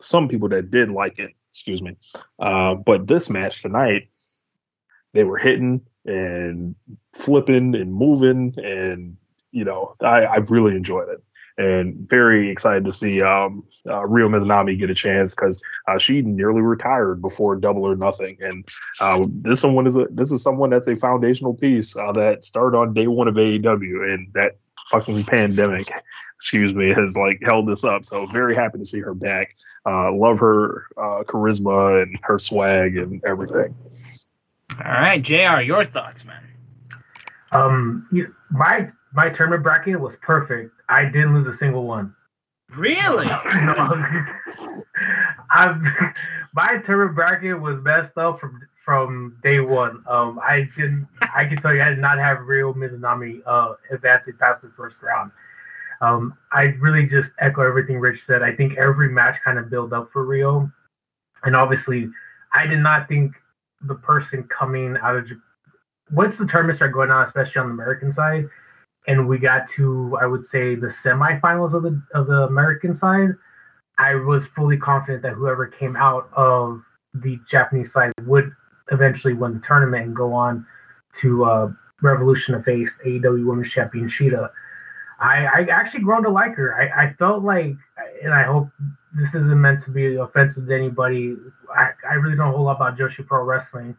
some 0.00 0.28
people 0.28 0.48
that 0.50 0.70
did 0.70 0.90
like 0.90 1.18
it. 1.18 1.30
Excuse 1.48 1.82
me. 1.82 1.96
Uh, 2.38 2.74
but 2.74 3.06
this 3.06 3.30
match 3.30 3.62
tonight, 3.62 4.08
they 5.12 5.24
were 5.24 5.38
hitting 5.38 5.82
and 6.04 6.74
flipping 7.14 7.74
and 7.76 7.92
moving, 7.92 8.54
and 8.56 9.16
you 9.52 9.64
know, 9.64 9.94
I, 10.00 10.26
I've 10.26 10.50
really 10.50 10.74
enjoyed 10.74 11.08
it 11.10 11.22
and 11.58 12.08
very 12.08 12.50
excited 12.50 12.84
to 12.84 12.92
see 12.92 13.20
um, 13.22 13.64
uh, 13.88 14.04
Ryo 14.04 14.28
Mizunami 14.28 14.78
get 14.78 14.90
a 14.90 14.94
chance 14.94 15.34
because 15.34 15.62
uh, 15.88 15.98
she 15.98 16.22
nearly 16.22 16.62
retired 16.62 17.20
before 17.20 17.56
Double 17.56 17.86
or 17.86 17.96
Nothing, 17.96 18.38
and 18.40 18.66
uh, 19.00 19.26
this 19.28 19.60
someone 19.60 19.86
is 19.86 19.96
a 19.96 20.06
this 20.10 20.30
is 20.30 20.42
someone 20.42 20.70
that's 20.70 20.88
a 20.88 20.94
foundational 20.94 21.54
piece 21.54 21.96
uh, 21.96 22.12
that 22.12 22.44
started 22.44 22.76
on 22.76 22.94
day 22.94 23.06
one 23.06 23.28
of 23.28 23.34
AEW, 23.34 24.12
and 24.12 24.32
that 24.34 24.56
fucking 24.88 25.24
pandemic, 25.24 25.88
excuse 26.36 26.74
me, 26.74 26.88
has 26.88 27.16
like 27.16 27.40
held 27.42 27.68
this 27.68 27.84
up. 27.84 28.04
So 28.04 28.26
very 28.26 28.54
happy 28.54 28.78
to 28.78 28.84
see 28.84 29.00
her 29.00 29.14
back. 29.14 29.56
Uh, 29.84 30.12
love 30.12 30.38
her 30.38 30.86
uh, 30.96 31.24
charisma 31.24 32.02
and 32.02 32.16
her 32.22 32.38
swag 32.38 32.96
and 32.96 33.22
everything. 33.24 33.74
All 34.78 34.92
right, 34.92 35.20
Jr. 35.20 35.60
Your 35.60 35.84
thoughts, 35.84 36.24
man. 36.24 36.42
Um, 37.50 38.08
you, 38.10 38.34
my 38.50 38.90
my 39.12 39.28
tournament 39.28 39.62
bracket 39.62 40.00
was 40.00 40.16
perfect. 40.16 40.72
I 40.92 41.06
didn't 41.06 41.34
lose 41.34 41.46
a 41.46 41.52
single 41.52 41.84
one. 41.84 42.14
Really? 42.76 43.26
I've, 45.50 45.82
my 46.54 46.78
tournament 46.84 47.14
bracket 47.14 47.60
was 47.60 47.80
messed 47.80 48.16
up 48.18 48.38
from 48.38 48.60
from 48.82 49.38
day 49.42 49.60
one. 49.60 50.02
Um, 50.08 50.40
I 50.42 50.68
didn't. 50.76 51.06
I 51.34 51.44
can 51.44 51.56
tell 51.56 51.74
you, 51.74 51.82
I 51.82 51.90
did 51.90 51.98
not 51.98 52.18
have 52.18 52.40
Ryo 52.40 52.72
Mizunami 52.74 53.40
uh, 53.46 53.74
advancing 53.90 54.34
past 54.38 54.62
the 54.62 54.70
first 54.70 55.02
round. 55.02 55.30
Um, 56.00 56.36
I 56.50 56.64
really 56.80 57.06
just 57.06 57.32
echo 57.38 57.62
everything 57.62 58.00
Rich 58.00 58.24
said. 58.24 58.42
I 58.42 58.52
think 58.52 58.76
every 58.76 59.08
match 59.08 59.36
kind 59.44 59.58
of 59.58 59.70
built 59.70 59.92
up 59.92 60.10
for 60.10 60.24
Ryo, 60.24 60.70
and 61.44 61.54
obviously, 61.54 62.10
I 62.52 62.66
did 62.66 62.80
not 62.80 63.08
think 63.08 63.34
the 63.82 63.94
person 63.94 64.42
coming 64.44 64.96
out 65.00 65.16
of 65.16 65.32
once 66.10 66.36
the 66.36 66.46
tournament 66.46 66.74
started 66.74 66.92
going 66.92 67.10
on, 67.10 67.22
especially 67.22 67.60
on 67.60 67.68
the 67.68 67.74
American 67.74 68.10
side, 68.10 68.48
and 69.06 69.28
we 69.28 69.38
got 69.38 69.68
to 69.70 70.16
I 70.20 70.26
would 70.26 70.44
say 70.44 70.74
the 70.74 70.86
semifinals 70.86 71.74
of 71.74 71.82
the 71.82 72.00
of 72.14 72.26
the 72.26 72.42
American 72.44 72.94
side, 72.94 73.30
I 73.98 74.14
was 74.14 74.46
fully 74.46 74.76
confident 74.76 75.22
that 75.22 75.32
whoever 75.32 75.66
came 75.66 75.96
out 75.96 76.28
of 76.34 76.82
the 77.14 77.38
Japanese 77.46 77.92
side 77.92 78.12
would 78.24 78.52
eventually 78.90 79.34
win 79.34 79.54
the 79.54 79.60
tournament 79.60 80.06
and 80.06 80.16
go 80.16 80.32
on 80.32 80.66
to 81.14 81.44
uh, 81.44 81.70
Revolution 82.00 82.54
to 82.54 82.62
face 82.62 82.98
AEW 83.04 83.46
Women's 83.46 83.70
Champion 83.70 84.06
Shida. 84.06 84.50
I, 85.20 85.46
I 85.46 85.66
actually 85.70 86.02
grown 86.02 86.24
to 86.24 86.30
like 86.30 86.54
her. 86.56 86.74
I, 86.74 87.04
I 87.04 87.12
felt 87.12 87.44
like, 87.44 87.76
and 88.24 88.34
I 88.34 88.42
hope 88.42 88.68
this 89.14 89.34
isn't 89.36 89.60
meant 89.60 89.80
to 89.82 89.92
be 89.92 90.16
offensive 90.16 90.66
to 90.66 90.74
anybody. 90.74 91.36
I, 91.74 91.90
I 92.08 92.14
really 92.14 92.36
don't 92.36 92.46
know 92.46 92.54
a 92.54 92.56
whole 92.56 92.64
lot 92.64 92.76
about 92.76 92.98
Joshi 92.98 93.24
Pro 93.24 93.44
Wrestling, 93.44 93.96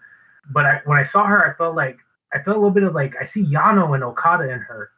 but 0.52 0.66
I, 0.66 0.82
when 0.84 0.98
I 0.98 1.04
saw 1.04 1.26
her, 1.26 1.50
I 1.50 1.56
felt 1.56 1.76
like 1.76 2.00
I 2.34 2.42
felt 2.42 2.58
a 2.58 2.60
little 2.60 2.72
bit 2.72 2.84
of 2.84 2.96
like 2.96 3.16
I 3.20 3.26
see 3.26 3.44
Yano 3.44 3.94
and 3.94 4.04
Okada 4.04 4.50
in 4.50 4.60
her. 4.60 4.90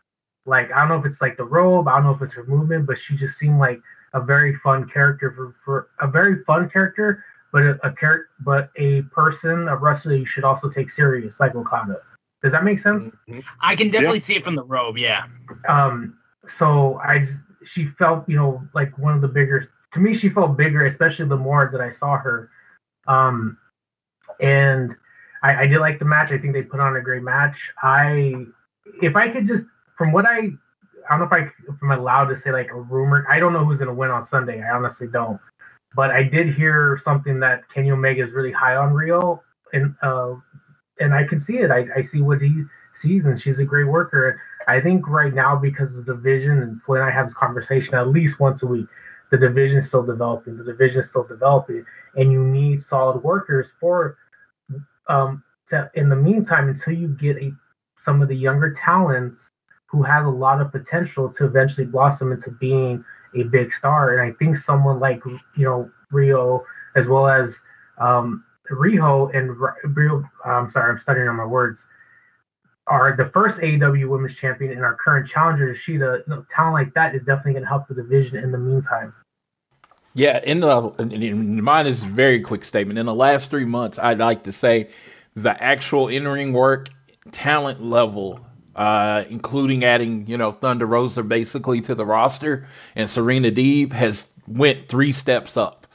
Like 0.45 0.71
I 0.71 0.79
don't 0.79 0.89
know 0.89 0.99
if 0.99 1.05
it's 1.05 1.21
like 1.21 1.37
the 1.37 1.45
robe, 1.45 1.87
I 1.87 1.95
don't 1.95 2.03
know 2.03 2.11
if 2.11 2.21
it's 2.21 2.33
her 2.33 2.45
movement, 2.45 2.85
but 2.85 2.97
she 2.97 3.15
just 3.15 3.37
seemed 3.37 3.59
like 3.59 3.81
a 4.13 4.21
very 4.21 4.55
fun 4.55 4.87
character 4.87 5.31
for, 5.31 5.53
for 5.63 5.89
a 5.99 6.07
very 6.07 6.43
fun 6.43 6.69
character, 6.69 7.23
but 7.51 7.63
a, 7.63 7.87
a 7.87 7.91
character, 7.91 8.29
but 8.39 8.69
a 8.77 9.01
person, 9.03 9.67
a 9.67 9.75
wrestler 9.75 10.15
you 10.15 10.25
should 10.25 10.43
also 10.43 10.69
take 10.69 10.89
serious, 10.89 11.39
like 11.39 11.55
Okada. 11.55 11.99
Does 12.41 12.51
that 12.51 12.63
make 12.63 12.79
sense? 12.79 13.15
Mm-hmm. 13.27 13.39
I 13.59 13.75
can 13.75 13.89
definitely 13.89 14.19
yeah. 14.19 14.23
see 14.23 14.35
it 14.35 14.43
from 14.43 14.55
the 14.55 14.63
robe, 14.63 14.97
yeah. 14.97 15.25
Um, 15.67 16.17
so 16.45 16.99
I 17.03 17.19
just, 17.19 17.43
she 17.63 17.85
felt, 17.85 18.29
you 18.29 18.35
know, 18.35 18.61
like 18.73 18.97
one 18.97 19.15
of 19.15 19.21
the 19.21 19.27
bigger. 19.27 19.71
To 19.93 19.99
me, 19.99 20.13
she 20.13 20.29
felt 20.29 20.55
bigger, 20.55 20.85
especially 20.85 21.25
the 21.25 21.37
more 21.37 21.69
that 21.71 21.81
I 21.81 21.89
saw 21.89 22.17
her. 22.17 22.51
Um, 23.07 23.57
and 24.41 24.95
I, 25.45 25.61
I 25.61 25.67
did 25.67 25.79
like 25.79 25.99
the 25.99 26.05
match. 26.05 26.31
I 26.31 26.37
think 26.37 26.53
they 26.53 26.63
put 26.63 26.79
on 26.79 26.95
a 26.95 27.01
great 27.01 27.23
match. 27.23 27.71
I, 27.83 28.45
if 29.01 29.15
I 29.15 29.27
could 29.27 29.45
just, 29.45 29.65
from 29.97 30.11
what 30.11 30.25
I, 30.27 30.49
I 31.09 31.17
don't 31.17 31.19
know 31.19 31.25
if 31.25 31.43
I 31.43 31.45
if 31.71 31.75
I'm 31.83 31.91
allowed 31.91 32.25
to 32.25 32.35
say 32.35 32.51
like 32.51 32.69
a 32.71 32.79
rumor. 32.79 33.25
I 33.29 33.39
don't 33.39 33.53
know 33.53 33.63
who's 33.63 33.77
going 33.77 33.89
to 33.89 33.93
win 33.93 34.11
on 34.11 34.23
Sunday. 34.23 34.63
I 34.63 34.71
honestly 34.71 35.07
don't. 35.07 35.39
But 35.95 36.11
I 36.11 36.23
did 36.23 36.49
hear 36.49 36.97
something 37.01 37.39
that 37.41 37.69
Kenny 37.69 37.91
Omega 37.91 38.21
is 38.21 38.31
really 38.33 38.51
high 38.51 38.75
on 38.75 38.93
Riho, 38.93 39.39
and 39.71 39.95
uh, 40.01 40.35
and 40.99 41.13
I 41.13 41.23
can 41.23 41.39
see 41.39 41.59
it. 41.59 41.71
I, 41.71 41.85
I 41.95 42.01
see 42.01 42.21
what 42.21 42.41
he 42.41 42.63
sees, 42.93 43.25
and 43.25 43.39
she's 43.39 43.59
a 43.59 43.65
great 43.65 43.87
worker. 43.87 44.41
I 44.67 44.81
think 44.81 45.07
right 45.07 45.33
now 45.33 45.55
because 45.55 45.97
of 45.97 46.05
the 46.05 46.15
division, 46.15 46.61
and 46.61 46.81
Flynn 46.81 47.01
and 47.01 47.09
I 47.09 47.13
have 47.13 47.27
this 47.27 47.35
conversation 47.35 47.95
at 47.95 48.07
least 48.07 48.39
once 48.39 48.63
a 48.63 48.67
week. 48.67 48.87
The 49.31 49.37
division 49.37 49.79
is 49.79 49.87
still 49.87 50.03
developing. 50.03 50.57
The 50.57 50.63
division 50.63 50.99
is 50.99 51.09
still 51.09 51.23
developing, 51.23 51.85
and 52.15 52.31
you 52.31 52.43
need 52.43 52.81
solid 52.81 53.23
workers 53.23 53.69
for. 53.69 54.17
Um, 55.07 55.43
to, 55.69 55.89
in 55.95 56.09
the 56.09 56.15
meantime, 56.15 56.67
until 56.67 56.93
you 56.93 57.09
get 57.09 57.37
a 57.37 57.51
some 57.97 58.21
of 58.21 58.27
the 58.27 58.35
younger 58.35 58.71
talents 58.71 59.51
who 59.87 60.03
has 60.03 60.25
a 60.25 60.29
lot 60.29 60.61
of 60.61 60.71
potential 60.71 61.31
to 61.31 61.45
eventually 61.45 61.87
blossom 61.87 62.31
into 62.31 62.51
being 62.51 63.03
a 63.35 63.43
big 63.43 63.71
star. 63.71 64.17
And 64.17 64.21
I 64.21 64.35
think 64.37 64.57
someone 64.57 64.99
like 64.99 65.23
you 65.25 65.65
know 65.65 65.91
Rio, 66.11 66.63
as 66.95 67.07
well 67.07 67.27
as 67.27 67.61
um, 67.97 68.43
Riho 68.69 69.33
and 69.33 69.55
Rio, 69.95 70.23
I'm 70.43 70.69
sorry, 70.69 70.91
I'm 70.91 70.99
studying 70.99 71.27
on 71.27 71.35
my 71.35 71.45
words, 71.45 71.87
are 72.87 73.15
the 73.15 73.25
first 73.25 73.61
AEW 73.61 74.09
Women's 74.09 74.35
Champion 74.35 74.71
and 74.71 74.83
our 74.83 74.95
current 74.95 75.27
challenger 75.27 75.69
Shida. 75.69 76.19
You 76.19 76.23
know, 76.27 76.45
talent 76.49 76.73
like 76.73 76.93
that 76.93 77.15
is 77.15 77.23
definitely 77.23 77.53
going 77.53 77.63
to 77.63 77.69
help 77.69 77.87
the 77.87 77.95
division 77.95 78.37
in 78.37 78.51
the 78.51 78.57
meantime. 78.57 79.13
Yeah, 80.15 80.39
in 80.43 80.61
the 80.61 80.95
in, 80.97 81.61
mine 81.61 81.85
is 81.85 82.01
a 82.01 82.07
very 82.07 82.41
quick 82.41 82.65
statement. 82.65 82.97
In 82.97 83.05
the 83.05 83.13
last 83.13 83.51
three 83.51 83.65
months, 83.65 83.99
I'd 83.99 84.17
like 84.17 84.43
to 84.45 84.51
say 84.51 84.89
the 85.35 85.61
actual 85.61 86.07
in-ring 86.07 86.53
work, 86.53 86.89
talent 87.31 87.83
level 87.83 88.39
uh, 88.75 89.23
including 89.29 89.83
adding, 89.85 90.27
you 90.27 90.37
know, 90.37 90.51
Thunder 90.51 90.85
Rosa 90.85 91.23
basically 91.23 91.81
to 91.81 91.95
the 91.95 92.05
roster, 92.05 92.67
and 92.95 93.09
Serena 93.09 93.49
Deeb 93.49 93.93
has 93.93 94.27
went 94.47 94.87
three 94.87 95.11
steps 95.11 95.55
up. 95.55 95.87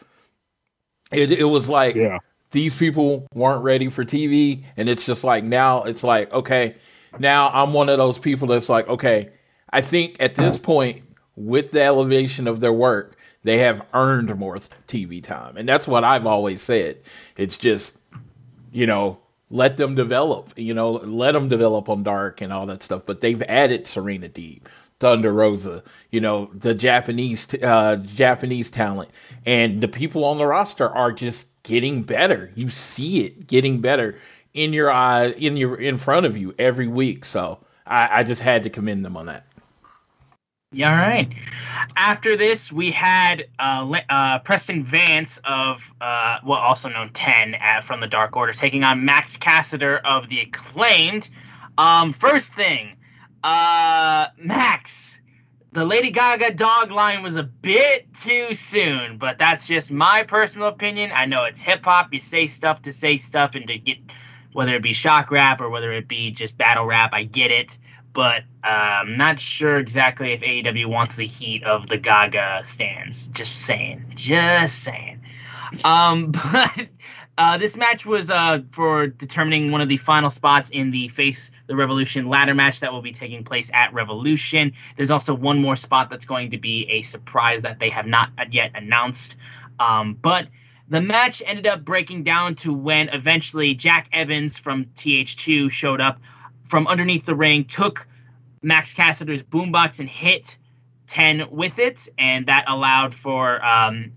It, 1.13 1.31
it 1.33 1.45
was 1.45 1.69
like 1.69 1.95
yeah. 1.95 2.19
these 2.53 2.75
people 2.75 3.27
weren't 3.35 3.63
ready 3.63 3.89
for 3.91 4.05
TV, 4.05 4.65
and 4.77 4.89
it's 4.89 5.05
just 5.05 5.25
like 5.25 5.45
now 5.45 5.83
it's 5.83 6.03
like 6.03 6.33
okay, 6.33 6.77
now 7.19 7.51
I'm 7.53 7.73
one 7.73 7.89
of 7.89 7.99
those 7.99 8.19
people 8.19 8.49
that's 8.49 8.69
like 8.69 8.89
okay, 8.89 9.31
I 9.69 9.83
think 9.83 10.17
at 10.21 10.35
this 10.35 10.57
point 10.57 11.03
with 11.37 11.73
the 11.73 11.83
elevation 11.83 12.47
of 12.47 12.61
their 12.61 12.73
work, 12.73 13.17
they 13.43 13.59
have 13.59 13.87
earned 13.95 14.37
more 14.39 14.57
TV 14.57 15.23
time, 15.23 15.57
and 15.57 15.69
that's 15.69 15.89
what 15.89 16.05
I've 16.05 16.27
always 16.27 16.63
said. 16.63 16.99
It's 17.37 17.57
just 17.57 17.99
you 18.73 18.87
know 18.87 19.21
let 19.51 19.77
them 19.77 19.97
develop, 19.97 20.53
you 20.57 20.73
know, 20.73 20.93
let 20.93 21.33
them 21.33 21.49
develop 21.49 21.89
on 21.89 22.05
Dark 22.05 22.41
and 22.41 22.53
all 22.53 22.67
that 22.67 22.83
stuff. 22.83 23.03
But 23.05 23.21
they've 23.21 23.43
added 23.43 23.87
Serena 23.87 24.29
Deeb, 24.29 24.63
Thunder 25.01 25.33
Rosa, 25.33 25.83
you 26.11 26.21
know, 26.21 26.51
the 26.55 26.73
Japanese 26.73 27.53
uh, 27.55 27.97
Japanese 27.97 28.71
talent, 28.71 29.11
and 29.45 29.81
the 29.81 29.89
people 29.89 30.25
on 30.25 30.39
the 30.39 30.47
roster 30.47 30.89
are 30.89 31.11
just 31.11 31.49
getting 31.65 32.03
better. 32.05 32.53
You 32.55 32.71
see 32.71 33.27
it 33.27 33.49
getting 33.49 33.81
better 33.81 34.17
in 34.55 34.73
your 34.73 34.91
eye, 34.91 35.31
in 35.31 35.57
your 35.57 35.75
in 35.75 35.99
front 35.99 36.27
of 36.27 36.37
you 36.37 36.55
every 36.59 36.87
week. 36.87 37.25
So 37.25 37.59
I, 37.87 38.21
I 38.21 38.23
just 38.23 38.43
had 38.43 38.63
to 38.63 38.71
commend 38.71 39.05
them 39.05 39.17
on 39.17 39.27
that. 39.27 39.47
Yeah, 40.73 40.93
all 40.93 40.99
right. 40.99 41.35
After 41.97 42.37
this, 42.37 42.73
we 42.73 42.93
had 42.93 43.49
uh, 43.59 43.93
uh, 44.09 44.39
Preston 44.39 44.85
Vance 44.85 45.41
of, 45.43 45.93
uh, 46.01 46.39
well, 46.45 46.61
also 46.61 46.89
known 46.89 47.09
10 47.09 47.55
at, 47.55 47.83
from 47.83 47.99
the 47.99 48.07
Dark 48.07 48.37
Order, 48.37 48.53
taking 48.53 48.85
on 48.85 49.05
Max 49.05 49.37
Caster 49.37 49.97
of 50.05 50.29
the 50.29 50.39
Acclaimed. 50.39 51.29
Um, 51.77 52.13
first 52.13 52.55
thing, 52.55 52.97
uh, 53.43 54.27
Max, 54.39 55.21
the 55.73 55.85
Lady 55.85 56.13
Gaga 56.13 56.55
dog 56.55 56.93
line 56.93 57.25
was 57.25 57.37
a 57.37 57.43
bit 57.43 58.07
too 58.15 58.55
soon, 58.55 59.19
but 59.19 59.41
that's 59.41 59.67
just 59.67 59.91
my 59.91 60.23
personal 60.23 60.69
opinion. 60.69 61.11
I 61.13 61.27
know 61.27 61.43
it's 61.47 61.63
hip 61.63 61.85
hop. 61.85 62.13
You 62.13 62.21
say 62.21 62.47
stuff 62.47 62.81
to 62.83 62.93
say 62.93 63.17
stuff 63.17 63.57
and 63.57 63.67
to 63.67 63.77
get, 63.77 63.99
whether 64.53 64.77
it 64.77 64.85
be 64.85 64.93
shock 64.93 65.33
rap 65.33 65.61
or 65.61 65.69
whether 65.69 65.91
it 65.91 66.07
be 66.07 66.31
just 66.31 66.57
battle 66.59 66.87
rap, 66.87 67.11
I 67.13 67.25
get 67.25 67.51
it 67.51 67.77
but 68.13 68.43
I'm 68.65 69.17
not 69.17 69.41
sure 69.41 69.79
exactly 69.79 70.33
if 70.33 70.41
AEW 70.41 70.87
wants 70.87 71.17
the 71.17 71.27
heat 71.27 71.63
of 71.65 71.89
the 71.89 71.97
Gaga 71.97 72.61
stands. 72.65 73.29
Just 73.29 73.63
saying, 73.63 74.05
just 74.15 74.83
saying. 74.83 75.21
Um, 75.85 76.31
but 76.53 76.89
uh, 77.39 77.57
this 77.57 77.77
match 77.77 78.05
was 78.05 78.31
uh, 78.31 78.61
for 78.73 79.07
determining 79.07 79.71
one 79.71 79.81
of 79.81 79.89
the 79.89 79.97
final 79.97 80.31
spots 80.31 80.71
in 80.71 80.91
the 80.91 81.09
Face 81.09 81.51
the 81.69 81.77
Revolution 81.77 82.29
ladder 82.29 82.55
match 82.55 82.81
that 82.81 82.93
will 82.93 83.03
be 83.03 83.13
taking 83.13 83.45
place 83.45 83.71
at 83.73 83.93
Revolution. 83.95 84.73
There's 84.97 85.11
also 85.11 85.35
one 85.35 85.63
more 85.63 85.77
spot 85.77 86.11
that's 86.11 86.27
going 86.27 86.51
to 86.51 86.59
be 86.59 86.87
a 86.91 87.03
surprise 87.03 87.63
that 87.63 87.79
they 87.79 87.89
have 87.91 88.07
not 88.07 88.31
yet 88.51 88.73
announced. 88.75 89.37
Um, 89.79 90.19
but 90.21 90.49
the 90.89 91.01
match 91.01 91.43
ended 91.47 91.67
up 91.67 91.85
breaking 91.85 92.25
down 92.25 92.57
to 92.57 92.73
when 92.75 93.09
eventually 93.11 93.75
Jack 93.75 94.09
Evans 94.13 94.59
from 94.59 94.85
TH2 94.85 95.71
showed 95.71 96.01
up 96.01 96.21
from 96.71 96.87
underneath 96.87 97.27
the 97.27 97.35
ring, 97.35 97.65
took 97.65 98.07
Max 98.63 98.95
Caster's 98.95 99.43
boombox 99.43 99.99
and 100.01 100.09
hit 100.09 100.57
10 101.09 101.49
with 101.51 101.79
it, 101.79 102.09
and 102.17 102.47
that 102.47 102.65
allowed 102.69 103.13
for 103.15 103.63
um, 103.65 104.13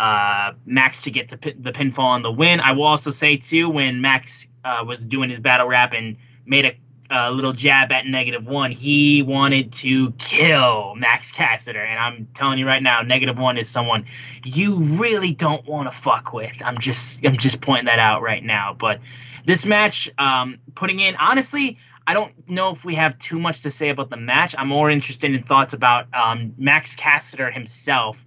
uh, 0.00 0.52
Max 0.66 1.02
to 1.02 1.10
get 1.10 1.28
the, 1.28 1.36
the 1.58 1.70
pinfall 1.70 2.00
on 2.00 2.22
the 2.22 2.32
win. 2.32 2.58
I 2.60 2.72
will 2.72 2.84
also 2.84 3.10
say, 3.10 3.36
too, 3.36 3.68
when 3.68 4.00
Max 4.00 4.48
uh, 4.64 4.84
was 4.86 5.04
doing 5.04 5.30
his 5.30 5.38
battle 5.38 5.68
rap 5.68 5.92
and 5.92 6.16
made 6.44 6.64
a 6.64 6.74
a 7.12 7.30
little 7.30 7.52
jab 7.52 7.92
at 7.92 8.06
negative 8.06 8.46
one. 8.46 8.70
He 8.70 9.22
wanted 9.22 9.72
to 9.74 10.12
kill 10.12 10.94
Max 10.94 11.30
Caster, 11.30 11.78
and 11.78 11.98
I'm 11.98 12.26
telling 12.34 12.58
you 12.58 12.66
right 12.66 12.82
now, 12.82 13.02
negative 13.02 13.38
one 13.38 13.58
is 13.58 13.68
someone 13.68 14.06
you 14.44 14.76
really 14.76 15.34
don't 15.34 15.66
want 15.66 15.90
to 15.90 15.96
fuck 15.96 16.32
with. 16.32 16.60
I'm 16.64 16.78
just 16.78 17.24
I'm 17.26 17.36
just 17.36 17.60
pointing 17.60 17.84
that 17.84 17.98
out 17.98 18.22
right 18.22 18.42
now. 18.42 18.74
But 18.78 19.00
this 19.44 19.66
match, 19.66 20.10
um, 20.18 20.58
putting 20.74 21.00
in 21.00 21.14
honestly, 21.16 21.78
I 22.06 22.14
don't 22.14 22.50
know 22.50 22.70
if 22.70 22.84
we 22.84 22.94
have 22.96 23.18
too 23.18 23.38
much 23.38 23.62
to 23.62 23.70
say 23.70 23.90
about 23.90 24.10
the 24.10 24.16
match. 24.16 24.54
I'm 24.58 24.68
more 24.68 24.90
interested 24.90 25.32
in 25.32 25.42
thoughts 25.42 25.72
about 25.72 26.06
um, 26.14 26.54
Max 26.58 26.96
Caster 26.96 27.50
himself 27.50 28.24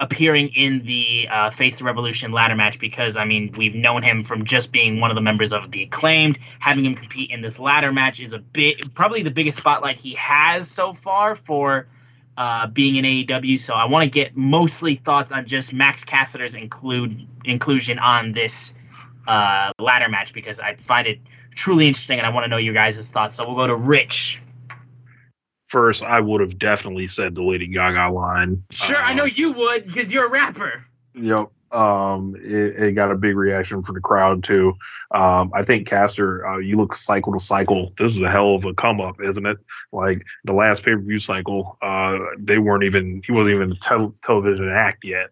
appearing 0.00 0.48
in 0.48 0.84
the 0.84 1.28
uh, 1.30 1.50
Face 1.50 1.78
the 1.78 1.84
Revolution 1.84 2.32
ladder 2.32 2.56
match 2.56 2.78
because 2.78 3.16
I 3.16 3.24
mean 3.24 3.52
we've 3.56 3.74
known 3.74 4.02
him 4.02 4.24
from 4.24 4.44
just 4.44 4.72
being 4.72 5.00
one 5.00 5.10
of 5.10 5.14
the 5.14 5.20
members 5.20 5.52
of 5.52 5.70
the 5.70 5.84
acclaimed. 5.84 6.38
Having 6.58 6.86
him 6.86 6.94
compete 6.94 7.30
in 7.30 7.40
this 7.40 7.58
ladder 7.58 7.92
match 7.92 8.20
is 8.20 8.32
a 8.32 8.38
bit 8.38 8.92
probably 8.94 9.22
the 9.22 9.30
biggest 9.30 9.58
spotlight 9.58 10.00
he 10.00 10.14
has 10.14 10.68
so 10.68 10.92
far 10.92 11.34
for 11.34 11.86
uh, 12.36 12.66
being 12.66 12.96
in 12.96 13.04
AEW. 13.04 13.60
So 13.60 13.74
I 13.74 13.84
want 13.84 14.04
to 14.04 14.10
get 14.10 14.36
mostly 14.36 14.96
thoughts 14.96 15.32
on 15.32 15.46
just 15.46 15.72
Max 15.72 16.04
Caster's 16.04 16.54
include 16.54 17.26
inclusion 17.44 17.98
on 17.98 18.32
this 18.32 18.74
uh, 19.28 19.70
ladder 19.78 20.08
match 20.08 20.32
because 20.32 20.58
I 20.58 20.74
find 20.74 21.06
it 21.06 21.20
truly 21.54 21.86
interesting, 21.86 22.18
and 22.18 22.26
I 22.26 22.30
want 22.30 22.44
to 22.44 22.48
know 22.48 22.56
your 22.56 22.74
guys' 22.74 23.10
thoughts. 23.10 23.36
So 23.36 23.46
we'll 23.46 23.56
go 23.56 23.66
to 23.66 23.76
Rich. 23.76 24.40
First, 25.68 26.04
I 26.04 26.20
would 26.20 26.42
have 26.42 26.58
definitely 26.58 27.06
said 27.06 27.34
the 27.34 27.42
Lady 27.42 27.66
Gaga 27.66 28.12
line. 28.12 28.62
Sure, 28.70 28.96
um, 28.96 29.02
I 29.04 29.14
know 29.14 29.24
um, 29.24 29.30
you 29.34 29.52
would 29.52 29.86
because 29.86 30.12
you're 30.12 30.26
a 30.26 30.30
rapper. 30.30 30.84
Yep. 31.14 31.50
Um, 31.72 32.34
it, 32.36 32.82
it, 32.82 32.92
got 32.92 33.10
a 33.10 33.16
big 33.16 33.34
reaction 33.34 33.82
from 33.82 33.94
the 33.94 34.02
crowd 34.02 34.44
too. 34.44 34.74
Um, 35.14 35.50
I 35.54 35.62
think 35.62 35.88
Caster, 35.88 36.46
uh, 36.46 36.58
you 36.58 36.76
look 36.76 36.94
cycle 36.94 37.32
to 37.32 37.40
cycle. 37.40 37.94
This 37.96 38.14
is 38.14 38.20
a 38.20 38.30
hell 38.30 38.54
of 38.54 38.66
a 38.66 38.74
come 38.74 39.00
up, 39.00 39.16
isn't 39.22 39.46
it? 39.46 39.56
Like 39.90 40.22
the 40.44 40.52
last 40.52 40.84
pay 40.84 40.94
per 40.94 41.00
view 41.00 41.18
cycle, 41.18 41.78
uh, 41.80 42.18
they 42.40 42.58
weren't 42.58 42.84
even 42.84 43.22
he 43.26 43.32
wasn't 43.32 43.54
even 43.54 43.72
a 43.72 43.74
te- 43.76 44.14
television 44.22 44.70
act 44.70 45.04
yet. 45.04 45.30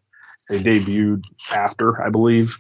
They 0.48 0.58
debuted 0.58 1.22
after, 1.54 2.02
I 2.02 2.08
believe 2.08 2.56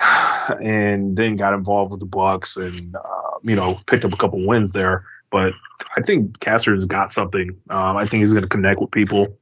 and 0.62 1.16
then 1.16 1.36
got 1.36 1.54
involved 1.54 1.90
with 1.90 2.00
the 2.00 2.06
Bucks 2.06 2.56
and 2.56 2.94
uh, 2.94 3.38
you 3.42 3.56
know 3.56 3.74
picked 3.86 4.04
up 4.04 4.12
a 4.12 4.16
couple 4.16 4.46
wins 4.46 4.72
there. 4.72 5.02
But 5.30 5.52
I 5.96 6.02
think 6.02 6.38
Caster's 6.40 6.84
got 6.86 7.12
something. 7.12 7.50
Um, 7.70 7.96
I 7.96 8.04
think 8.04 8.22
he's 8.22 8.32
going 8.32 8.42
to 8.42 8.48
connect 8.48 8.80
with 8.80 8.90
people. 8.90 9.38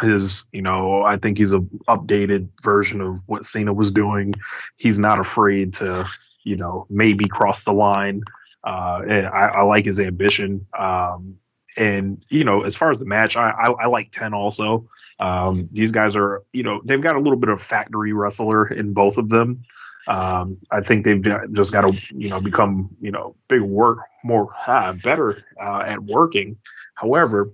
His, 0.00 0.48
you 0.52 0.62
know, 0.62 1.02
I 1.02 1.16
think 1.16 1.38
he's 1.38 1.54
a 1.54 1.60
updated 1.88 2.48
version 2.62 3.00
of 3.00 3.16
what 3.26 3.44
Cena 3.44 3.72
was 3.72 3.90
doing. 3.90 4.34
He's 4.76 4.98
not 4.98 5.18
afraid 5.18 5.72
to, 5.74 6.06
you 6.44 6.56
know, 6.56 6.86
maybe 6.90 7.24
cross 7.26 7.64
the 7.64 7.72
line. 7.72 8.22
Uh, 8.62 9.00
and 9.08 9.26
I, 9.26 9.52
I 9.56 9.62
like 9.62 9.86
his 9.86 9.98
ambition. 9.98 10.66
Um, 10.78 11.38
and 11.76 12.22
you 12.28 12.44
know, 12.44 12.62
as 12.62 12.76
far 12.76 12.90
as 12.90 13.00
the 13.00 13.06
match, 13.06 13.36
I 13.36 13.50
I, 13.50 13.70
I 13.70 13.86
like 13.86 14.10
ten 14.10 14.34
also. 14.34 14.84
Um, 15.20 15.68
these 15.72 15.92
guys 15.92 16.16
are, 16.16 16.42
you 16.52 16.64
know, 16.64 16.80
they've 16.84 17.00
got 17.00 17.16
a 17.16 17.20
little 17.20 17.38
bit 17.38 17.48
of 17.48 17.60
factory 17.62 18.12
wrestler 18.12 18.66
in 18.66 18.92
both 18.92 19.16
of 19.16 19.28
them. 19.28 19.62
Um, 20.08 20.56
I 20.70 20.80
think 20.80 21.04
they've 21.04 21.22
just 21.52 21.72
got 21.72 21.82
to, 21.82 22.14
you 22.16 22.30
know, 22.30 22.40
become, 22.40 22.88
you 23.00 23.10
know, 23.10 23.36
big 23.48 23.60
work, 23.60 23.98
more 24.24 24.48
uh, 24.66 24.94
better 25.04 25.34
uh, 25.60 25.82
at 25.86 26.02
working. 26.04 26.56
However, 26.94 27.46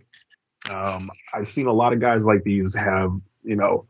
um, 0.71 1.11
I've 1.35 1.49
seen 1.49 1.67
a 1.67 1.73
lot 1.73 1.93
of 1.93 2.01
guys 2.01 2.27
like 2.27 2.45
these 2.45 2.75
have, 2.77 3.13
you 3.43 3.57
know, 3.57 3.87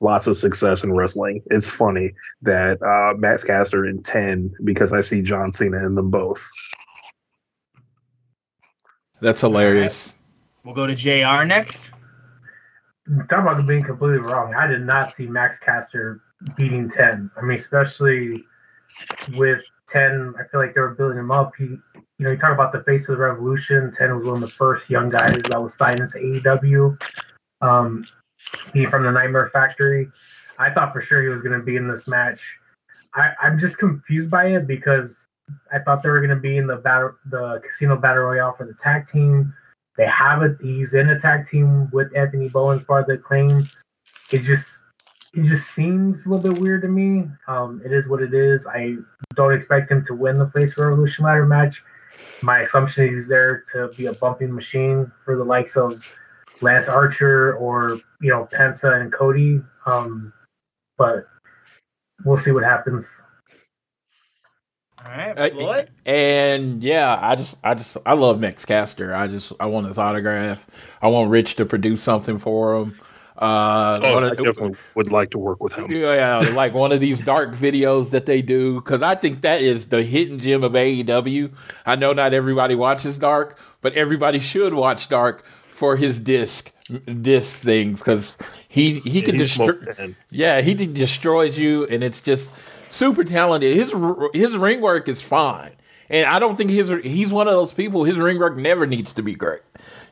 lots 0.00 0.28
of 0.28 0.36
success 0.36 0.84
in 0.84 0.92
wrestling. 0.92 1.42
It's 1.46 1.74
funny 1.74 2.12
that 2.42 2.80
uh, 2.82 3.16
Max 3.18 3.42
Caster 3.42 3.84
in 3.84 4.02
10 4.02 4.54
because 4.62 4.92
I 4.92 5.00
see 5.00 5.20
John 5.20 5.52
Cena 5.52 5.84
in 5.84 5.96
them 5.96 6.10
both. 6.10 6.48
That's 9.20 9.40
hilarious. 9.40 10.14
We'll 10.64 10.74
go 10.74 10.86
to 10.86 10.94
JR 10.94 11.44
next. 11.44 11.90
Talk 13.28 13.42
about 13.42 13.66
being 13.66 13.84
completely 13.84 14.18
wrong. 14.18 14.54
I 14.54 14.66
did 14.66 14.82
not 14.82 15.08
see 15.08 15.26
Max 15.26 15.58
Caster 15.58 16.22
beating 16.56 16.88
10. 16.88 17.30
I 17.36 17.42
mean, 17.42 17.56
especially 17.56 18.44
with 19.36 19.62
10, 19.88 20.34
I 20.38 20.48
feel 20.48 20.60
like 20.60 20.74
they 20.74 20.80
were 20.80 20.94
building 20.94 21.18
him 21.18 21.30
up. 21.30 21.52
He, 21.58 21.64
you 21.64 21.80
know, 22.18 22.30
you 22.30 22.36
talk 22.38 22.52
about 22.52 22.72
the 22.72 22.82
face 22.84 23.08
of 23.08 23.16
the 23.16 23.22
revolution. 23.22 23.92
10 23.92 24.14
was 24.14 24.24
one 24.24 24.34
of 24.34 24.40
the 24.40 24.48
first 24.48 24.88
young 24.88 25.10
guys 25.10 25.36
that 25.36 25.62
was 25.62 25.76
signed 25.76 26.00
into 26.00 26.18
AEW. 26.18 26.96
Um, 27.60 28.02
he 28.72 28.86
from 28.86 29.04
the 29.04 29.12
Nightmare 29.12 29.48
Factory. 29.48 30.08
I 30.58 30.70
thought 30.70 30.92
for 30.92 31.00
sure 31.00 31.22
he 31.22 31.28
was 31.28 31.42
going 31.42 31.58
to 31.58 31.64
be 31.64 31.76
in 31.76 31.88
this 31.88 32.08
match. 32.08 32.58
I, 33.14 33.30
I'm 33.42 33.58
just 33.58 33.78
confused 33.78 34.30
by 34.30 34.46
it 34.46 34.66
because 34.66 35.28
I 35.72 35.78
thought 35.78 36.02
they 36.02 36.08
were 36.08 36.20
going 36.20 36.30
to 36.30 36.36
be 36.36 36.56
in 36.56 36.66
the 36.66 36.76
battle, 36.76 37.14
the 37.26 37.60
Casino 37.64 37.96
Battle 37.96 38.24
Royale 38.24 38.54
for 38.56 38.66
the 38.66 38.74
tag 38.74 39.06
team. 39.06 39.52
They 39.96 40.06
have 40.06 40.42
a 40.42 40.56
He's 40.60 40.94
in 40.94 41.10
a 41.10 41.18
tag 41.18 41.46
team 41.46 41.88
with 41.92 42.16
Anthony 42.16 42.48
Bowens, 42.48 42.82
part 42.82 43.02
of 43.02 43.06
the 43.06 43.14
Acclaimed. 43.14 43.70
It 44.32 44.42
just 44.42 44.82
it 45.34 45.44
just 45.44 45.70
seems 45.70 46.26
a 46.26 46.30
little 46.30 46.52
bit 46.52 46.60
weird 46.60 46.82
to 46.82 46.88
me. 46.88 47.28
Um, 47.48 47.82
it 47.84 47.92
is 47.92 48.08
what 48.08 48.22
it 48.22 48.34
is. 48.34 48.66
I 48.66 48.96
don't 49.34 49.52
expect 49.52 49.90
him 49.90 50.04
to 50.06 50.14
win 50.14 50.36
the 50.36 50.46
Face 50.48 50.78
Revolution 50.78 51.24
ladder 51.24 51.46
match. 51.46 51.82
My 52.42 52.60
assumption 52.60 53.04
is 53.04 53.14
he's 53.14 53.28
there 53.28 53.62
to 53.72 53.88
be 53.96 54.06
a 54.06 54.12
bumping 54.14 54.54
machine 54.54 55.10
for 55.24 55.36
the 55.36 55.44
likes 55.44 55.76
of 55.76 55.94
Lance 56.60 56.88
Archer 56.88 57.54
or 57.56 57.96
you 58.20 58.30
know 58.30 58.48
Penta 58.52 59.00
and 59.00 59.12
Cody. 59.12 59.60
Um, 59.86 60.32
but 60.96 61.26
we'll 62.24 62.38
see 62.38 62.52
what 62.52 62.64
happens. 62.64 63.22
All 65.06 65.10
right, 65.10 65.36
Uh, 65.38 65.48
and 66.06 66.82
yeah, 66.82 67.18
I 67.20 67.34
just, 67.36 67.56
I 67.62 67.74
just, 67.74 67.96
I 68.06 68.14
love 68.14 68.40
Max 68.40 68.64
Caster. 68.64 69.14
I 69.14 69.26
just, 69.28 69.52
I 69.60 69.66
want 69.66 69.86
his 69.86 69.98
autograph. 69.98 70.64
I 71.02 71.08
want 71.08 71.30
Rich 71.30 71.56
to 71.56 71.66
produce 71.66 72.02
something 72.02 72.38
for 72.38 72.76
him. 72.76 72.98
Uh, 73.36 73.98
Oh, 74.02 74.14
one 74.14 74.24
I 74.24 74.30
definitely 74.30 74.76
would 74.94 75.10
like 75.10 75.30
to 75.30 75.38
work 75.38 75.60
with 75.62 75.74
him. 75.74 75.90
yeah, 75.90 76.38
like 76.54 76.72
one 76.72 76.92
of 76.92 77.00
these 77.00 77.20
dark 77.20 77.50
videos 77.50 78.10
that 78.10 78.26
they 78.26 78.42
do 78.42 78.76
because 78.76 79.02
I 79.02 79.16
think 79.16 79.40
that 79.42 79.60
is 79.60 79.86
the 79.86 80.02
hidden 80.04 80.38
gem 80.38 80.62
of 80.62 80.72
AEW. 80.72 81.52
I 81.84 81.96
know 81.96 82.12
not 82.12 82.32
everybody 82.32 82.74
watches 82.76 83.18
Dark, 83.18 83.58
but 83.80 83.92
everybody 83.94 84.38
should 84.38 84.72
watch 84.74 85.08
Dark 85.08 85.44
for 85.70 85.96
his 85.96 86.20
disc 86.20 86.70
disc 87.22 87.62
things 87.62 87.98
because 87.98 88.38
he 88.68 89.00
he 89.00 89.20
can 89.20 89.36
destroy. 89.36 90.14
Yeah, 90.30 90.60
he 90.60 90.74
destroys 90.74 91.58
you, 91.58 91.86
and 91.86 92.04
it's 92.04 92.20
just 92.20 92.52
super 92.94 93.24
talented. 93.24 93.76
His 93.76 93.92
his 94.32 94.56
ring 94.56 94.80
work 94.80 95.08
is 95.08 95.20
fine, 95.20 95.72
and 96.08 96.26
I 96.26 96.38
don't 96.38 96.56
think 96.56 96.70
his 96.70 96.88
he's 97.02 97.32
one 97.32 97.48
of 97.48 97.54
those 97.54 97.72
people. 97.72 98.04
His 98.04 98.16
ring 98.16 98.38
work 98.38 98.56
never 98.56 98.86
needs 98.86 99.12
to 99.14 99.22
be 99.22 99.34
great. 99.34 99.62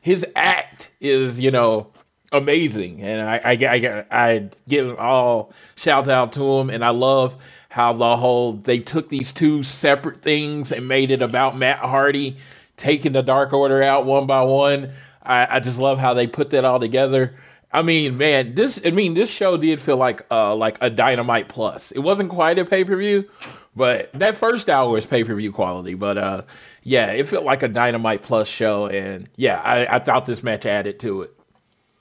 His 0.01 0.27
act 0.35 0.91
is, 1.01 1.39
you 1.39 1.51
know, 1.51 1.89
amazing, 2.33 3.01
and 3.01 3.23
I 3.23 3.41
I, 3.45 3.53
I, 3.53 4.05
I 4.11 4.51
give 4.69 4.99
all 4.99 5.53
shout 5.77 6.09
out 6.09 6.33
to 6.33 6.59
him, 6.59 6.71
and 6.71 6.85
I 6.85 6.91
love 6.91 7.43
how 7.71 7.93
the 7.93 8.17
whole 8.17 8.53
they 8.55 8.81
took 8.81 9.09
these 9.09 9.33
two 9.33 9.63
separate 9.63 10.21
things 10.21 10.73
and 10.73 10.89
made 10.89 11.11
it 11.11 11.23
about 11.23 11.57
Matt 11.57 11.79
Hardy 11.79 12.37
taking 12.77 13.13
the 13.13 13.23
Dark 13.23 13.53
Order 13.53 13.83
out 13.83 14.05
one 14.05 14.27
by 14.27 14.43
one. 14.43 14.91
I, 15.23 15.57
I 15.57 15.61
just 15.61 15.79
love 15.79 16.01
how 16.01 16.15
they 16.15 16.27
put 16.27 16.51
that 16.51 16.65
all 16.65 16.81
together. 16.81 17.35
I 17.73 17.83
mean, 17.83 18.19
man, 18.19 18.55
this 18.55 18.79
I 18.85 18.91
mean 18.91 19.15
this 19.15 19.31
show 19.31 19.57
did 19.57 19.81
feel 19.81 19.97
like 19.97 20.23
uh 20.31 20.55
like 20.55 20.77
a 20.81 20.91
dynamite 20.91 21.49
plus. 21.49 21.91
It 21.93 22.01
wasn't 22.01 22.29
quite 22.31 22.59
a 22.59 22.65
pay 22.65 22.85
per 22.85 22.97
view, 22.97 23.29
but 23.75 24.13
that 24.13 24.37
first 24.37 24.69
hour 24.69 24.91
was 24.91 25.07
pay 25.07 25.25
per 25.25 25.35
view 25.35 25.53
quality. 25.53 25.95
But 25.95 26.19
uh 26.19 26.43
yeah, 26.83 27.13
it 27.13 27.27
felt 27.27 27.45
like 27.45 27.63
a 27.63 27.69
dynamite 27.69 28.23
plus 28.23 28.49
show, 28.49 28.87
and 28.87 29.29
yeah, 29.37 29.61
I, 29.61 29.97
I 29.97 29.99
thought 30.01 30.27
this 30.27 30.43
match 30.43 30.67
added 30.67 30.99
to 31.01 31.23
it. 31.23 31.35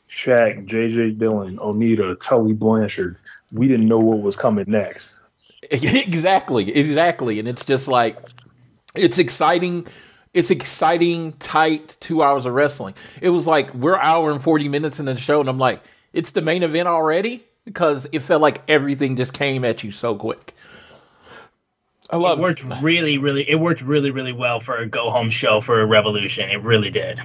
Shaq, 0.09 0.67
JJ 0.67 1.17
Dillon, 1.17 1.57
Onita, 1.57 2.19
Tully 2.19 2.53
Blanchard. 2.53 3.17
We 3.53 3.67
didn't 3.67 3.87
know 3.87 3.99
what 3.99 4.21
was 4.21 4.35
coming 4.35 4.65
next. 4.67 5.17
exactly, 5.71 6.75
exactly, 6.75 7.39
and 7.39 7.47
it's 7.47 7.63
just 7.63 7.87
like 7.87 8.17
it's 8.95 9.17
exciting. 9.17 9.87
It's 10.33 10.49
exciting, 10.49 11.33
tight 11.33 11.97
two 11.99 12.23
hours 12.23 12.45
of 12.45 12.53
wrestling. 12.53 12.93
It 13.21 13.29
was 13.29 13.47
like 13.47 13.73
we're 13.73 13.97
hour 13.97 14.31
and 14.31 14.41
forty 14.41 14.69
minutes 14.69 14.99
in 14.99 15.05
the 15.05 15.17
show, 15.17 15.41
and 15.41 15.49
I'm 15.49 15.57
like, 15.57 15.83
it's 16.13 16.31
the 16.31 16.41
main 16.41 16.63
event 16.63 16.87
already 16.87 17.43
because 17.65 18.07
it 18.11 18.19
felt 18.19 18.41
like 18.41 18.61
everything 18.67 19.15
just 19.17 19.33
came 19.33 19.65
at 19.65 19.83
you 19.83 19.91
so 19.91 20.15
quick. 20.15 20.55
I 22.09 22.15
It 22.15 22.19
love 22.19 22.39
it. 22.39 22.41
worked 22.41 22.63
really, 22.81 23.17
really. 23.17 23.49
It 23.49 23.55
worked 23.55 23.81
really, 23.81 24.11
really 24.11 24.31
well 24.33 24.59
for 24.61 24.77
a 24.77 24.85
go 24.85 25.09
home 25.09 25.29
show 25.29 25.59
for 25.59 25.81
a 25.81 25.85
Revolution. 25.85 26.49
It 26.49 26.61
really 26.63 26.89
did. 26.89 27.19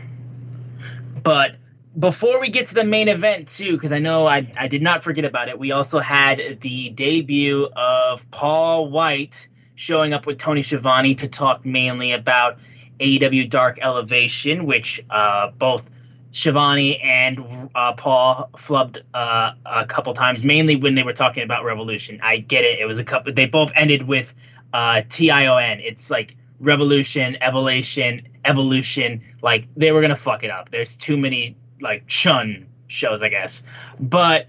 But 1.22 1.56
before 1.98 2.40
we 2.40 2.48
get 2.48 2.66
to 2.66 2.74
the 2.74 2.84
main 2.84 3.08
event 3.08 3.48
too, 3.48 3.72
because 3.72 3.92
I 3.92 4.00
know 4.00 4.26
I 4.26 4.52
I 4.56 4.66
did 4.66 4.82
not 4.82 5.04
forget 5.04 5.24
about 5.24 5.48
it. 5.48 5.58
We 5.60 5.70
also 5.70 6.00
had 6.00 6.58
the 6.60 6.90
debut 6.90 7.68
of 7.76 8.28
Paul 8.32 8.90
White 8.90 9.48
showing 9.76 10.12
up 10.12 10.26
with 10.26 10.38
Tony 10.38 10.62
Schiavone 10.62 11.14
to 11.16 11.28
talk 11.28 11.64
mainly 11.64 12.10
about 12.12 12.58
AEW 13.00 13.48
Dark 13.50 13.78
Elevation, 13.80 14.66
which 14.66 15.04
uh, 15.10 15.50
both 15.58 15.88
Schiavone 16.32 16.98
and 16.98 17.70
uh, 17.74 17.92
Paul 17.94 18.50
flubbed 18.56 19.02
uh, 19.14 19.52
a 19.64 19.86
couple 19.86 20.12
times, 20.14 20.44
mainly 20.44 20.76
when 20.76 20.94
they 20.94 21.02
were 21.02 21.12
talking 21.12 21.42
about 21.42 21.64
Revolution. 21.64 22.20
I 22.22 22.38
get 22.38 22.64
it; 22.64 22.78
it 22.78 22.84
was 22.84 22.98
a 22.98 23.04
couple. 23.04 23.32
They 23.32 23.46
both 23.46 23.72
ended 23.74 24.02
with 24.02 24.34
uh, 24.72 25.02
T 25.08 25.30
I 25.30 25.46
O 25.46 25.56
N. 25.56 25.80
It's 25.80 26.10
like 26.10 26.36
Revolution, 26.60 27.36
Evolution, 27.40 28.28
Evolution. 28.44 29.22
Like 29.42 29.66
they 29.76 29.92
were 29.92 30.00
gonna 30.00 30.16
fuck 30.16 30.44
it 30.44 30.50
up. 30.50 30.70
There's 30.70 30.96
too 30.96 31.16
many 31.16 31.56
like 31.80 32.04
Shun 32.06 32.66
shows, 32.86 33.22
I 33.22 33.28
guess. 33.28 33.62
But 33.98 34.48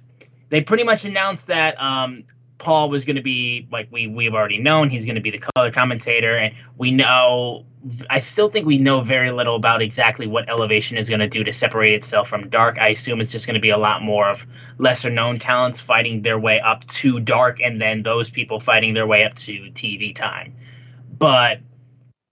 they 0.49 0.61
pretty 0.61 0.83
much 0.83 1.05
announced 1.05 1.47
that 1.47 1.81
um, 1.81 2.23
Paul 2.57 2.89
was 2.89 3.05
going 3.05 3.15
to 3.15 3.21
be 3.21 3.67
like 3.71 3.87
we 3.91 4.07
we've 4.07 4.33
already 4.33 4.57
known 4.57 4.89
he's 4.89 5.05
going 5.05 5.15
to 5.15 5.21
be 5.21 5.31
the 5.31 5.39
color 5.55 5.71
commentator, 5.71 6.37
and 6.37 6.53
we 6.77 6.91
know. 6.91 7.65
I 8.09 8.19
still 8.19 8.49
think 8.49 8.65
we 8.65 8.79
know 8.79 9.01
very 9.01 9.31
little 9.31 9.55
about 9.55 9.81
exactly 9.81 10.27
what 10.27 10.49
Elevation 10.49 10.97
is 10.97 11.07
going 11.07 11.21
to 11.21 11.27
do 11.27 11.43
to 11.43 11.53
separate 11.53 11.93
itself 11.93 12.27
from 12.27 12.49
Dark. 12.49 12.77
I 12.79 12.89
assume 12.89 13.21
it's 13.21 13.31
just 13.31 13.45
going 13.45 13.53
to 13.53 13.61
be 13.61 13.69
a 13.69 13.77
lot 13.77 14.01
more 14.01 14.27
of 14.27 14.45
lesser 14.77 15.09
known 15.09 15.39
talents 15.39 15.79
fighting 15.79 16.21
their 16.23 16.39
way 16.39 16.59
up 16.59 16.85
to 16.87 17.19
Dark, 17.19 17.61
and 17.61 17.79
then 17.79 18.03
those 18.03 18.29
people 18.29 18.59
fighting 18.59 18.93
their 18.93 19.07
way 19.07 19.23
up 19.23 19.35
to 19.35 19.53
TV 19.71 20.13
time. 20.13 20.53
But 21.17 21.59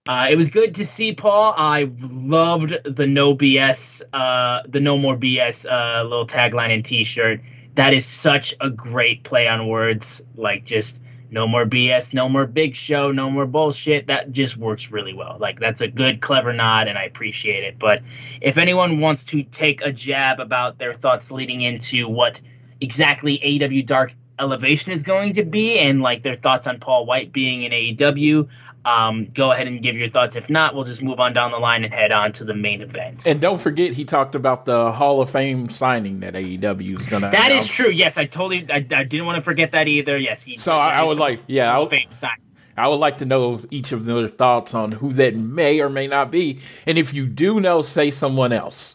uh, 0.06 0.28
it 0.30 0.36
was 0.36 0.50
good 0.50 0.74
to 0.76 0.84
see 0.84 1.12
Paul. 1.12 1.54
I 1.56 1.90
loved 2.00 2.76
the 2.84 3.06
no 3.06 3.34
BS, 3.34 4.02
uh, 4.12 4.62
the 4.68 4.80
no 4.80 4.98
more 4.98 5.16
BS 5.16 5.66
uh, 5.68 6.04
little 6.04 6.26
tagline 6.26 6.72
and 6.72 6.84
T-shirt. 6.84 7.40
That 7.76 7.94
is 7.94 8.04
such 8.04 8.54
a 8.60 8.68
great 8.68 9.22
play 9.22 9.46
on 9.48 9.68
words. 9.68 10.24
Like 10.34 10.64
just 10.64 11.00
no 11.30 11.46
more 11.46 11.64
BS, 11.64 12.14
no 12.14 12.28
more 12.28 12.46
big 12.46 12.74
show, 12.74 13.12
no 13.12 13.30
more 13.30 13.46
bullshit. 13.46 14.06
That 14.06 14.32
just 14.32 14.56
works 14.56 14.90
really 14.90 15.12
well. 15.12 15.36
Like 15.38 15.60
that's 15.60 15.80
a 15.80 15.88
good, 15.88 16.20
clever 16.20 16.52
nod, 16.52 16.88
and 16.88 16.98
I 16.98 17.04
appreciate 17.04 17.64
it. 17.64 17.78
But 17.78 18.02
if 18.40 18.58
anyone 18.58 19.00
wants 19.00 19.24
to 19.24 19.42
take 19.42 19.82
a 19.82 19.92
jab 19.92 20.40
about 20.40 20.78
their 20.78 20.94
thoughts 20.94 21.30
leading 21.30 21.60
into 21.60 22.08
what 22.08 22.40
exactly 22.80 23.38
AEW 23.38 23.84
Dark 23.86 24.14
Elevation 24.38 24.92
is 24.92 25.02
going 25.02 25.32
to 25.34 25.44
be, 25.44 25.78
and 25.78 26.02
like 26.02 26.22
their 26.22 26.34
thoughts 26.34 26.66
on 26.66 26.78
Paul 26.78 27.06
White 27.06 27.32
being 27.32 27.62
in 27.62 27.72
AEW, 27.72 28.48
um, 28.86 29.26
go 29.34 29.50
ahead 29.50 29.66
and 29.66 29.82
give 29.82 29.96
your 29.96 30.08
thoughts. 30.08 30.36
If 30.36 30.48
not, 30.48 30.74
we'll 30.74 30.84
just 30.84 31.02
move 31.02 31.18
on 31.18 31.32
down 31.32 31.50
the 31.50 31.58
line 31.58 31.84
and 31.84 31.92
head 31.92 32.12
on 32.12 32.32
to 32.32 32.44
the 32.44 32.54
main 32.54 32.80
event. 32.80 33.26
And 33.26 33.40
don't 33.40 33.60
forget, 33.60 33.92
he 33.92 34.04
talked 34.04 34.36
about 34.36 34.64
the 34.64 34.92
Hall 34.92 35.20
of 35.20 35.28
Fame 35.28 35.68
signing 35.68 36.20
that 36.20 36.34
AEW 36.34 36.98
is 36.98 37.08
going 37.08 37.22
to. 37.22 37.30
that 37.30 37.50
is 37.50 37.66
true. 37.66 37.90
Yes, 37.90 38.16
I 38.16 38.26
totally. 38.26 38.64
I, 38.70 38.76
I 38.76 39.02
didn't 39.02 39.26
want 39.26 39.36
to 39.36 39.42
forget 39.42 39.72
that 39.72 39.88
either. 39.88 40.16
Yes, 40.16 40.44
he. 40.44 40.56
So 40.56 40.72
I, 40.72 40.90
I 40.90 41.04
would 41.04 41.18
like, 41.18 41.40
yeah, 41.48 41.68
I 41.68 41.72
Hall 41.72 41.80
would, 41.80 41.86
of 41.86 41.90
Fame 41.98 42.10
sign. 42.12 42.38
I 42.76 42.86
would 42.88 42.96
like 42.96 43.18
to 43.18 43.24
know 43.24 43.60
each 43.70 43.90
of 43.90 44.04
their 44.04 44.28
thoughts 44.28 44.72
on 44.72 44.92
who 44.92 45.12
that 45.14 45.34
may 45.34 45.80
or 45.80 45.88
may 45.88 46.06
not 46.06 46.30
be, 46.30 46.60
and 46.86 46.96
if 46.96 47.12
you 47.12 47.26
do 47.26 47.58
know, 47.58 47.82
say 47.82 48.10
someone 48.12 48.52
else. 48.52 48.94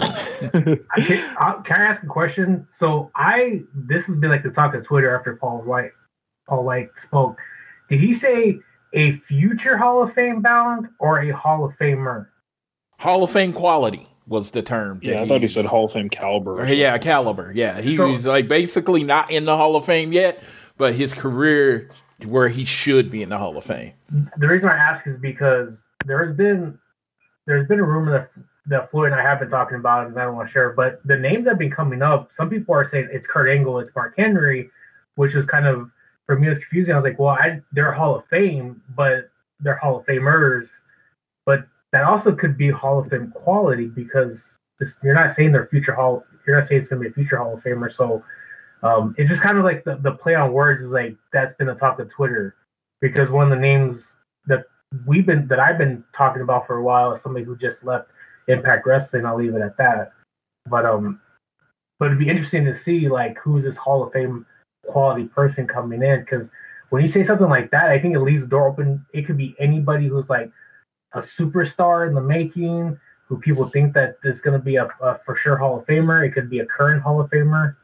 I 0.00 0.80
can, 0.96 1.36
uh, 1.40 1.62
can 1.62 1.80
I 1.80 1.84
ask 1.84 2.02
a 2.02 2.06
question? 2.06 2.66
So 2.72 3.12
I 3.14 3.60
this 3.74 4.06
has 4.06 4.16
been 4.16 4.30
like 4.30 4.42
the 4.42 4.50
talk 4.50 4.74
of 4.74 4.84
Twitter 4.84 5.16
after 5.16 5.36
Paul 5.36 5.62
White 5.62 5.92
Paul 6.48 6.64
White 6.64 6.88
spoke. 6.96 7.38
Did 7.88 8.00
he 8.00 8.12
say 8.12 8.58
a 8.92 9.12
future 9.12 9.76
Hall 9.76 10.02
of 10.02 10.12
Fame 10.12 10.40
bound 10.42 10.88
or 11.00 11.20
a 11.22 11.30
Hall 11.30 11.64
of 11.64 11.76
Famer? 11.76 12.28
Hall 12.98 13.22
of 13.22 13.30
Fame 13.30 13.52
quality 13.52 14.06
was 14.26 14.50
the 14.52 14.62
term. 14.62 15.00
that 15.00 15.04
Yeah, 15.06 15.22
I 15.22 15.28
thought 15.28 15.36
he 15.36 15.42
used. 15.42 15.54
said 15.54 15.66
Hall 15.66 15.84
of 15.84 15.92
Fame 15.92 16.08
caliber. 16.08 16.52
or 16.52 16.62
Or, 16.62 16.66
yeah, 16.66 16.96
caliber. 16.98 17.52
Yeah, 17.54 17.80
he 17.80 17.96
So- 17.96 18.12
was 18.12 18.26
like 18.26 18.48
basically 18.48 19.04
not 19.04 19.30
in 19.30 19.44
the 19.44 19.56
Hall 19.56 19.76
of 19.76 19.84
Fame 19.84 20.12
yet, 20.12 20.42
but 20.78 20.94
his 20.94 21.12
career 21.12 21.88
where 22.26 22.48
he 22.48 22.64
should 22.64 23.10
be 23.10 23.22
in 23.22 23.28
the 23.28 23.36
Hall 23.38 23.56
of 23.58 23.64
Fame. 23.64 23.92
The 24.38 24.48
reason 24.48 24.68
I 24.70 24.76
ask 24.76 25.06
is 25.06 25.16
because 25.16 25.88
there 26.06 26.24
has 26.24 26.32
been 26.34 26.78
there's 27.46 27.66
been 27.66 27.78
a 27.80 27.84
rumor 27.84 28.10
that's 28.12 28.38
that 28.66 28.90
Floyd 28.90 29.12
and 29.12 29.20
I 29.20 29.22
have 29.22 29.38
been 29.40 29.50
talking 29.50 29.76
about, 29.76 30.06
and 30.06 30.18
I 30.18 30.24
don't 30.24 30.34
want 30.36 30.48
to 30.48 30.52
share. 30.52 30.70
But 30.72 31.00
the 31.06 31.18
names 31.18 31.44
that 31.44 31.50
have 31.50 31.58
been 31.58 31.70
coming 31.70 32.00
up, 32.00 32.32
some 32.32 32.48
people 32.48 32.74
are 32.74 32.84
saying 32.86 33.08
it's 33.12 33.26
Kurt 33.26 33.50
Angle, 33.50 33.78
it's 33.80 33.94
Mark 33.94 34.14
Henry, 34.16 34.70
which 35.16 35.34
was 35.34 35.44
kind 35.44 35.66
of 35.66 35.90
for 36.26 36.38
me 36.38 36.46
it 36.46 36.50
was 36.50 36.58
confusing. 36.58 36.92
I 36.92 36.96
was 36.96 37.04
like, 37.04 37.18
well, 37.18 37.30
I 37.30 37.60
they're 37.72 37.92
Hall 37.92 38.14
of 38.14 38.24
Fame, 38.26 38.82
but 38.96 39.30
they're 39.60 39.76
Hall 39.76 39.96
of 39.96 40.06
Famers, 40.06 40.70
but 41.46 41.66
that 41.92 42.04
also 42.04 42.34
could 42.34 42.56
be 42.56 42.70
Hall 42.70 42.98
of 42.98 43.08
Fame 43.08 43.32
quality 43.34 43.86
because 43.86 44.56
this, 44.78 44.98
you're 45.02 45.14
not 45.14 45.30
saying 45.30 45.52
they're 45.52 45.66
future 45.66 45.94
Hall. 45.94 46.24
You're 46.46 46.56
not 46.56 46.64
saying 46.64 46.80
it's 46.80 46.88
going 46.88 47.02
to 47.02 47.08
be 47.08 47.10
a 47.10 47.14
future 47.14 47.36
Hall 47.36 47.54
of 47.54 47.62
Famer. 47.62 47.90
So 47.90 48.22
um, 48.82 49.14
it's 49.16 49.28
just 49.28 49.42
kind 49.42 49.56
of 49.56 49.64
like 49.64 49.84
the, 49.84 49.96
the 49.96 50.12
play 50.12 50.34
on 50.34 50.52
words 50.52 50.80
is 50.80 50.92
like 50.92 51.16
that's 51.32 51.54
been 51.54 51.68
the 51.68 51.74
talk 51.74 51.98
of 52.00 52.08
Twitter 52.08 52.56
because 53.00 53.30
one 53.30 53.44
of 53.44 53.50
the 53.50 53.62
names 53.62 54.16
that 54.46 54.64
we've 55.06 55.26
been 55.26 55.46
that 55.48 55.60
I've 55.60 55.78
been 55.78 56.04
talking 56.12 56.42
about 56.42 56.66
for 56.66 56.76
a 56.76 56.82
while 56.82 57.12
is 57.12 57.20
somebody 57.20 57.44
who 57.44 57.56
just 57.56 57.84
left 57.84 58.08
Impact 58.48 58.86
Wrestling. 58.86 59.24
I'll 59.24 59.36
leave 59.36 59.54
it 59.54 59.62
at 59.62 59.76
that. 59.78 60.12
But 60.68 60.84
um, 60.84 61.20
but 61.98 62.06
it'd 62.06 62.18
be 62.18 62.28
interesting 62.28 62.64
to 62.64 62.74
see 62.74 63.08
like 63.08 63.38
who's 63.38 63.64
this 63.64 63.76
Hall 63.76 64.02
of 64.02 64.12
Fame 64.12 64.46
quality 64.86 65.24
person 65.24 65.66
coming 65.66 66.02
in 66.02 66.20
because 66.20 66.50
when 66.90 67.02
you 67.02 67.08
say 67.08 67.22
something 67.22 67.48
like 67.48 67.70
that, 67.70 67.90
I 67.90 67.98
think 67.98 68.14
it 68.14 68.20
leaves 68.20 68.42
the 68.42 68.48
door 68.48 68.68
open. 68.68 69.04
It 69.12 69.22
could 69.22 69.36
be 69.36 69.56
anybody 69.58 70.06
who's 70.06 70.30
like 70.30 70.50
a 71.12 71.18
superstar 71.18 72.06
in 72.06 72.14
the 72.14 72.20
making, 72.20 72.98
who 73.26 73.38
people 73.38 73.68
think 73.68 73.94
that 73.94 74.16
is 74.22 74.40
going 74.40 74.58
to 74.58 74.64
be 74.64 74.76
a, 74.76 74.88
a 75.00 75.18
for 75.24 75.34
sure 75.34 75.56
Hall 75.56 75.78
of 75.78 75.86
Famer. 75.86 76.26
It 76.26 76.32
could 76.32 76.50
be 76.50 76.60
a 76.60 76.66
current 76.66 77.02
Hall 77.02 77.20
of 77.20 77.30
Famer. 77.30 77.76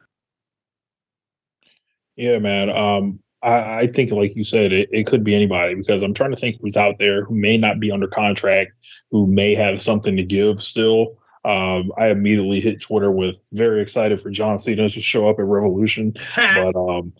Yeah, 2.16 2.38
man. 2.38 2.70
Um, 2.70 3.20
I, 3.42 3.80
I 3.80 3.86
think, 3.86 4.10
like 4.10 4.36
you 4.36 4.44
said, 4.44 4.72
it, 4.72 4.90
it 4.92 5.06
could 5.06 5.24
be 5.24 5.34
anybody 5.34 5.74
because 5.74 6.02
I'm 6.02 6.14
trying 6.14 6.32
to 6.32 6.36
think 6.36 6.56
who's 6.60 6.76
out 6.76 6.98
there 6.98 7.24
who 7.24 7.34
may 7.34 7.56
not 7.56 7.80
be 7.80 7.90
under 7.90 8.06
contract, 8.06 8.72
who 9.10 9.26
may 9.26 9.54
have 9.54 9.80
something 9.80 10.16
to 10.16 10.22
give 10.22 10.60
still. 10.60 11.18
Um, 11.44 11.92
I 11.96 12.08
immediately 12.08 12.60
hit 12.60 12.82
Twitter 12.82 13.10
with 13.10 13.40
very 13.52 13.80
excited 13.80 14.20
for 14.20 14.30
John 14.30 14.58
Cena 14.58 14.88
to 14.88 15.00
show 15.00 15.28
up 15.28 15.38
at 15.38 15.44
Revolution, 15.44 16.14
but 16.36 16.76
um, 16.76 17.12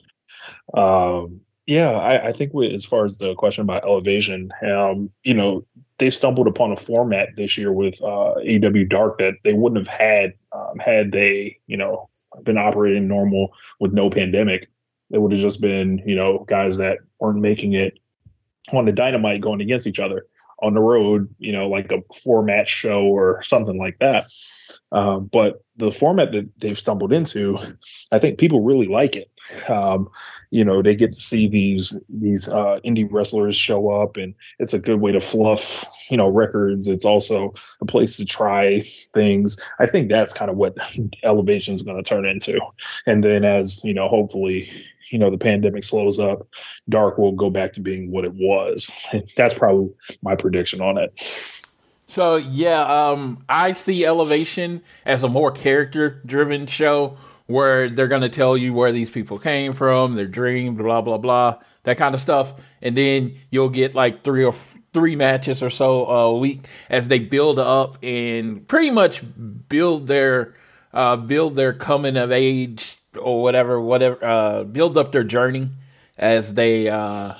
um, 0.75 1.41
yeah, 1.67 1.91
I, 1.91 2.27
I 2.27 2.33
think 2.33 2.53
we, 2.53 2.73
as 2.75 2.85
far 2.85 3.05
as 3.05 3.19
the 3.19 3.35
question 3.35 3.63
about 3.63 3.85
elevation, 3.85 4.51
um, 4.67 5.11
you 5.23 5.35
know, 5.35 5.65
they 5.99 6.11
stumbled 6.11 6.49
upon 6.49 6.73
a 6.73 6.77
format 6.77 7.37
this 7.37 7.57
year 7.57 7.73
with 7.73 8.03
uh, 8.03 8.35
AEW 8.43 8.89
Dark 8.89 9.19
that 9.19 9.35
they 9.45 9.53
wouldn't 9.53 9.87
have 9.87 9.97
had 9.97 10.35
um, 10.53 10.79
had 10.81 11.13
they, 11.13 11.59
you 11.67 11.77
know, 11.77 12.09
been 12.43 12.59
operating 12.59 13.07
normal 13.07 13.55
with 13.79 13.93
no 13.93 14.11
pandemic. 14.11 14.69
It 15.11 15.19
would 15.19 15.33
have 15.33 15.41
just 15.41 15.61
been, 15.61 16.03
you 16.07 16.17
know, 16.17 16.45
guys 16.49 16.79
that 16.79 16.99
weren't 17.21 17.41
making 17.41 17.75
it 17.75 18.01
on 18.73 18.85
the 18.85 18.93
dynamite 18.93 19.41
going 19.41 19.61
against 19.61 19.87
each 19.87 20.01
other 20.01 20.27
on 20.63 20.75
the 20.75 20.81
road, 20.81 21.35
you 21.39 21.53
know, 21.53 21.69
like 21.69 21.91
a 21.91 22.03
four 22.23 22.43
match 22.43 22.69
show 22.69 23.03
or 23.03 23.43
something 23.43 23.79
like 23.79 23.99
that. 24.01 24.27
Uh, 24.93 25.19
but 25.19 25.63
the 25.81 25.91
format 25.91 26.33
that 26.33 26.49
they've 26.59 26.79
stumbled 26.79 27.13
into, 27.13 27.59
I 28.13 28.19
think 28.19 28.39
people 28.39 28.63
really 28.63 28.87
like 28.87 29.17
it. 29.17 29.31
Um, 29.69 30.11
you 30.51 30.65
know, 30.65 30.83
they 30.83 30.95
get 30.95 31.15
to 31.15 31.19
see 31.19 31.49
these 31.49 31.99
these 32.09 32.49
uh, 32.49 32.79
indie 32.85 33.09
wrestlers 33.11 33.57
show 33.57 33.91
up, 33.91 34.17
and 34.17 34.35
it's 34.59 34.75
a 34.75 34.79
good 34.79 35.01
way 35.01 35.13
to 35.13 35.21
fluff, 35.21 35.85
you 36.11 36.17
know, 36.17 36.29
records. 36.29 36.87
It's 36.87 37.05
also 37.05 37.55
a 37.81 37.87
place 37.87 38.19
to 38.19 38.25
try 38.25 38.81
things. 38.81 39.61
I 39.81 39.87
think 39.87 40.11
that's 40.11 40.35
kind 40.35 40.51
of 40.51 40.57
what 40.57 40.77
Elevation 41.25 41.75
is 41.75 41.83
going 41.83 42.03
to 42.03 42.09
turn 42.09 42.27
into. 42.27 42.61
And 43.07 43.25
then, 43.25 43.45
as 43.45 43.83
you 43.83 43.95
know, 43.95 44.09
hopefully, 44.09 44.71
you 45.09 45.19
know, 45.19 45.31
the 45.31 45.39
pandemic 45.39 45.83
slows 45.83 46.21
up, 46.21 46.47
Dark 46.89 47.19
will 47.19 47.33
go 47.33 47.51
back 47.51 47.73
to 47.73 47.81
being 47.81 48.11
what 48.11 48.25
it 48.25 48.35
was. 48.35 49.09
That's 49.37 49.55
probably 49.55 49.91
my 50.23 50.37
prediction 50.37 50.83
on 50.83 50.99
it. 50.99 51.19
So 52.11 52.35
yeah, 52.37 52.83
um, 52.83 53.45
I 53.49 53.73
see 53.73 54.05
Elevation 54.05 54.83
as 55.07 55.23
a 55.23 55.29
more 55.29 55.53
character-driven 55.53 56.67
show 56.67 57.17
where 57.47 57.89
they're 57.89 58.09
going 58.09 58.23
to 58.23 58.29
tell 58.29 58.57
you 58.57 58.75
where 58.75 58.91
these 58.91 59.11
people 59.13 59.39
came 59.39 59.73
from, 59.73 60.17
their 60.17 60.27
dream, 60.27 60.75
blah 60.75 61.03
blah 61.03 61.19
blah, 61.19 61.59
that 61.85 61.97
kind 61.97 62.15
of 62.17 62.21
stuff, 62.21 62.55
and 62.83 62.97
then 62.97 63.37
you'll 63.51 63.69
get 63.69 63.95
like 63.95 64.25
three 64.25 64.45
or 64.45 64.53
f- 64.53 64.77
three 64.93 65.15
matches 65.15 65.63
or 65.63 65.71
so 65.71 66.05
a 66.07 66.37
week 66.37 66.67
as 66.89 67.07
they 67.07 67.21
build 67.21 67.61
up 67.61 67.97
and 68.03 68.67
pretty 68.67 68.91
much 68.91 69.23
build 69.69 70.09
their 70.09 70.55
uh, 70.93 71.17
build 71.17 71.55
their 71.55 71.73
coming 71.73 72.17
of 72.17 72.33
age 72.33 72.99
or 73.21 73.41
whatever, 73.41 73.81
whatever, 73.81 74.25
uh, 74.25 74.65
build 74.65 74.99
up 74.99 75.13
their 75.13 75.23
journey 75.23 75.71
as 76.19 76.55
they 76.55 76.89
uh, 76.89 77.35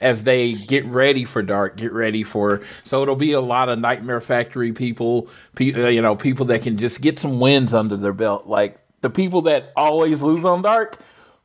as 0.00 0.24
they 0.24 0.52
get 0.52 0.84
ready 0.86 1.24
for 1.24 1.42
dark, 1.42 1.76
get 1.76 1.92
ready 1.92 2.22
for. 2.22 2.62
So 2.84 3.02
it'll 3.02 3.16
be 3.16 3.32
a 3.32 3.40
lot 3.40 3.68
of 3.68 3.78
Nightmare 3.78 4.20
Factory 4.20 4.72
people, 4.72 5.28
people, 5.54 5.84
uh, 5.84 5.88
you 5.88 6.02
know, 6.02 6.16
people 6.16 6.46
that 6.46 6.62
can 6.62 6.78
just 6.78 7.00
get 7.00 7.18
some 7.18 7.40
wins 7.40 7.72
under 7.72 7.96
their 7.96 8.12
belt. 8.12 8.46
Like 8.46 8.78
the 9.00 9.10
people 9.10 9.42
that 9.42 9.72
always 9.76 10.22
lose 10.22 10.44
on 10.44 10.62
dark 10.62 10.98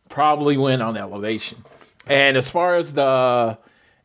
probably 0.10 0.58
win 0.58 0.82
on 0.82 0.98
elevation. 0.98 1.64
And 2.08 2.36
as 2.36 2.50
far 2.50 2.76
as 2.76 2.94
the, 2.94 3.58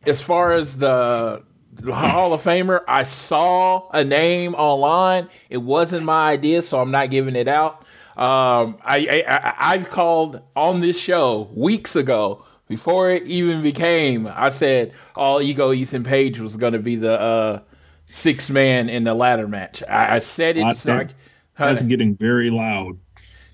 as 0.04 0.22
far 0.22 0.52
as 0.52 0.76
the, 0.76 1.42
the 1.72 1.94
Hall 1.94 2.32
of 2.32 2.42
Famer, 2.42 2.82
I 2.86 3.02
saw 3.02 3.90
a 3.90 4.04
name 4.04 4.54
online. 4.54 5.28
It 5.50 5.58
wasn't 5.58 6.04
my 6.04 6.30
idea, 6.30 6.62
so 6.62 6.80
I'm 6.80 6.90
not 6.90 7.10
giving 7.10 7.36
it 7.36 7.48
out. 7.48 7.82
Um, 8.16 8.78
I, 8.82 9.24
I 9.28 9.54
I've 9.58 9.90
called 9.90 10.40
on 10.54 10.80
this 10.80 10.98
show 10.98 11.50
weeks 11.54 11.94
ago 11.96 12.45
before 12.68 13.10
it 13.10 13.24
even 13.24 13.62
became, 13.62 14.26
I 14.26 14.48
said 14.48 14.92
all 15.14 15.40
ego 15.40 15.72
Ethan 15.72 16.04
Page 16.04 16.40
was 16.40 16.56
going 16.56 16.72
to 16.72 16.78
be 16.78 16.96
the 16.96 17.20
uh, 17.20 17.60
sixth 18.06 18.50
man 18.50 18.88
in 18.88 19.04
the 19.04 19.14
ladder 19.14 19.48
match. 19.48 19.82
I, 19.88 20.16
I 20.16 20.18
said 20.18 20.56
it. 20.56 20.76
That, 20.84 21.14
that's 21.56 21.82
getting 21.82 22.16
very 22.16 22.50
loud. 22.50 22.98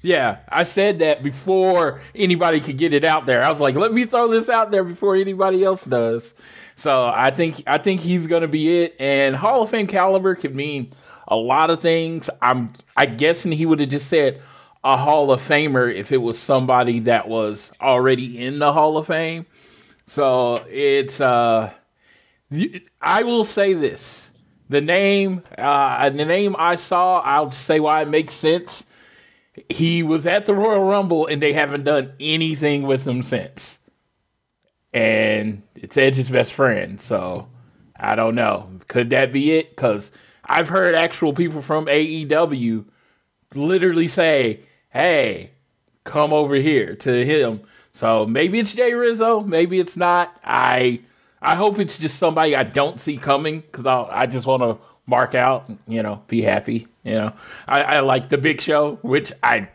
Yeah, 0.03 0.39
I 0.49 0.65
said 0.65 0.99
that 0.99 1.23
before 1.23 2.03
anybody 2.15 2.61
could 2.61 2.77
get 2.77 2.93
it 2.93 3.05
out 3.05 3.27
there. 3.27 3.43
I 3.45 3.51
was 3.51 3.61
like, 3.61 3.77
let 3.77 3.93
me 3.93 4.05
throw 4.05 4.27
this 4.29 4.49
out 4.49 4.73
there 4.73 4.83
before 4.83 5.15
anybody 5.15 5.63
else 5.63 5.85
does. 5.85 6.35
So 6.75 7.07
I 7.07 7.31
think 7.31 7.63
I 7.67 7.79
think 7.79 8.01
he's 8.01 8.27
going 8.27 8.43
to 8.43 8.49
be 8.49 8.83
it. 8.83 8.97
And 8.99 9.37
Hall 9.37 9.63
of 9.63 9.71
Fame 9.71 9.87
caliber 9.87 10.35
could 10.35 10.55
mean 10.55 10.93
a 11.29 11.37
lot 11.37 11.71
of 11.71 11.81
things. 11.81 12.29
I'm 12.41 12.73
I 12.97 13.07
guessing 13.07 13.53
he 13.53 13.67
would 13.67 13.79
have 13.79 13.91
just 13.91 14.09
said 14.09 14.43
a 14.85 14.97
Hall 14.97 15.31
of 15.31 15.41
Famer 15.41 15.93
if 15.93 16.11
it 16.13 16.19
was 16.19 16.39
somebody 16.39 16.99
that 17.01 17.29
was 17.29 17.73
already 17.81 18.45
in 18.45 18.59
the 18.59 18.73
Hall 18.73 18.97
of 18.97 19.07
Fame. 19.07 19.47
So 20.07 20.65
it's 20.69 21.21
uh 21.21 21.73
I 23.01 23.23
will 23.23 23.45
say 23.45 23.75
this. 23.75 24.31
The 24.69 24.81
name 24.81 25.43
uh 25.57 26.11
the 26.11 26.25
name 26.25 26.57
I 26.59 26.75
saw, 26.75 27.21
I'll 27.21 27.51
say 27.51 27.81
why 27.81 28.03
it 28.03 28.09
makes 28.09 28.35
sense. 28.35 28.85
He 29.69 30.03
was 30.03 30.27
at 30.27 30.47
the 30.47 30.55
Royal 30.55 30.85
Rumble 30.85 31.27
and 31.27 31.41
they 31.41 31.53
haven't 31.53 31.85
done 31.85 32.13
anything 32.19 32.83
with 32.83 33.07
him 33.07 33.23
since. 33.23 33.79
And 34.93 35.63
it's 35.75 35.97
Edge's 35.97 36.31
best 36.31 36.53
friend, 36.53 37.01
so 37.01 37.49
I 37.97 38.15
don't 38.15 38.35
know. 38.35 38.69
Could 38.89 39.11
that 39.11 39.33
be 39.33 39.53
it? 39.53 39.71
Because 39.71 40.11
I've 40.45 40.69
heard 40.69 40.95
actual 40.95 41.33
people 41.33 41.63
from 41.63 41.87
AEW 41.87 42.85
literally 43.55 44.09
say, 44.09 44.61
hey, 44.93 45.51
come 46.05 46.33
over 46.33 46.55
here 46.55 46.95
to 46.97 47.25
him. 47.25 47.61
So 47.93 48.27
maybe 48.27 48.59
it's 48.59 48.73
Jay 48.73 48.93
Reso, 48.93 49.45
maybe 49.45 49.79
it's 49.79 49.97
not. 49.97 50.35
I 50.45 51.01
I 51.41 51.57
hope 51.57 51.79
it's 51.79 51.99
just 51.99 52.19
somebody 52.19 52.55
I 52.55 52.65
don't 52.65 53.01
see 53.01 53.17
coming 53.17 53.61
because 53.61 53.87
I 53.87 54.23
I 54.23 54.27
just 54.27 54.47
want 54.47 54.63
to 54.63 54.79
mark 55.07 55.35
out, 55.35 55.69
you 55.87 56.03
know, 56.03 56.23
be 56.29 56.43
happy. 56.43 56.87
You 57.03 57.15
know, 57.15 57.33
I, 57.67 57.83
I 57.83 58.01
like 58.01 58.29
the 58.29 58.39
Big 58.39 58.61
Show, 58.61 58.99
which 59.03 59.33
I 59.43 59.69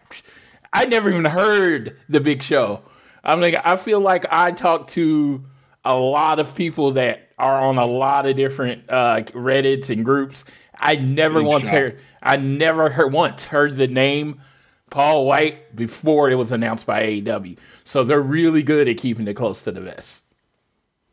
I 0.71 0.85
never 0.85 1.09
even 1.09 1.25
heard 1.25 1.97
the 2.07 2.19
Big 2.19 2.41
Show. 2.41 2.81
I'm 3.23 3.41
like 3.41 3.55
I 3.63 3.75
feel 3.75 3.99
like 3.99 4.25
I 4.31 4.51
talk 4.51 4.87
to 4.89 5.43
a 5.83 5.95
lot 5.95 6.39
of 6.39 6.55
people 6.55 6.91
that 6.91 7.29
are 7.37 7.61
on 7.61 7.77
a 7.77 7.85
lot 7.85 8.25
of 8.25 8.35
different 8.35 8.83
uh, 8.89 9.21
Reddits 9.33 9.89
and 9.89 10.03
groups. 10.03 10.43
I 10.79 10.95
never 10.95 11.39
Big 11.39 11.47
once 11.47 11.65
show. 11.65 11.71
heard 11.71 11.99
I 12.21 12.37
never 12.37 12.89
heard 12.89 13.11
once 13.13 13.45
heard 13.45 13.75
the 13.75 13.87
name 13.87 14.41
Paul 14.89 15.25
White 15.25 15.75
before 15.75 16.29
it 16.29 16.35
was 16.35 16.51
announced 16.51 16.85
by 16.85 17.03
AEW. 17.03 17.57
So 17.83 18.03
they're 18.03 18.21
really 18.21 18.63
good 18.63 18.87
at 18.87 18.97
keeping 18.97 19.27
it 19.27 19.35
close 19.35 19.63
to 19.63 19.71
the 19.71 19.81
vest. 19.81 20.23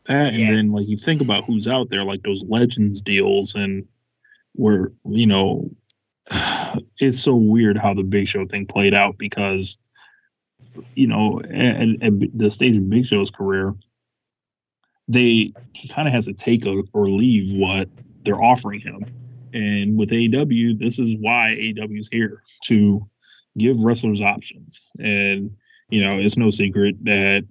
That 0.04 0.34
and 0.34 0.38
yeah. 0.38 0.50
then 0.52 0.68
like 0.68 0.86
you 0.86 0.96
think 0.96 1.22
about 1.22 1.44
who's 1.44 1.66
out 1.66 1.88
there, 1.88 2.04
like 2.04 2.22
those 2.22 2.44
legends 2.46 3.00
deals, 3.00 3.54
and 3.54 3.86
where 4.52 4.92
you 5.04 5.26
know 5.26 5.70
it's 6.98 7.20
so 7.20 7.34
weird 7.34 7.78
how 7.78 7.94
the 7.94 8.04
Big 8.04 8.28
Show 8.28 8.44
thing 8.44 8.66
played 8.66 8.94
out 8.94 9.16
because 9.18 9.78
you 10.94 11.06
know 11.06 11.40
at, 11.40 12.02
at 12.02 12.38
the 12.38 12.50
stage 12.50 12.76
of 12.76 12.88
Big 12.90 13.06
Show's 13.06 13.30
career, 13.30 13.74
they 15.08 15.54
he 15.72 15.88
kind 15.88 16.06
of 16.06 16.12
has 16.12 16.26
to 16.26 16.34
take 16.34 16.66
a, 16.66 16.82
or 16.92 17.08
leave 17.08 17.54
what 17.54 17.88
they're 18.24 18.42
offering 18.42 18.80
him. 18.80 19.06
And 19.54 19.96
with 19.96 20.10
AEW, 20.10 20.78
this 20.78 20.98
is 20.98 21.16
why 21.18 21.56
AEW 21.58 21.98
is 21.98 22.08
here 22.10 22.42
to 22.64 23.08
give 23.58 23.84
wrestlers 23.84 24.20
options. 24.20 24.90
And 24.98 25.56
you 25.90 26.02
know, 26.02 26.18
it's 26.18 26.36
no 26.36 26.50
secret 26.50 26.96
that 27.04 27.44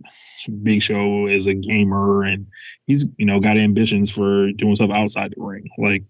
Big 0.64 0.82
Show 0.82 1.28
is 1.28 1.46
a 1.46 1.54
gamer 1.54 2.24
and 2.24 2.48
he's 2.86 3.06
you 3.18 3.26
know 3.26 3.40
got 3.40 3.58
ambitions 3.58 4.12
for 4.12 4.52
doing 4.52 4.76
stuff 4.76 4.92
outside 4.92 5.34
the 5.36 5.44
ring. 5.44 5.70
Like 5.78 6.04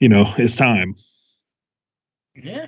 you 0.00 0.08
know, 0.08 0.24
it's 0.38 0.56
time. 0.56 0.94
Yeah. 2.34 2.66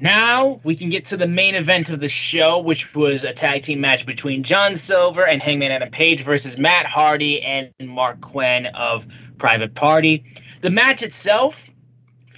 Now 0.00 0.60
we 0.62 0.76
can 0.76 0.90
get 0.90 1.04
to 1.06 1.16
the 1.16 1.26
main 1.26 1.54
event 1.54 1.90
of 1.90 1.98
the 1.98 2.08
show, 2.08 2.60
which 2.60 2.94
was 2.94 3.24
a 3.24 3.32
tag 3.32 3.62
team 3.62 3.80
match 3.80 4.06
between 4.06 4.44
John 4.44 4.76
Silver 4.76 5.26
and 5.26 5.42
Hangman 5.42 5.72
Adam 5.72 5.90
Page 5.90 6.22
versus 6.22 6.56
Matt 6.56 6.86
Hardy 6.86 7.42
and 7.42 7.72
Marq 7.80 8.20
Quen 8.20 8.66
of 8.66 9.06
Private 9.38 9.74
Party. 9.74 10.24
The 10.60 10.70
match 10.70 11.02
itself 11.02 11.68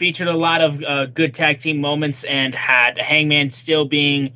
featured 0.00 0.28
a 0.28 0.36
lot 0.36 0.62
of 0.62 0.82
uh, 0.84 1.04
good 1.04 1.34
tag 1.34 1.58
team 1.58 1.78
moments 1.78 2.24
and 2.24 2.54
had 2.54 2.98
Hangman 2.98 3.50
still 3.50 3.84
being 3.84 4.32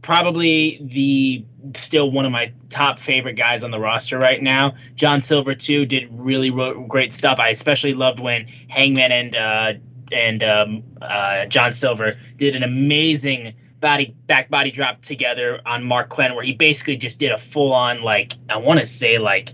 probably 0.00 0.78
the 0.80 1.44
still 1.74 2.12
one 2.12 2.24
of 2.24 2.30
my 2.30 2.52
top 2.70 3.00
favorite 3.00 3.32
guys 3.34 3.64
on 3.64 3.72
the 3.72 3.80
roster 3.80 4.16
right 4.16 4.40
now. 4.40 4.76
John 4.94 5.20
Silver 5.20 5.56
too 5.56 5.84
did 5.86 6.06
really 6.12 6.50
great 6.86 7.12
stuff. 7.12 7.40
I 7.40 7.48
especially 7.48 7.94
loved 7.94 8.20
when 8.20 8.46
Hangman 8.68 9.10
and 9.10 9.34
uh, 9.34 9.72
and 10.12 10.44
um, 10.44 10.84
uh, 11.02 11.46
John 11.46 11.72
Silver 11.72 12.14
did 12.36 12.54
an 12.54 12.62
amazing 12.62 13.54
body 13.80 14.14
back 14.28 14.48
body 14.50 14.70
drop 14.70 15.02
together 15.02 15.60
on 15.66 15.82
Marq 15.82 16.10
Quen, 16.10 16.36
where 16.36 16.44
he 16.44 16.52
basically 16.52 16.96
just 16.96 17.18
did 17.18 17.32
a 17.32 17.38
full 17.38 17.72
on 17.72 18.02
like 18.02 18.34
I 18.48 18.56
want 18.56 18.78
to 18.78 18.86
say 18.86 19.18
like 19.18 19.52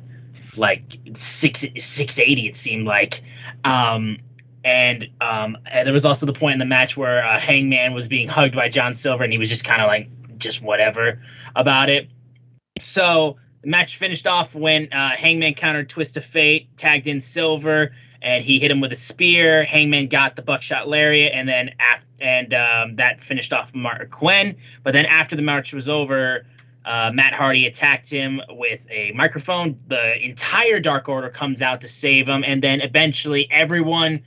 like 0.59 0.83
six 1.15 1.65
six 1.79 2.19
eighty. 2.19 2.49
It 2.49 2.55
seemed 2.59 2.87
like. 2.87 3.23
Um, 3.65 4.19
and 4.65 5.07
um, 5.21 5.57
and 5.67 5.87
there 5.87 5.93
was 5.93 6.07
also 6.07 6.27
the 6.27 6.33
point 6.33 6.55
in 6.55 6.59
the 6.59 6.65
match 6.65 6.97
where 6.97 7.25
uh, 7.25 7.39
Hangman 7.39 7.93
was 7.93 8.09
being 8.09 8.29
hugged 8.29 8.57
by 8.57 8.69
John 8.69 8.95
Silver, 8.95 9.23
and 9.23 9.33
he 9.33 9.39
was 9.39 9.49
just 9.49 9.65
kind 9.65 9.83
of 9.83 9.89
like 9.89 10.09
just 10.39 10.63
whatever 10.63 11.21
about 11.55 11.91
it. 11.91 12.09
So 12.79 13.37
the 13.63 13.69
match 13.69 13.97
finished 13.97 14.27
off 14.27 14.55
when 14.55 14.93
uh, 14.93 15.11
Hangman 15.11 15.55
countered 15.55 15.89
Twist 15.89 16.17
of 16.17 16.25
Fate, 16.25 16.75
tagged 16.77 17.07
in 17.07 17.21
Silver, 17.21 17.93
and 18.23 18.43
he 18.43 18.59
hit 18.59 18.71
him 18.71 18.81
with 18.81 18.93
a 18.93 18.97
spear. 18.97 19.65
Hangman 19.65 20.09
got 20.09 20.35
the 20.35 20.43
buckshot 20.43 20.89
lariat, 20.89 21.33
and 21.35 21.49
then 21.49 21.71
after, 21.79 22.07
and 22.21 22.55
um, 22.55 22.97
that 22.97 23.23
finished 23.23 23.53
off 23.53 23.73
Marq 23.75 24.11
Quen. 24.11 24.57
But 24.83 24.95
then 24.95 25.05
after 25.05 25.37
the 25.37 25.43
match 25.43 25.75
was 25.75 25.91
over, 25.91 26.47
uh, 26.87 27.11
Matt 27.13 27.35
Hardy 27.35 27.67
attacked 27.67 28.09
him 28.11 28.41
with 28.51 28.87
a 28.91 29.13
microphone. 29.13 29.79
The 29.89 30.25
entire 30.25 30.81
Dark 30.81 31.09
Order 31.09 31.29
comes 31.29 31.61
out 31.61 31.83
to 31.83 31.89
save 31.89 32.27
him, 32.27 32.43
and 32.47 32.63
then 32.63 32.81
eventually 32.81 33.47
everyone 33.51 34.23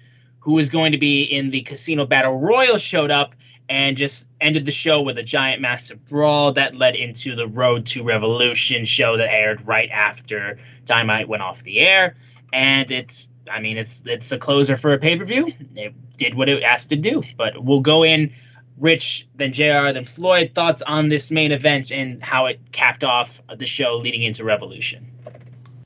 who 0.47 0.53
was 0.53 0.69
going 0.69 0.93
to 0.93 0.97
be 0.97 1.23
in 1.23 1.49
the 1.49 1.61
Casino 1.63 2.05
Battle 2.05 2.39
Royale 2.39 2.77
showed 2.77 3.11
up 3.11 3.35
and 3.67 3.97
just 3.97 4.29
ended 4.39 4.63
the 4.63 4.71
show 4.71 5.01
with 5.01 5.17
a 5.17 5.23
giant 5.23 5.61
massive 5.61 6.05
brawl 6.05 6.53
that 6.53 6.73
led 6.73 6.95
into 6.95 7.35
the 7.35 7.49
Road 7.49 7.85
to 7.87 8.01
Revolution 8.01 8.85
show 8.85 9.17
that 9.17 9.29
aired 9.29 9.67
right 9.67 9.89
after 9.91 10.57
Dynamite 10.85 11.27
went 11.27 11.43
off 11.43 11.63
the 11.63 11.79
air. 11.79 12.15
And 12.53 12.89
it's 12.91 13.27
I 13.51 13.59
mean, 13.59 13.75
it's 13.75 14.03
it's 14.05 14.29
the 14.29 14.37
closer 14.37 14.77
for 14.77 14.93
a 14.93 14.97
pay 14.97 15.17
per 15.17 15.25
view. 15.25 15.51
It 15.75 15.93
did 16.15 16.35
what 16.35 16.47
it 16.47 16.63
asked 16.63 16.91
to 16.91 16.95
do. 16.95 17.23
But 17.35 17.65
we'll 17.65 17.81
go 17.81 18.03
in, 18.03 18.31
Rich, 18.77 19.27
then 19.35 19.51
Jr., 19.51 19.91
then 19.91 20.05
Floyd. 20.05 20.51
Thoughts 20.55 20.81
on 20.83 21.09
this 21.09 21.29
main 21.29 21.51
event 21.51 21.91
and 21.91 22.23
how 22.23 22.45
it 22.45 22.61
capped 22.71 23.03
off 23.03 23.41
the 23.53 23.65
show 23.65 23.97
leading 23.97 24.23
into 24.23 24.45
Revolution? 24.45 25.11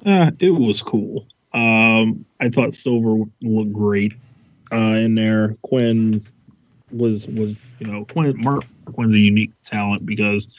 Uh, 0.05 0.29
it 0.37 0.51
was 0.51 0.83
cool. 0.83 1.25
Um, 1.51 2.25
I 2.39 2.49
thought 2.49 2.75
Silver 2.75 3.23
looked 3.41 3.73
great 3.73 4.13
uh, 4.71 4.95
in 4.95 5.15
there. 5.15 5.55
Quen 5.63 6.21
was 6.91 7.27
was 7.27 7.65
you 7.79 7.87
know 7.87 8.05
Quen 8.05 8.41
Marq 8.43 8.65
Quen's 8.85 9.15
a 9.15 9.19
unique 9.19 9.51
talent 9.63 10.05
because 10.05 10.55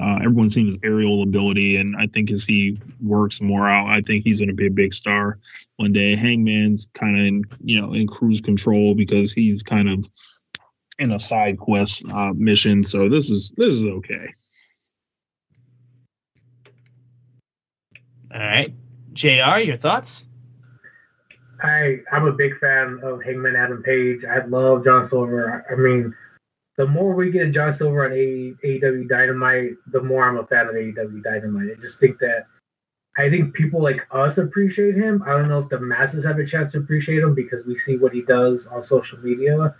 uh, 0.00 0.16
everyone's 0.16 0.54
seen 0.54 0.66
his 0.66 0.78
aerial 0.84 1.22
ability, 1.22 1.76
and 1.76 1.96
I 1.96 2.06
think 2.06 2.30
as 2.30 2.44
he 2.44 2.78
works 3.02 3.40
more 3.40 3.68
out, 3.68 3.88
I 3.88 4.00
think 4.00 4.24
he's 4.24 4.38
going 4.38 4.48
to 4.48 4.54
be 4.54 4.66
a 4.66 4.70
big 4.70 4.92
star 4.92 5.38
one 5.76 5.92
day. 5.92 6.16
Hangman's 6.16 6.90
kind 6.94 7.44
of 7.44 7.58
you 7.64 7.80
know 7.80 7.92
in 7.94 8.06
cruise 8.06 8.40
control 8.40 8.94
because 8.94 9.32
he's 9.32 9.62
kind 9.62 9.88
of 9.88 10.06
in 10.98 11.12
a 11.12 11.18
side 11.18 11.58
quest 11.58 12.04
uh, 12.12 12.32
mission. 12.34 12.84
So 12.84 13.08
this 13.08 13.30
is 13.30 13.50
this 13.52 13.74
is 13.74 13.86
okay. 13.86 14.28
All 18.32 18.40
right, 18.40 18.74
Jr. 19.14 19.58
Your 19.58 19.76
thoughts? 19.76 20.27
I 21.62 22.00
I'm 22.12 22.26
a 22.26 22.32
big 22.32 22.56
fan 22.56 23.00
of 23.02 23.22
Hangman 23.22 23.56
Adam 23.56 23.82
Page. 23.82 24.24
I 24.24 24.44
love 24.44 24.84
John 24.84 25.04
Silver. 25.04 25.64
I, 25.68 25.72
I 25.72 25.76
mean, 25.76 26.14
the 26.76 26.86
more 26.86 27.14
we 27.14 27.30
get 27.30 27.52
John 27.52 27.72
Silver 27.72 28.04
on 28.04 28.12
AEW 28.12 29.08
Dynamite, 29.08 29.72
the 29.88 30.02
more 30.02 30.24
I'm 30.24 30.38
a 30.38 30.46
fan 30.46 30.68
of 30.68 30.74
AEW 30.74 31.22
Dynamite. 31.22 31.76
I 31.76 31.80
just 31.80 31.98
think 31.98 32.18
that 32.20 32.46
I 33.16 33.28
think 33.28 33.52
people 33.52 33.82
like 33.82 34.06
us 34.12 34.38
appreciate 34.38 34.94
him. 34.94 35.22
I 35.26 35.30
don't 35.36 35.48
know 35.48 35.58
if 35.58 35.68
the 35.68 35.80
masses 35.80 36.24
have 36.24 36.38
a 36.38 36.46
chance 36.46 36.70
to 36.72 36.78
appreciate 36.78 37.18
him 37.18 37.34
because 37.34 37.66
we 37.66 37.76
see 37.76 37.96
what 37.96 38.14
he 38.14 38.22
does 38.22 38.68
on 38.68 38.82
social 38.82 39.18
media, 39.18 39.74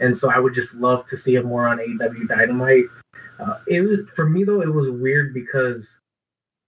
and 0.00 0.16
so 0.16 0.28
I 0.28 0.40
would 0.40 0.54
just 0.54 0.74
love 0.74 1.06
to 1.06 1.16
see 1.16 1.36
him 1.36 1.46
more 1.46 1.68
on 1.68 1.78
AEW 1.78 2.26
Dynamite. 2.26 2.86
Uh, 3.38 3.58
it 3.68 3.82
was 3.82 4.10
for 4.10 4.28
me 4.28 4.42
though. 4.42 4.60
It 4.60 4.72
was 4.72 4.90
weird 4.90 5.32
because 5.32 6.00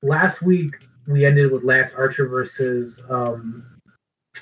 last 0.02 0.42
week 0.42 0.76
we 1.08 1.24
ended 1.24 1.50
with 1.50 1.64
Lance 1.64 1.92
Archer 1.94 2.28
versus 2.28 3.02
um, 3.10 3.66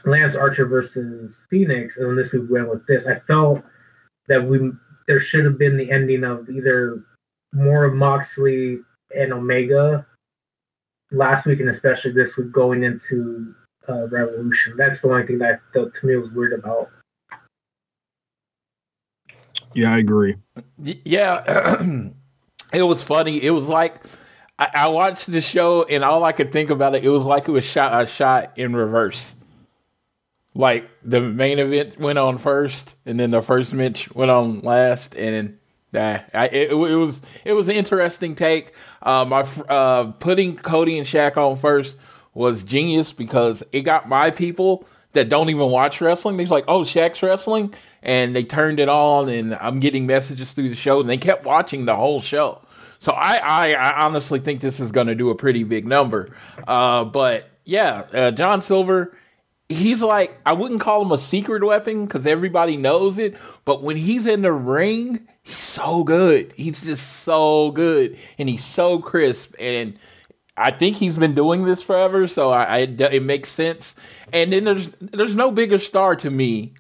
Lance 0.05 0.35
Archer 0.35 0.67
versus 0.67 1.47
Fenix, 1.51 1.97
and 1.97 2.17
this 2.17 2.33
week 2.33 2.43
we 2.43 2.59
went 2.59 2.71
with 2.71 2.87
this. 2.87 3.07
I 3.07 3.17
felt 3.17 3.63
that 4.29 4.45
we 4.45 4.71
there 5.07 5.21
should 5.21 5.45
have 5.45 5.59
been 5.59 5.77
the 5.77 5.91
ending 5.91 6.25
of 6.25 6.49
either 6.49 7.05
more 7.53 7.85
of 7.85 7.95
Moxley 7.95 8.79
and 9.15 9.33
Omega 9.33 10.07
last 11.11 11.47
week, 11.47 11.61
and 11.61 11.69
especially 11.69 12.13
this 12.13 12.37
week 12.37 12.53
going 12.53 12.85
into 12.85 13.55
uh, 13.89 14.07
Revolution. 14.09 14.77
That's 14.77 15.01
the 15.01 15.11
only 15.11 15.27
thing 15.27 15.39
that 15.39 15.55
I 15.55 15.73
felt 15.73 15.95
to 15.95 16.07
me 16.07 16.17
was 16.17 16.31
weird 16.31 16.53
about. 16.53 16.89
Yeah, 19.75 19.93
I 19.95 19.99
agree. 19.99 20.35
Yeah, 20.79 21.81
it 22.73 22.83
was 22.83 23.03
funny. 23.03 23.43
It 23.43 23.51
was 23.51 23.69
like 23.69 24.05
I, 24.59 24.71
I, 24.75 24.89
watched 24.89 25.31
the 25.31 25.41
show, 25.41 25.85
and 25.85 26.03
all 26.03 26.25
I 26.25 26.33
could 26.33 26.53
think 26.53 26.71
about 26.71 26.95
it, 26.95 27.05
it 27.05 27.09
was 27.09 27.25
like 27.25 27.49
it 27.49 27.53
was 27.53 27.65
shot 27.65 28.01
a 28.01 28.07
shot 28.07 28.53
in 28.57 28.75
reverse. 28.75 29.35
Like 30.55 30.91
the 31.05 31.21
main 31.21 31.59
event 31.59 31.99
went 31.99 32.19
on 32.19 32.39
first, 32.39 32.97
and 33.07 33.21
then 33.21 33.31
the 33.31 33.41
first 33.41 33.73
match 33.73 34.13
went 34.15 34.31
on 34.31 34.61
last, 34.61 35.15
and 35.15 35.59
I, 35.95 36.51
it, 36.53 36.73
it, 36.73 36.75
was 36.75 37.23
it 37.45 37.53
was 37.53 37.69
an 37.69 37.77
interesting 37.77 38.35
take. 38.35 38.73
Uh, 39.03 39.25
my 39.25 39.41
uh, 39.69 40.13
putting 40.13 40.57
Cody 40.57 40.99
and 40.99 41.07
Shaq 41.07 41.37
on 41.37 41.57
first 41.57 41.97
was 42.35 42.65
genius 42.65 43.13
because 43.13 43.63
it 43.73 43.83
got 43.83 44.09
my 44.09 44.31
people 44.31 44.87
that 45.13 45.29
don't 45.29 45.51
even 45.51 45.71
watch 45.71 46.01
wrestling. 46.01 46.37
They're 46.37 46.47
like, 46.47 46.65
"Oh, 46.69 46.81
Shaq's 46.81 47.23
wrestling," 47.23 47.75
and 48.03 48.35
they 48.35 48.45
turned 48.45 48.81
it 48.81 48.89
on, 48.89 49.29
and 49.29 49.55
I'm 49.55 49.81
getting 49.81 50.07
messages 50.07 50.53
through 50.53 50.69
the 50.69 50.75
show, 50.75 51.01
and 51.01 51.09
they 51.09 51.17
kept 51.17 51.45
watching 51.45 51.85
the 51.85 51.97
whole 51.97 52.21
show. 52.21 52.61
So 53.01 53.13
I, 53.13 53.37
I, 53.37 53.73
I 53.73 54.05
honestly 54.05 54.41
think 54.41 54.61
this 54.61 54.79
is 54.79 54.93
going 54.93 55.07
to 55.07 55.15
do 55.15 55.31
a 55.31 55.35
pretty 55.35 55.65
big 55.65 55.87
number. 55.87 56.37
Uh, 56.69 57.05
but 57.05 57.49
yeah, 57.65 58.05
uh, 58.13 58.31
John 58.31 58.61
Silver 58.61 59.17
he's 59.71 60.03
like 60.03 60.39
I 60.45 60.53
wouldn't 60.53 60.81
call 60.81 61.03
him 61.03 61.13
a 61.13 61.19
secret 61.19 61.65
weapon 61.65 62.05
because 62.05 62.27
everybody 62.27 62.77
knows 62.77 63.19
it, 63.19 63.37
but 63.65 63.83
when 63.83 63.97
he's 63.97 64.27
in 64.27 64.43
the 64.43 64.53
ring, 64.53 65.27
he's 65.43 65.57
so 65.57 66.05
good. 66.05 66.53
He's 66.57 66.83
just 66.83 67.23
so 67.23 67.71
good, 67.71 68.19
and 68.39 68.49
he's 68.49 68.65
so 68.65 68.99
crisp. 68.99 69.55
And 69.59 69.99
I 70.57 70.73
think 70.73 70.97
he's 70.97 71.17
been 71.17 71.35
doing 71.35 71.65
this 71.65 71.83
forever, 71.83 72.27
so 72.27 72.51
I, 72.51 72.65
I 72.65 72.79
it 72.81 73.23
makes 73.23 73.49
sense. 73.49 73.95
And 74.33 74.53
then 74.53 74.65
there's 74.65 74.89
there's 75.01 75.35
no 75.35 75.51
bigger 75.51 75.79
star 75.79 76.17
to 76.17 76.31
me 76.31 76.75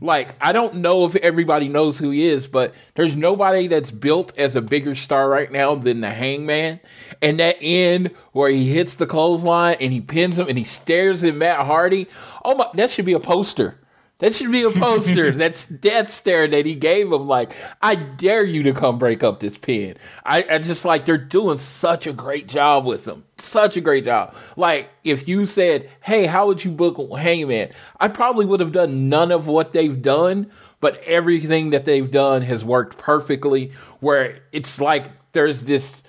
like 0.00 0.34
I 0.40 0.52
don't 0.52 0.76
know 0.76 1.04
if 1.04 1.16
everybody 1.16 1.68
knows 1.68 1.98
who 1.98 2.10
he 2.10 2.24
is, 2.24 2.46
but 2.46 2.74
there's 2.94 3.16
nobody 3.16 3.66
that's 3.66 3.90
built 3.90 4.36
as 4.38 4.54
a 4.54 4.62
bigger 4.62 4.94
star 4.94 5.28
right 5.28 5.50
now 5.50 5.74
than 5.74 6.00
the 6.00 6.10
Hangman. 6.10 6.80
And 7.20 7.38
that 7.38 7.56
end 7.60 8.10
where 8.32 8.50
he 8.50 8.72
hits 8.72 8.94
the 8.94 9.06
clothesline 9.06 9.76
and 9.80 9.92
he 9.92 10.00
pins 10.00 10.38
him 10.38 10.48
and 10.48 10.58
he 10.58 10.64
stares 10.64 11.24
at 11.24 11.34
Matt 11.34 11.66
Hardy. 11.66 12.06
Oh 12.44 12.54
my, 12.54 12.68
that 12.74 12.90
should 12.90 13.04
be 13.06 13.12
a 13.12 13.20
poster. 13.20 13.78
That 14.18 14.34
should 14.34 14.50
be 14.50 14.62
a 14.62 14.70
poster. 14.70 15.30
That's 15.32 15.64
death 15.64 16.10
stare 16.10 16.48
that 16.48 16.66
he 16.66 16.74
gave 16.74 17.12
him. 17.12 17.28
Like, 17.28 17.54
I 17.80 17.94
dare 17.94 18.44
you 18.44 18.64
to 18.64 18.72
come 18.72 18.98
break 18.98 19.22
up 19.22 19.38
this 19.38 19.56
pin. 19.56 19.96
I, 20.24 20.44
I 20.50 20.58
just 20.58 20.84
like 20.84 21.04
they're 21.04 21.16
doing 21.16 21.58
such 21.58 22.06
a 22.06 22.12
great 22.12 22.48
job 22.48 22.84
with 22.84 23.06
him. 23.06 23.24
Such 23.36 23.76
a 23.76 23.80
great 23.80 24.04
job. 24.04 24.34
Like, 24.56 24.90
if 25.04 25.28
you 25.28 25.46
said, 25.46 25.90
Hey, 26.04 26.26
how 26.26 26.48
would 26.48 26.64
you 26.64 26.72
book 26.72 26.98
Hangman? 27.16 27.70
I 28.00 28.08
probably 28.08 28.44
would 28.44 28.60
have 28.60 28.72
done 28.72 29.08
none 29.08 29.30
of 29.30 29.46
what 29.46 29.72
they've 29.72 30.02
done, 30.02 30.50
but 30.80 30.98
everything 31.04 31.70
that 31.70 31.84
they've 31.84 32.10
done 32.10 32.42
has 32.42 32.64
worked 32.64 32.98
perfectly. 32.98 33.72
Where 34.00 34.40
it's 34.50 34.80
like 34.80 35.06
there's 35.30 35.62
this 35.62 36.02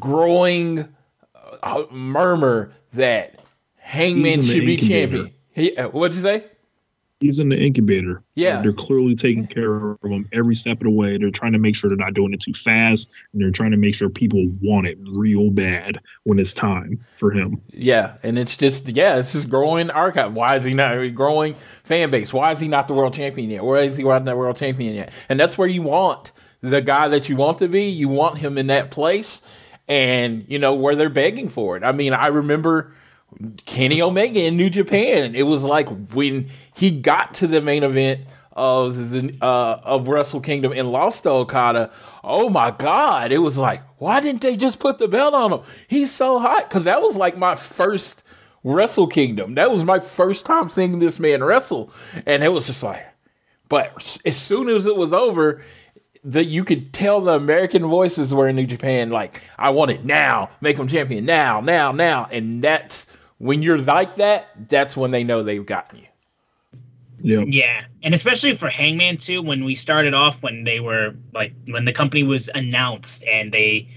growing 0.00 0.88
uh, 1.62 1.84
murmur 1.90 2.72
that 2.94 3.38
Hangman 3.76 4.40
should 4.42 4.64
be 4.64 4.78
champion. 4.78 5.32
He, 5.54 5.76
uh, 5.76 5.88
what'd 5.88 6.14
you 6.14 6.22
say? 6.22 6.44
He's 7.22 7.38
in 7.38 7.48
the 7.48 7.58
incubator. 7.58 8.22
Yeah. 8.34 8.60
They're 8.60 8.72
clearly 8.72 9.14
taking 9.14 9.46
care 9.46 9.92
of 9.92 9.98
him 10.04 10.28
every 10.32 10.54
step 10.54 10.78
of 10.78 10.84
the 10.84 10.90
way. 10.90 11.16
They're 11.16 11.30
trying 11.30 11.52
to 11.52 11.58
make 11.58 11.76
sure 11.76 11.88
they're 11.88 11.96
not 11.96 12.14
doing 12.14 12.34
it 12.34 12.40
too 12.40 12.52
fast, 12.52 13.14
and 13.32 13.40
they're 13.40 13.50
trying 13.50 13.70
to 13.70 13.76
make 13.76 13.94
sure 13.94 14.08
people 14.10 14.46
want 14.60 14.86
it 14.86 14.98
real 15.00 15.50
bad 15.50 15.98
when 16.24 16.38
it's 16.38 16.52
time 16.52 17.04
for 17.16 17.30
him. 17.30 17.62
Yeah, 17.72 18.14
and 18.22 18.38
it's 18.38 18.56
just 18.56 18.88
yeah, 18.88 19.16
it's 19.16 19.32
just 19.32 19.48
growing 19.48 19.90
archive. 19.90 20.34
Why 20.34 20.56
is 20.56 20.64
he 20.64 20.74
not 20.74 21.14
growing 21.14 21.54
fan 21.84 22.10
base? 22.10 22.32
Why 22.32 22.52
is 22.52 22.60
he 22.60 22.68
not 22.68 22.88
the 22.88 22.94
world 22.94 23.14
champion 23.14 23.50
yet? 23.50 23.64
Why 23.64 23.80
is 23.80 23.96
he 23.96 24.02
not 24.04 24.24
the 24.24 24.36
world 24.36 24.56
champion 24.56 24.94
yet? 24.94 25.12
And 25.28 25.38
that's 25.38 25.56
where 25.56 25.68
you 25.68 25.82
want 25.82 26.32
the 26.60 26.82
guy 26.82 27.08
that 27.08 27.28
you 27.28 27.36
want 27.36 27.58
to 27.58 27.68
be. 27.68 27.84
You 27.84 28.08
want 28.08 28.38
him 28.38 28.58
in 28.58 28.66
that 28.68 28.90
place, 28.90 29.42
and 29.88 30.44
you 30.48 30.58
know 30.58 30.74
where 30.74 30.96
they're 30.96 31.08
begging 31.08 31.48
for 31.48 31.76
it. 31.76 31.84
I 31.84 31.92
mean, 31.92 32.12
I 32.12 32.28
remember 32.28 32.94
Kenny 33.66 34.00
Omega 34.00 34.44
in 34.44 34.56
New 34.56 34.70
Japan. 34.70 35.34
It 35.34 35.44
was 35.44 35.62
like 35.62 35.88
when 36.12 36.48
he 36.74 36.90
got 36.90 37.34
to 37.34 37.46
the 37.46 37.60
main 37.60 37.82
event 37.82 38.22
of 38.52 39.10
the 39.10 39.34
uh, 39.40 39.80
of 39.82 40.08
Wrestle 40.08 40.40
Kingdom 40.40 40.72
and 40.72 40.92
lost 40.92 41.22
to 41.22 41.30
Okada. 41.30 41.90
Oh 42.22 42.48
my 42.48 42.70
God! 42.70 43.32
It 43.32 43.38
was 43.38 43.58
like, 43.58 43.82
why 43.98 44.20
didn't 44.20 44.42
they 44.42 44.56
just 44.56 44.80
put 44.80 44.98
the 44.98 45.08
belt 45.08 45.34
on 45.34 45.52
him? 45.52 45.60
He's 45.88 46.12
so 46.12 46.38
hot 46.38 46.68
because 46.68 46.84
that 46.84 47.02
was 47.02 47.16
like 47.16 47.36
my 47.36 47.56
first 47.56 48.22
Wrestle 48.64 49.06
Kingdom. 49.06 49.54
That 49.54 49.70
was 49.70 49.84
my 49.84 50.00
first 50.00 50.46
time 50.46 50.68
seeing 50.68 50.98
this 50.98 51.18
man 51.18 51.42
wrestle, 51.42 51.90
and 52.26 52.42
it 52.44 52.50
was 52.50 52.66
just 52.66 52.82
like. 52.82 53.06
But 53.68 54.20
as 54.26 54.36
soon 54.36 54.68
as 54.68 54.84
it 54.84 54.96
was 54.96 55.14
over, 55.14 55.62
that 56.24 56.44
you 56.44 56.62
could 56.62 56.92
tell 56.92 57.22
the 57.22 57.32
American 57.32 57.86
voices 57.86 58.34
were 58.34 58.46
in 58.46 58.56
New 58.56 58.66
Japan. 58.66 59.08
Like, 59.10 59.40
I 59.58 59.70
want 59.70 59.90
it 59.90 60.04
now. 60.04 60.50
Make 60.60 60.76
him 60.76 60.88
champion 60.88 61.24
now, 61.24 61.60
now, 61.62 61.90
now. 61.90 62.28
And 62.30 62.62
that's 62.62 63.06
when 63.42 63.60
you're 63.60 63.78
like 63.78 64.14
that. 64.16 64.48
That's 64.68 64.96
when 64.96 65.10
they 65.10 65.24
know 65.24 65.42
they've 65.42 65.66
gotten 65.66 65.98
you. 65.98 66.06
Yeah. 67.24 67.44
Yeah, 67.46 67.84
and 68.02 68.14
especially 68.14 68.54
for 68.54 68.68
Hangman 68.68 69.16
too. 69.16 69.42
When 69.42 69.64
we 69.64 69.74
started 69.74 70.14
off, 70.14 70.42
when 70.42 70.64
they 70.64 70.78
were 70.78 71.14
like, 71.34 71.52
when 71.68 71.84
the 71.84 71.92
company 71.92 72.22
was 72.22 72.48
announced, 72.54 73.24
and 73.24 73.52
they, 73.52 73.88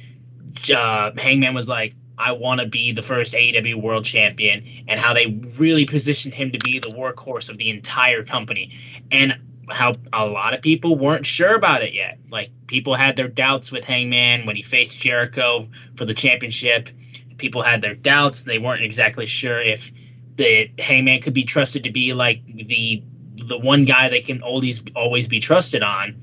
uh, 0.75 1.11
Hangman 1.17 1.53
was 1.53 1.69
like, 1.69 1.93
"I 2.17 2.31
want 2.31 2.61
to 2.61 2.67
be 2.67 2.91
the 2.91 3.01
first 3.01 3.33
AEW 3.33 3.81
World 3.81 4.05
Champion," 4.05 4.63
and 4.87 4.99
how 4.99 5.13
they 5.13 5.39
really 5.57 5.85
positioned 5.85 6.33
him 6.33 6.51
to 6.51 6.59
be 6.63 6.79
the 6.79 6.95
workhorse 6.99 7.49
of 7.49 7.57
the 7.57 7.69
entire 7.69 8.23
company, 8.23 8.71
and 9.11 9.35
how 9.69 9.91
a 10.13 10.25
lot 10.25 10.53
of 10.53 10.61
people 10.61 10.97
weren't 10.97 11.25
sure 11.25 11.55
about 11.55 11.83
it 11.83 11.93
yet. 11.93 12.17
Like 12.31 12.51
people 12.67 12.95
had 12.95 13.15
their 13.15 13.27
doubts 13.27 13.71
with 13.71 13.83
Hangman 13.83 14.45
when 14.45 14.55
he 14.55 14.63
faced 14.63 14.99
Jericho 14.99 15.67
for 15.95 16.05
the 16.05 16.13
championship. 16.13 16.89
People 17.37 17.61
had 17.61 17.81
their 17.81 17.95
doubts; 17.95 18.43
they 18.43 18.59
weren't 18.59 18.83
exactly 18.83 19.25
sure 19.25 19.61
if 19.61 19.91
the 20.35 20.69
Hangman 20.79 21.21
could 21.21 21.33
be 21.33 21.43
trusted 21.43 21.83
to 21.83 21.91
be 21.91 22.13
like 22.13 22.45
the 22.45 23.03
the 23.35 23.57
one 23.57 23.83
guy 23.83 24.09
they 24.09 24.21
can 24.21 24.41
always 24.41 24.83
always 24.95 25.27
be 25.27 25.39
trusted 25.39 25.83
on, 25.83 26.15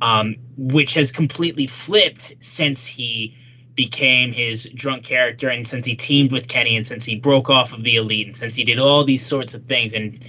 um, 0.00 0.36
which 0.56 0.94
has 0.94 1.12
completely 1.12 1.66
flipped 1.66 2.34
since 2.40 2.86
he 2.86 3.36
became 3.74 4.32
his 4.32 4.68
drunk 4.74 5.04
character 5.04 5.48
and 5.48 5.66
since 5.66 5.84
he 5.84 5.94
teamed 5.94 6.32
with 6.32 6.48
Kenny 6.48 6.76
and 6.76 6.86
since 6.86 7.04
he 7.04 7.16
broke 7.16 7.50
off 7.50 7.72
of 7.72 7.82
the 7.82 7.96
elite 7.96 8.26
and 8.26 8.36
since 8.36 8.54
he 8.54 8.62
did 8.64 8.78
all 8.78 9.04
these 9.04 9.24
sorts 9.24 9.54
of 9.54 9.64
things 9.64 9.92
and 9.94 10.24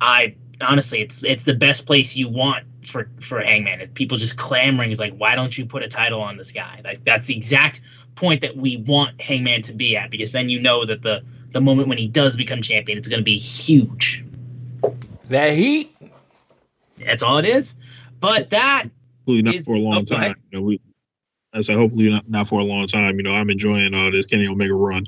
I 0.00 0.34
honestly 0.60 1.00
it's 1.00 1.24
it's 1.24 1.44
the 1.44 1.54
best 1.54 1.86
place 1.86 2.16
you 2.16 2.28
want 2.28 2.64
for 2.84 3.08
for 3.20 3.40
Hangman. 3.40 3.80
If 3.80 3.94
people 3.94 4.18
just 4.18 4.36
clamoring 4.36 4.90
is 4.90 4.98
like 4.98 5.16
why 5.16 5.34
don't 5.34 5.56
you 5.56 5.64
put 5.64 5.82
a 5.82 5.88
title 5.88 6.20
on 6.20 6.36
this 6.36 6.52
guy? 6.52 6.80
Like 6.84 7.04
that's 7.04 7.26
the 7.26 7.36
exact 7.36 7.80
point 8.14 8.40
that 8.42 8.56
we 8.56 8.78
want 8.78 9.20
Hangman 9.20 9.62
to 9.62 9.72
be 9.72 9.96
at 9.96 10.10
because 10.10 10.32
then 10.32 10.48
you 10.48 10.60
know 10.60 10.84
that 10.84 11.02
the 11.02 11.22
the 11.50 11.60
moment 11.60 11.88
when 11.88 11.98
he 11.98 12.08
does 12.08 12.36
become 12.36 12.62
champion 12.62 12.96
it's 12.96 13.08
going 13.08 13.20
to 13.20 13.24
be 13.24 13.38
huge. 13.38 14.24
That 15.28 15.54
heat. 15.54 15.96
That's 16.98 17.22
all 17.22 17.38
it 17.38 17.44
is. 17.44 17.74
But 18.20 18.50
that 18.50 18.84
Hopefully 19.22 19.42
not 19.42 19.54
Is- 19.54 19.64
for 19.64 19.74
a 19.74 19.78
long 19.78 19.98
oh, 19.98 20.04
time. 20.04 20.34
You 20.50 20.58
know, 20.58 20.64
we, 20.64 20.80
I 21.52 21.60
said 21.60 21.76
hopefully 21.76 22.10
not, 22.10 22.28
not 22.28 22.46
for 22.46 22.60
a 22.60 22.64
long 22.64 22.86
time. 22.86 23.16
You 23.16 23.22
know, 23.22 23.34
I'm 23.34 23.50
enjoying 23.50 23.94
uh, 23.94 24.10
this 24.10 24.26
Kenny 24.26 24.46
Omega 24.46 24.74
run. 24.74 25.04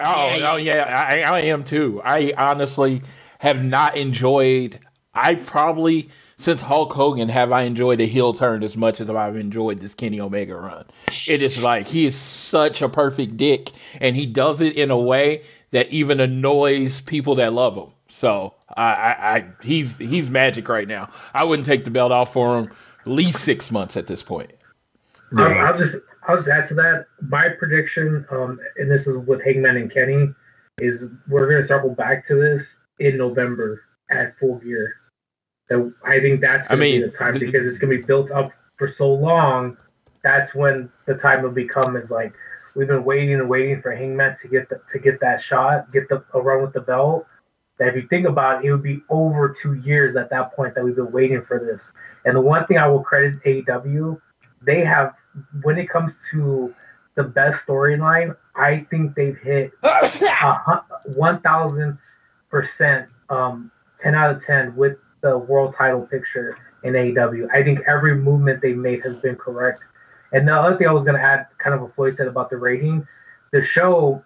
Oh, 0.00 0.36
Yeah, 0.38 0.52
oh 0.52 0.56
yeah, 0.56 1.06
I, 1.08 1.22
I 1.22 1.40
am 1.40 1.64
too. 1.64 2.00
I 2.04 2.32
honestly 2.36 3.02
have 3.40 3.64
not 3.64 3.96
enjoyed. 3.96 4.78
I 5.14 5.36
probably 5.36 6.10
since 6.36 6.62
Hulk 6.62 6.92
Hogan 6.92 7.28
have 7.28 7.52
I 7.52 7.62
enjoyed 7.62 8.00
a 8.00 8.06
heel 8.06 8.34
turn 8.34 8.62
as 8.62 8.76
much 8.76 9.00
as 9.00 9.08
I've 9.08 9.36
enjoyed 9.36 9.80
this 9.80 9.94
Kenny 9.94 10.20
Omega 10.20 10.56
run. 10.56 10.84
It 11.28 11.42
is 11.42 11.62
like 11.62 11.88
he 11.88 12.06
is 12.06 12.16
such 12.16 12.82
a 12.82 12.88
perfect 12.88 13.36
dick, 13.36 13.70
and 14.00 14.16
he 14.16 14.26
does 14.26 14.60
it 14.60 14.76
in 14.76 14.90
a 14.90 14.98
way 14.98 15.42
that 15.70 15.88
even 15.90 16.20
annoys 16.20 17.00
people 17.00 17.34
that 17.36 17.52
love 17.52 17.76
him. 17.76 17.88
So 18.08 18.54
I, 18.76 18.82
I, 18.82 19.36
I 19.36 19.46
he's 19.62 19.98
he's 19.98 20.30
magic 20.30 20.68
right 20.68 20.86
now. 20.86 21.08
I 21.32 21.44
wouldn't 21.44 21.66
take 21.66 21.84
the 21.84 21.90
belt 21.90 22.12
off 22.12 22.32
for 22.32 22.58
him 22.58 22.70
at 23.00 23.06
least 23.08 23.38
six 23.38 23.70
months 23.70 23.96
at 23.96 24.06
this 24.06 24.22
point. 24.22 24.52
I'll, 25.36 25.58
I'll 25.58 25.78
just 25.78 25.96
I'll 26.28 26.36
just 26.36 26.48
add 26.48 26.68
to 26.68 26.74
that. 26.74 27.06
My 27.28 27.48
prediction, 27.48 28.26
um, 28.30 28.58
and 28.76 28.90
this 28.90 29.06
is 29.06 29.16
with 29.18 29.42
Hangman 29.44 29.76
and 29.76 29.90
Kenny, 29.90 30.28
is 30.78 31.10
we're 31.28 31.48
gonna 31.50 31.62
circle 31.62 31.90
back 31.90 32.24
to 32.26 32.34
this 32.34 32.78
in 32.98 33.16
November 33.16 33.82
at 34.10 34.38
Full 34.38 34.58
Gear. 34.58 34.94
That 35.68 35.92
I 36.04 36.20
think 36.20 36.40
that's 36.40 36.68
I 36.68 36.74
gonna 36.74 36.84
be 36.84 37.00
the 37.00 37.08
time 37.08 37.38
because 37.38 37.66
it's 37.66 37.78
gonna 37.78 37.96
be 37.96 38.02
built 38.02 38.30
up 38.30 38.50
for 38.76 38.88
so 38.88 39.12
long. 39.12 39.76
That's 40.22 40.54
when 40.54 40.90
the 41.06 41.14
time 41.14 41.42
will 41.42 41.50
become 41.50 41.96
is 41.96 42.10
like 42.10 42.34
we've 42.74 42.88
been 42.88 43.04
waiting 43.04 43.34
and 43.34 43.48
waiting 43.48 43.80
for 43.80 43.94
Hangman 43.94 44.36
to 44.42 44.48
get 44.48 44.68
the, 44.68 44.80
to 44.90 44.98
get 44.98 45.20
that 45.20 45.40
shot, 45.40 45.92
get 45.92 46.08
the 46.08 46.24
a 46.34 46.40
run 46.40 46.62
with 46.62 46.72
the 46.72 46.80
belt. 46.80 47.26
That 47.78 47.88
if 47.88 47.96
you 47.96 48.08
think 48.08 48.26
about 48.26 48.64
it, 48.64 48.68
it 48.68 48.72
would 48.72 48.82
be 48.82 49.00
over 49.10 49.48
two 49.48 49.74
years 49.74 50.16
at 50.16 50.30
that 50.30 50.54
point 50.54 50.74
that 50.74 50.84
we've 50.84 50.94
been 50.94 51.10
waiting 51.10 51.42
for 51.42 51.58
this. 51.58 51.92
And 52.24 52.36
the 52.36 52.40
one 52.40 52.66
thing 52.66 52.78
I 52.78 52.86
will 52.86 53.02
credit 53.02 53.42
AEW, 53.42 54.20
they 54.62 54.84
have 54.84 55.14
when 55.62 55.78
it 55.78 55.88
comes 55.88 56.24
to 56.30 56.74
the 57.16 57.24
best 57.24 57.66
storyline, 57.66 58.36
I 58.54 58.86
think 58.90 59.14
they've 59.14 59.38
hit 59.38 59.72
one 61.16 61.40
thousand 61.40 61.98
percent, 62.50 63.08
um, 63.28 63.70
ten 63.98 64.14
out 64.14 64.30
of 64.30 64.44
ten 64.44 64.74
with 64.76 64.96
the 65.24 65.38
world 65.38 65.74
title 65.74 66.02
picture 66.02 66.58
in 66.84 66.92
AEW. 66.92 67.48
I 67.52 67.62
think 67.62 67.80
every 67.86 68.14
movement 68.14 68.60
they 68.60 68.74
made 68.74 69.02
has 69.02 69.16
been 69.16 69.36
correct. 69.36 69.82
And 70.32 70.46
the 70.46 70.54
other 70.54 70.76
thing 70.76 70.86
I 70.86 70.92
was 70.92 71.04
going 71.04 71.16
to 71.16 71.22
add, 71.22 71.46
kind 71.58 71.74
of 71.74 71.80
what 71.80 71.94
Floyd 71.94 72.12
said 72.12 72.28
about 72.28 72.50
the 72.50 72.58
rating, 72.58 73.06
the 73.50 73.62
show 73.62 74.22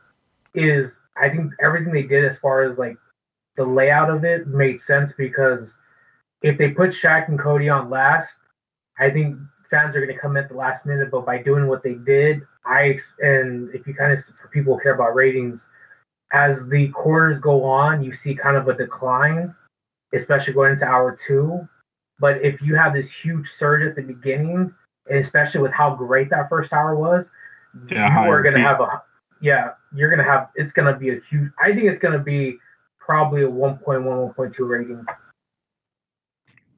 is, 0.55 0.99
I 1.17 1.29
think 1.29 1.53
everything 1.61 1.93
they 1.93 2.03
did 2.03 2.25
as 2.25 2.39
far 2.39 2.65
as 2.65 2.79
like 2.79 2.97
the 3.57 3.65
layout 3.65 4.11
of 4.11 4.25
it 4.25 4.49
made 4.49 4.81
sense 4.81 5.13
because 5.13 5.79
if 6.43 6.59
they 6.59 6.71
put 6.71 6.91
Shaq 6.91 7.29
and 7.29 7.39
Cody 7.39 7.69
on 7.69 7.91
last, 7.91 8.41
I 8.99 9.11
think 9.11 9.37
fans 9.71 9.95
are 9.95 10.01
going 10.01 10.13
to 10.13 10.21
come 10.21 10.37
at 10.37 10.49
the 10.49 10.57
last 10.57 10.85
minute. 10.85 11.13
But 11.13 11.27
by 11.27 11.41
doing 11.43 11.69
what 11.69 11.85
they 11.85 11.95
did, 11.95 12.43
I 12.65 12.99
and 13.21 13.73
if 13.73 13.87
you 13.87 13.95
kind 13.95 14.13
of 14.13 14.21
for 14.21 14.49
people 14.49 14.75
who 14.75 14.83
care 14.83 14.95
about 14.95 15.15
ratings, 15.15 15.69
as 16.33 16.69
the 16.69 16.89
quarters 16.89 17.39
go 17.39 17.63
on, 17.63 18.03
you 18.03 18.13
see 18.13 18.35
kind 18.35 18.57
of 18.57 18.67
a 18.67 18.75
decline, 18.75 19.55
especially 20.15 20.55
going 20.55 20.73
into 20.73 20.87
hour 20.87 21.17
two. 21.17 21.69
But 22.21 22.43
if 22.43 22.61
you 22.63 22.75
have 22.75 22.95
this 22.95 23.13
huge 23.13 23.49
surge 23.49 23.83
at 23.83 23.95
the 23.95 24.03
beginning, 24.03 24.75
especially 25.11 25.61
with 25.61 25.73
how 25.73 25.95
great 25.95 26.31
that 26.31 26.49
first 26.49 26.73
hour 26.73 26.97
was, 26.97 27.31
Yeah, 27.89 28.25
you 28.25 28.31
are 28.31 28.43
going 28.43 28.55
to 28.55 28.61
have 28.61 28.81
a 28.81 29.03
yeah, 29.41 29.73
you're 29.95 30.11
going 30.11 30.25
to 30.25 30.31
have 30.31 30.51
it's 30.55 30.73
going 30.73 30.93
to 30.93 30.99
be 30.99 31.11
a 31.11 31.21
huge. 31.21 31.51
I 31.61 31.67
think 31.67 31.85
it's 31.85 31.99
going 31.99 32.17
to 32.17 32.23
be 32.23 32.57
probably 32.99 33.43
a 33.43 33.49
1.1, 33.49 33.81
1.2 34.05 34.69
rating. 34.69 35.07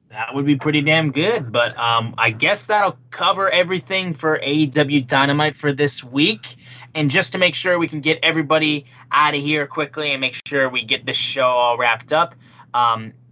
That 0.09 0.35
would 0.35 0.45
be 0.45 0.57
pretty 0.57 0.81
damn 0.81 1.11
good. 1.11 1.51
But 1.51 1.77
um, 1.77 2.13
I 2.17 2.31
guess 2.31 2.67
that'll 2.67 2.97
cover 3.09 3.49
everything 3.49 4.13
for 4.13 4.39
AEW 4.39 5.07
Dynamite 5.07 5.55
for 5.55 5.71
this 5.71 6.03
week. 6.03 6.55
And 6.93 7.09
just 7.09 7.31
to 7.31 7.37
make 7.37 7.55
sure 7.55 7.79
we 7.79 7.87
can 7.87 8.01
get 8.01 8.19
everybody 8.21 8.85
out 9.13 9.33
of 9.33 9.39
here 9.39 9.65
quickly 9.65 10.11
and 10.11 10.19
make 10.19 10.37
sure 10.45 10.69
we 10.69 10.83
get 10.83 11.05
this 11.05 11.17
show 11.17 11.47
all 11.47 11.77
wrapped 11.77 12.11
up, 12.11 12.35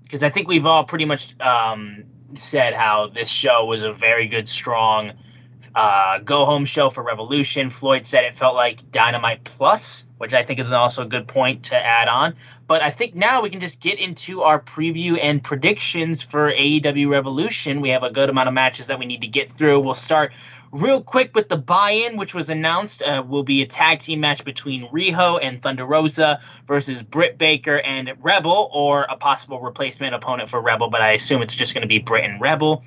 because 0.09 0.23
I 0.23 0.31
think 0.31 0.47
we've 0.47 0.65
all 0.65 0.83
pretty 0.83 1.05
much 1.05 1.39
um, 1.39 2.03
said 2.33 2.73
how 2.73 3.09
this 3.09 3.29
show 3.29 3.63
was 3.65 3.83
a 3.83 3.91
very 3.91 4.27
good, 4.27 4.49
strong 4.49 5.11
uh, 5.75 6.17
go 6.17 6.45
home 6.45 6.65
show 6.65 6.89
for 6.89 7.03
Revolution. 7.03 7.69
Floyd 7.69 8.07
said 8.07 8.23
it 8.23 8.33
felt 8.35 8.55
like 8.55 8.91
Dynamite 8.91 9.43
Plus, 9.43 10.07
which 10.17 10.33
I 10.33 10.41
think 10.41 10.59
is 10.59 10.71
also 10.71 11.03
a 11.03 11.05
good 11.05 11.27
point 11.27 11.61
to 11.65 11.75
add 11.75 12.07
on. 12.07 12.35
But 12.65 12.81
I 12.81 12.89
think 12.89 13.13
now 13.13 13.43
we 13.43 13.51
can 13.51 13.59
just 13.59 13.81
get 13.81 13.99
into 13.99 14.41
our 14.41 14.59
preview 14.59 15.19
and 15.21 15.43
predictions 15.43 16.23
for 16.23 16.51
AEW 16.53 17.07
Revolution. 17.07 17.79
We 17.79 17.89
have 17.89 18.01
a 18.01 18.09
good 18.09 18.31
amount 18.31 18.47
of 18.47 18.55
matches 18.55 18.87
that 18.87 18.97
we 18.97 19.05
need 19.05 19.21
to 19.21 19.27
get 19.27 19.51
through. 19.51 19.79
We'll 19.79 19.93
start 19.93 20.33
real 20.71 21.01
quick 21.01 21.33
with 21.35 21.49
the 21.49 21.57
buy-in, 21.57 22.17
which 22.17 22.33
was 22.33 22.49
announced. 22.49 23.01
Uh, 23.01 23.23
will 23.27 23.43
be 23.43 23.61
a 23.61 23.65
tag 23.65 23.99
team 23.99 24.19
match 24.19 24.43
between 24.43 24.87
Riho 24.89 25.39
and 25.41 25.61
Thunder 25.61 25.85
Rosa 25.85 26.39
versus 26.67 27.01
Britt 27.01 27.37
Baker 27.37 27.79
and 27.79 28.11
Rebel, 28.21 28.69
or 28.73 29.05
a 29.09 29.15
possible 29.15 29.59
replacement 29.61 30.15
opponent 30.15 30.49
for 30.49 30.61
Rebel. 30.61 30.89
But 30.89 31.01
I 31.01 31.11
assume 31.11 31.41
it's 31.41 31.55
just 31.55 31.73
going 31.73 31.81
to 31.81 31.87
be 31.87 31.99
Britt 31.99 32.25
and 32.25 32.39
Rebel. 32.39 32.83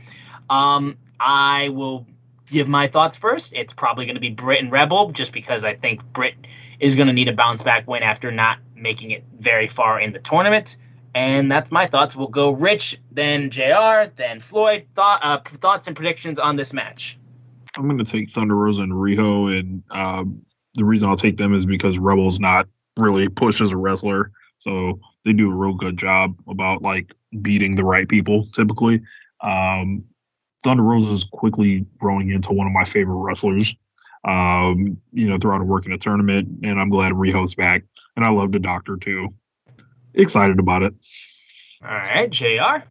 Um, 0.51 0.97
I 1.21 1.69
will 1.71 2.07
give 2.47 2.69
my 2.69 2.87
thoughts 2.87 3.17
first. 3.17 3.53
It's 3.55 3.73
probably 3.73 4.05
going 4.05 4.17
to 4.17 4.21
be 4.21 4.31
Britt 4.31 4.61
and 4.61 4.71
Rebel, 4.71 5.11
just 5.11 5.33
because 5.33 5.65
I 5.65 5.75
think 5.75 6.05
Britt 6.13 6.35
is 6.81 6.97
going 6.97 7.07
to 7.07 7.13
need 7.13 7.29
a 7.29 7.33
bounce 7.33 7.63
back 7.63 7.87
win 7.87 8.03
after 8.03 8.31
not 8.31 8.59
making 8.77 9.13
it 9.13 9.25
very 9.39 9.69
far 9.69 10.01
in 10.01 10.13
the 10.13 10.19
tournament. 10.19 10.77
And 11.15 11.51
that's 11.53 11.71
my 11.71 11.87
thoughts. 11.87 12.17
We'll 12.17 12.29
go 12.29 12.51
Rich, 12.51 12.99
then 13.11 13.51
JR, 13.51 14.11
then 14.17 14.41
Floyd. 14.41 14.87
Thought, 14.95 15.21
uh, 15.23 15.41
thoughts 15.59 15.87
and 15.87 15.95
predictions 15.95 16.39
on 16.39 16.57
this 16.57 16.73
match. 16.73 17.19
I'm 17.77 17.87
going 17.87 17.99
to 17.99 18.05
take 18.05 18.31
Thunder 18.31 18.55
Rosa 18.55 18.83
and 18.83 18.93
Riho, 18.93 19.59
and 19.59 19.83
um, 19.91 20.43
the 20.75 20.85
reason 20.85 21.09
I'll 21.09 21.17
take 21.17 21.37
them 21.37 21.55
is 21.55 21.65
because 21.65 21.99
Rebel's 21.99 22.39
not 22.39 22.69
really 22.99 23.29
pushed 23.29 23.61
as 23.61 23.73
a 23.73 23.77
wrestler, 23.77 24.31
so 24.59 25.01
they 25.25 25.33
do 25.33 25.51
a 25.51 25.55
real 25.55 25.75
good 25.75 25.97
job 25.97 26.37
about 26.49 26.83
like 26.83 27.15
beating 27.41 27.75
the 27.75 27.85
right 27.85 28.09
people 28.09 28.45
typically. 28.45 29.01
Um, 29.41 30.05
Thunder 30.63 30.83
Rosa 30.83 31.11
is 31.13 31.25
quickly 31.25 31.87
growing 31.99 32.31
into 32.31 32.53
one 32.53 32.67
of 32.67 32.73
my 32.73 32.85
favorite 32.85 33.17
wrestlers. 33.17 33.75
Um, 34.25 34.99
you 35.13 35.29
know, 35.29 35.37
throughout 35.37 35.63
a 35.63 35.65
work 35.65 35.87
in 35.87 35.93
a 35.93 35.99
tournament, 35.99 36.61
and 36.63 36.79
I'm 36.79 36.91
glad 36.91 37.13
Riho's 37.13 37.57
back, 37.57 37.83
and 38.17 38.25
I 38.25 38.31
love 38.31 38.53
the 38.53 38.61
Doctor 38.61 38.97
too. 38.97 39.31
Excited 40.15 40.61
about 40.61 40.83
it. 40.83 40.95
All 41.83 41.91
right, 41.91 42.31
Jr. 42.31 42.87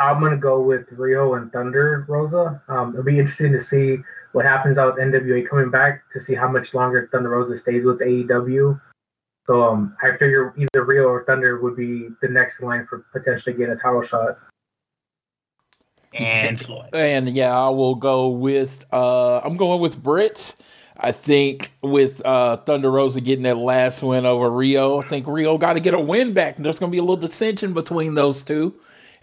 I'm 0.00 0.20
gonna 0.20 0.36
go 0.36 0.66
with 0.66 0.88
Riho 0.90 1.36
and 1.40 1.52
Thunder 1.52 2.06
Rosa. 2.08 2.62
Um, 2.68 2.90
it'll 2.90 3.04
be 3.04 3.18
interesting 3.18 3.52
to 3.52 3.60
see 3.60 3.98
what 4.32 4.46
happens 4.46 4.78
out 4.78 4.94
with 4.94 5.04
NWA 5.04 5.46
coming 5.46 5.70
back 5.70 6.10
to 6.12 6.20
see 6.20 6.34
how 6.34 6.48
much 6.48 6.72
longer 6.72 7.08
Thunder 7.12 7.30
Rosa 7.30 7.56
stays 7.56 7.84
with 7.84 8.00
AEW. 8.00 8.80
So 9.46 9.62
um, 9.62 9.96
I 10.02 10.16
figure 10.16 10.54
either 10.56 10.86
Riho 10.86 11.06
or 11.06 11.24
Thunder 11.24 11.60
would 11.60 11.76
be 11.76 12.08
the 12.22 12.28
next 12.28 12.62
line 12.62 12.86
for 12.86 13.04
potentially 13.12 13.54
getting 13.54 13.74
a 13.74 13.76
title 13.76 14.02
shot. 14.02 14.38
And 16.14 16.58
Floyd. 16.58 16.94
And 16.94 17.28
yeah, 17.28 17.56
I 17.56 17.68
will 17.68 17.94
go 17.94 18.28
with 18.28 18.86
uh 18.92 19.40
I'm 19.40 19.56
going 19.56 19.80
with 19.80 20.02
Britt. 20.02 20.54
I 21.02 21.12
think 21.12 21.70
with 21.82 22.24
uh, 22.26 22.58
Thunder 22.58 22.90
Rosa 22.90 23.22
getting 23.22 23.44
that 23.44 23.56
last 23.56 24.02
win 24.02 24.26
over 24.26 24.50
Riho, 24.50 25.02
I 25.02 25.08
think 25.08 25.24
Riho 25.24 25.58
got 25.58 25.72
to 25.72 25.80
get 25.80 25.94
a 25.94 26.00
win 26.00 26.34
back. 26.34 26.56
And 26.56 26.64
there's 26.64 26.78
going 26.78 26.90
to 26.90 26.94
be 26.94 26.98
a 26.98 27.02
little 27.02 27.16
dissension 27.16 27.72
between 27.72 28.14
those 28.14 28.42
two. 28.42 28.74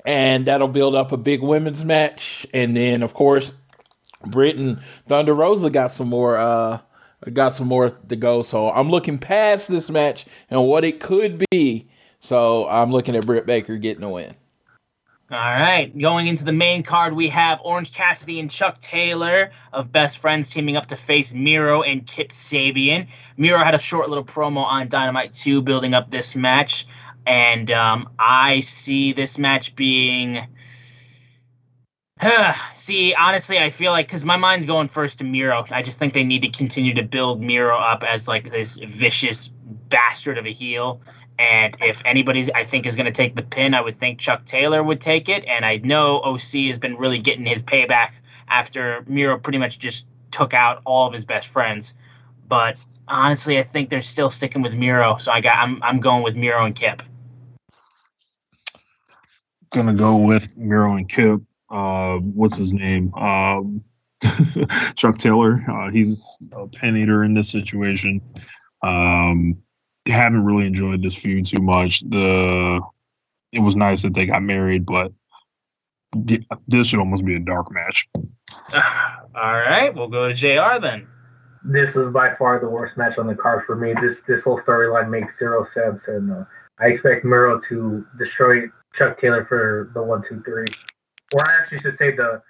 And 0.08 0.46
that'll 0.46 0.70
build 0.70 0.96
up 0.96 1.12
a 1.12 1.18
big 1.18 1.42
women's 1.42 1.84
match. 1.84 2.48
And 2.54 2.78
then, 2.78 3.04
of 3.04 3.14
course, 3.14 3.54
Britt 4.26 4.56
and 4.56 4.80
Thunder 5.06 5.34
Rosa 5.34 5.70
got 5.70 5.92
some 5.92 6.08
more 6.08 6.38
uh, 6.38 6.80
got 7.34 7.56
some 7.56 7.68
more 7.68 7.90
to 7.90 8.16
go. 8.16 8.42
So 8.42 8.72
I'm 8.72 8.90
looking 8.90 9.18
past 9.18 9.68
this 9.68 9.90
match 9.90 10.26
and 10.50 10.66
what 10.66 10.86
it 10.86 11.02
could 11.02 11.44
be. 11.52 11.90
So 12.20 12.68
I'm 12.68 12.92
looking 12.92 13.16
at 13.16 13.26
Britt 13.26 13.46
Baker 13.46 13.78
getting 13.78 14.04
a 14.04 14.10
win. 14.10 14.36
All 15.30 15.38
right, 15.38 15.92
going 15.98 16.28
into 16.28 16.46
the 16.46 16.54
main 16.54 16.84
card, 16.84 17.14
we 17.14 17.28
have 17.28 17.60
Orange 17.62 17.94
Cassidy 17.94 18.40
and 18.40 18.50
Chuck 18.50 18.80
Taylor 18.80 19.52
of 19.74 19.92
Best 19.92 20.20
Friends 20.20 20.50
teaming 20.50 20.78
up 20.78 20.86
to 20.86 20.96
face 20.96 21.34
Miro 21.34 21.82
and 21.82 22.08
Kip 22.08 22.30
Sabian. 22.30 23.08
Miro 23.36 23.60
had 23.60 23.76
a 23.76 23.80
short 23.80 24.08
little 24.08 24.24
promo 24.24 24.64
on 24.64 24.88
Dynamite 24.88 25.34
2 25.34 25.62
building 25.64 25.94
up 25.94 26.10
this 26.12 26.34
match, 26.34 26.88
and 27.28 27.70
um, 27.72 28.10
I 28.18 28.62
see 28.62 29.12
this 29.12 29.38
match 29.38 29.76
being. 29.76 30.48
see, 32.74 33.14
honestly, 33.14 33.60
I 33.60 33.70
feel 33.70 33.92
like 33.92 34.08
because 34.08 34.24
my 34.24 34.38
mind's 34.38 34.66
going 34.66 34.88
first 34.88 35.20
to 35.20 35.26
Miro. 35.26 35.66
I 35.70 35.82
just 35.82 36.00
think 36.00 36.14
they 36.14 36.24
need 36.24 36.42
to 36.42 36.50
continue 36.50 36.94
to 36.94 37.04
build 37.04 37.42
Miro 37.42 37.78
up 37.78 38.04
as 38.04 38.28
like 38.28 38.52
this 38.52 38.80
vicious 38.88 39.52
bastard 39.90 40.38
of 40.38 40.46
a 40.46 40.52
heel. 40.52 41.02
And 41.38 41.78
if 41.82 42.02
anybody's, 42.06 42.50
I 42.52 42.64
think, 42.64 42.88
is 42.88 42.96
going 42.96 43.06
to 43.06 43.12
take 43.12 43.36
the 43.36 43.44
pin, 43.44 43.76
I 43.76 43.82
would 43.82 44.00
think 44.00 44.18
Chuck 44.20 44.46
Taylor 44.46 44.82
would 44.82 45.02
take 45.02 45.30
it. 45.30 45.46
And 45.46 45.66
I 45.66 45.78
know 45.78 46.22
OC 46.22 46.66
has 46.66 46.80
been 46.80 46.96
really 46.96 47.20
getting 47.20 47.46
his 47.46 47.62
payback 47.62 48.14
after 48.48 49.04
Miro 49.06 49.38
pretty 49.38 49.60
much 49.60 49.78
just 49.78 50.08
took 50.32 50.54
out 50.54 50.82
all 50.86 51.06
of 51.06 51.14
his 51.14 51.26
best 51.26 51.48
friends. 51.48 51.94
But 52.48 52.82
honestly, 53.08 53.60
I 53.60 53.64
think 53.64 53.90
they're 53.90 54.02
still 54.02 54.30
sticking 54.30 54.62
with 54.64 54.74
Miro. 54.74 55.18
So 55.18 55.32
I 55.32 55.42
got, 55.42 55.58
I'm, 55.60 55.84
I'm 55.84 56.00
going 56.00 56.24
with 56.24 56.36
Miro 56.36 56.66
and 56.66 56.74
Kip. 56.74 57.04
Gonna 59.72 59.96
go 59.96 60.18
with 60.18 60.56
Miro 60.58 60.96
and 60.96 61.10
Kip. 61.10 61.42
Uh, 61.70 62.18
what's 62.18 62.58
his 62.58 62.74
name? 62.74 63.14
Um, 63.16 63.84
Chuck 64.96 65.18
Taylor. 65.18 65.64
Uh, 65.70 65.92
he's 65.92 66.50
a 66.54 66.68
pin 66.68 66.96
eater 66.98 67.24
in 67.24 67.34
this 67.34 67.50
situation. 67.50 68.22
Um, 68.82 69.58
haven't 70.08 70.46
really 70.46 70.66
enjoyed 70.66 71.04
this 71.04 71.22
feud 71.22 71.46
too 71.46 71.62
much. 71.62 72.02
The 72.02 72.82
it 73.52 73.60
was 73.60 73.76
nice 73.76 74.04
that 74.04 74.14
they 74.14 74.26
got 74.26 74.42
married, 74.42 74.86
but 74.86 75.12
this 76.68 76.88
should 76.88 77.00
almost 77.00 77.26
be 77.26 77.36
a 77.36 77.40
dark 77.40 77.72
match. 77.72 78.08
All 78.76 79.54
right, 79.54 79.94
we'll 79.94 80.08
go 80.08 80.28
to 80.28 80.34
JR 80.34 80.80
then. 80.80 81.08
This 81.64 81.96
is 81.96 82.10
by 82.10 82.34
far 82.34 82.60
the 82.60 82.70
worst 82.70 82.98
match 82.98 83.18
on 83.18 83.28
the 83.28 83.36
card 83.36 83.66
for 83.66 83.76
me. 83.76 83.94
This 84.00 84.22
this 84.22 84.44
whole 84.44 84.60
storyline 84.60 85.10
makes 85.10 85.38
zero 85.38 85.64
sense, 85.64 86.08
and 86.08 86.32
uh, 86.32 86.46
I 86.80 86.88
expect 86.88 87.26
Miro 87.26 87.60
to 87.62 88.06
destroy 88.18 88.70
Chuck 88.98 89.18
Taylor 89.18 89.46
for 89.46 89.92
the 89.94 90.02
one, 90.02 90.24
two, 90.24 90.42
three, 90.42 90.66
or 91.34 91.40
I 91.48 91.62
actually 91.62 91.80
should 91.80 91.98
say 91.98 92.12
the 92.12 92.42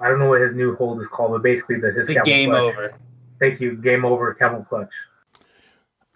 I 0.00 0.08
don't 0.08 0.18
know 0.18 0.28
what 0.28 0.40
his 0.40 0.54
new 0.54 0.76
hold 0.76 1.00
is 1.00 1.08
called, 1.08 1.32
but 1.32 1.42
basically 1.42 1.80
the 1.80 1.90
his 1.92 2.06
the 2.06 2.20
game 2.24 2.50
clutch. 2.50 2.74
over. 2.74 2.94
Thank 3.40 3.60
you, 3.60 3.76
game 3.76 4.04
over, 4.04 4.32
camel 4.34 4.62
clutch. 4.62 4.92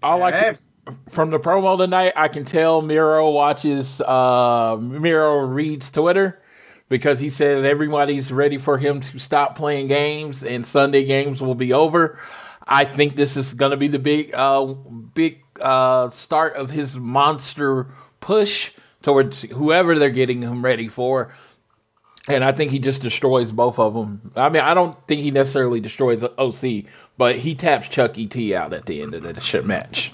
All 0.02 0.22
I 0.22 0.30
like 0.30 0.34
it 0.34 0.62
from 1.08 1.30
the 1.30 1.38
promo 1.38 1.78
tonight, 1.78 2.12
I 2.16 2.28
can 2.28 2.44
tell 2.44 2.82
Miro 2.82 3.30
watches 3.30 4.00
uh 4.00 4.76
Miro 4.80 5.38
reads 5.38 5.90
Twitter 5.90 6.42
because 6.88 7.20
he 7.20 7.30
says 7.30 7.64
everybody's 7.64 8.32
ready 8.32 8.58
for 8.58 8.78
him 8.78 9.00
to 9.00 9.18
stop 9.18 9.56
playing 9.56 9.88
games 9.88 10.42
and 10.42 10.64
Sunday 10.64 11.04
games 11.04 11.40
will 11.40 11.54
be 11.54 11.72
over. 11.72 12.18
I 12.66 12.84
think 12.84 13.16
this 13.16 13.36
is 13.36 13.54
going 13.54 13.70
to 13.70 13.76
be 13.76 13.88
the 13.88 13.98
big 13.98 14.32
uh 14.34 14.66
big 14.66 15.42
uh 15.60 16.10
start 16.10 16.54
of 16.54 16.70
his 16.70 16.96
monster 16.96 17.88
push 18.20 18.72
towards 19.02 19.42
whoever 19.42 19.98
they're 19.98 20.10
getting 20.10 20.42
him 20.42 20.64
ready 20.64 20.88
for. 20.88 21.32
And 22.28 22.44
I 22.44 22.52
think 22.52 22.70
he 22.70 22.78
just 22.78 23.02
destroys 23.02 23.50
both 23.50 23.78
of 23.78 23.94
them. 23.94 24.32
I 24.36 24.50
mean, 24.50 24.62
I 24.62 24.74
don't 24.74 24.96
think 25.06 25.22
he 25.22 25.30
necessarily 25.30 25.80
destroys 25.80 26.22
OC, 26.22 26.84
but 27.16 27.36
he 27.36 27.54
taps 27.54 27.88
Chuck 27.88 28.18
E.T. 28.18 28.54
out 28.54 28.72
at 28.72 28.86
the 28.86 29.02
end 29.02 29.14
of 29.14 29.22
the 29.22 29.62
match. 29.64 30.12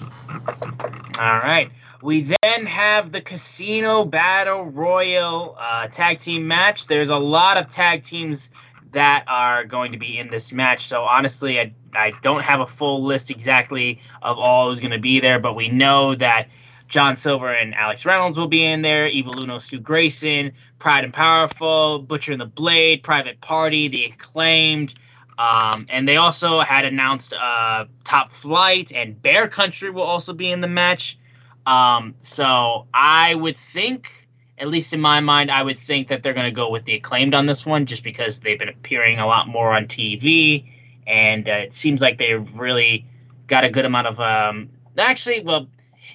All 1.19 1.39
right. 1.39 1.69
We 2.01 2.21
then 2.21 2.65
have 2.65 3.11
the 3.11 3.21
Casino 3.21 4.05
Battle 4.05 4.65
Royale 4.65 5.55
uh, 5.59 5.87
tag 5.87 6.19
team 6.19 6.47
match. 6.47 6.87
There's 6.87 7.09
a 7.09 7.17
lot 7.17 7.57
of 7.57 7.67
tag 7.67 8.03
teams 8.03 8.51
that 8.91 9.25
are 9.27 9.65
going 9.65 9.91
to 9.91 9.97
be 9.97 10.17
in 10.17 10.27
this 10.27 10.53
match. 10.53 10.85
So 10.87 11.03
honestly, 11.03 11.59
I, 11.59 11.73
I 11.93 12.13
don't 12.21 12.43
have 12.43 12.61
a 12.61 12.67
full 12.67 13.03
list 13.03 13.31
exactly 13.31 13.99
of 14.21 14.37
all 14.37 14.69
who's 14.69 14.79
going 14.79 14.91
to 14.91 14.99
be 14.99 15.19
there, 15.19 15.39
but 15.39 15.55
we 15.55 15.69
know 15.69 16.15
that 16.15 16.47
John 16.87 17.15
Silver 17.15 17.51
and 17.53 17.75
Alex 17.75 18.05
Reynolds 18.05 18.37
will 18.37 18.47
be 18.47 18.63
in 18.63 18.81
there. 18.81 19.07
Evil 19.07 19.33
Uno, 19.43 19.59
Stu 19.59 19.79
Grayson, 19.79 20.53
Proud 20.79 21.03
and 21.03 21.13
Powerful, 21.13 21.99
Butcher 21.99 22.31
and 22.31 22.41
the 22.41 22.45
Blade, 22.45 23.03
Private 23.03 23.41
Party, 23.41 23.87
The 23.87 24.05
Acclaimed. 24.05 24.93
Um, 25.37 25.85
and 25.89 26.07
they 26.07 26.17
also 26.17 26.61
had 26.61 26.85
announced 26.85 27.33
uh, 27.33 27.85
Top 28.03 28.31
Flight 28.31 28.91
and 28.93 29.21
Bear 29.21 29.47
Country 29.47 29.89
will 29.89 30.03
also 30.03 30.33
be 30.33 30.49
in 30.49 30.61
the 30.61 30.67
match. 30.67 31.19
Um, 31.65 32.15
so 32.21 32.87
I 32.93 33.35
would 33.35 33.57
think, 33.57 34.27
at 34.57 34.69
least 34.69 34.93
in 34.93 35.01
my 35.01 35.19
mind, 35.19 35.51
I 35.51 35.61
would 35.61 35.77
think 35.77 36.07
that 36.07 36.23
they're 36.23 36.33
going 36.33 36.47
to 36.47 36.55
go 36.55 36.71
with 36.71 36.85
the 36.85 36.95
acclaimed 36.95 37.35
on 37.35 37.45
this 37.45 37.65
one 37.65 37.85
just 37.85 38.03
because 38.03 38.39
they've 38.39 38.57
been 38.57 38.69
appearing 38.69 39.19
a 39.19 39.27
lot 39.27 39.47
more 39.47 39.73
on 39.75 39.85
TV. 39.85 40.71
And 41.05 41.47
uh, 41.47 41.53
it 41.53 41.73
seems 41.73 42.01
like 42.01 42.17
they've 42.17 42.57
really 42.57 43.05
got 43.47 43.63
a 43.63 43.69
good 43.69 43.85
amount 43.85 44.07
of. 44.07 44.19
Um, 44.19 44.69
actually, 44.97 45.41
well, 45.41 45.67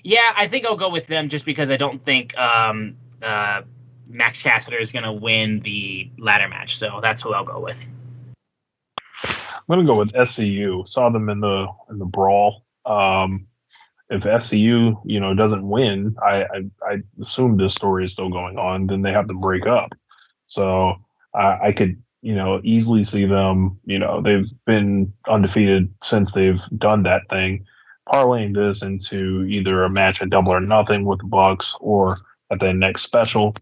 yeah, 0.04 0.32
I 0.36 0.48
think 0.48 0.66
I'll 0.66 0.76
go 0.76 0.88
with 0.88 1.06
them 1.06 1.28
just 1.28 1.44
because 1.44 1.70
I 1.70 1.76
don't 1.76 2.04
think 2.04 2.36
um, 2.36 2.96
uh, 3.22 3.62
Max 4.08 4.42
Caster 4.42 4.78
is 4.78 4.92
going 4.92 5.04
to 5.04 5.12
win 5.12 5.60
the 5.60 6.10
ladder 6.18 6.48
match. 6.48 6.76
So 6.76 7.00
that's 7.00 7.22
who 7.22 7.32
I'll 7.32 7.44
go 7.44 7.60
with. 7.60 7.84
I'm 9.24 9.76
going 9.76 9.80
to 9.80 9.86
go 9.86 9.98
with 9.98 10.12
SCU. 10.12 10.88
Saw 10.88 11.08
them 11.10 11.28
in 11.28 11.40
the 11.40 11.66
in 11.88 11.98
the 11.98 12.04
brawl. 12.04 12.64
Um, 12.84 13.46
if 14.10 14.24
SCU, 14.24 15.00
you 15.04 15.20
know, 15.20 15.34
doesn't 15.34 15.66
win, 15.66 16.16
I, 16.22 16.42
I, 16.42 16.70
I 16.82 16.96
assume 17.20 17.56
this 17.56 17.72
story 17.72 18.04
is 18.04 18.12
still 18.12 18.28
going 18.28 18.58
on. 18.58 18.86
Then 18.86 19.00
they 19.00 19.12
have 19.12 19.28
to 19.28 19.34
break 19.34 19.66
up. 19.66 19.90
So 20.48 20.96
I, 21.34 21.68
I 21.68 21.72
could, 21.72 22.02
you 22.20 22.34
know, 22.34 22.60
easily 22.62 23.04
see 23.04 23.24
them. 23.24 23.78
You 23.86 24.00
know, 24.00 24.20
they've 24.20 24.46
been 24.66 25.14
undefeated 25.28 25.94
since 26.02 26.32
they've 26.32 26.62
done 26.76 27.04
that 27.04 27.22
thing 27.30 27.64
parlaying 28.08 28.54
this 28.54 28.82
into 28.82 29.42
either 29.46 29.84
a 29.84 29.90
match 29.90 30.20
at 30.22 30.30
Double 30.30 30.52
or 30.52 30.60
Nothing 30.60 31.06
with 31.06 31.20
the 31.20 31.26
Bucks 31.26 31.76
or 31.80 32.16
at 32.50 32.60
the 32.60 32.72
next 32.72 33.02
special 33.02 33.54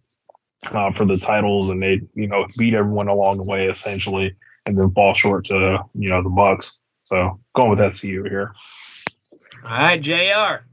uh, 0.72 0.92
for 0.92 1.04
the 1.04 1.18
titles, 1.18 1.70
and 1.70 1.82
they 1.82 2.00
you 2.14 2.26
know 2.26 2.46
beat 2.58 2.74
everyone 2.74 3.08
along 3.08 3.38
the 3.38 3.44
way 3.44 3.66
essentially, 3.66 4.34
and 4.66 4.76
then 4.76 4.90
fall 4.92 5.14
short 5.14 5.46
to 5.46 5.78
you 5.94 6.08
know 6.10 6.22
the 6.22 6.30
Bucks. 6.30 6.80
So 7.02 7.40
going 7.54 7.70
with 7.70 7.78
SCU 7.78 8.28
here. 8.28 8.52
All 9.64 9.70
right, 9.70 10.00
Jr. 10.00 10.64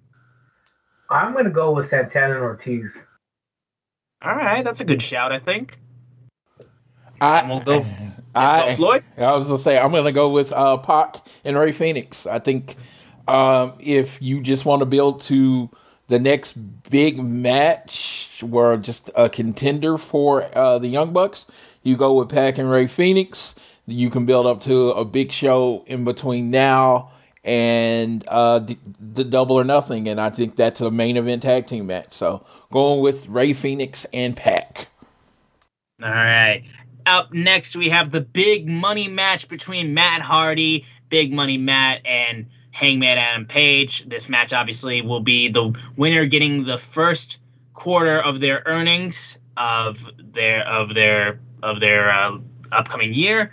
I'm 1.10 1.34
gonna 1.34 1.50
go 1.50 1.72
with 1.72 1.88
Santana 1.88 2.36
and 2.36 2.44
Ortiz. 2.44 3.04
All 4.22 4.36
right, 4.36 4.64
that's 4.64 4.82
a 4.82 4.86
good 4.86 5.02
shout, 5.02 5.32
I 5.32 5.40
think. 5.40 5.78
I, 7.22 7.48
we'll 7.48 7.62
go. 7.62 7.86
I, 8.36 8.76
Floyd. 8.76 9.04
I 9.18 9.32
was 9.34 9.48
gonna 9.48 9.60
say 9.60 9.80
I'm 9.80 9.92
gonna 9.92 10.12
go 10.12 10.30
with 10.30 10.52
uh, 10.52 10.78
Pac 10.78 11.18
and 11.44 11.58
Rey 11.58 11.72
Fenix. 11.72 12.26
I 12.28 12.40
think 12.40 12.76
um, 13.28 13.74
if 13.80 14.22
you 14.22 14.42
just 14.42 14.66
want 14.66 14.82
to 14.82 14.86
build 14.86 15.22
to 15.22 15.70
the 16.08 16.20
next 16.20 16.54
big 16.90 17.22
match 17.22 18.42
were 18.42 18.78
just 18.78 19.10
a 19.16 19.30
contender 19.30 19.98
for 19.98 20.50
uh, 20.58 20.80
the 20.80 20.88
Young 20.88 21.12
Bucks. 21.12 21.46
You 21.84 21.98
go 21.98 22.14
with 22.14 22.30
Pac 22.30 22.58
and 22.58 22.70
Rey 22.72 22.88
Fenix. 22.88 23.56
You 23.86 24.10
can 24.10 24.26
build 24.26 24.46
up 24.46 24.62
to 24.62 24.92
a 24.92 25.06
big 25.06 25.32
show 25.32 25.84
in 25.86 26.04
between 26.04 26.50
now 26.50 27.12
and 27.44 28.26
uh, 28.28 28.60
the, 28.60 28.78
the 29.00 29.24
Double 29.24 29.58
or 29.58 29.64
Nothing, 29.64 30.10
and 30.10 30.20
I 30.20 30.30
think 30.30 30.58
that's 30.58 30.82
a 30.82 30.92
main 30.92 31.16
event 31.16 31.44
tag 31.44 31.68
team 31.68 31.88
match. 31.88 32.14
So 32.14 32.46
going 32.72 33.00
with 33.02 33.28
Rey 33.28 33.54
Fenix 33.54 34.06
and 34.14 34.36
Pac. 34.36 34.88
All 36.04 36.10
right. 36.10 36.64
Up 37.06 37.34
next, 37.34 37.76
we 37.78 37.90
have 37.90 38.12
the 38.12 38.20
big 38.20 38.68
money 38.68 39.08
match 39.08 39.48
between 39.48 39.94
Matt 39.94 40.22
Hardy, 40.22 40.86
Big 41.10 41.34
Money 41.34 41.58
Matt, 41.58 42.06
and 42.06 42.48
Hangman 42.78 43.18
Adam 43.18 43.48
Page. 43.48 44.08
This 44.08 44.30
match 44.30 44.54
obviously 44.54 45.02
will 45.02 45.20
be 45.20 45.48
the 45.48 45.76
winner 45.96 46.26
getting 46.26 46.64
the 46.64 46.78
first 46.78 47.40
quarter 47.74 48.20
of 48.20 48.40
their 48.40 48.62
earnings 48.68 49.40
of 49.58 50.08
their 50.20 50.62
of 50.68 50.94
their 50.94 51.40
of 51.64 51.80
their 51.80 52.12
uh, 52.12 52.38
upcoming 52.72 53.16
year. 53.16 53.52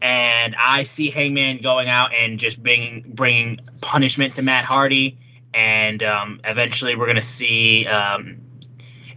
And 0.00 0.56
I 0.58 0.84
see 0.84 1.10
Hangman 1.10 1.58
going 1.58 1.90
out 1.90 2.14
and 2.14 2.38
just 2.38 2.62
bringing 2.62 3.12
bringing 3.14 3.60
punishment 3.82 4.32
to 4.34 4.42
Matt 4.42 4.64
Hardy, 4.64 5.18
and 5.52 6.02
um, 6.02 6.40
eventually 6.44 6.96
we're 6.96 7.08
gonna 7.08 7.20
see 7.20 7.86
um, 7.88 8.40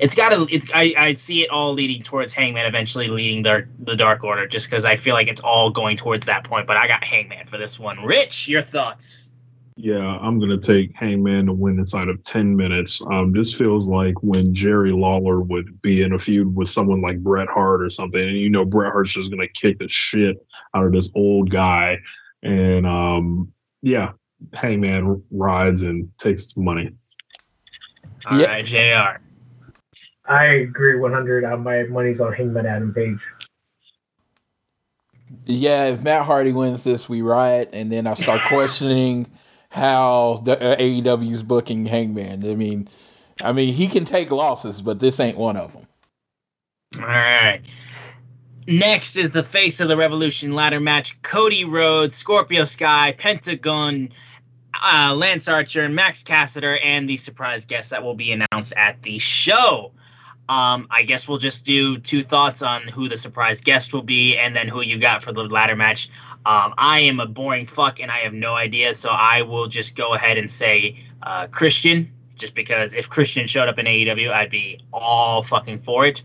it's 0.03 0.15
got 0.15 0.29
to. 0.29 0.45
It's 0.51 0.67
I, 0.73 0.93
I 0.97 1.13
see 1.13 1.43
it 1.43 1.49
all 1.49 1.73
leading 1.73 2.01
towards 2.01 2.33
Hangman 2.33 2.65
eventually 2.65 3.07
leading 3.07 3.41
the 3.41 3.65
the 3.79 3.95
Dark 3.95 4.25
Order, 4.25 4.45
just 4.47 4.69
because 4.69 4.83
I 4.83 4.97
feel 4.97 5.13
like 5.13 5.29
it's 5.29 5.39
all 5.39 5.69
going 5.69 5.95
towards 5.95 6.25
that 6.25 6.43
point. 6.43 6.67
But 6.67 6.75
I 6.75 6.87
got 6.87 7.05
Hangman 7.05 7.47
for 7.47 7.57
this 7.57 7.79
one. 7.79 8.03
Rich, 8.03 8.49
your 8.49 8.61
thoughts? 8.61 9.29
Yeah, 9.77 10.05
I'm 10.05 10.41
gonna 10.41 10.59
take 10.59 10.93
Hangman 10.93 11.45
to 11.45 11.53
win 11.53 11.79
inside 11.79 12.09
of 12.09 12.21
ten 12.23 12.53
minutes. 12.57 13.01
Um, 13.09 13.31
this 13.31 13.53
feels 13.53 13.87
like 13.87 14.15
when 14.21 14.53
Jerry 14.53 14.91
Lawler 14.91 15.39
would 15.39 15.81
be 15.81 16.01
in 16.01 16.11
a 16.11 16.19
feud 16.19 16.53
with 16.53 16.69
someone 16.69 17.01
like 17.01 17.23
Bret 17.23 17.47
Hart 17.47 17.81
or 17.81 17.89
something, 17.89 18.21
and 18.21 18.37
you 18.37 18.49
know 18.49 18.65
Bret 18.65 18.91
Hart's 18.91 19.13
just 19.13 19.31
gonna 19.31 19.47
kick 19.47 19.79
the 19.79 19.87
shit 19.87 20.45
out 20.73 20.85
of 20.85 20.91
this 20.91 21.09
old 21.15 21.49
guy, 21.49 21.99
and 22.43 22.85
um, 22.85 23.53
yeah, 23.81 24.11
Hangman 24.53 25.23
rides 25.31 25.83
and 25.83 26.11
takes 26.17 26.57
money. 26.57 26.91
All 28.29 28.37
yeah. 28.37 28.51
right, 28.51 28.65
Jr. 28.65 29.22
I 30.25 30.45
agree 30.45 30.95
100. 30.95 31.43
Uh, 31.43 31.57
my 31.57 31.83
money's 31.83 32.19
on 32.21 32.33
Hangman 32.33 32.65
Adam 32.65 32.93
Page. 32.93 33.19
Yeah, 35.45 35.87
if 35.87 36.03
Matt 36.03 36.25
Hardy 36.25 36.51
wins 36.51 36.83
this, 36.83 37.09
we 37.09 37.21
riot, 37.21 37.69
and 37.73 37.91
then 37.91 38.07
I 38.07 38.13
start 38.13 38.39
questioning 38.47 39.27
how 39.69 40.41
the 40.43 40.61
uh, 40.61 40.77
AEW's 40.77 41.43
booking 41.43 41.85
Hangman. 41.85 42.49
I 42.49 42.55
mean, 42.55 42.87
I 43.43 43.51
mean 43.51 43.73
he 43.73 43.87
can 43.87 44.05
take 44.05 44.31
losses, 44.31 44.81
but 44.81 44.99
this 44.99 45.19
ain't 45.19 45.37
one 45.37 45.57
of 45.57 45.73
them. 45.73 45.87
All 46.99 47.07
right. 47.07 47.61
Next 48.67 49.17
is 49.17 49.31
the 49.31 49.43
face 49.43 49.79
of 49.79 49.89
the 49.89 49.97
Revolution 49.97 50.53
ladder 50.53 50.79
match: 50.79 51.21
Cody 51.23 51.65
Rhodes, 51.65 52.15
Scorpio 52.15 52.63
Sky, 52.65 53.13
Pentagon, 53.17 54.09
uh, 54.81 55.13
Lance 55.15 55.47
Archer, 55.47 55.87
Max 55.89 56.23
Caster, 56.23 56.77
and 56.77 57.09
the 57.09 57.17
surprise 57.17 57.65
guest 57.65 57.89
that 57.91 58.03
will 58.03 58.15
be 58.15 58.31
announced 58.31 58.73
at 58.75 59.01
the 59.03 59.19
show. 59.19 59.91
Um, 60.49 60.87
I 60.91 61.03
guess 61.03 61.27
we'll 61.27 61.37
just 61.37 61.65
do 61.65 61.97
two 61.97 62.21
thoughts 62.21 62.61
on 62.61 62.83
who 62.83 63.07
the 63.07 63.17
surprise 63.17 63.61
guest 63.61 63.93
will 63.93 64.01
be 64.01 64.37
and 64.37 64.55
then 64.55 64.67
who 64.67 64.81
you 64.81 64.99
got 64.99 65.23
for 65.23 65.31
the 65.31 65.43
ladder 65.43 65.75
match. 65.75 66.09
Um, 66.45 66.73
I 66.77 66.99
am 66.99 67.21
a 67.21 67.25
boring 67.25 67.65
fuck 67.65 68.01
and 68.01 68.11
I 68.11 68.19
have 68.19 68.33
no 68.33 68.55
idea, 68.55 68.93
so 68.93 69.09
I 69.09 69.41
will 69.41 69.67
just 69.67 69.95
go 69.95 70.15
ahead 70.15 70.37
and 70.37 70.51
say 70.51 70.97
uh, 71.21 71.47
Christian, 71.47 72.11
just 72.35 72.55
because 72.55 72.93
if 72.93 73.09
Christian 73.09 73.47
showed 73.47 73.69
up 73.69 73.79
in 73.79 73.85
AEW, 73.85 74.33
I'd 74.33 74.49
be 74.49 74.79
all 74.91 75.43
fucking 75.43 75.79
for 75.79 76.05
it. 76.05 76.23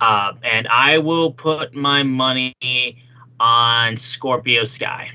Uh, 0.00 0.34
and 0.44 0.68
I 0.68 0.98
will 0.98 1.32
put 1.32 1.74
my 1.74 2.04
money 2.04 2.54
on 3.40 3.96
Scorpio 3.96 4.62
Sky. 4.62 5.10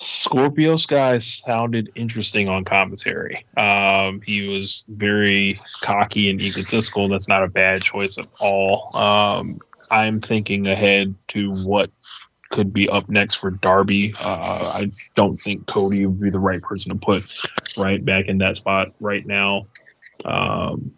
Scorpio 0.00 0.76
Sky 0.76 1.18
sounded 1.18 1.90
interesting 1.96 2.48
on 2.48 2.64
commentary. 2.64 3.44
Um, 3.56 4.20
he 4.24 4.42
was 4.42 4.84
very 4.88 5.58
cocky 5.80 6.30
and 6.30 6.40
egotistical. 6.40 7.08
That's 7.08 7.28
not 7.28 7.42
a 7.42 7.48
bad 7.48 7.82
choice 7.82 8.16
at 8.16 8.28
all. 8.40 8.96
Um, 8.96 9.58
I'm 9.90 10.20
thinking 10.20 10.68
ahead 10.68 11.16
to 11.28 11.52
what 11.64 11.90
could 12.50 12.72
be 12.72 12.88
up 12.88 13.08
next 13.08 13.36
for 13.36 13.50
Darby. 13.50 14.14
Uh, 14.20 14.72
I 14.76 14.90
don't 15.16 15.36
think 15.36 15.66
Cody 15.66 16.06
would 16.06 16.20
be 16.20 16.30
the 16.30 16.38
right 16.38 16.62
person 16.62 16.92
to 16.92 16.98
put 16.98 17.22
right 17.76 18.02
back 18.02 18.26
in 18.26 18.38
that 18.38 18.56
spot 18.56 18.92
right 19.00 19.26
now. 19.26 19.66
Um, 20.24 20.92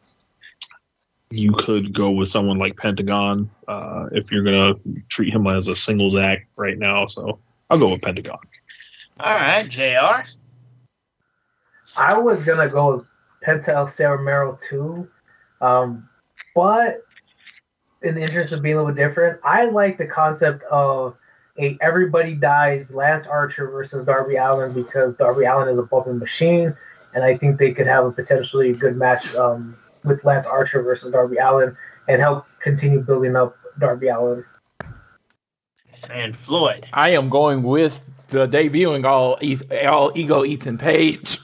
you 1.31 1.52
could 1.52 1.94
go 1.94 2.10
with 2.10 2.28
someone 2.28 2.59
like 2.59 2.77
Pentagon 2.77 3.51
uh, 3.66 4.06
if 4.12 4.31
you're 4.31 4.43
going 4.43 4.74
to 4.74 5.02
treat 5.09 5.32
him 5.32 5.47
as 5.47 5.68
a 5.68 5.74
singles 5.74 6.16
act 6.16 6.47
right 6.56 6.78
now. 6.78 7.06
So 7.06 7.39
I'll 7.70 7.78
go 7.78 7.90
with 7.93 8.02
Pentagon. 8.02 8.39
All 9.23 9.35
right, 9.35 9.69
JR. 9.69 10.25
I 11.99 12.19
was 12.19 12.43
gonna 12.43 12.69
go 12.69 12.95
with 12.95 13.09
Penta 13.47 13.69
El 13.69 13.87
Zero 13.87 14.59
too, 14.67 15.09
um, 15.61 16.09
but 16.55 17.03
in 18.01 18.15
the 18.15 18.23
interest 18.23 18.53
of 18.53 18.63
being 18.63 18.77
a 18.77 18.79
little 18.79 18.95
different, 18.95 19.39
I 19.45 19.67
like 19.67 19.99
the 19.99 20.07
concept 20.07 20.63
of 20.65 21.17
a 21.59 21.77
everybody 21.83 22.35
dies 22.35 22.95
Lance 22.95 23.27
Archer 23.27 23.71
versus 23.71 24.07
Darby 24.07 24.37
Allin 24.37 24.73
because 24.73 25.15
Darby 25.17 25.45
Allin 25.45 25.69
is 25.69 25.79
a 25.79 25.83
bumping 25.83 26.19
machine, 26.19 26.75
and 27.13 27.23
I 27.23 27.37
think 27.37 27.59
they 27.59 27.73
could 27.73 27.87
have 27.87 28.07
a 28.07 28.13
potentially 28.13 28.73
good 28.73 28.97
match 28.97 29.35
um, 29.35 29.77
with 30.03 30.25
Lance 30.25 30.47
Archer 30.47 30.83
versus 30.83 31.13
Darby 31.13 31.37
Allin 31.37 31.77
and 32.09 32.23
help 32.23 32.47
continue 32.61 33.01
building 33.01 33.37
up 33.37 33.55
Darby 33.79 34.09
Allin. 34.09 34.47
And 36.09 36.35
Floyd. 36.35 36.87
I 36.95 37.11
am 37.11 37.29
going 37.29 37.63
with 37.63 38.03
the 38.31 38.47
debuting 38.47 39.05
all 39.05 39.39
all 39.86 40.12
ego 40.15 40.44
Ethan 40.44 40.78
Page. 40.78 41.39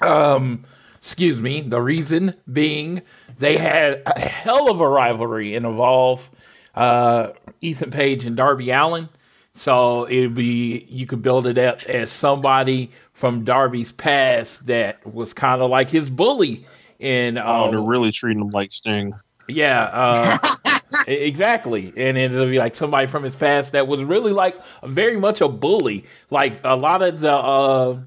Um, 0.00 0.62
excuse 0.96 1.40
me. 1.40 1.60
The 1.60 1.80
reason 1.80 2.34
being 2.50 3.02
they 3.38 3.56
had 3.56 4.02
a 4.06 4.20
hell 4.20 4.70
of 4.70 4.80
a 4.80 4.88
rivalry 4.88 5.54
in 5.54 5.64
Evolve. 5.64 6.30
Uh, 6.74 7.30
Ethan 7.60 7.90
Page 7.90 8.24
and 8.24 8.36
Darby 8.36 8.70
Allin. 8.70 9.08
So 9.54 10.08
it'd 10.08 10.34
be 10.34 10.86
you 10.88 11.06
could 11.06 11.22
build 11.22 11.46
it 11.46 11.58
up 11.58 11.82
as 11.84 12.10
somebody 12.10 12.90
from 13.12 13.44
Darby's 13.44 13.92
past 13.92 14.66
that 14.66 15.06
was 15.06 15.32
kind 15.32 15.62
of 15.62 15.70
like 15.70 15.90
his 15.90 16.10
bully. 16.10 16.66
In 16.98 17.38
oh, 17.38 17.70
they're 17.70 17.80
um, 17.80 17.86
really 17.86 18.12
treating 18.12 18.42
him 18.42 18.50
like 18.50 18.72
Sting. 18.72 19.14
Yeah, 19.48 19.90
uh, 19.92 20.38
exactly. 21.06 21.92
And 21.96 22.16
it'll 22.16 22.46
be 22.46 22.58
like 22.58 22.74
somebody 22.74 23.06
from 23.06 23.22
his 23.22 23.34
past 23.34 23.72
that 23.72 23.86
was 23.86 24.02
really 24.02 24.32
like 24.32 24.56
very 24.82 25.16
much 25.16 25.40
a 25.40 25.48
bully. 25.48 26.04
Like 26.30 26.60
a 26.64 26.76
lot 26.76 27.02
of 27.02 27.20
the 27.20 27.32
uh 27.32 28.00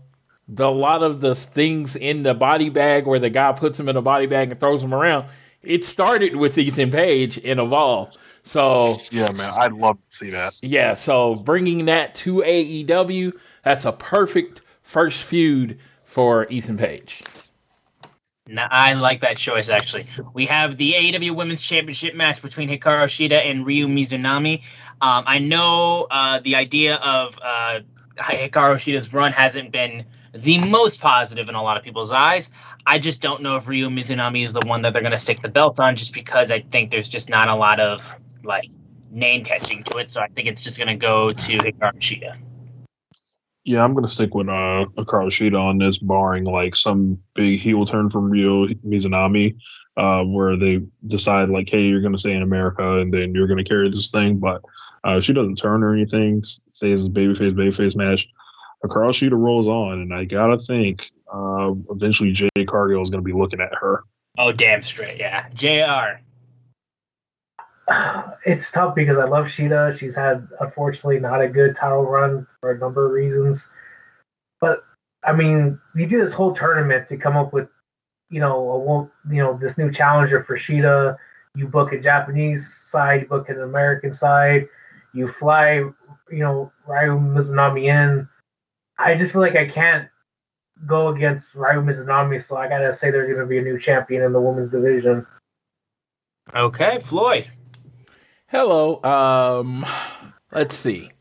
the 0.47 0.67
a 0.67 0.69
lot 0.69 1.03
of 1.03 1.21
the 1.21 1.35
things 1.35 1.95
in 1.95 2.23
the 2.23 2.33
body 2.33 2.69
bag 2.69 3.05
where 3.05 3.19
the 3.19 3.29
guy 3.29 3.51
puts 3.51 3.79
him 3.79 3.89
in 3.89 3.97
a 3.97 4.01
body 4.01 4.25
bag 4.25 4.51
and 4.51 4.59
throws 4.59 4.81
him 4.83 4.93
around. 4.93 5.27
It 5.61 5.85
started 5.85 6.35
with 6.35 6.57
Ethan 6.57 6.91
Page 6.91 7.39
and 7.43 7.59
Evolve. 7.59 8.13
So 8.43 8.97
yeah, 9.11 9.31
man, 9.33 9.51
I'd 9.53 9.73
love 9.73 9.97
to 9.97 10.15
see 10.15 10.29
that. 10.29 10.57
Yeah, 10.63 10.95
so 10.95 11.35
bringing 11.35 11.85
that 11.85 12.15
to 12.15 12.37
AEW, 12.37 13.33
that's 13.63 13.83
a 13.83 13.91
perfect 13.91 14.61
first 14.81 15.21
feud 15.23 15.77
for 16.05 16.47
Ethan 16.49 16.77
Page. 16.77 17.21
Now, 18.47 18.67
I 18.71 18.93
like 18.93 19.21
that 19.21 19.37
choice 19.37 19.69
actually. 19.69 20.05
We 20.33 20.45
have 20.45 20.77
the 20.77 20.93
AEW 20.93 21.35
Women's 21.35 21.61
Championship 21.61 22.15
match 22.15 22.41
between 22.41 22.69
Hikaru 22.69 23.05
Shida 23.05 23.45
and 23.45 23.65
Ryo 23.65 23.87
Mizunami. 23.87 24.61
Um, 25.01 25.23
I 25.27 25.39
know 25.39 26.07
uh, 26.09 26.39
the 26.39 26.55
idea 26.55 26.95
of 26.95 27.37
uh, 27.41 27.81
Hikaru 28.17 28.75
Shida's 28.75 29.13
run 29.13 29.31
hasn't 29.31 29.71
been 29.71 30.05
the 30.33 30.59
most 30.59 30.99
positive 31.01 31.49
in 31.49 31.55
a 31.55 31.61
lot 31.61 31.77
of 31.77 31.83
people's 31.83 32.11
eyes. 32.11 32.51
I 32.85 32.99
just 32.99 33.21
don't 33.21 33.41
know 33.41 33.57
if 33.57 33.67
Ryo 33.67 33.89
Mizunami 33.89 34.43
is 34.43 34.53
the 34.53 34.61
one 34.65 34.81
that 34.83 34.93
they're 34.93 35.01
going 35.01 35.11
to 35.11 35.19
stick 35.19 35.41
the 35.41 35.49
belt 35.49 35.79
on, 35.79 35.95
just 35.95 36.13
because 36.13 36.51
I 36.51 36.61
think 36.61 36.91
there's 36.91 37.07
just 37.09 37.29
not 37.29 37.47
a 37.47 37.55
lot 37.55 37.79
of 37.79 38.15
like 38.43 38.69
name 39.11 39.43
catching 39.43 39.83
to 39.83 39.97
it. 39.97 40.11
So 40.11 40.21
I 40.21 40.27
think 40.29 40.47
it's 40.47 40.61
just 40.61 40.77
going 40.77 40.87
to 40.87 40.95
go 40.95 41.29
to 41.29 41.57
Hikaru 41.57 41.99
Shida. 41.99 42.37
Yeah, 43.67 43.83
I'm 43.83 43.93
gonna 43.93 44.07
stick 44.07 44.33
with 44.33 44.47
uh, 44.47 44.85
Hikaru 44.95 45.27
Shida 45.27 45.59
on 45.59 45.77
this, 45.77 45.97
barring 45.97 46.45
like 46.45 46.73
some 46.73 47.19
big 47.35 47.59
heel 47.59 47.85
turn 47.85 48.09
from 48.09 48.29
Ryo 48.29 48.67
Mizunami, 48.67 49.57
uh, 49.97 50.23
where 50.23 50.55
they 50.55 50.79
decide 51.05 51.49
like, 51.49 51.69
hey, 51.69 51.81
you're 51.81 51.99
gonna 51.99 52.17
stay 52.17 52.31
in 52.31 52.43
America 52.43 52.99
and 52.99 53.13
then 53.13 53.35
you're 53.35 53.45
gonna 53.45 53.65
carry 53.65 53.89
this 53.89 54.09
thing. 54.09 54.39
But 54.39 54.61
uh, 55.03 55.19
she 55.19 55.33
doesn't 55.33 55.57
turn 55.57 55.83
or 55.83 55.93
anything. 55.93 56.41
Stays 56.43 57.03
as 57.03 57.09
babyface, 57.09 57.51
babyface 57.51 57.93
match. 57.97 58.29
Hikaru 58.85 59.09
Shida 59.09 59.37
rolls 59.37 59.67
on, 59.67 59.99
and 59.99 60.13
I 60.13 60.23
gotta 60.23 60.59
think 60.59 61.11
uh, 61.29 61.73
eventually 61.89 62.31
Jade 62.31 62.69
Cargill 62.69 63.01
is 63.01 63.09
gonna 63.09 63.21
be 63.21 63.33
looking 63.33 63.59
at 63.59 63.75
her. 63.75 64.05
Oh, 64.37 64.53
damn 64.53 64.81
straight, 64.81 65.19
yeah. 65.19 65.49
Jr. 65.49 66.21
it's 68.45 68.71
tough 68.71 68.95
because 68.95 69.17
I 69.17 69.25
love 69.25 69.45
Shida. 69.45 69.97
She's 69.97 70.15
had 70.15 70.47
unfortunately 70.59 71.19
not 71.19 71.41
a 71.41 71.47
good 71.47 71.75
title 71.75 72.03
run 72.03 72.45
for 72.59 72.71
a 72.71 72.77
number 72.77 73.05
of 73.05 73.11
reasons, 73.11 73.69
but 74.59 74.83
I 75.23 75.33
mean, 75.33 75.79
you 75.95 76.07
do 76.07 76.23
this 76.23 76.33
whole 76.33 76.53
tournament 76.53 77.07
to 77.09 77.17
come 77.17 77.35
up 77.35 77.53
with, 77.53 77.69
you 78.29 78.39
know, 78.39 79.11
a, 79.27 79.33
you 79.33 79.41
know, 79.41 79.57
this 79.57 79.77
new 79.77 79.91
challenger 79.91 80.43
for 80.43 80.57
Shida. 80.57 81.17
You 81.55 81.67
book 81.67 81.91
a 81.91 81.99
Japanese 81.99 82.71
side, 82.71 83.21
you 83.21 83.27
book 83.27 83.49
an 83.49 83.61
American 83.61 84.13
side. 84.13 84.67
You 85.13 85.27
fly, 85.27 85.75
you 85.75 85.93
know, 86.31 86.71
Ryo 86.85 87.17
Mizunami 87.17 87.85
in. 87.85 88.27
I 88.99 89.15
just 89.15 89.31
feel 89.31 89.41
like 89.41 89.55
I 89.55 89.67
can't 89.67 90.07
go 90.85 91.07
against 91.07 91.55
Ryo 91.55 91.81
Mizunami, 91.81 92.41
so 92.41 92.57
I 92.57 92.67
gotta 92.67 92.93
say 92.93 93.11
there's 93.11 93.29
gonna 93.29 93.47
be 93.47 93.57
a 93.57 93.63
new 93.63 93.79
champion 93.79 94.23
in 94.23 94.33
the 94.33 94.41
women's 94.41 94.71
division. 94.71 95.25
Okay, 96.53 96.99
Floyd. 96.99 97.49
Hello. 98.49 99.03
Um, 99.03 99.85
let's 100.53 100.73
see. 100.73 101.11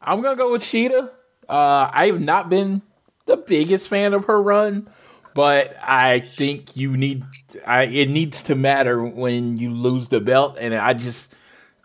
I'm 0.00 0.22
gonna 0.22 0.34
go 0.34 0.50
with 0.50 0.62
Shida. 0.62 1.10
Uh, 1.46 1.90
I've 1.92 2.22
not 2.22 2.48
been 2.48 2.80
the 3.26 3.36
biggest 3.36 3.86
fan 3.86 4.14
of 4.14 4.24
her 4.24 4.40
run, 4.40 4.88
but 5.34 5.76
I 5.82 6.20
think 6.20 6.74
you 6.74 6.96
need. 6.96 7.22
I 7.66 7.82
it 7.82 8.08
needs 8.08 8.42
to 8.44 8.54
matter 8.54 9.04
when 9.04 9.58
you 9.58 9.70
lose 9.70 10.08
the 10.08 10.22
belt, 10.22 10.56
and 10.58 10.74
I 10.74 10.94
just 10.94 11.34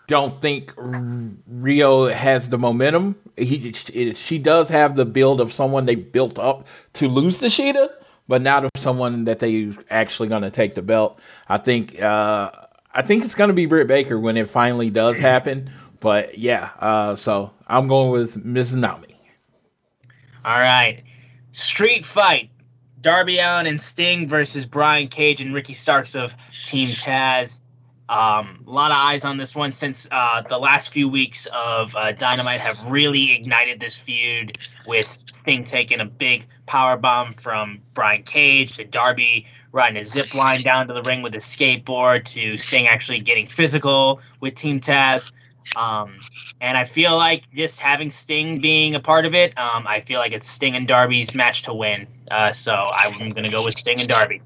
don't 0.07 0.39
think 0.39 0.73
Ryo 0.77 2.07
has 2.07 2.47
the 2.47 2.57
momentum. 2.57 3.17
He 3.35 3.73
she 4.15 4.37
does 4.37 4.69
have 4.69 4.95
the 4.95 5.05
build 5.05 5.41
of 5.41 5.51
someone 5.51 5.87
they 5.87 5.95
built 5.95 6.39
up 6.39 6.65
to 6.93 7.09
lose 7.09 7.39
the 7.39 7.47
Shida, 7.47 7.89
but 8.29 8.41
not 8.41 8.63
of 8.63 8.71
someone 8.77 9.25
that 9.25 9.39
they 9.39 9.73
actually 9.89 10.29
going 10.29 10.43
to 10.43 10.51
take 10.51 10.73
the 10.73 10.81
belt. 10.81 11.19
I 11.49 11.57
think. 11.57 12.01
Uh, 12.01 12.51
I 12.93 13.01
think 13.01 13.23
it's 13.23 13.35
going 13.35 13.47
to 13.49 13.53
be 13.53 13.65
Britt 13.65 13.87
Baker 13.87 14.19
when 14.19 14.37
it 14.37 14.49
finally 14.49 14.89
does 14.89 15.19
happen. 15.19 15.71
But 15.99 16.37
yeah, 16.37 16.71
uh, 16.79 17.15
so 17.15 17.51
I'm 17.67 17.87
going 17.87 18.11
with 18.11 18.43
Mizunami. 18.43 19.17
All 20.45 20.59
right. 20.59 21.01
Street 21.51 22.05
fight. 22.05 22.49
Darby 23.01 23.39
Allin 23.39 23.67
and 23.67 23.81
Sting 23.81 24.27
versus 24.27 24.65
Brian 24.65 25.07
Cage 25.09 25.41
and 25.41 25.53
Ricky 25.53 25.73
Starks 25.73 26.15
of 26.15 26.33
Team 26.63 26.87
Taz. 26.87 27.59
Um, 28.09 28.63
a 28.67 28.69
lot 28.69 28.91
of 28.91 28.97
eyes 28.97 29.25
on 29.25 29.37
this 29.37 29.55
one 29.55 29.71
since 29.71 30.07
uh, 30.11 30.41
the 30.47 30.57
last 30.57 30.89
few 30.89 31.09
weeks 31.09 31.45
of 31.53 31.95
uh, 31.95 32.11
Dynamite 32.13 32.59
have 32.59 32.85
really 32.89 33.33
ignited 33.33 33.79
this 33.79 33.97
feud 33.97 34.57
with 34.87 35.05
Sting 35.05 35.63
taking 35.63 35.99
a 35.99 36.05
big 36.05 36.45
power 36.65 36.95
bomb 36.95 37.33
from 37.33 37.81
Brian 37.93 38.23
Cage 38.23 38.75
to 38.77 38.83
Darby 38.85 39.47
riding 39.73 39.97
a 39.97 40.05
zip 40.05 40.33
line 40.33 40.61
down 40.61 40.87
to 40.87 40.93
the 40.93 41.01
ring 41.01 41.21
with 41.21 41.33
a 41.35 41.39
skateboard 41.39 42.23
to 42.23 42.57
Sting 42.57 42.87
actually 42.87 43.19
getting 43.19 43.47
physical 43.47 44.21
with 44.39 44.53
Team 44.53 44.79
Taz. 44.79 45.31
Um, 45.75 46.17
and 46.61 46.77
I 46.77 46.85
feel 46.85 47.17
like 47.17 47.43
just 47.55 47.79
having 47.79 48.11
Sting 48.11 48.61
being 48.61 48.95
a 48.95 48.99
part 48.99 49.25
of 49.25 49.33
it, 49.33 49.57
um, 49.57 49.85
I 49.87 50.01
feel 50.01 50.19
like 50.19 50.31
it's 50.31 50.47
Sting 50.47 50.75
and 50.75 50.87
Darby's 50.87 51.33
match 51.33 51.63
to 51.63 51.73
win. 51.73 52.07
Uh, 52.29 52.51
so 52.51 52.73
I'm 52.73 53.17
going 53.17 53.43
to 53.43 53.49
go 53.49 53.65
with 53.65 53.77
Sting 53.77 53.99
and 53.99 54.07
Darby. 54.07 54.41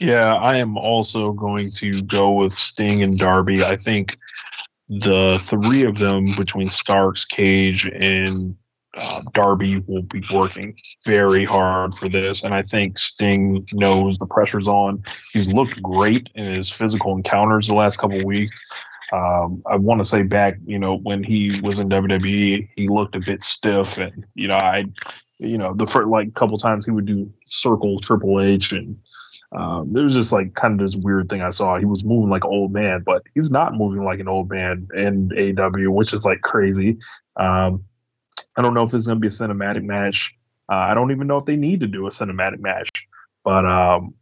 Yeah, 0.00 0.34
I 0.34 0.56
am 0.58 0.76
also 0.76 1.32
going 1.32 1.70
to 1.70 2.02
go 2.02 2.32
with 2.32 2.52
Sting 2.52 3.02
and 3.02 3.16
Darby. 3.16 3.62
I 3.62 3.76
think 3.76 4.18
the 4.88 5.38
three 5.42 5.84
of 5.84 5.98
them 5.98 6.26
between 6.36 6.68
Starks, 6.68 7.24
Cage, 7.24 7.88
and 7.88 8.56
uh, 8.96 9.20
Darby 9.32 9.82
will 9.86 10.02
be 10.02 10.22
working 10.32 10.76
very 11.04 11.44
hard 11.44 11.94
for 11.94 12.08
this, 12.08 12.42
and 12.42 12.54
I 12.54 12.62
think 12.62 12.98
Sting 12.98 13.66
knows 13.72 14.18
the 14.18 14.26
pressure's 14.26 14.68
on. 14.68 15.02
He's 15.32 15.52
looked 15.52 15.82
great 15.82 16.28
in 16.34 16.46
his 16.52 16.70
physical 16.70 17.14
encounters 17.14 17.68
the 17.68 17.74
last 17.74 17.98
couple 17.98 18.24
weeks. 18.24 18.60
Um, 19.12 19.62
I 19.70 19.76
want 19.76 20.00
to 20.00 20.04
say 20.04 20.22
back, 20.22 20.56
you 20.66 20.78
know, 20.78 20.96
when 20.96 21.22
he 21.22 21.50
was 21.62 21.78
in 21.78 21.88
WWE, 21.88 22.68
he 22.74 22.88
looked 22.88 23.14
a 23.14 23.20
bit 23.20 23.42
stiff, 23.42 23.98
and 23.98 24.24
you 24.34 24.48
know, 24.48 24.58
I, 24.60 24.84
you 25.38 25.58
know, 25.58 25.74
the 25.74 25.86
first 25.86 26.08
like 26.08 26.34
couple 26.34 26.58
times 26.58 26.86
he 26.86 26.90
would 26.90 27.06
do 27.06 27.32
circle 27.46 27.98
Triple 28.00 28.40
H, 28.40 28.72
and 28.72 28.98
um, 29.52 29.92
there 29.92 30.02
was 30.02 30.14
just 30.14 30.32
like 30.32 30.54
kind 30.54 30.80
of 30.80 30.84
this 30.84 30.96
weird 30.96 31.28
thing 31.28 31.42
I 31.42 31.50
saw. 31.50 31.78
He 31.78 31.84
was 31.84 32.04
moving 32.04 32.30
like 32.30 32.44
an 32.44 32.50
old 32.50 32.72
man, 32.72 33.02
but 33.04 33.22
he's 33.34 33.50
not 33.50 33.74
moving 33.74 34.04
like 34.04 34.20
an 34.20 34.28
old 34.28 34.50
man 34.50 34.88
in 34.96 35.58
AW, 35.58 35.92
which 35.92 36.12
is 36.12 36.24
like 36.24 36.40
crazy. 36.40 36.98
Um, 37.36 37.84
I 38.56 38.62
don't 38.62 38.74
know 38.74 38.84
if 38.84 38.94
it's 38.94 39.06
going 39.06 39.16
to 39.16 39.20
be 39.20 39.28
a 39.28 39.30
cinematic 39.30 39.82
match. 39.82 40.36
Uh, 40.70 40.76
I 40.76 40.94
don't 40.94 41.10
even 41.10 41.26
know 41.26 41.36
if 41.36 41.44
they 41.44 41.56
need 41.56 41.80
to 41.80 41.86
do 41.86 42.06
a 42.06 42.10
cinematic 42.10 42.58
match, 42.58 43.06
but 43.44 43.64
um, 43.64 44.14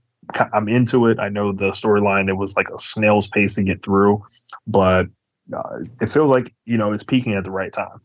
I'm 0.53 0.69
into 0.69 1.07
it. 1.07 1.19
I 1.19 1.29
know 1.29 1.53
the 1.53 1.71
storyline; 1.71 2.29
it 2.29 2.35
was 2.35 2.57
like 2.57 2.69
a 2.69 2.79
snail's 2.79 3.29
pace 3.29 3.55
to 3.55 3.63
get 3.63 3.83
through, 3.83 4.23
but 4.67 5.07
uh, 5.53 5.79
it 6.01 6.09
feels 6.09 6.31
like 6.31 6.53
you 6.65 6.77
know 6.77 6.93
it's 6.93 7.05
peaking 7.05 7.35
at 7.35 7.45
the 7.45 7.51
right 7.51 7.73
time. 7.73 8.01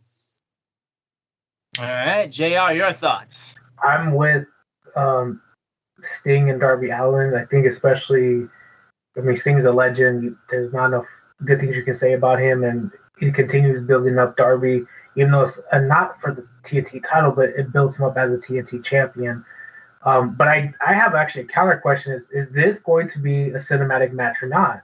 All 1.80 1.86
right, 1.86 2.30
Jr. 2.30 2.74
Your 2.74 2.94
thoughts? 2.94 3.56
I'm 3.84 4.14
with 4.14 4.46
um, 4.96 5.42
Sting 6.02 6.50
and 6.50 6.60
Darby 6.60 6.90
Allin. 6.90 7.36
I 7.36 7.46
think 7.46 7.66
especially, 7.66 8.48
I 9.18 9.22
mean, 9.22 9.36
Sting's 9.36 9.66
a 9.66 9.72
legend. 9.72 10.36
There's 10.50 10.74
not 10.74 10.88
enough 10.88 11.06
good 11.46 11.60
things 11.60 11.76
you 11.76 11.84
can 11.84 11.96
say 11.96 12.14
about 12.14 12.40
him, 12.40 12.64
and 12.64 12.92
he 13.20 13.32
continues 13.32 13.82
building 13.82 14.18
up 14.18 14.38
Darby 14.38 14.86
even 15.16 15.32
though 15.32 15.42
it's 15.42 15.60
a, 15.72 15.82
not 15.82 16.20
for 16.22 16.34
the 16.34 16.48
TNT 16.64 17.04
title, 17.08 17.32
but 17.32 17.50
it 17.50 17.72
builds 17.72 17.98
him 17.98 18.06
up 18.06 18.18
as 18.18 18.32
a 18.32 18.38
TNT 18.38 18.84
champion. 18.84 19.44
Um, 20.04 20.36
but 20.36 20.48
I, 20.48 20.74
I 20.86 20.94
have 20.94 21.14
actually 21.14 21.44
a 21.44 21.48
counter 21.48 21.78
question: 21.78 22.14
Is 22.14 22.30
is 22.32 22.50
this 22.52 22.80
going 22.80 23.10
to 23.10 23.20
be 23.20 23.50
a 23.50 23.58
cinematic 23.58 24.12
match 24.12 24.38
or 24.42 24.48
not? 24.48 24.82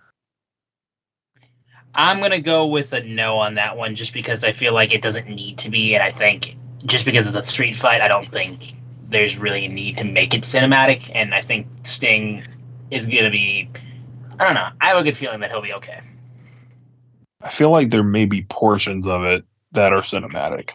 I'm 1.93 2.19
gonna 2.19 2.41
go 2.41 2.67
with 2.67 2.91
a 2.91 3.01
no 3.01 3.37
on 3.37 3.55
that 3.55 3.77
one, 3.77 3.95
just 3.95 4.13
because 4.13 4.43
I 4.43 4.51
feel 4.51 4.73
like 4.73 4.93
it 4.93 5.01
doesn't 5.01 5.29
need 5.29 5.57
to 5.59 5.69
be, 5.69 5.95
and 5.95 6.03
I 6.03 6.11
think 6.11 6.57
just 6.85 7.05
because 7.05 7.27
it's 7.27 7.37
a 7.37 7.43
street 7.43 7.75
fight, 7.75 8.01
I 8.01 8.09
don't 8.09 8.29
think 8.29 8.75
there's 9.07 9.37
really 9.37 9.65
a 9.65 9.69
need 9.69 9.97
to 9.97 10.03
make 10.03 10.33
it 10.33 10.41
cinematic, 10.41 11.09
and 11.15 11.33
I 11.33 11.41
think 11.41 11.67
Sting 11.83 12.43
is 12.91 13.07
gonna 13.07 13.29
be. 13.29 13.69
I 14.37 14.43
don't 14.43 14.55
know. 14.55 14.67
I 14.81 14.87
have 14.87 14.97
a 14.97 15.03
good 15.03 15.15
feeling 15.15 15.39
that 15.39 15.51
he'll 15.51 15.61
be 15.61 15.73
okay. 15.75 16.01
I 17.41 17.49
feel 17.49 17.71
like 17.71 17.89
there 17.89 18.03
may 18.03 18.25
be 18.25 18.41
portions 18.41 19.07
of 19.07 19.23
it 19.23 19.45
that 19.75 19.93
are 19.93 20.01
cinematic. 20.01 20.71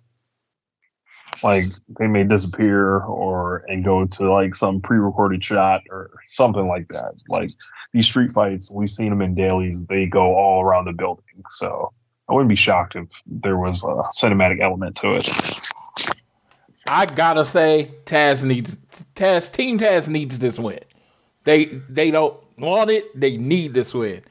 Like 1.43 1.64
they 1.98 2.06
may 2.06 2.24
disappear 2.24 3.01
or 3.01 3.64
and 3.68 3.85
go 3.85 4.05
to 4.05 4.32
like 4.32 4.55
some 4.55 4.81
pre-recorded 4.81 5.43
shot 5.43 5.82
or 5.90 6.10
something 6.27 6.68
like 6.68 6.89
that. 6.89 7.14
Like 7.28 7.51
these 7.93 8.06
street 8.06 8.31
fights, 8.31 8.70
we've 8.70 8.90
seen 8.90 9.10
them 9.10 9.22
in 9.22 9.35
dailies. 9.35 9.86
They 9.86 10.06
go 10.06 10.35
all 10.35 10.62
around 10.62 10.85
the 10.85 10.93
building. 10.93 11.24
So 11.51 11.93
I 12.28 12.35
wouldn't 12.35 12.51
be 12.51 12.56
shocked 12.56 12.94
if 12.97 13.09
there 13.27 13.56
was 13.56 13.82
a 13.85 14.02
cinematic 14.22 14.60
element 14.60 14.97
to 14.97 15.14
it. 15.14 15.28
I 16.89 17.06
gotta 17.06 17.44
say, 17.44 17.93
Taz 18.05 18.44
needs 18.44 18.77
Taz. 19.14 19.52
Team 19.52 19.78
Taz 19.78 20.09
needs 20.09 20.39
this 20.39 20.59
win. 20.59 20.81
They 21.44 21.64
they 21.64 22.10
don't 22.10 22.36
want 22.59 22.90
it. 22.90 23.18
They 23.18 23.36
need 23.36 23.74
this 23.74 23.94
win. 23.94 24.22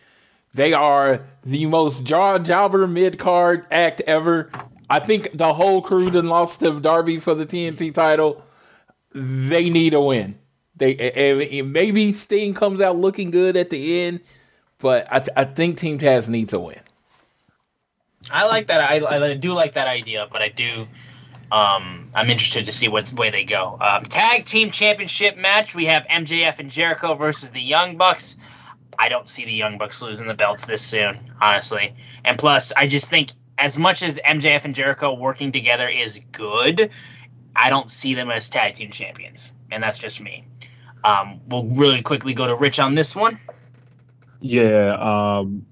They 0.53 0.73
are 0.73 1.25
the 1.43 1.65
most 1.67 2.03
jaw 2.03 2.39
jobber 2.39 2.87
mid 2.87 3.19
card 3.19 3.65
act 3.71 4.01
ever. 4.01 4.49
I 4.89 4.99
think 4.99 5.37
the 5.37 5.53
whole 5.53 5.81
crew 5.81 6.09
then 6.09 6.27
lost 6.27 6.61
to 6.63 6.79
Darby 6.79 7.19
for 7.19 7.35
the 7.35 7.45
TNT 7.45 7.93
title. 7.93 8.43
They 9.13 9.69
need 9.69 9.93
a 9.93 10.01
win. 10.01 10.39
They 10.75 10.95
and 10.95 11.73
maybe 11.73 12.11
Sting 12.13 12.53
comes 12.53 12.81
out 12.81 12.95
looking 12.95 13.31
good 13.31 13.57
at 13.57 13.69
the 13.69 14.01
end, 14.01 14.21
but 14.79 15.07
I, 15.11 15.19
th- 15.19 15.29
I 15.35 15.43
think 15.43 15.77
Team 15.77 15.99
Taz 15.99 16.29
needs 16.29 16.53
a 16.53 16.59
win. 16.59 16.79
I 18.31 18.45
like 18.45 18.67
that. 18.67 18.81
I, 18.81 19.05
I 19.05 19.33
do 19.33 19.53
like 19.53 19.73
that 19.73 19.87
idea, 19.87 20.27
but 20.31 20.41
I 20.41 20.49
do. 20.49 20.87
Um, 21.51 22.09
I'm 22.13 22.29
interested 22.29 22.65
to 22.67 22.71
see 22.71 22.87
what 22.87 23.11
way 23.13 23.31
they 23.31 23.43
go. 23.43 23.77
Um, 23.81 24.03
tag 24.03 24.45
team 24.45 24.69
championship 24.69 25.35
match. 25.35 25.73
We 25.73 25.85
have 25.85 26.03
MJF 26.03 26.59
and 26.59 26.69
Jericho 26.69 27.15
versus 27.15 27.49
the 27.49 27.61
Young 27.61 27.97
Bucks. 27.97 28.37
I 28.97 29.09
don't 29.09 29.29
see 29.29 29.45
the 29.45 29.53
Young 29.53 29.77
Bucks 29.77 30.01
losing 30.01 30.27
the 30.27 30.33
belts 30.33 30.65
this 30.65 30.81
soon, 30.81 31.19
honestly. 31.41 31.93
And 32.25 32.37
plus, 32.37 32.73
I 32.75 32.87
just 32.87 33.09
think 33.09 33.31
as 33.57 33.77
much 33.77 34.01
as 34.01 34.19
MJF 34.25 34.65
and 34.65 34.73
Jericho 34.73 35.13
working 35.13 35.51
together 35.51 35.87
is 35.87 36.19
good, 36.31 36.89
I 37.55 37.69
don't 37.69 37.91
see 37.91 38.13
them 38.13 38.31
as 38.31 38.49
tag 38.49 38.75
team 38.75 38.89
champions, 38.89 39.51
and 39.71 39.83
that's 39.83 39.97
just 39.97 40.21
me. 40.21 40.45
Um, 41.03 41.39
we'll 41.47 41.65
really 41.65 42.01
quickly 42.01 42.33
go 42.33 42.47
to 42.47 42.55
Rich 42.55 42.79
on 42.79 42.95
this 42.95 43.15
one. 43.15 43.39
Yeah, 44.41 44.95
um, 44.99 45.65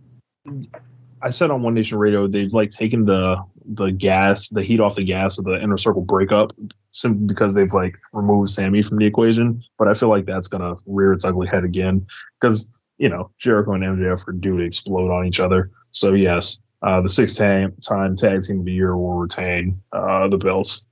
I 1.22 1.30
said 1.30 1.52
on 1.52 1.64
One 1.64 1.74
Nation 1.74 1.98
Radio 1.98 2.28
they've 2.28 2.54
like 2.54 2.72
taken 2.72 3.06
the 3.06 3.44
the 3.66 3.92
gas, 3.92 4.48
the 4.50 4.64
heat 4.64 4.80
off 4.80 4.96
the 4.96 5.04
gas 5.04 5.38
of 5.38 5.46
the 5.46 5.62
inner 5.62 5.78
circle 5.78 6.02
breakup 6.02 6.54
simply 6.94 7.28
because 7.28 7.54
they've 7.54 7.74
like 7.74 7.96
removed 8.14 8.50
Sammy 8.50 8.82
from 8.82 8.98
the 8.98 9.06
equation. 9.06 9.64
But 9.78 9.88
I 9.88 9.94
feel 9.94 10.10
like 10.10 10.26
that's 10.26 10.48
gonna 10.48 10.76
rear 10.86 11.14
its 11.14 11.26
ugly 11.26 11.48
head 11.48 11.64
again 11.64 12.06
because 12.40 12.70
you 12.98 13.10
know, 13.10 13.32
Jericho 13.38 13.74
and 13.74 13.84
MJF 13.84 14.28
are 14.28 14.32
due 14.34 14.56
to 14.56 14.64
explode 14.64 15.12
on 15.12 15.26
each 15.26 15.40
other. 15.40 15.72
So 15.92 16.14
yes, 16.14 16.62
uh, 16.82 17.02
the 17.02 17.10
six 17.10 17.34
time 17.34 17.74
time 17.82 18.16
tag 18.16 18.44
team 18.44 18.60
of 18.60 18.66
the 18.66 18.72
year 18.72 18.96
will 18.98 19.14
retain 19.14 19.82
uh, 19.94 20.28
the 20.28 20.38
belts. 20.38 20.88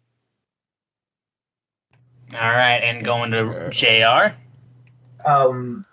All 2.34 2.40
right, 2.40 2.80
and 2.84 3.04
going 3.06 3.32
to 3.32 3.70
Jr. 3.70 4.36
Um, 5.30 5.86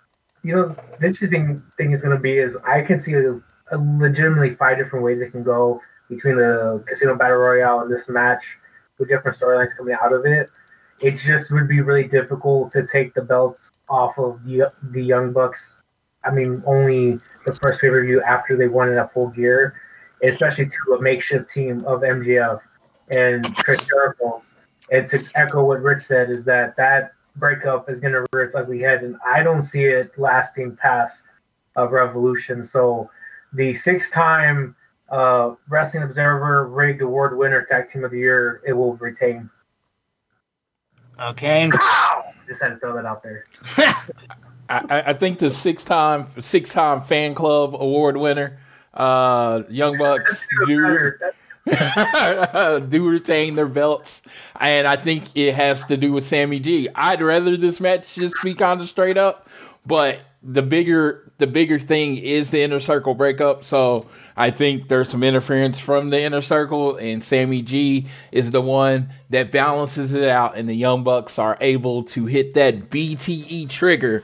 you 0.42 0.54
know, 0.54 0.76
the 0.98 1.06
interesting 1.06 1.62
thing 1.76 1.92
is 1.92 2.02
going 2.02 2.16
to 2.16 2.20
be 2.20 2.38
is 2.38 2.56
I 2.66 2.82
can 2.82 3.00
see 3.00 3.14
a, 3.14 3.34
a 3.70 3.78
legitimately 3.78 4.54
five 4.56 4.78
different 4.78 5.04
ways 5.04 5.20
it 5.20 5.30
can 5.30 5.42
go 5.42 5.80
between 6.08 6.36
the 6.36 6.82
Casino 6.86 7.16
Battle 7.16 7.36
Royale 7.36 7.80
and 7.80 7.92
this 7.92 8.08
match 8.08 8.56
with 8.98 9.08
different 9.08 9.38
storylines 9.38 9.76
coming 9.76 9.96
out 10.02 10.12
of 10.12 10.24
it. 10.26 10.50
it 11.00 11.16
just 11.16 11.50
would 11.50 11.68
be 11.68 11.80
really 11.80 12.06
difficult 12.06 12.70
to 12.72 12.86
take 12.86 13.14
the 13.14 13.22
belts 13.22 13.72
off 13.88 14.18
of 14.18 14.44
the 14.44 14.70
the 14.90 15.02
Young 15.02 15.32
Bucks. 15.32 15.81
I 16.24 16.30
mean, 16.30 16.62
only 16.66 17.18
the 17.44 17.54
first 17.54 17.80
pay 17.80 17.88
per 17.88 18.04
view 18.04 18.22
after 18.22 18.56
they 18.56 18.68
won 18.68 18.88
it 18.88 18.96
at 18.96 19.12
full 19.12 19.28
gear, 19.28 19.74
especially 20.22 20.66
to 20.66 20.94
a 20.94 21.02
makeshift 21.02 21.50
team 21.50 21.84
of 21.84 22.00
MJF 22.00 22.60
and 23.10 23.44
Chris 23.56 23.86
Jericho. 23.86 24.42
And 24.90 25.08
to 25.08 25.32
echo 25.36 25.64
what 25.64 25.82
Rich 25.82 26.02
said, 26.02 26.30
is 26.30 26.44
that 26.44 26.76
that 26.76 27.12
breakup 27.36 27.88
is 27.88 28.00
going 28.00 28.12
to 28.12 28.26
rear 28.32 28.44
its 28.44 28.54
ugly 28.54 28.80
head, 28.80 29.02
and 29.02 29.16
I 29.26 29.42
don't 29.42 29.62
see 29.62 29.84
it 29.84 30.16
lasting 30.18 30.76
past 30.76 31.22
a 31.76 31.88
Revolution. 31.88 32.62
So 32.62 33.10
the 33.52 33.72
six-time 33.72 34.76
uh, 35.10 35.54
Wrestling 35.68 36.02
Observer 36.02 36.66
Rigged 36.68 37.02
Award 37.02 37.36
winner, 37.36 37.62
Tag 37.62 37.88
Team 37.88 38.04
of 38.04 38.10
the 38.10 38.18
Year, 38.18 38.60
it 38.66 38.72
will 38.72 38.94
retain. 38.96 39.48
Okay. 41.20 41.70
Just 42.46 42.62
had 42.62 42.70
to 42.70 42.76
throw 42.78 42.94
that 42.94 43.06
out 43.06 43.22
there. 43.22 43.46
I, 44.72 45.02
I 45.08 45.12
think 45.12 45.38
the 45.38 45.50
six 45.50 45.84
time 45.84 46.26
six 46.38 46.72
time 46.72 47.02
fan 47.02 47.34
club 47.34 47.74
award 47.74 48.16
winner, 48.16 48.58
uh, 48.94 49.62
Young 49.68 49.98
Bucks 49.98 50.46
do, 50.66 51.12
do 52.88 53.08
retain 53.08 53.54
their 53.54 53.66
belts, 53.66 54.22
and 54.58 54.86
I 54.86 54.96
think 54.96 55.24
it 55.34 55.54
has 55.54 55.84
to 55.86 55.96
do 55.96 56.12
with 56.12 56.26
Sammy 56.26 56.58
G. 56.58 56.88
I'd 56.94 57.20
rather 57.20 57.56
this 57.56 57.80
match 57.80 58.14
just 58.14 58.34
be 58.42 58.54
kind 58.54 58.80
of 58.80 58.88
straight 58.88 59.18
up, 59.18 59.48
but 59.84 60.20
the 60.42 60.62
bigger 60.62 61.30
the 61.38 61.46
bigger 61.46 61.78
thing 61.78 62.16
is 62.16 62.50
the 62.50 62.62
inner 62.62 62.80
circle 62.80 63.14
breakup. 63.14 63.64
So 63.64 64.06
I 64.36 64.50
think 64.50 64.88
there's 64.88 65.10
some 65.10 65.22
interference 65.22 65.80
from 65.80 66.10
the 66.10 66.22
inner 66.22 66.40
circle, 66.40 66.96
and 66.96 67.22
Sammy 67.22 67.60
G 67.60 68.06
is 68.30 68.52
the 68.52 68.62
one 68.62 69.10
that 69.28 69.52
balances 69.52 70.14
it 70.14 70.28
out, 70.28 70.56
and 70.56 70.66
the 70.68 70.74
Young 70.74 71.02
Bucks 71.04 71.38
are 71.38 71.58
able 71.60 72.04
to 72.04 72.24
hit 72.24 72.54
that 72.54 72.90
BTE 72.90 73.68
trigger 73.68 74.22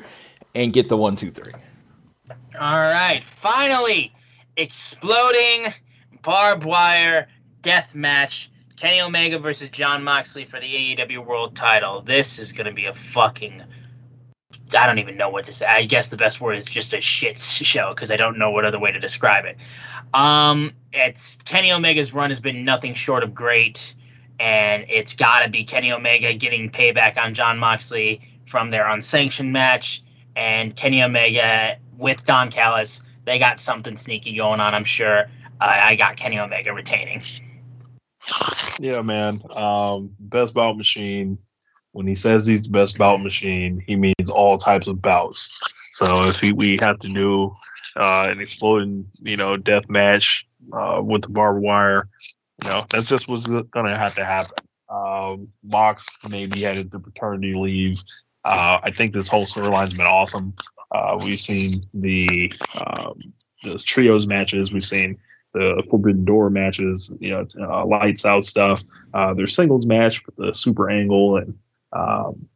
and 0.59 0.72
get 0.72 0.89
the 0.89 0.97
one, 0.97 1.14
two, 1.14 1.30
three. 1.30 1.52
All 2.60 2.76
right. 2.76 3.22
Finally, 3.24 4.12
exploding 4.56 5.72
barbed 6.22 6.64
wire 6.64 7.28
death 7.62 7.94
match. 7.94 8.51
Kenny 8.76 9.01
Omega 9.01 9.39
versus 9.39 9.70
John 9.70 10.02
Moxley 10.02 10.44
for 10.44 10.60
the 10.60 10.66
AEW 10.97 11.24
World 11.24 11.55
Title. 11.56 12.01
This 12.01 12.39
is 12.39 12.52
going 12.52 12.66
to 12.66 12.72
be 12.72 12.86
a 12.86 12.94
fucking 12.94 13.62
I 14.76 14.86
don't 14.86 14.98
even 14.98 15.16
know 15.16 15.30
what 15.30 15.44
to 15.47 15.52
say. 15.52 15.64
I 15.64 15.85
guess 15.85 16.10
the 16.10 16.16
best 16.16 16.40
word 16.40 16.56
is 16.56 16.66
just 16.66 16.93
a 16.93 17.01
shit 17.01 17.39
show 17.39 17.90
because 17.90 18.10
I 18.10 18.16
don't 18.16 18.36
know 18.36 18.51
what 18.51 18.64
other 18.64 18.78
way 18.78 18.93
to 18.93 19.01
describe 19.01 19.44
it. 19.44 19.56
Um, 20.12 20.72
it's 20.93 21.36
Kenny 21.44 21.70
Omega's 21.70 22.12
run 22.12 22.30
has 22.30 22.40
been 22.40 22.64
nothing 22.64 22.94
short 22.94 23.22
of 23.22 23.35
great, 23.35 23.94
and 24.40 24.85
it's 24.89 25.14
got 25.14 25.44
to 25.44 25.51
be 25.51 25.64
Kenny 25.64 25.93
Omega 25.93 26.35
getting 26.35 26.70
payback 26.70 27.16
on 27.16 27.32
John 27.32 27.59
Moxley 27.59 28.20
from 28.47 28.70
their 28.70 28.89
unsanctioned 28.89 29.52
match, 29.52 30.02
and 30.39 30.74
Kenny 30.74 31.02
Omega 31.02 31.77
with 31.98 32.24
Don 32.24 32.51
Callis. 32.51 33.02
They 33.24 33.39
got 33.39 33.60
something 33.60 33.97
sneaky 33.97 34.36
going 34.36 34.60
on, 34.60 34.74
I'm 34.74 34.85
sure. 34.85 35.24
Uh, 35.60 35.81
I 35.82 35.97
got 35.97 36.16
Kenny 36.16 36.39
Omega 36.39 36.73
retaining. 36.73 37.23
Yeah, 38.81 39.02
man. 39.02 39.40
Um, 39.56 40.15
best 40.19 40.55
bout 40.55 40.77
machine 40.77 41.39
when 41.93 42.06
he 42.06 42.15
says 42.15 42.47
he's 42.47 42.62
the 42.62 42.69
best 42.69 42.98
bout 42.98 43.20
machine, 43.20 43.82
he 43.85 43.97
means 43.97 44.31
all 44.31 44.59
types 44.59 44.86
of 44.86 45.02
bouts. 45.02 45.59
So 45.93 46.28
if 46.28 46.39
he, 46.39 46.52
we 46.52 46.77
have 46.81 46.98
to 47.01 47.09
do 47.09 47.55
uh, 47.97 48.28
an 48.31 48.40
exploding, 48.40 49.06
you 49.23 49.36
know, 49.36 49.56
death 49.56 49.89
match 49.89 50.47
uh, 50.73 51.01
with 51.02 51.23
the 51.23 51.31
barbed 51.31 51.60
wire, 51.60 52.05
you 52.62 52.70
know, 52.70 52.85
that's 52.89 53.06
just 53.06 53.28
what's 53.28 53.48
going 53.48 53.86
to 53.86 53.98
have 53.98 54.15
to 54.16 54.24
happen. 54.24 54.55
Um, 54.89 55.48
Mox 55.65 56.06
maybe 56.31 56.62
headed 56.62 56.93
to 56.93 57.01
paternity 57.01 57.55
leave. 57.55 58.01
Uh, 58.44 58.78
I 58.82 58.90
think 58.90 59.12
this 59.12 59.28
whole 59.28 59.47
storyline's 59.47 59.94
been 59.94 60.06
awesome. 60.06 60.55
Uh, 60.90 61.19
we've 61.23 61.40
seen 61.40 61.73
the 61.93 62.52
um, 62.85 63.19
the 63.62 63.78
trios 63.78 64.27
matches. 64.27 64.73
We've 64.73 64.85
seen 64.85 65.19
the 65.52 65.82
Forbidden 65.90 66.24
Door 66.24 66.51
matches. 66.51 67.12
You 67.20 67.31
know, 67.31 67.47
uh, 67.60 67.85
lights 67.85 68.24
out 68.24 68.44
stuff. 68.44 68.82
Uh, 69.12 69.35
their 69.35 69.48
singles 69.48 69.86
match 69.86 70.24
with 70.24 70.36
the 70.36 70.52
Super 70.55 70.89
Angle 70.89 71.36
and 71.39 71.59
um, 71.93 72.48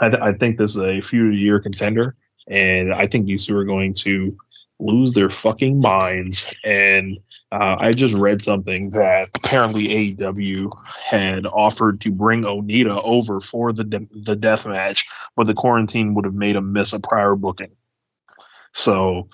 I, 0.00 0.08
th- 0.08 0.22
I, 0.22 0.32
think 0.32 0.58
this 0.58 0.76
is 0.76 0.82
a 0.82 1.00
few 1.00 1.30
year 1.30 1.60
contender, 1.60 2.16
and 2.48 2.92
I 2.92 3.06
think 3.06 3.26
these 3.26 3.46
two 3.46 3.56
are 3.56 3.64
going 3.64 3.92
to 3.94 4.36
lose 4.78 5.14
their 5.14 5.30
fucking 5.30 5.80
minds. 5.80 6.54
And 6.64 7.18
uh, 7.50 7.76
I 7.80 7.92
just 7.92 8.14
read 8.14 8.42
something 8.42 8.90
that 8.90 9.28
apparently 9.36 9.88
AEW 9.88 10.70
had 11.04 11.46
offered 11.46 12.00
to 12.02 12.10
bring 12.10 12.42
Onita 12.42 13.00
over 13.02 13.40
for 13.40 13.72
the 13.72 13.84
de- 13.84 14.08
the 14.12 14.36
death 14.36 14.66
match, 14.66 15.06
but 15.34 15.46
the 15.46 15.54
quarantine 15.54 16.14
would 16.14 16.24
have 16.24 16.34
made 16.34 16.56
him 16.56 16.72
miss 16.72 16.92
a 16.92 17.00
prior 17.00 17.36
booking. 17.36 17.72
So 18.72 19.28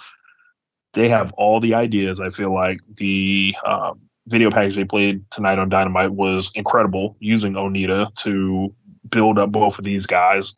they 0.94 1.08
have 1.08 1.32
all 1.32 1.60
the 1.60 1.74
ideas. 1.74 2.20
I 2.20 2.30
feel 2.30 2.54
like 2.54 2.78
the 2.96 3.54
um, 3.66 4.00
video 4.26 4.50
package 4.50 4.76
they 4.76 4.84
played 4.84 5.28
tonight 5.30 5.58
on 5.58 5.68
Dynamite 5.68 6.12
was 6.12 6.52
incredible, 6.54 7.16
using 7.18 7.54
Onita 7.54 8.14
to 8.16 8.74
build 9.08 9.38
up 9.38 9.50
both 9.50 9.78
of 9.78 9.84
these 9.84 10.06
guys, 10.06 10.54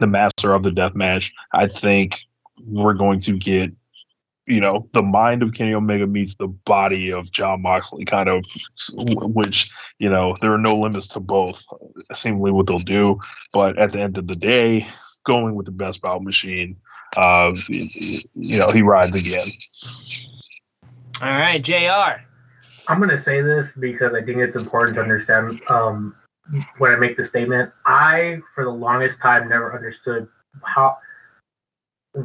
the 0.00 0.06
master 0.06 0.52
of 0.52 0.62
the 0.62 0.70
death 0.70 0.94
match, 0.94 1.32
I 1.52 1.68
think 1.68 2.20
we're 2.64 2.94
going 2.94 3.20
to 3.20 3.36
get, 3.36 3.70
you 4.46 4.60
know, 4.60 4.88
the 4.92 5.02
mind 5.02 5.42
of 5.42 5.52
Kenny 5.52 5.74
Omega 5.74 6.06
meets 6.06 6.34
the 6.34 6.48
body 6.48 7.12
of 7.12 7.30
John 7.30 7.62
Moxley, 7.62 8.04
kind 8.04 8.28
of, 8.28 8.44
which, 9.22 9.70
you 9.98 10.08
know, 10.08 10.34
there 10.40 10.52
are 10.52 10.58
no 10.58 10.76
limits 10.76 11.08
to 11.08 11.20
both, 11.20 11.64
seemingly 12.12 12.50
what 12.50 12.66
they'll 12.66 12.78
do. 12.78 13.20
But 13.52 13.78
at 13.78 13.92
the 13.92 14.00
end 14.00 14.18
of 14.18 14.26
the 14.26 14.36
day, 14.36 14.88
going 15.24 15.54
with 15.54 15.66
the 15.66 15.72
best 15.72 16.00
bout 16.00 16.22
machine, 16.22 16.76
uh, 17.16 17.54
you 17.68 18.58
know, 18.58 18.70
he 18.70 18.82
rides 18.82 19.16
again. 19.16 19.48
All 21.20 21.28
right, 21.28 21.62
JR. 21.62 22.22
I'm 22.88 22.98
going 22.98 23.10
to 23.10 23.18
say 23.18 23.42
this 23.42 23.70
because 23.78 24.14
I 24.14 24.22
think 24.22 24.38
it's 24.38 24.56
important 24.56 24.96
to 24.96 25.02
understand. 25.02 25.60
Um, 25.68 26.14
when 26.78 26.90
I 26.90 26.96
make 26.96 27.16
the 27.16 27.24
statement, 27.24 27.72
I 27.86 28.38
for 28.54 28.64
the 28.64 28.70
longest 28.70 29.20
time 29.20 29.48
never 29.48 29.74
understood 29.74 30.28
how 30.64 30.98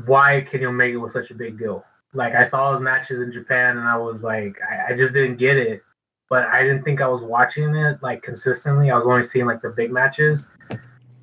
why 0.06 0.42
Kenny 0.42 0.66
Omega 0.66 1.00
was 1.00 1.14
such 1.14 1.32
a 1.32 1.36
big 1.36 1.58
deal. 1.58 1.86
Like 2.14 2.36
I 2.36 2.44
saw 2.44 2.72
his 2.74 2.82
matches 2.82 3.22
in 3.22 3.32
Japan 3.32 3.78
and 3.78 3.88
I 3.88 3.98
was 3.98 4.24
like, 4.24 4.58
I, 4.70 4.94
I 4.94 4.96
just 4.96 5.14
didn't 5.14 5.38
get 5.38 5.58
it. 5.58 5.82
But 6.30 6.46
I 6.48 6.64
didn't 6.64 6.84
think 6.84 7.02
I 7.02 7.08
was 7.08 7.22
watching 7.22 7.76
it 7.76 8.02
like 8.02 8.24
consistently. 8.24 8.90
I 8.90 8.96
was 8.96 9.06
only 9.06 9.24
seeing 9.24 9.46
like 9.46 9.62
the 9.62 9.70
big 9.70 9.92
matches. 9.92 10.48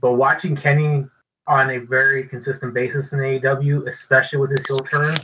But 0.01 0.13
watching 0.13 0.57
Kenny 0.57 1.07
on 1.47 1.71
a 1.71 1.79
very 1.79 2.29
consistent 2.29 2.73
basis 2.75 3.13
in 3.13 3.19
AEW, 3.19 3.89
especially 3.89 4.39
with 4.39 4.51
his 4.51 4.65
heel 4.67 4.79
turn, 4.79 5.17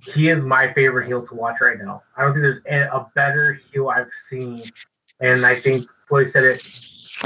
he 0.00 0.28
is 0.28 0.40
my 0.40 0.72
favorite 0.72 1.06
heel 1.06 1.26
to 1.26 1.34
watch 1.34 1.56
right 1.60 1.78
now. 1.78 2.02
I 2.16 2.22
don't 2.22 2.32
think 2.32 2.44
there's 2.44 2.88
a 2.90 3.06
better 3.14 3.60
heel 3.70 3.88
I've 3.90 4.10
seen. 4.28 4.62
And 5.20 5.44
I 5.44 5.54
think 5.54 5.84
Floyd 6.08 6.30
said 6.30 6.44
it 6.44 6.60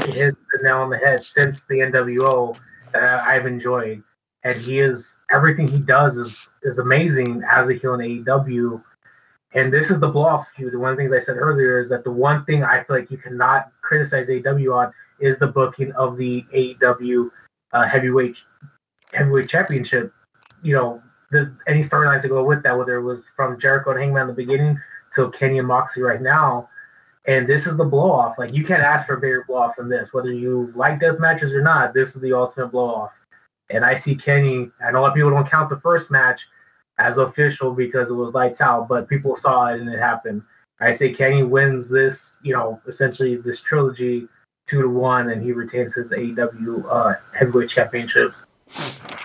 hit 0.07 0.35
the 0.51 0.63
nail 0.63 0.79
on 0.79 0.89
the 0.89 0.97
head 0.97 1.23
since 1.23 1.65
the 1.65 1.75
NWO 1.75 2.57
that 2.93 3.27
I've 3.27 3.45
enjoyed. 3.45 4.03
And 4.43 4.59
he 4.59 4.79
is 4.79 5.15
everything 5.31 5.67
he 5.67 5.79
does 5.79 6.17
is 6.17 6.49
is 6.63 6.79
amazing 6.79 7.43
as 7.49 7.69
a 7.69 7.73
heel 7.73 7.93
in 7.93 8.23
AEW. 8.23 8.81
And 9.53 9.71
this 9.71 9.91
is 9.91 9.99
the 9.99 10.07
blow 10.07 10.25
off 10.25 10.49
feud. 10.55 10.75
One 10.75 10.91
of 10.91 10.97
the 10.97 11.01
things 11.03 11.13
I 11.13 11.19
said 11.19 11.37
earlier 11.37 11.79
is 11.79 11.89
that 11.89 12.03
the 12.03 12.11
one 12.11 12.43
thing 12.45 12.63
I 12.63 12.83
feel 12.83 12.97
like 12.97 13.11
you 13.11 13.17
cannot 13.17 13.71
criticize 13.81 14.27
AEW 14.27 14.75
on 14.75 14.93
is 15.19 15.37
the 15.37 15.47
booking 15.47 15.91
of 15.93 16.17
the 16.17 16.43
AEW 16.53 17.29
uh, 17.71 17.87
heavyweight 17.87 18.41
heavyweight 19.13 19.47
championship. 19.47 20.11
You 20.63 20.75
know, 20.75 21.03
the, 21.31 21.55
any 21.67 21.81
storylines 21.81 22.23
that 22.23 22.29
go 22.29 22.43
with 22.43 22.63
that, 22.63 22.77
whether 22.77 22.97
it 22.97 23.03
was 23.03 23.23
from 23.35 23.59
Jericho 23.59 23.91
and 23.91 23.99
Hangman 23.99 24.23
in 24.23 24.27
the 24.29 24.33
beginning 24.33 24.79
to 25.13 25.29
Kenny 25.31 25.59
and 25.59 25.67
Moxley 25.67 26.03
right 26.03 26.21
now, 26.21 26.69
and 27.25 27.47
this 27.47 27.67
is 27.67 27.77
the 27.77 27.85
blow 27.85 28.11
off. 28.11 28.37
Like 28.37 28.53
you 28.53 28.63
can't 28.63 28.83
ask 28.83 29.05
for 29.05 29.15
a 29.15 29.19
bigger 29.21 29.45
blow 29.47 29.57
off 29.57 29.77
than 29.77 29.89
this. 29.89 30.13
Whether 30.13 30.31
you 30.31 30.71
like 30.75 30.99
death 30.99 31.19
matches 31.19 31.51
or 31.53 31.61
not, 31.61 31.93
this 31.93 32.15
is 32.15 32.21
the 32.21 32.33
ultimate 32.33 32.67
blow 32.67 32.93
off. 32.93 33.11
And 33.69 33.85
I 33.85 33.95
see 33.95 34.15
Kenny. 34.15 34.69
I 34.85 34.91
know 34.91 34.99
a 34.99 35.01
lot 35.01 35.09
of 35.09 35.15
people 35.15 35.31
don't 35.31 35.49
count 35.49 35.69
the 35.69 35.79
first 35.79 36.11
match 36.11 36.47
as 36.99 37.17
official 37.17 37.73
because 37.73 38.09
it 38.09 38.13
was 38.13 38.33
lights 38.33 38.61
out, 38.61 38.87
but 38.87 39.09
people 39.09 39.35
saw 39.35 39.67
it 39.67 39.79
and 39.79 39.89
it 39.89 39.99
happened. 39.99 40.43
I 40.79 40.91
say 40.91 41.13
Kenny 41.13 41.43
wins 41.43 41.89
this, 41.89 42.37
you 42.43 42.53
know, 42.53 42.81
essentially 42.87 43.37
this 43.37 43.61
trilogy 43.61 44.27
two 44.67 44.81
to 44.81 44.89
one, 44.89 45.29
and 45.29 45.41
he 45.41 45.51
retains 45.51 45.93
his 45.93 46.11
AEW 46.11 46.85
uh, 46.89 47.15
heavyweight 47.33 47.69
championship. 47.69 48.33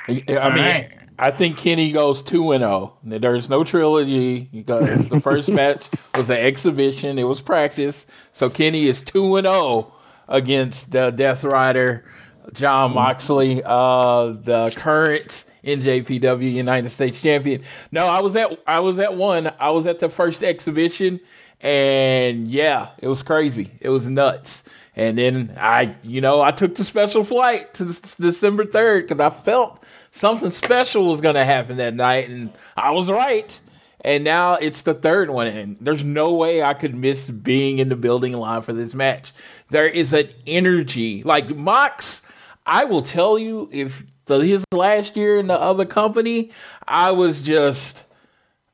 I 0.08 0.54
mean, 0.54 1.07
I 1.18 1.30
think 1.32 1.56
Kenny 1.56 1.90
goes 1.90 2.22
two 2.22 2.52
and 2.52 2.62
zero. 2.62 2.70
Oh. 2.70 3.18
There's 3.18 3.50
no 3.50 3.64
trilogy 3.64 4.48
because 4.52 5.08
the 5.08 5.20
first 5.20 5.48
match 5.48 5.84
was 6.14 6.30
an 6.30 6.36
exhibition. 6.38 7.18
It 7.18 7.24
was 7.24 7.42
practice. 7.42 8.06
So 8.32 8.48
Kenny 8.48 8.86
is 8.86 9.02
two 9.02 9.36
and 9.36 9.46
zero 9.46 9.56
oh 9.56 9.94
against 10.28 10.92
the 10.92 11.10
Death 11.10 11.42
Rider, 11.42 12.04
John 12.52 12.94
Moxley, 12.94 13.62
uh, 13.64 14.26
the 14.28 14.72
current 14.76 15.44
NJPW 15.64 16.52
United 16.52 16.90
States 16.90 17.20
champion. 17.20 17.62
No, 17.90 18.06
I 18.06 18.20
was 18.20 18.36
at 18.36 18.58
I 18.66 18.80
was 18.80 18.98
at 18.98 19.16
one. 19.16 19.52
I 19.58 19.70
was 19.70 19.86
at 19.86 19.98
the 19.98 20.08
first 20.08 20.42
exhibition, 20.44 21.20
And 21.60 22.48
yeah, 22.48 22.90
it 22.98 23.08
was 23.08 23.22
crazy. 23.22 23.72
It 23.80 23.88
was 23.88 24.06
nuts. 24.06 24.62
And 24.94 25.16
then 25.16 25.54
I, 25.56 25.94
you 26.02 26.20
know, 26.20 26.40
I 26.40 26.50
took 26.50 26.74
the 26.74 26.82
special 26.82 27.22
flight 27.22 27.72
to 27.74 27.84
December 27.84 28.64
3rd 28.64 29.02
because 29.02 29.20
I 29.20 29.30
felt 29.30 29.84
something 30.10 30.50
special 30.50 31.06
was 31.06 31.20
going 31.20 31.34
to 31.34 31.44
happen 31.44 31.76
that 31.76 31.94
night. 31.94 32.28
And 32.28 32.52
I 32.76 32.90
was 32.90 33.10
right. 33.10 33.60
And 34.02 34.22
now 34.24 34.54
it's 34.54 34.82
the 34.82 34.94
third 34.94 35.30
one. 35.30 35.46
And 35.48 35.76
there's 35.80 36.04
no 36.04 36.32
way 36.32 36.62
I 36.62 36.74
could 36.74 36.94
miss 36.94 37.28
being 37.28 37.78
in 37.78 37.88
the 37.88 37.96
building 37.96 38.32
line 38.32 38.62
for 38.62 38.72
this 38.72 38.94
match. 38.94 39.32
There 39.70 39.86
is 39.86 40.12
an 40.12 40.28
energy. 40.46 41.22
Like 41.22 41.54
Mox, 41.54 42.22
I 42.66 42.84
will 42.84 43.02
tell 43.02 43.38
you, 43.38 43.68
if 43.72 44.04
the, 44.26 44.38
his 44.38 44.64
last 44.72 45.16
year 45.16 45.38
in 45.38 45.48
the 45.48 45.60
other 45.60 45.84
company, 45.84 46.50
I 46.86 47.10
was 47.10 47.40
just 47.40 48.04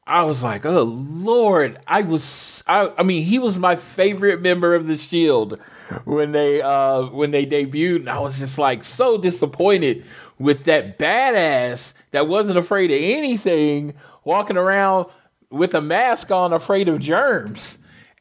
I 0.07 0.25
was 0.25 0.43
like, 0.43 0.67
oh 0.67 0.83
Lord, 0.83 1.79
I 1.87 2.03
was 2.03 2.63
I, 2.67 2.93
I 2.99 3.03
mean, 3.03 3.25
he 3.25 3.39
was 3.39 3.59
my 3.59 3.77
favorite 3.77 4.43
member 4.43 4.75
of 4.75 4.87
the 4.87 4.99
Shield 4.99 5.59
when 6.05 6.33
they 6.33 6.61
uh 6.61 7.07
when 7.07 7.31
they 7.31 7.47
debuted, 7.47 8.01
and 8.01 8.11
I 8.11 8.19
was 8.19 8.39
just 8.39 8.59
like 8.59 8.85
so 8.85 9.17
disappointed 9.17 10.05
with 10.39 10.65
that 10.65 10.99
badass 10.99 11.93
that 12.11 12.29
wasn't 12.29 12.59
afraid 12.59 12.91
of 12.91 12.99
anything, 13.01 13.95
walking 14.25 14.57
around 14.57 15.07
with 15.51 15.75
a 15.75 15.81
mask 15.81 16.31
on, 16.31 16.53
afraid 16.53 16.89
of 16.89 16.99
germs. 16.99 17.79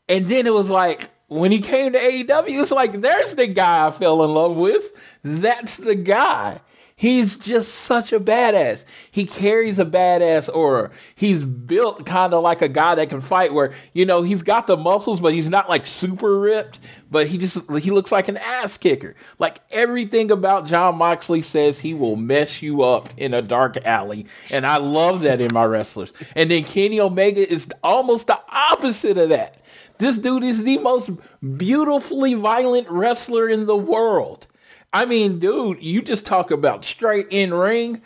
And 0.08 0.28
then 0.28 0.46
it 0.46 0.54
was 0.54 0.70
like 0.70 1.10
when 1.28 1.52
he 1.52 1.60
came 1.60 1.94
to 1.94 2.00
AEW, 2.00 2.62
it's 2.62 2.72
like 2.72 3.02
there's 3.02 3.36
the 3.36 3.48
guy 3.48 3.88
I 3.88 3.92
fell 3.92 4.24
in 4.24 4.34
love 4.34 4.56
with. 4.56 4.92
That's 5.24 5.78
the 5.78 5.96
guy. 5.96 6.62
He's 7.04 7.36
just 7.36 7.76
such 7.76 8.14
a 8.14 8.20
badass. 8.22 8.86
He 9.12 9.26
carries 9.26 9.78
a 9.78 9.84
badass 9.84 10.48
aura. 10.48 10.90
He's 11.14 11.44
built 11.44 12.06
kind 12.06 12.34
of 12.34 12.42
like 12.42 12.62
a 12.62 12.70
guy 12.70 12.96
that 12.96 13.10
can 13.10 13.20
fight 13.20 13.54
where, 13.54 13.74
you 13.92 14.06
know, 14.06 14.22
he's 14.22 14.42
got 14.42 14.68
the 14.68 14.78
muscles, 14.78 15.20
but 15.20 15.34
he's 15.34 15.50
not 15.50 15.68
like 15.68 15.86
super 15.86 16.40
ripped, 16.40 16.80
but 17.12 17.28
he 17.28 17.38
just 17.38 17.70
he 17.82 17.92
looks 17.92 18.14
like 18.14 18.30
an 18.30 18.38
ass 18.38 18.78
kicker. 18.78 19.16
Like 19.38 19.60
everything 19.72 20.32
about 20.32 20.66
John 20.66 20.98
Moxley 20.98 21.42
says 21.42 21.80
he 21.80 21.94
will 21.94 22.16
mess 22.16 22.62
you 22.62 22.84
up 22.84 23.10
in 23.18 23.34
a 23.34 23.42
dark 23.42 23.86
alley. 23.86 24.26
And 24.50 24.66
I 24.66 24.78
love 24.78 25.24
that 25.24 25.42
in 25.42 25.50
my 25.54 25.66
wrestlers. 25.66 26.14
And 26.38 26.50
then 26.50 26.64
Kenny 26.64 27.02
Omega 27.02 27.46
is 27.52 27.68
almost 27.84 28.28
the 28.28 28.40
opposite 28.48 29.18
of 29.18 29.28
that. 29.28 29.62
This 29.98 30.18
dude 30.18 30.44
is 30.46 30.64
the 30.64 30.78
most 30.78 31.12
beautifully 31.58 32.36
violent 32.36 32.90
wrestler 32.90 33.50
in 33.50 33.66
the 33.66 33.76
world. 33.76 34.48
I 34.94 35.06
mean, 35.06 35.40
dude, 35.40 35.82
you 35.82 36.04
just 36.04 36.26
talk 36.26 36.52
about 36.52 36.86
straight 36.86 37.28
in 37.32 37.54
ring. 37.54 38.02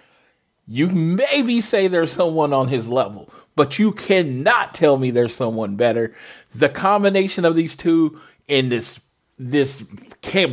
You 0.66 0.88
maybe 0.88 1.60
say 1.60 1.88
there's 1.88 2.12
someone 2.12 2.54
on 2.54 2.70
his 2.70 2.88
level, 2.88 3.30
but 3.56 3.78
you 3.78 3.92
cannot 3.92 4.74
tell 4.74 4.98
me 4.98 5.12
there's 5.12 5.36
someone 5.36 5.76
better. 5.76 6.14
The 6.56 6.70
combination 6.70 7.44
of 7.44 7.56
these 7.56 7.76
two 7.76 8.20
in 8.48 8.70
this 8.70 9.00
this 9.38 9.84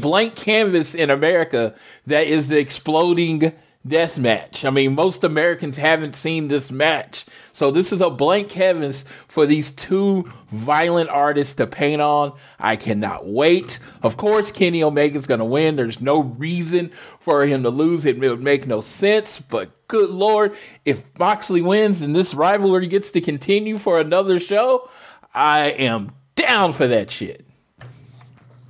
blank 0.01 0.36
canvas 0.36 0.94
in 0.94 1.09
America 1.09 1.74
that 2.06 2.27
is 2.27 2.48
the 2.48 2.59
exploding 2.59 3.52
death 3.86 4.19
match. 4.19 4.65
I 4.65 4.70
mean, 4.70 4.94
most 4.94 5.24
Americans 5.24 5.77
haven't 5.77 6.15
seen 6.15 6.48
this 6.48 6.70
match. 6.70 7.27
So 7.52 7.70
this 7.70 7.93
is 7.93 8.01
a 8.01 8.11
blank 8.11 8.48
canvas 8.48 9.05
for 9.28 9.47
these 9.47 9.70
two 9.70 10.31
violent 10.51 11.11
artists 11.11 11.55
to 11.55 11.66
paint 11.66 12.01
on. 12.01 12.32
I 12.59 12.77
cannot 12.77 13.27
wait. 13.27 13.78
Of 14.02 14.16
course, 14.16 14.51
Kenny 14.51 14.82
Omega's 14.82 15.27
going 15.27 15.40
to 15.40 15.44
win. 15.44 15.77
There's 15.77 16.01
no 16.01 16.23
reason 16.23 16.89
for 17.20 17.44
him 17.44 17.62
to 17.62 17.70
lose. 17.70 18.06
It 18.06 18.19
would 18.19 18.43
make 18.43 18.66
no 18.66 18.81
sense, 18.81 19.39
but 19.39 19.86
good 19.86 20.11
lord, 20.11 20.56
if 20.85 21.02
Moxley 21.19 21.61
wins 21.61 22.01
and 22.01 22.16
this 22.16 22.35
rivalry 22.35 22.86
gets 22.86 23.11
to 23.12 23.20
continue 23.20 23.77
for 23.77 23.98
another 24.01 24.40
show, 24.40 24.89
I 25.35 25.66
am 25.66 26.12
down 26.36 26.73
for 26.73 26.86
that 26.86 27.11
shit. 27.11 27.44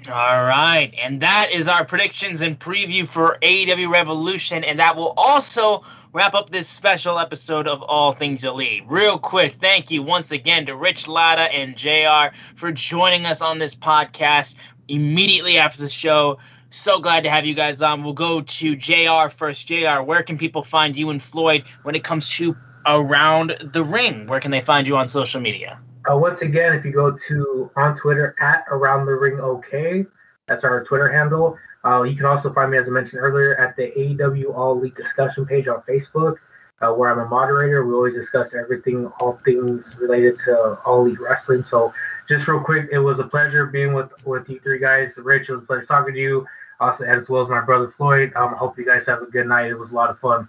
All 0.07 0.45
right. 0.45 0.93
And 1.01 1.21
that 1.21 1.49
is 1.51 1.67
our 1.67 1.85
predictions 1.85 2.43
and 2.43 2.59
preview 2.59 3.09
for 3.09 3.39
AEW 3.43 3.91
Revolution. 3.91 4.63
And 4.63 4.79
that 4.79 4.97
will 4.97 5.15
also 5.17 5.83
wrap 6.13 6.35
up 6.35 6.51
this 6.51 6.69
special 6.69 7.19
episode 7.19 7.67
of 7.67 7.83
All 7.83 8.13
Things 8.13 8.45
Elite. 8.45 8.83
Real 8.87 9.19
quick, 9.19 9.55
thank 9.55 9.91
you 9.91 10.03
once 10.03 10.31
again 10.31 10.67
to 10.67 10.77
Rich 10.77 11.09
Latta 11.09 11.53
and 11.53 11.77
JR 11.77 12.37
for 12.55 12.71
joining 12.71 13.25
us 13.25 13.41
on 13.41 13.59
this 13.59 13.75
podcast 13.75 14.57
immediately 14.89 15.57
after 15.57 15.81
the 15.81 15.89
show. 15.89 16.39
So 16.69 16.99
glad 16.99 17.25
to 17.25 17.31
have 17.31 17.47
you 17.47 17.55
guys 17.55 17.81
on. 17.81 18.05
We'll 18.05 18.13
go 18.13 18.43
to 18.43 18.77
JR 18.77 19.31
first. 19.31 19.67
JR, 19.67 20.03
where 20.03 20.23
can 20.23 20.37
people 20.37 20.63
find 20.63 20.97
you 20.97 21.09
and 21.11 21.23
Floyd 21.23 21.65
when 21.83 21.95
it 21.95 22.05
comes 22.05 22.29
to 22.37 22.55
around 22.85 23.57
the 23.73 23.83
ring? 23.83 24.27
Where 24.27 24.41
can 24.41 24.51
they 24.51 24.61
find 24.61 24.87
you 24.87 24.97
on 24.99 25.09
social 25.09 25.41
media? 25.41 25.79
Uh, 26.11 26.17
once 26.17 26.43
again, 26.43 26.75
if 26.75 26.85
you 26.85 26.93
go 26.93 27.11
to 27.11 27.71
on 27.77 27.97
Twitter 27.97 28.35
at 28.41 28.65
Around 28.71 29.07
the 29.07 29.15
Ring 29.15 29.41
OK, 29.41 30.05
that's 30.47 30.65
our 30.65 30.85
Twitter 30.85 31.11
handle. 31.11 31.57
Uh, 31.85 32.03
you 32.03 32.17
can 32.17 32.27
also 32.27 32.53
find 32.53 32.71
me, 32.71 32.79
as 32.79 32.89
I 32.89 32.93
mentioned 32.93 33.23
earlier, 33.23 33.57
at 33.57 33.77
the 33.77 33.91
AEW 33.97 34.55
All 34.55 34.79
Elite 34.79 34.95
discussion 34.95 35.47
page 35.47 35.69
on 35.69 35.83
Facebook, 35.83 36.37
uh, 36.81 36.93
where 36.93 37.11
I'm 37.11 37.19
a 37.19 37.29
moderator. 37.29 37.87
We 37.87 37.95
always 37.95 38.15
discuss 38.15 38.55
everything, 38.55 39.07
all 39.21 39.41
things 39.45 39.97
related 39.97 40.37
to 40.45 40.79
All 40.85 41.05
Elite 41.05 41.21
Wrestling. 41.21 41.63
So, 41.63 41.93
just 42.29 42.49
real 42.49 42.61
quick, 42.61 42.89
it 42.91 42.99
was 42.99 43.19
a 43.19 43.25
pleasure 43.25 43.67
being 43.67 43.95
with 43.95 44.11
with 44.27 44.49
you 44.49 44.61
three 44.61 44.79
guys. 44.79 45.15
Rich, 45.17 45.49
it 45.49 45.55
was 45.55 45.63
a 45.63 45.67
pleasure 45.67 45.87
talking 45.87 46.15
to 46.15 46.21
you. 46.21 46.47
Also, 46.81 47.05
as 47.05 47.29
well 47.29 47.43
as 47.43 47.49
my 47.49 47.61
brother 47.61 47.89
Floyd. 47.89 48.33
Um, 48.35 48.55
I 48.55 48.57
hope 48.57 48.79
you 48.79 48.85
guys 48.85 49.07
have 49.07 49.23
a 49.23 49.27
good 49.27 49.47
night. 49.47 49.71
It 49.71 49.79
was 49.79 49.93
a 49.93 49.95
lot 49.95 50.11
of 50.11 50.19
fun. 50.19 50.49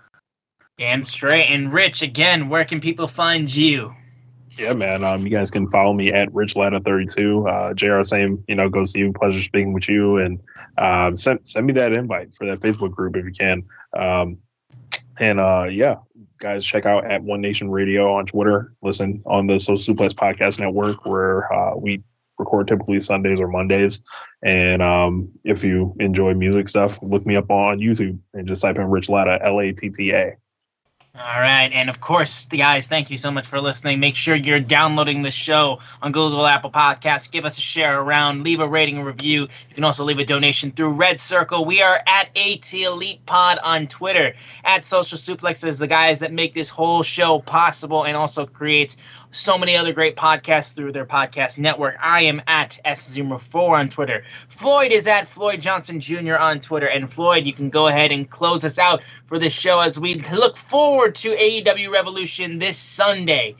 And 0.80 1.06
straight 1.08 1.48
and 1.48 1.72
Rich 1.72 2.02
again. 2.02 2.50
Where 2.50 2.66
can 2.66 2.82
people 2.82 3.08
find 3.08 3.54
you? 3.54 3.94
Yeah, 4.52 4.74
man. 4.74 5.04
Um, 5.04 5.22
you 5.22 5.30
guys 5.30 5.52
can 5.52 5.68
follow 5.70 5.94
me 5.94 6.14
at 6.14 6.30
RichLatta32. 6.30 7.50
Uh, 7.50 7.74
JR, 7.74 8.04
same, 8.04 8.44
you 8.48 8.56
know, 8.56 8.70
goes 8.70 8.94
to 8.94 9.00
you. 9.00 9.12
Pleasure 9.12 9.42
speaking 9.42 9.74
with 9.74 9.90
you. 9.90 10.18
And 10.18 10.40
um, 10.78 11.18
send, 11.18 11.40
send 11.44 11.66
me 11.66 11.74
that 11.74 11.94
invite 11.94 12.34
for 12.34 12.46
that 12.48 12.60
Facebook 12.60 12.92
group 12.92 13.16
if 13.18 13.26
you 13.26 13.32
can. 13.32 13.64
Um, 13.98 14.38
and 15.20 15.40
uh, 15.40 15.66
yeah, 15.70 15.96
guys, 16.40 16.66
check 16.66 16.86
out 16.86 17.10
at 17.10 17.24
One 17.24 17.42
Nation 17.42 17.70
Radio 17.70 18.14
on 18.16 18.26
Twitter. 18.26 18.74
Listen 18.82 19.22
on 19.26 19.48
the 19.48 19.60
Social 19.60 19.96
Suplex 19.96 20.14
Podcast 20.14 20.60
Network, 20.60 21.06
where 21.06 21.52
uh, 21.52 21.76
we 21.76 22.04
record 22.38 22.68
typically 22.68 23.00
Sundays 23.00 23.40
or 23.40 23.48
Mondays. 23.48 24.02
And 24.44 24.82
um, 24.82 25.30
if 25.44 25.64
you 25.64 25.96
enjoy 26.00 26.34
music 26.34 26.68
stuff, 26.68 27.02
look 27.02 27.26
me 27.26 27.36
up 27.36 27.50
on 27.50 27.80
YouTube 27.80 28.20
and 28.34 28.48
just 28.48 28.62
type 28.62 28.78
in 28.78 28.86
Rich 28.86 29.10
Latta, 29.10 29.40
L 29.44 29.60
A 29.60 29.72
T 29.72 29.90
T 29.90 30.12
A. 30.12 30.36
All 31.18 31.40
right. 31.40 31.72
And 31.72 31.90
of 31.90 32.02
course, 32.02 32.44
the 32.44 32.58
guys, 32.58 32.90
thank 32.90 33.10
you 33.10 33.18
so 33.18 33.32
much 33.32 33.48
for 33.48 33.62
listening. 33.62 34.02
Make 34.02 34.18
sure 34.18 34.36
you're 34.36 34.60
downloading 34.60 35.22
the 35.22 35.32
show 35.32 35.80
on 36.02 36.12
Google, 36.12 36.46
Apple 36.46 36.70
Podcasts. 36.70 37.32
Give 37.32 37.46
us 37.46 37.58
a 37.58 37.62
share 37.62 38.02
around, 38.02 38.44
leave 38.44 38.60
a 38.60 38.68
rating 38.68 38.98
and 38.98 39.06
review. 39.06 39.44
You 39.44 39.76
can 39.76 39.86
also 39.86 40.04
leave 40.04 40.20
a 40.20 40.26
donation 40.26 40.74
through 40.74 40.90
Red 40.90 41.22
Circle. 41.22 41.64
We 41.64 41.82
are 41.82 42.02
at 42.06 42.38
AT 42.38 42.74
Elite 42.74 43.26
Pod 43.28 43.60
on 43.64 43.88
Twitter, 43.88 44.36
at 44.66 44.84
Social 44.84 45.18
Suplexes, 45.18 45.80
the 45.80 45.88
guys 45.88 46.20
that 46.20 46.34
make 46.34 46.54
this 46.54 46.68
whole 46.68 47.02
show 47.02 47.40
possible 47.40 48.04
and 48.04 48.18
also 48.18 48.46
creates 48.46 48.98
so 49.36 49.58
many 49.58 49.76
other 49.76 49.92
great 49.94 50.16
podcasts 50.16 50.74
through 50.74 50.92
their 50.92 51.06
podcast 51.06 51.58
network. 51.58 51.96
I 52.02 52.22
am 52.22 52.42
at 52.48 52.80
S04 52.86 53.70
on 53.70 53.90
Twitter. 53.90 54.24
Floyd 54.48 54.92
is 54.92 55.08
at 55.08 55.28
Floyd 55.28 55.62
Johnson 55.62 56.00
Jr. 56.00 56.36
on 56.36 56.60
Twitter. 56.60 56.88
And 56.88 57.12
Floyd, 57.12 57.46
you 57.46 57.54
can 57.54 57.70
go 57.70 57.88
ahead 57.88 58.12
and 58.12 58.30
close 58.30 58.64
us 58.64 58.80
out 58.80 59.04
for 59.26 59.38
this 59.38 59.54
show 59.54 59.80
as 59.80 60.00
we 60.00 60.16
look 60.16 60.58
forward 60.58 61.16
to 61.16 61.36
AEW 61.36 61.92
Revolution 61.92 62.60
this 62.60 62.78
Sunday. 62.78 63.56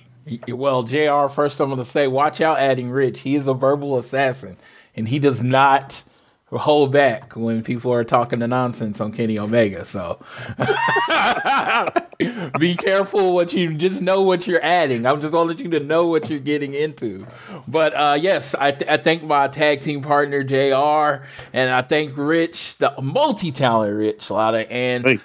Well, 0.48 0.84
JR, 0.84 1.28
first 1.28 1.60
I'm 1.60 1.70
going 1.70 1.78
to 1.78 1.86
say, 1.86 2.08
watch 2.08 2.42
out 2.42 2.58
adding 2.58 2.90
Rich. 2.90 3.20
He 3.22 3.36
is 3.36 3.48
a 3.48 3.54
verbal 3.54 3.98
assassin, 3.98 4.58
and 4.96 5.10
he 5.10 5.20
does 5.20 5.44
not 5.44 6.04
hold 6.52 6.92
back 6.92 7.36
when 7.36 7.64
people 7.64 7.92
are 7.92 8.04
talking 8.04 8.40
the 8.40 8.48
nonsense 8.48 9.02
on 9.02 9.12
Kenny 9.12 9.40
Omega. 9.40 9.86
So 9.86 10.20
be 12.60 12.76
careful 12.76 13.34
what 13.34 13.54
you 13.54 13.74
just 13.74 14.02
know 14.02 14.22
what 14.22 14.48
you're 14.48 14.64
adding. 14.64 15.06
I'm 15.06 15.22
just 15.22 15.34
wanting 15.34 15.60
you 15.60 15.70
to 15.72 15.80
know 15.80 16.08
what 16.08 16.30
you're 16.30 16.40
getting 16.40 16.74
into. 16.74 17.26
But 17.68 17.94
uh, 17.96 18.18
yes, 18.20 18.56
I, 18.56 18.72
th- 18.72 18.90
I 18.90 18.98
thank 18.98 19.24
my 19.24 19.48
tag 19.48 19.82
team 19.82 20.02
partner 20.02 20.44
JR, 20.44 21.26
and 21.52 21.72
I 21.72 21.82
thank 21.82 22.14
Rich, 22.16 22.78
the 22.78 22.94
multi-talented 23.02 23.98
Rich 23.98 24.30
Latta, 24.30 24.72
and 24.72 25.06
hey. 25.06 25.20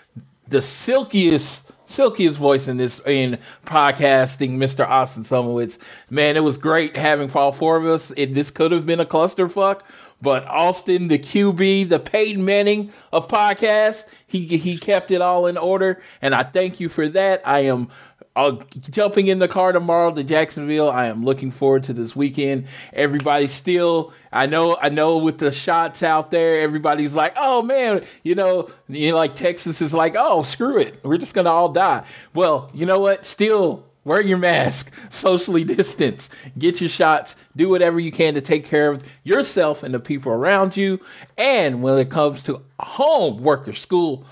the 0.48 0.62
silkiest 0.62 1.70
silkiest 1.90 2.38
voice 2.38 2.68
in 2.68 2.76
this 2.76 3.00
in 3.06 3.38
podcasting, 3.66 4.52
Mr. 4.52 4.88
Austin 4.88 5.24
Szumowicz. 5.24 5.78
Man, 6.08 6.36
it 6.36 6.40
was 6.40 6.56
great 6.56 6.96
having 6.96 7.30
all 7.32 7.52
four 7.52 7.76
of 7.76 7.84
us. 7.84 8.12
It, 8.16 8.34
this 8.34 8.50
could 8.50 8.72
have 8.72 8.86
been 8.86 9.00
a 9.00 9.04
clusterfuck, 9.04 9.80
but 10.22 10.46
Austin, 10.46 11.08
the 11.08 11.18
QB, 11.18 11.88
the 11.88 11.98
Peyton 11.98 12.44
Manning 12.44 12.92
of 13.12 13.28
podcasts, 13.28 14.06
he 14.26 14.46
he 14.46 14.76
kept 14.76 15.10
it 15.10 15.20
all 15.20 15.46
in 15.46 15.56
order, 15.56 16.00
and 16.20 16.34
I 16.34 16.42
thank 16.42 16.80
you 16.80 16.88
for 16.88 17.08
that. 17.08 17.40
I 17.46 17.60
am 17.60 17.88
uh, 18.36 18.56
jumping 18.90 19.26
in 19.26 19.38
the 19.38 19.48
car 19.48 19.72
tomorrow 19.72 20.12
to 20.14 20.22
Jacksonville. 20.22 20.88
I 20.88 21.06
am 21.06 21.24
looking 21.24 21.50
forward 21.50 21.82
to 21.84 21.92
this 21.92 22.14
weekend. 22.14 22.66
Everybody 22.92 23.48
still, 23.48 24.12
I 24.32 24.46
know, 24.46 24.76
I 24.80 24.88
know, 24.88 25.18
with 25.18 25.38
the 25.38 25.50
shots 25.50 26.02
out 26.02 26.30
there, 26.30 26.62
everybody's 26.62 27.14
like, 27.16 27.34
"Oh 27.36 27.62
man," 27.62 28.04
you 28.22 28.34
know, 28.34 28.68
you 28.88 29.10
know, 29.10 29.16
like 29.16 29.34
Texas 29.34 29.82
is 29.82 29.92
like, 29.92 30.14
"Oh, 30.16 30.42
screw 30.42 30.78
it, 30.78 30.98
we're 31.02 31.18
just 31.18 31.34
gonna 31.34 31.50
all 31.50 31.70
die." 31.70 32.04
Well, 32.34 32.70
you 32.72 32.86
know 32.86 33.00
what? 33.00 33.26
Still, 33.26 33.84
Wear 34.04 34.22
your 34.22 34.38
mask, 34.38 34.92
socially 35.10 35.64
distance, 35.64 36.30
get 36.58 36.80
your 36.80 36.88
shots, 36.88 37.36
do 37.54 37.68
whatever 37.68 38.00
you 38.00 38.10
can 38.10 38.34
to 38.34 38.40
take 38.40 38.64
care 38.64 38.90
of 38.90 39.10
yourself 39.24 39.82
and 39.82 39.92
the 39.92 40.00
people 40.00 40.32
around 40.32 40.76
you. 40.76 41.00
And 41.36 41.82
when 41.82 41.98
it 41.98 42.10
comes 42.10 42.42
to 42.44 42.62
home, 42.80 43.42
work, 43.42 43.68
or 43.68 43.74
school, 43.74 44.24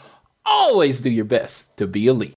always 0.47 1.01
do 1.01 1.11
your 1.11 1.27
best 1.27 1.77
to 1.77 1.86
be 1.86 2.07
elite. 2.07 2.35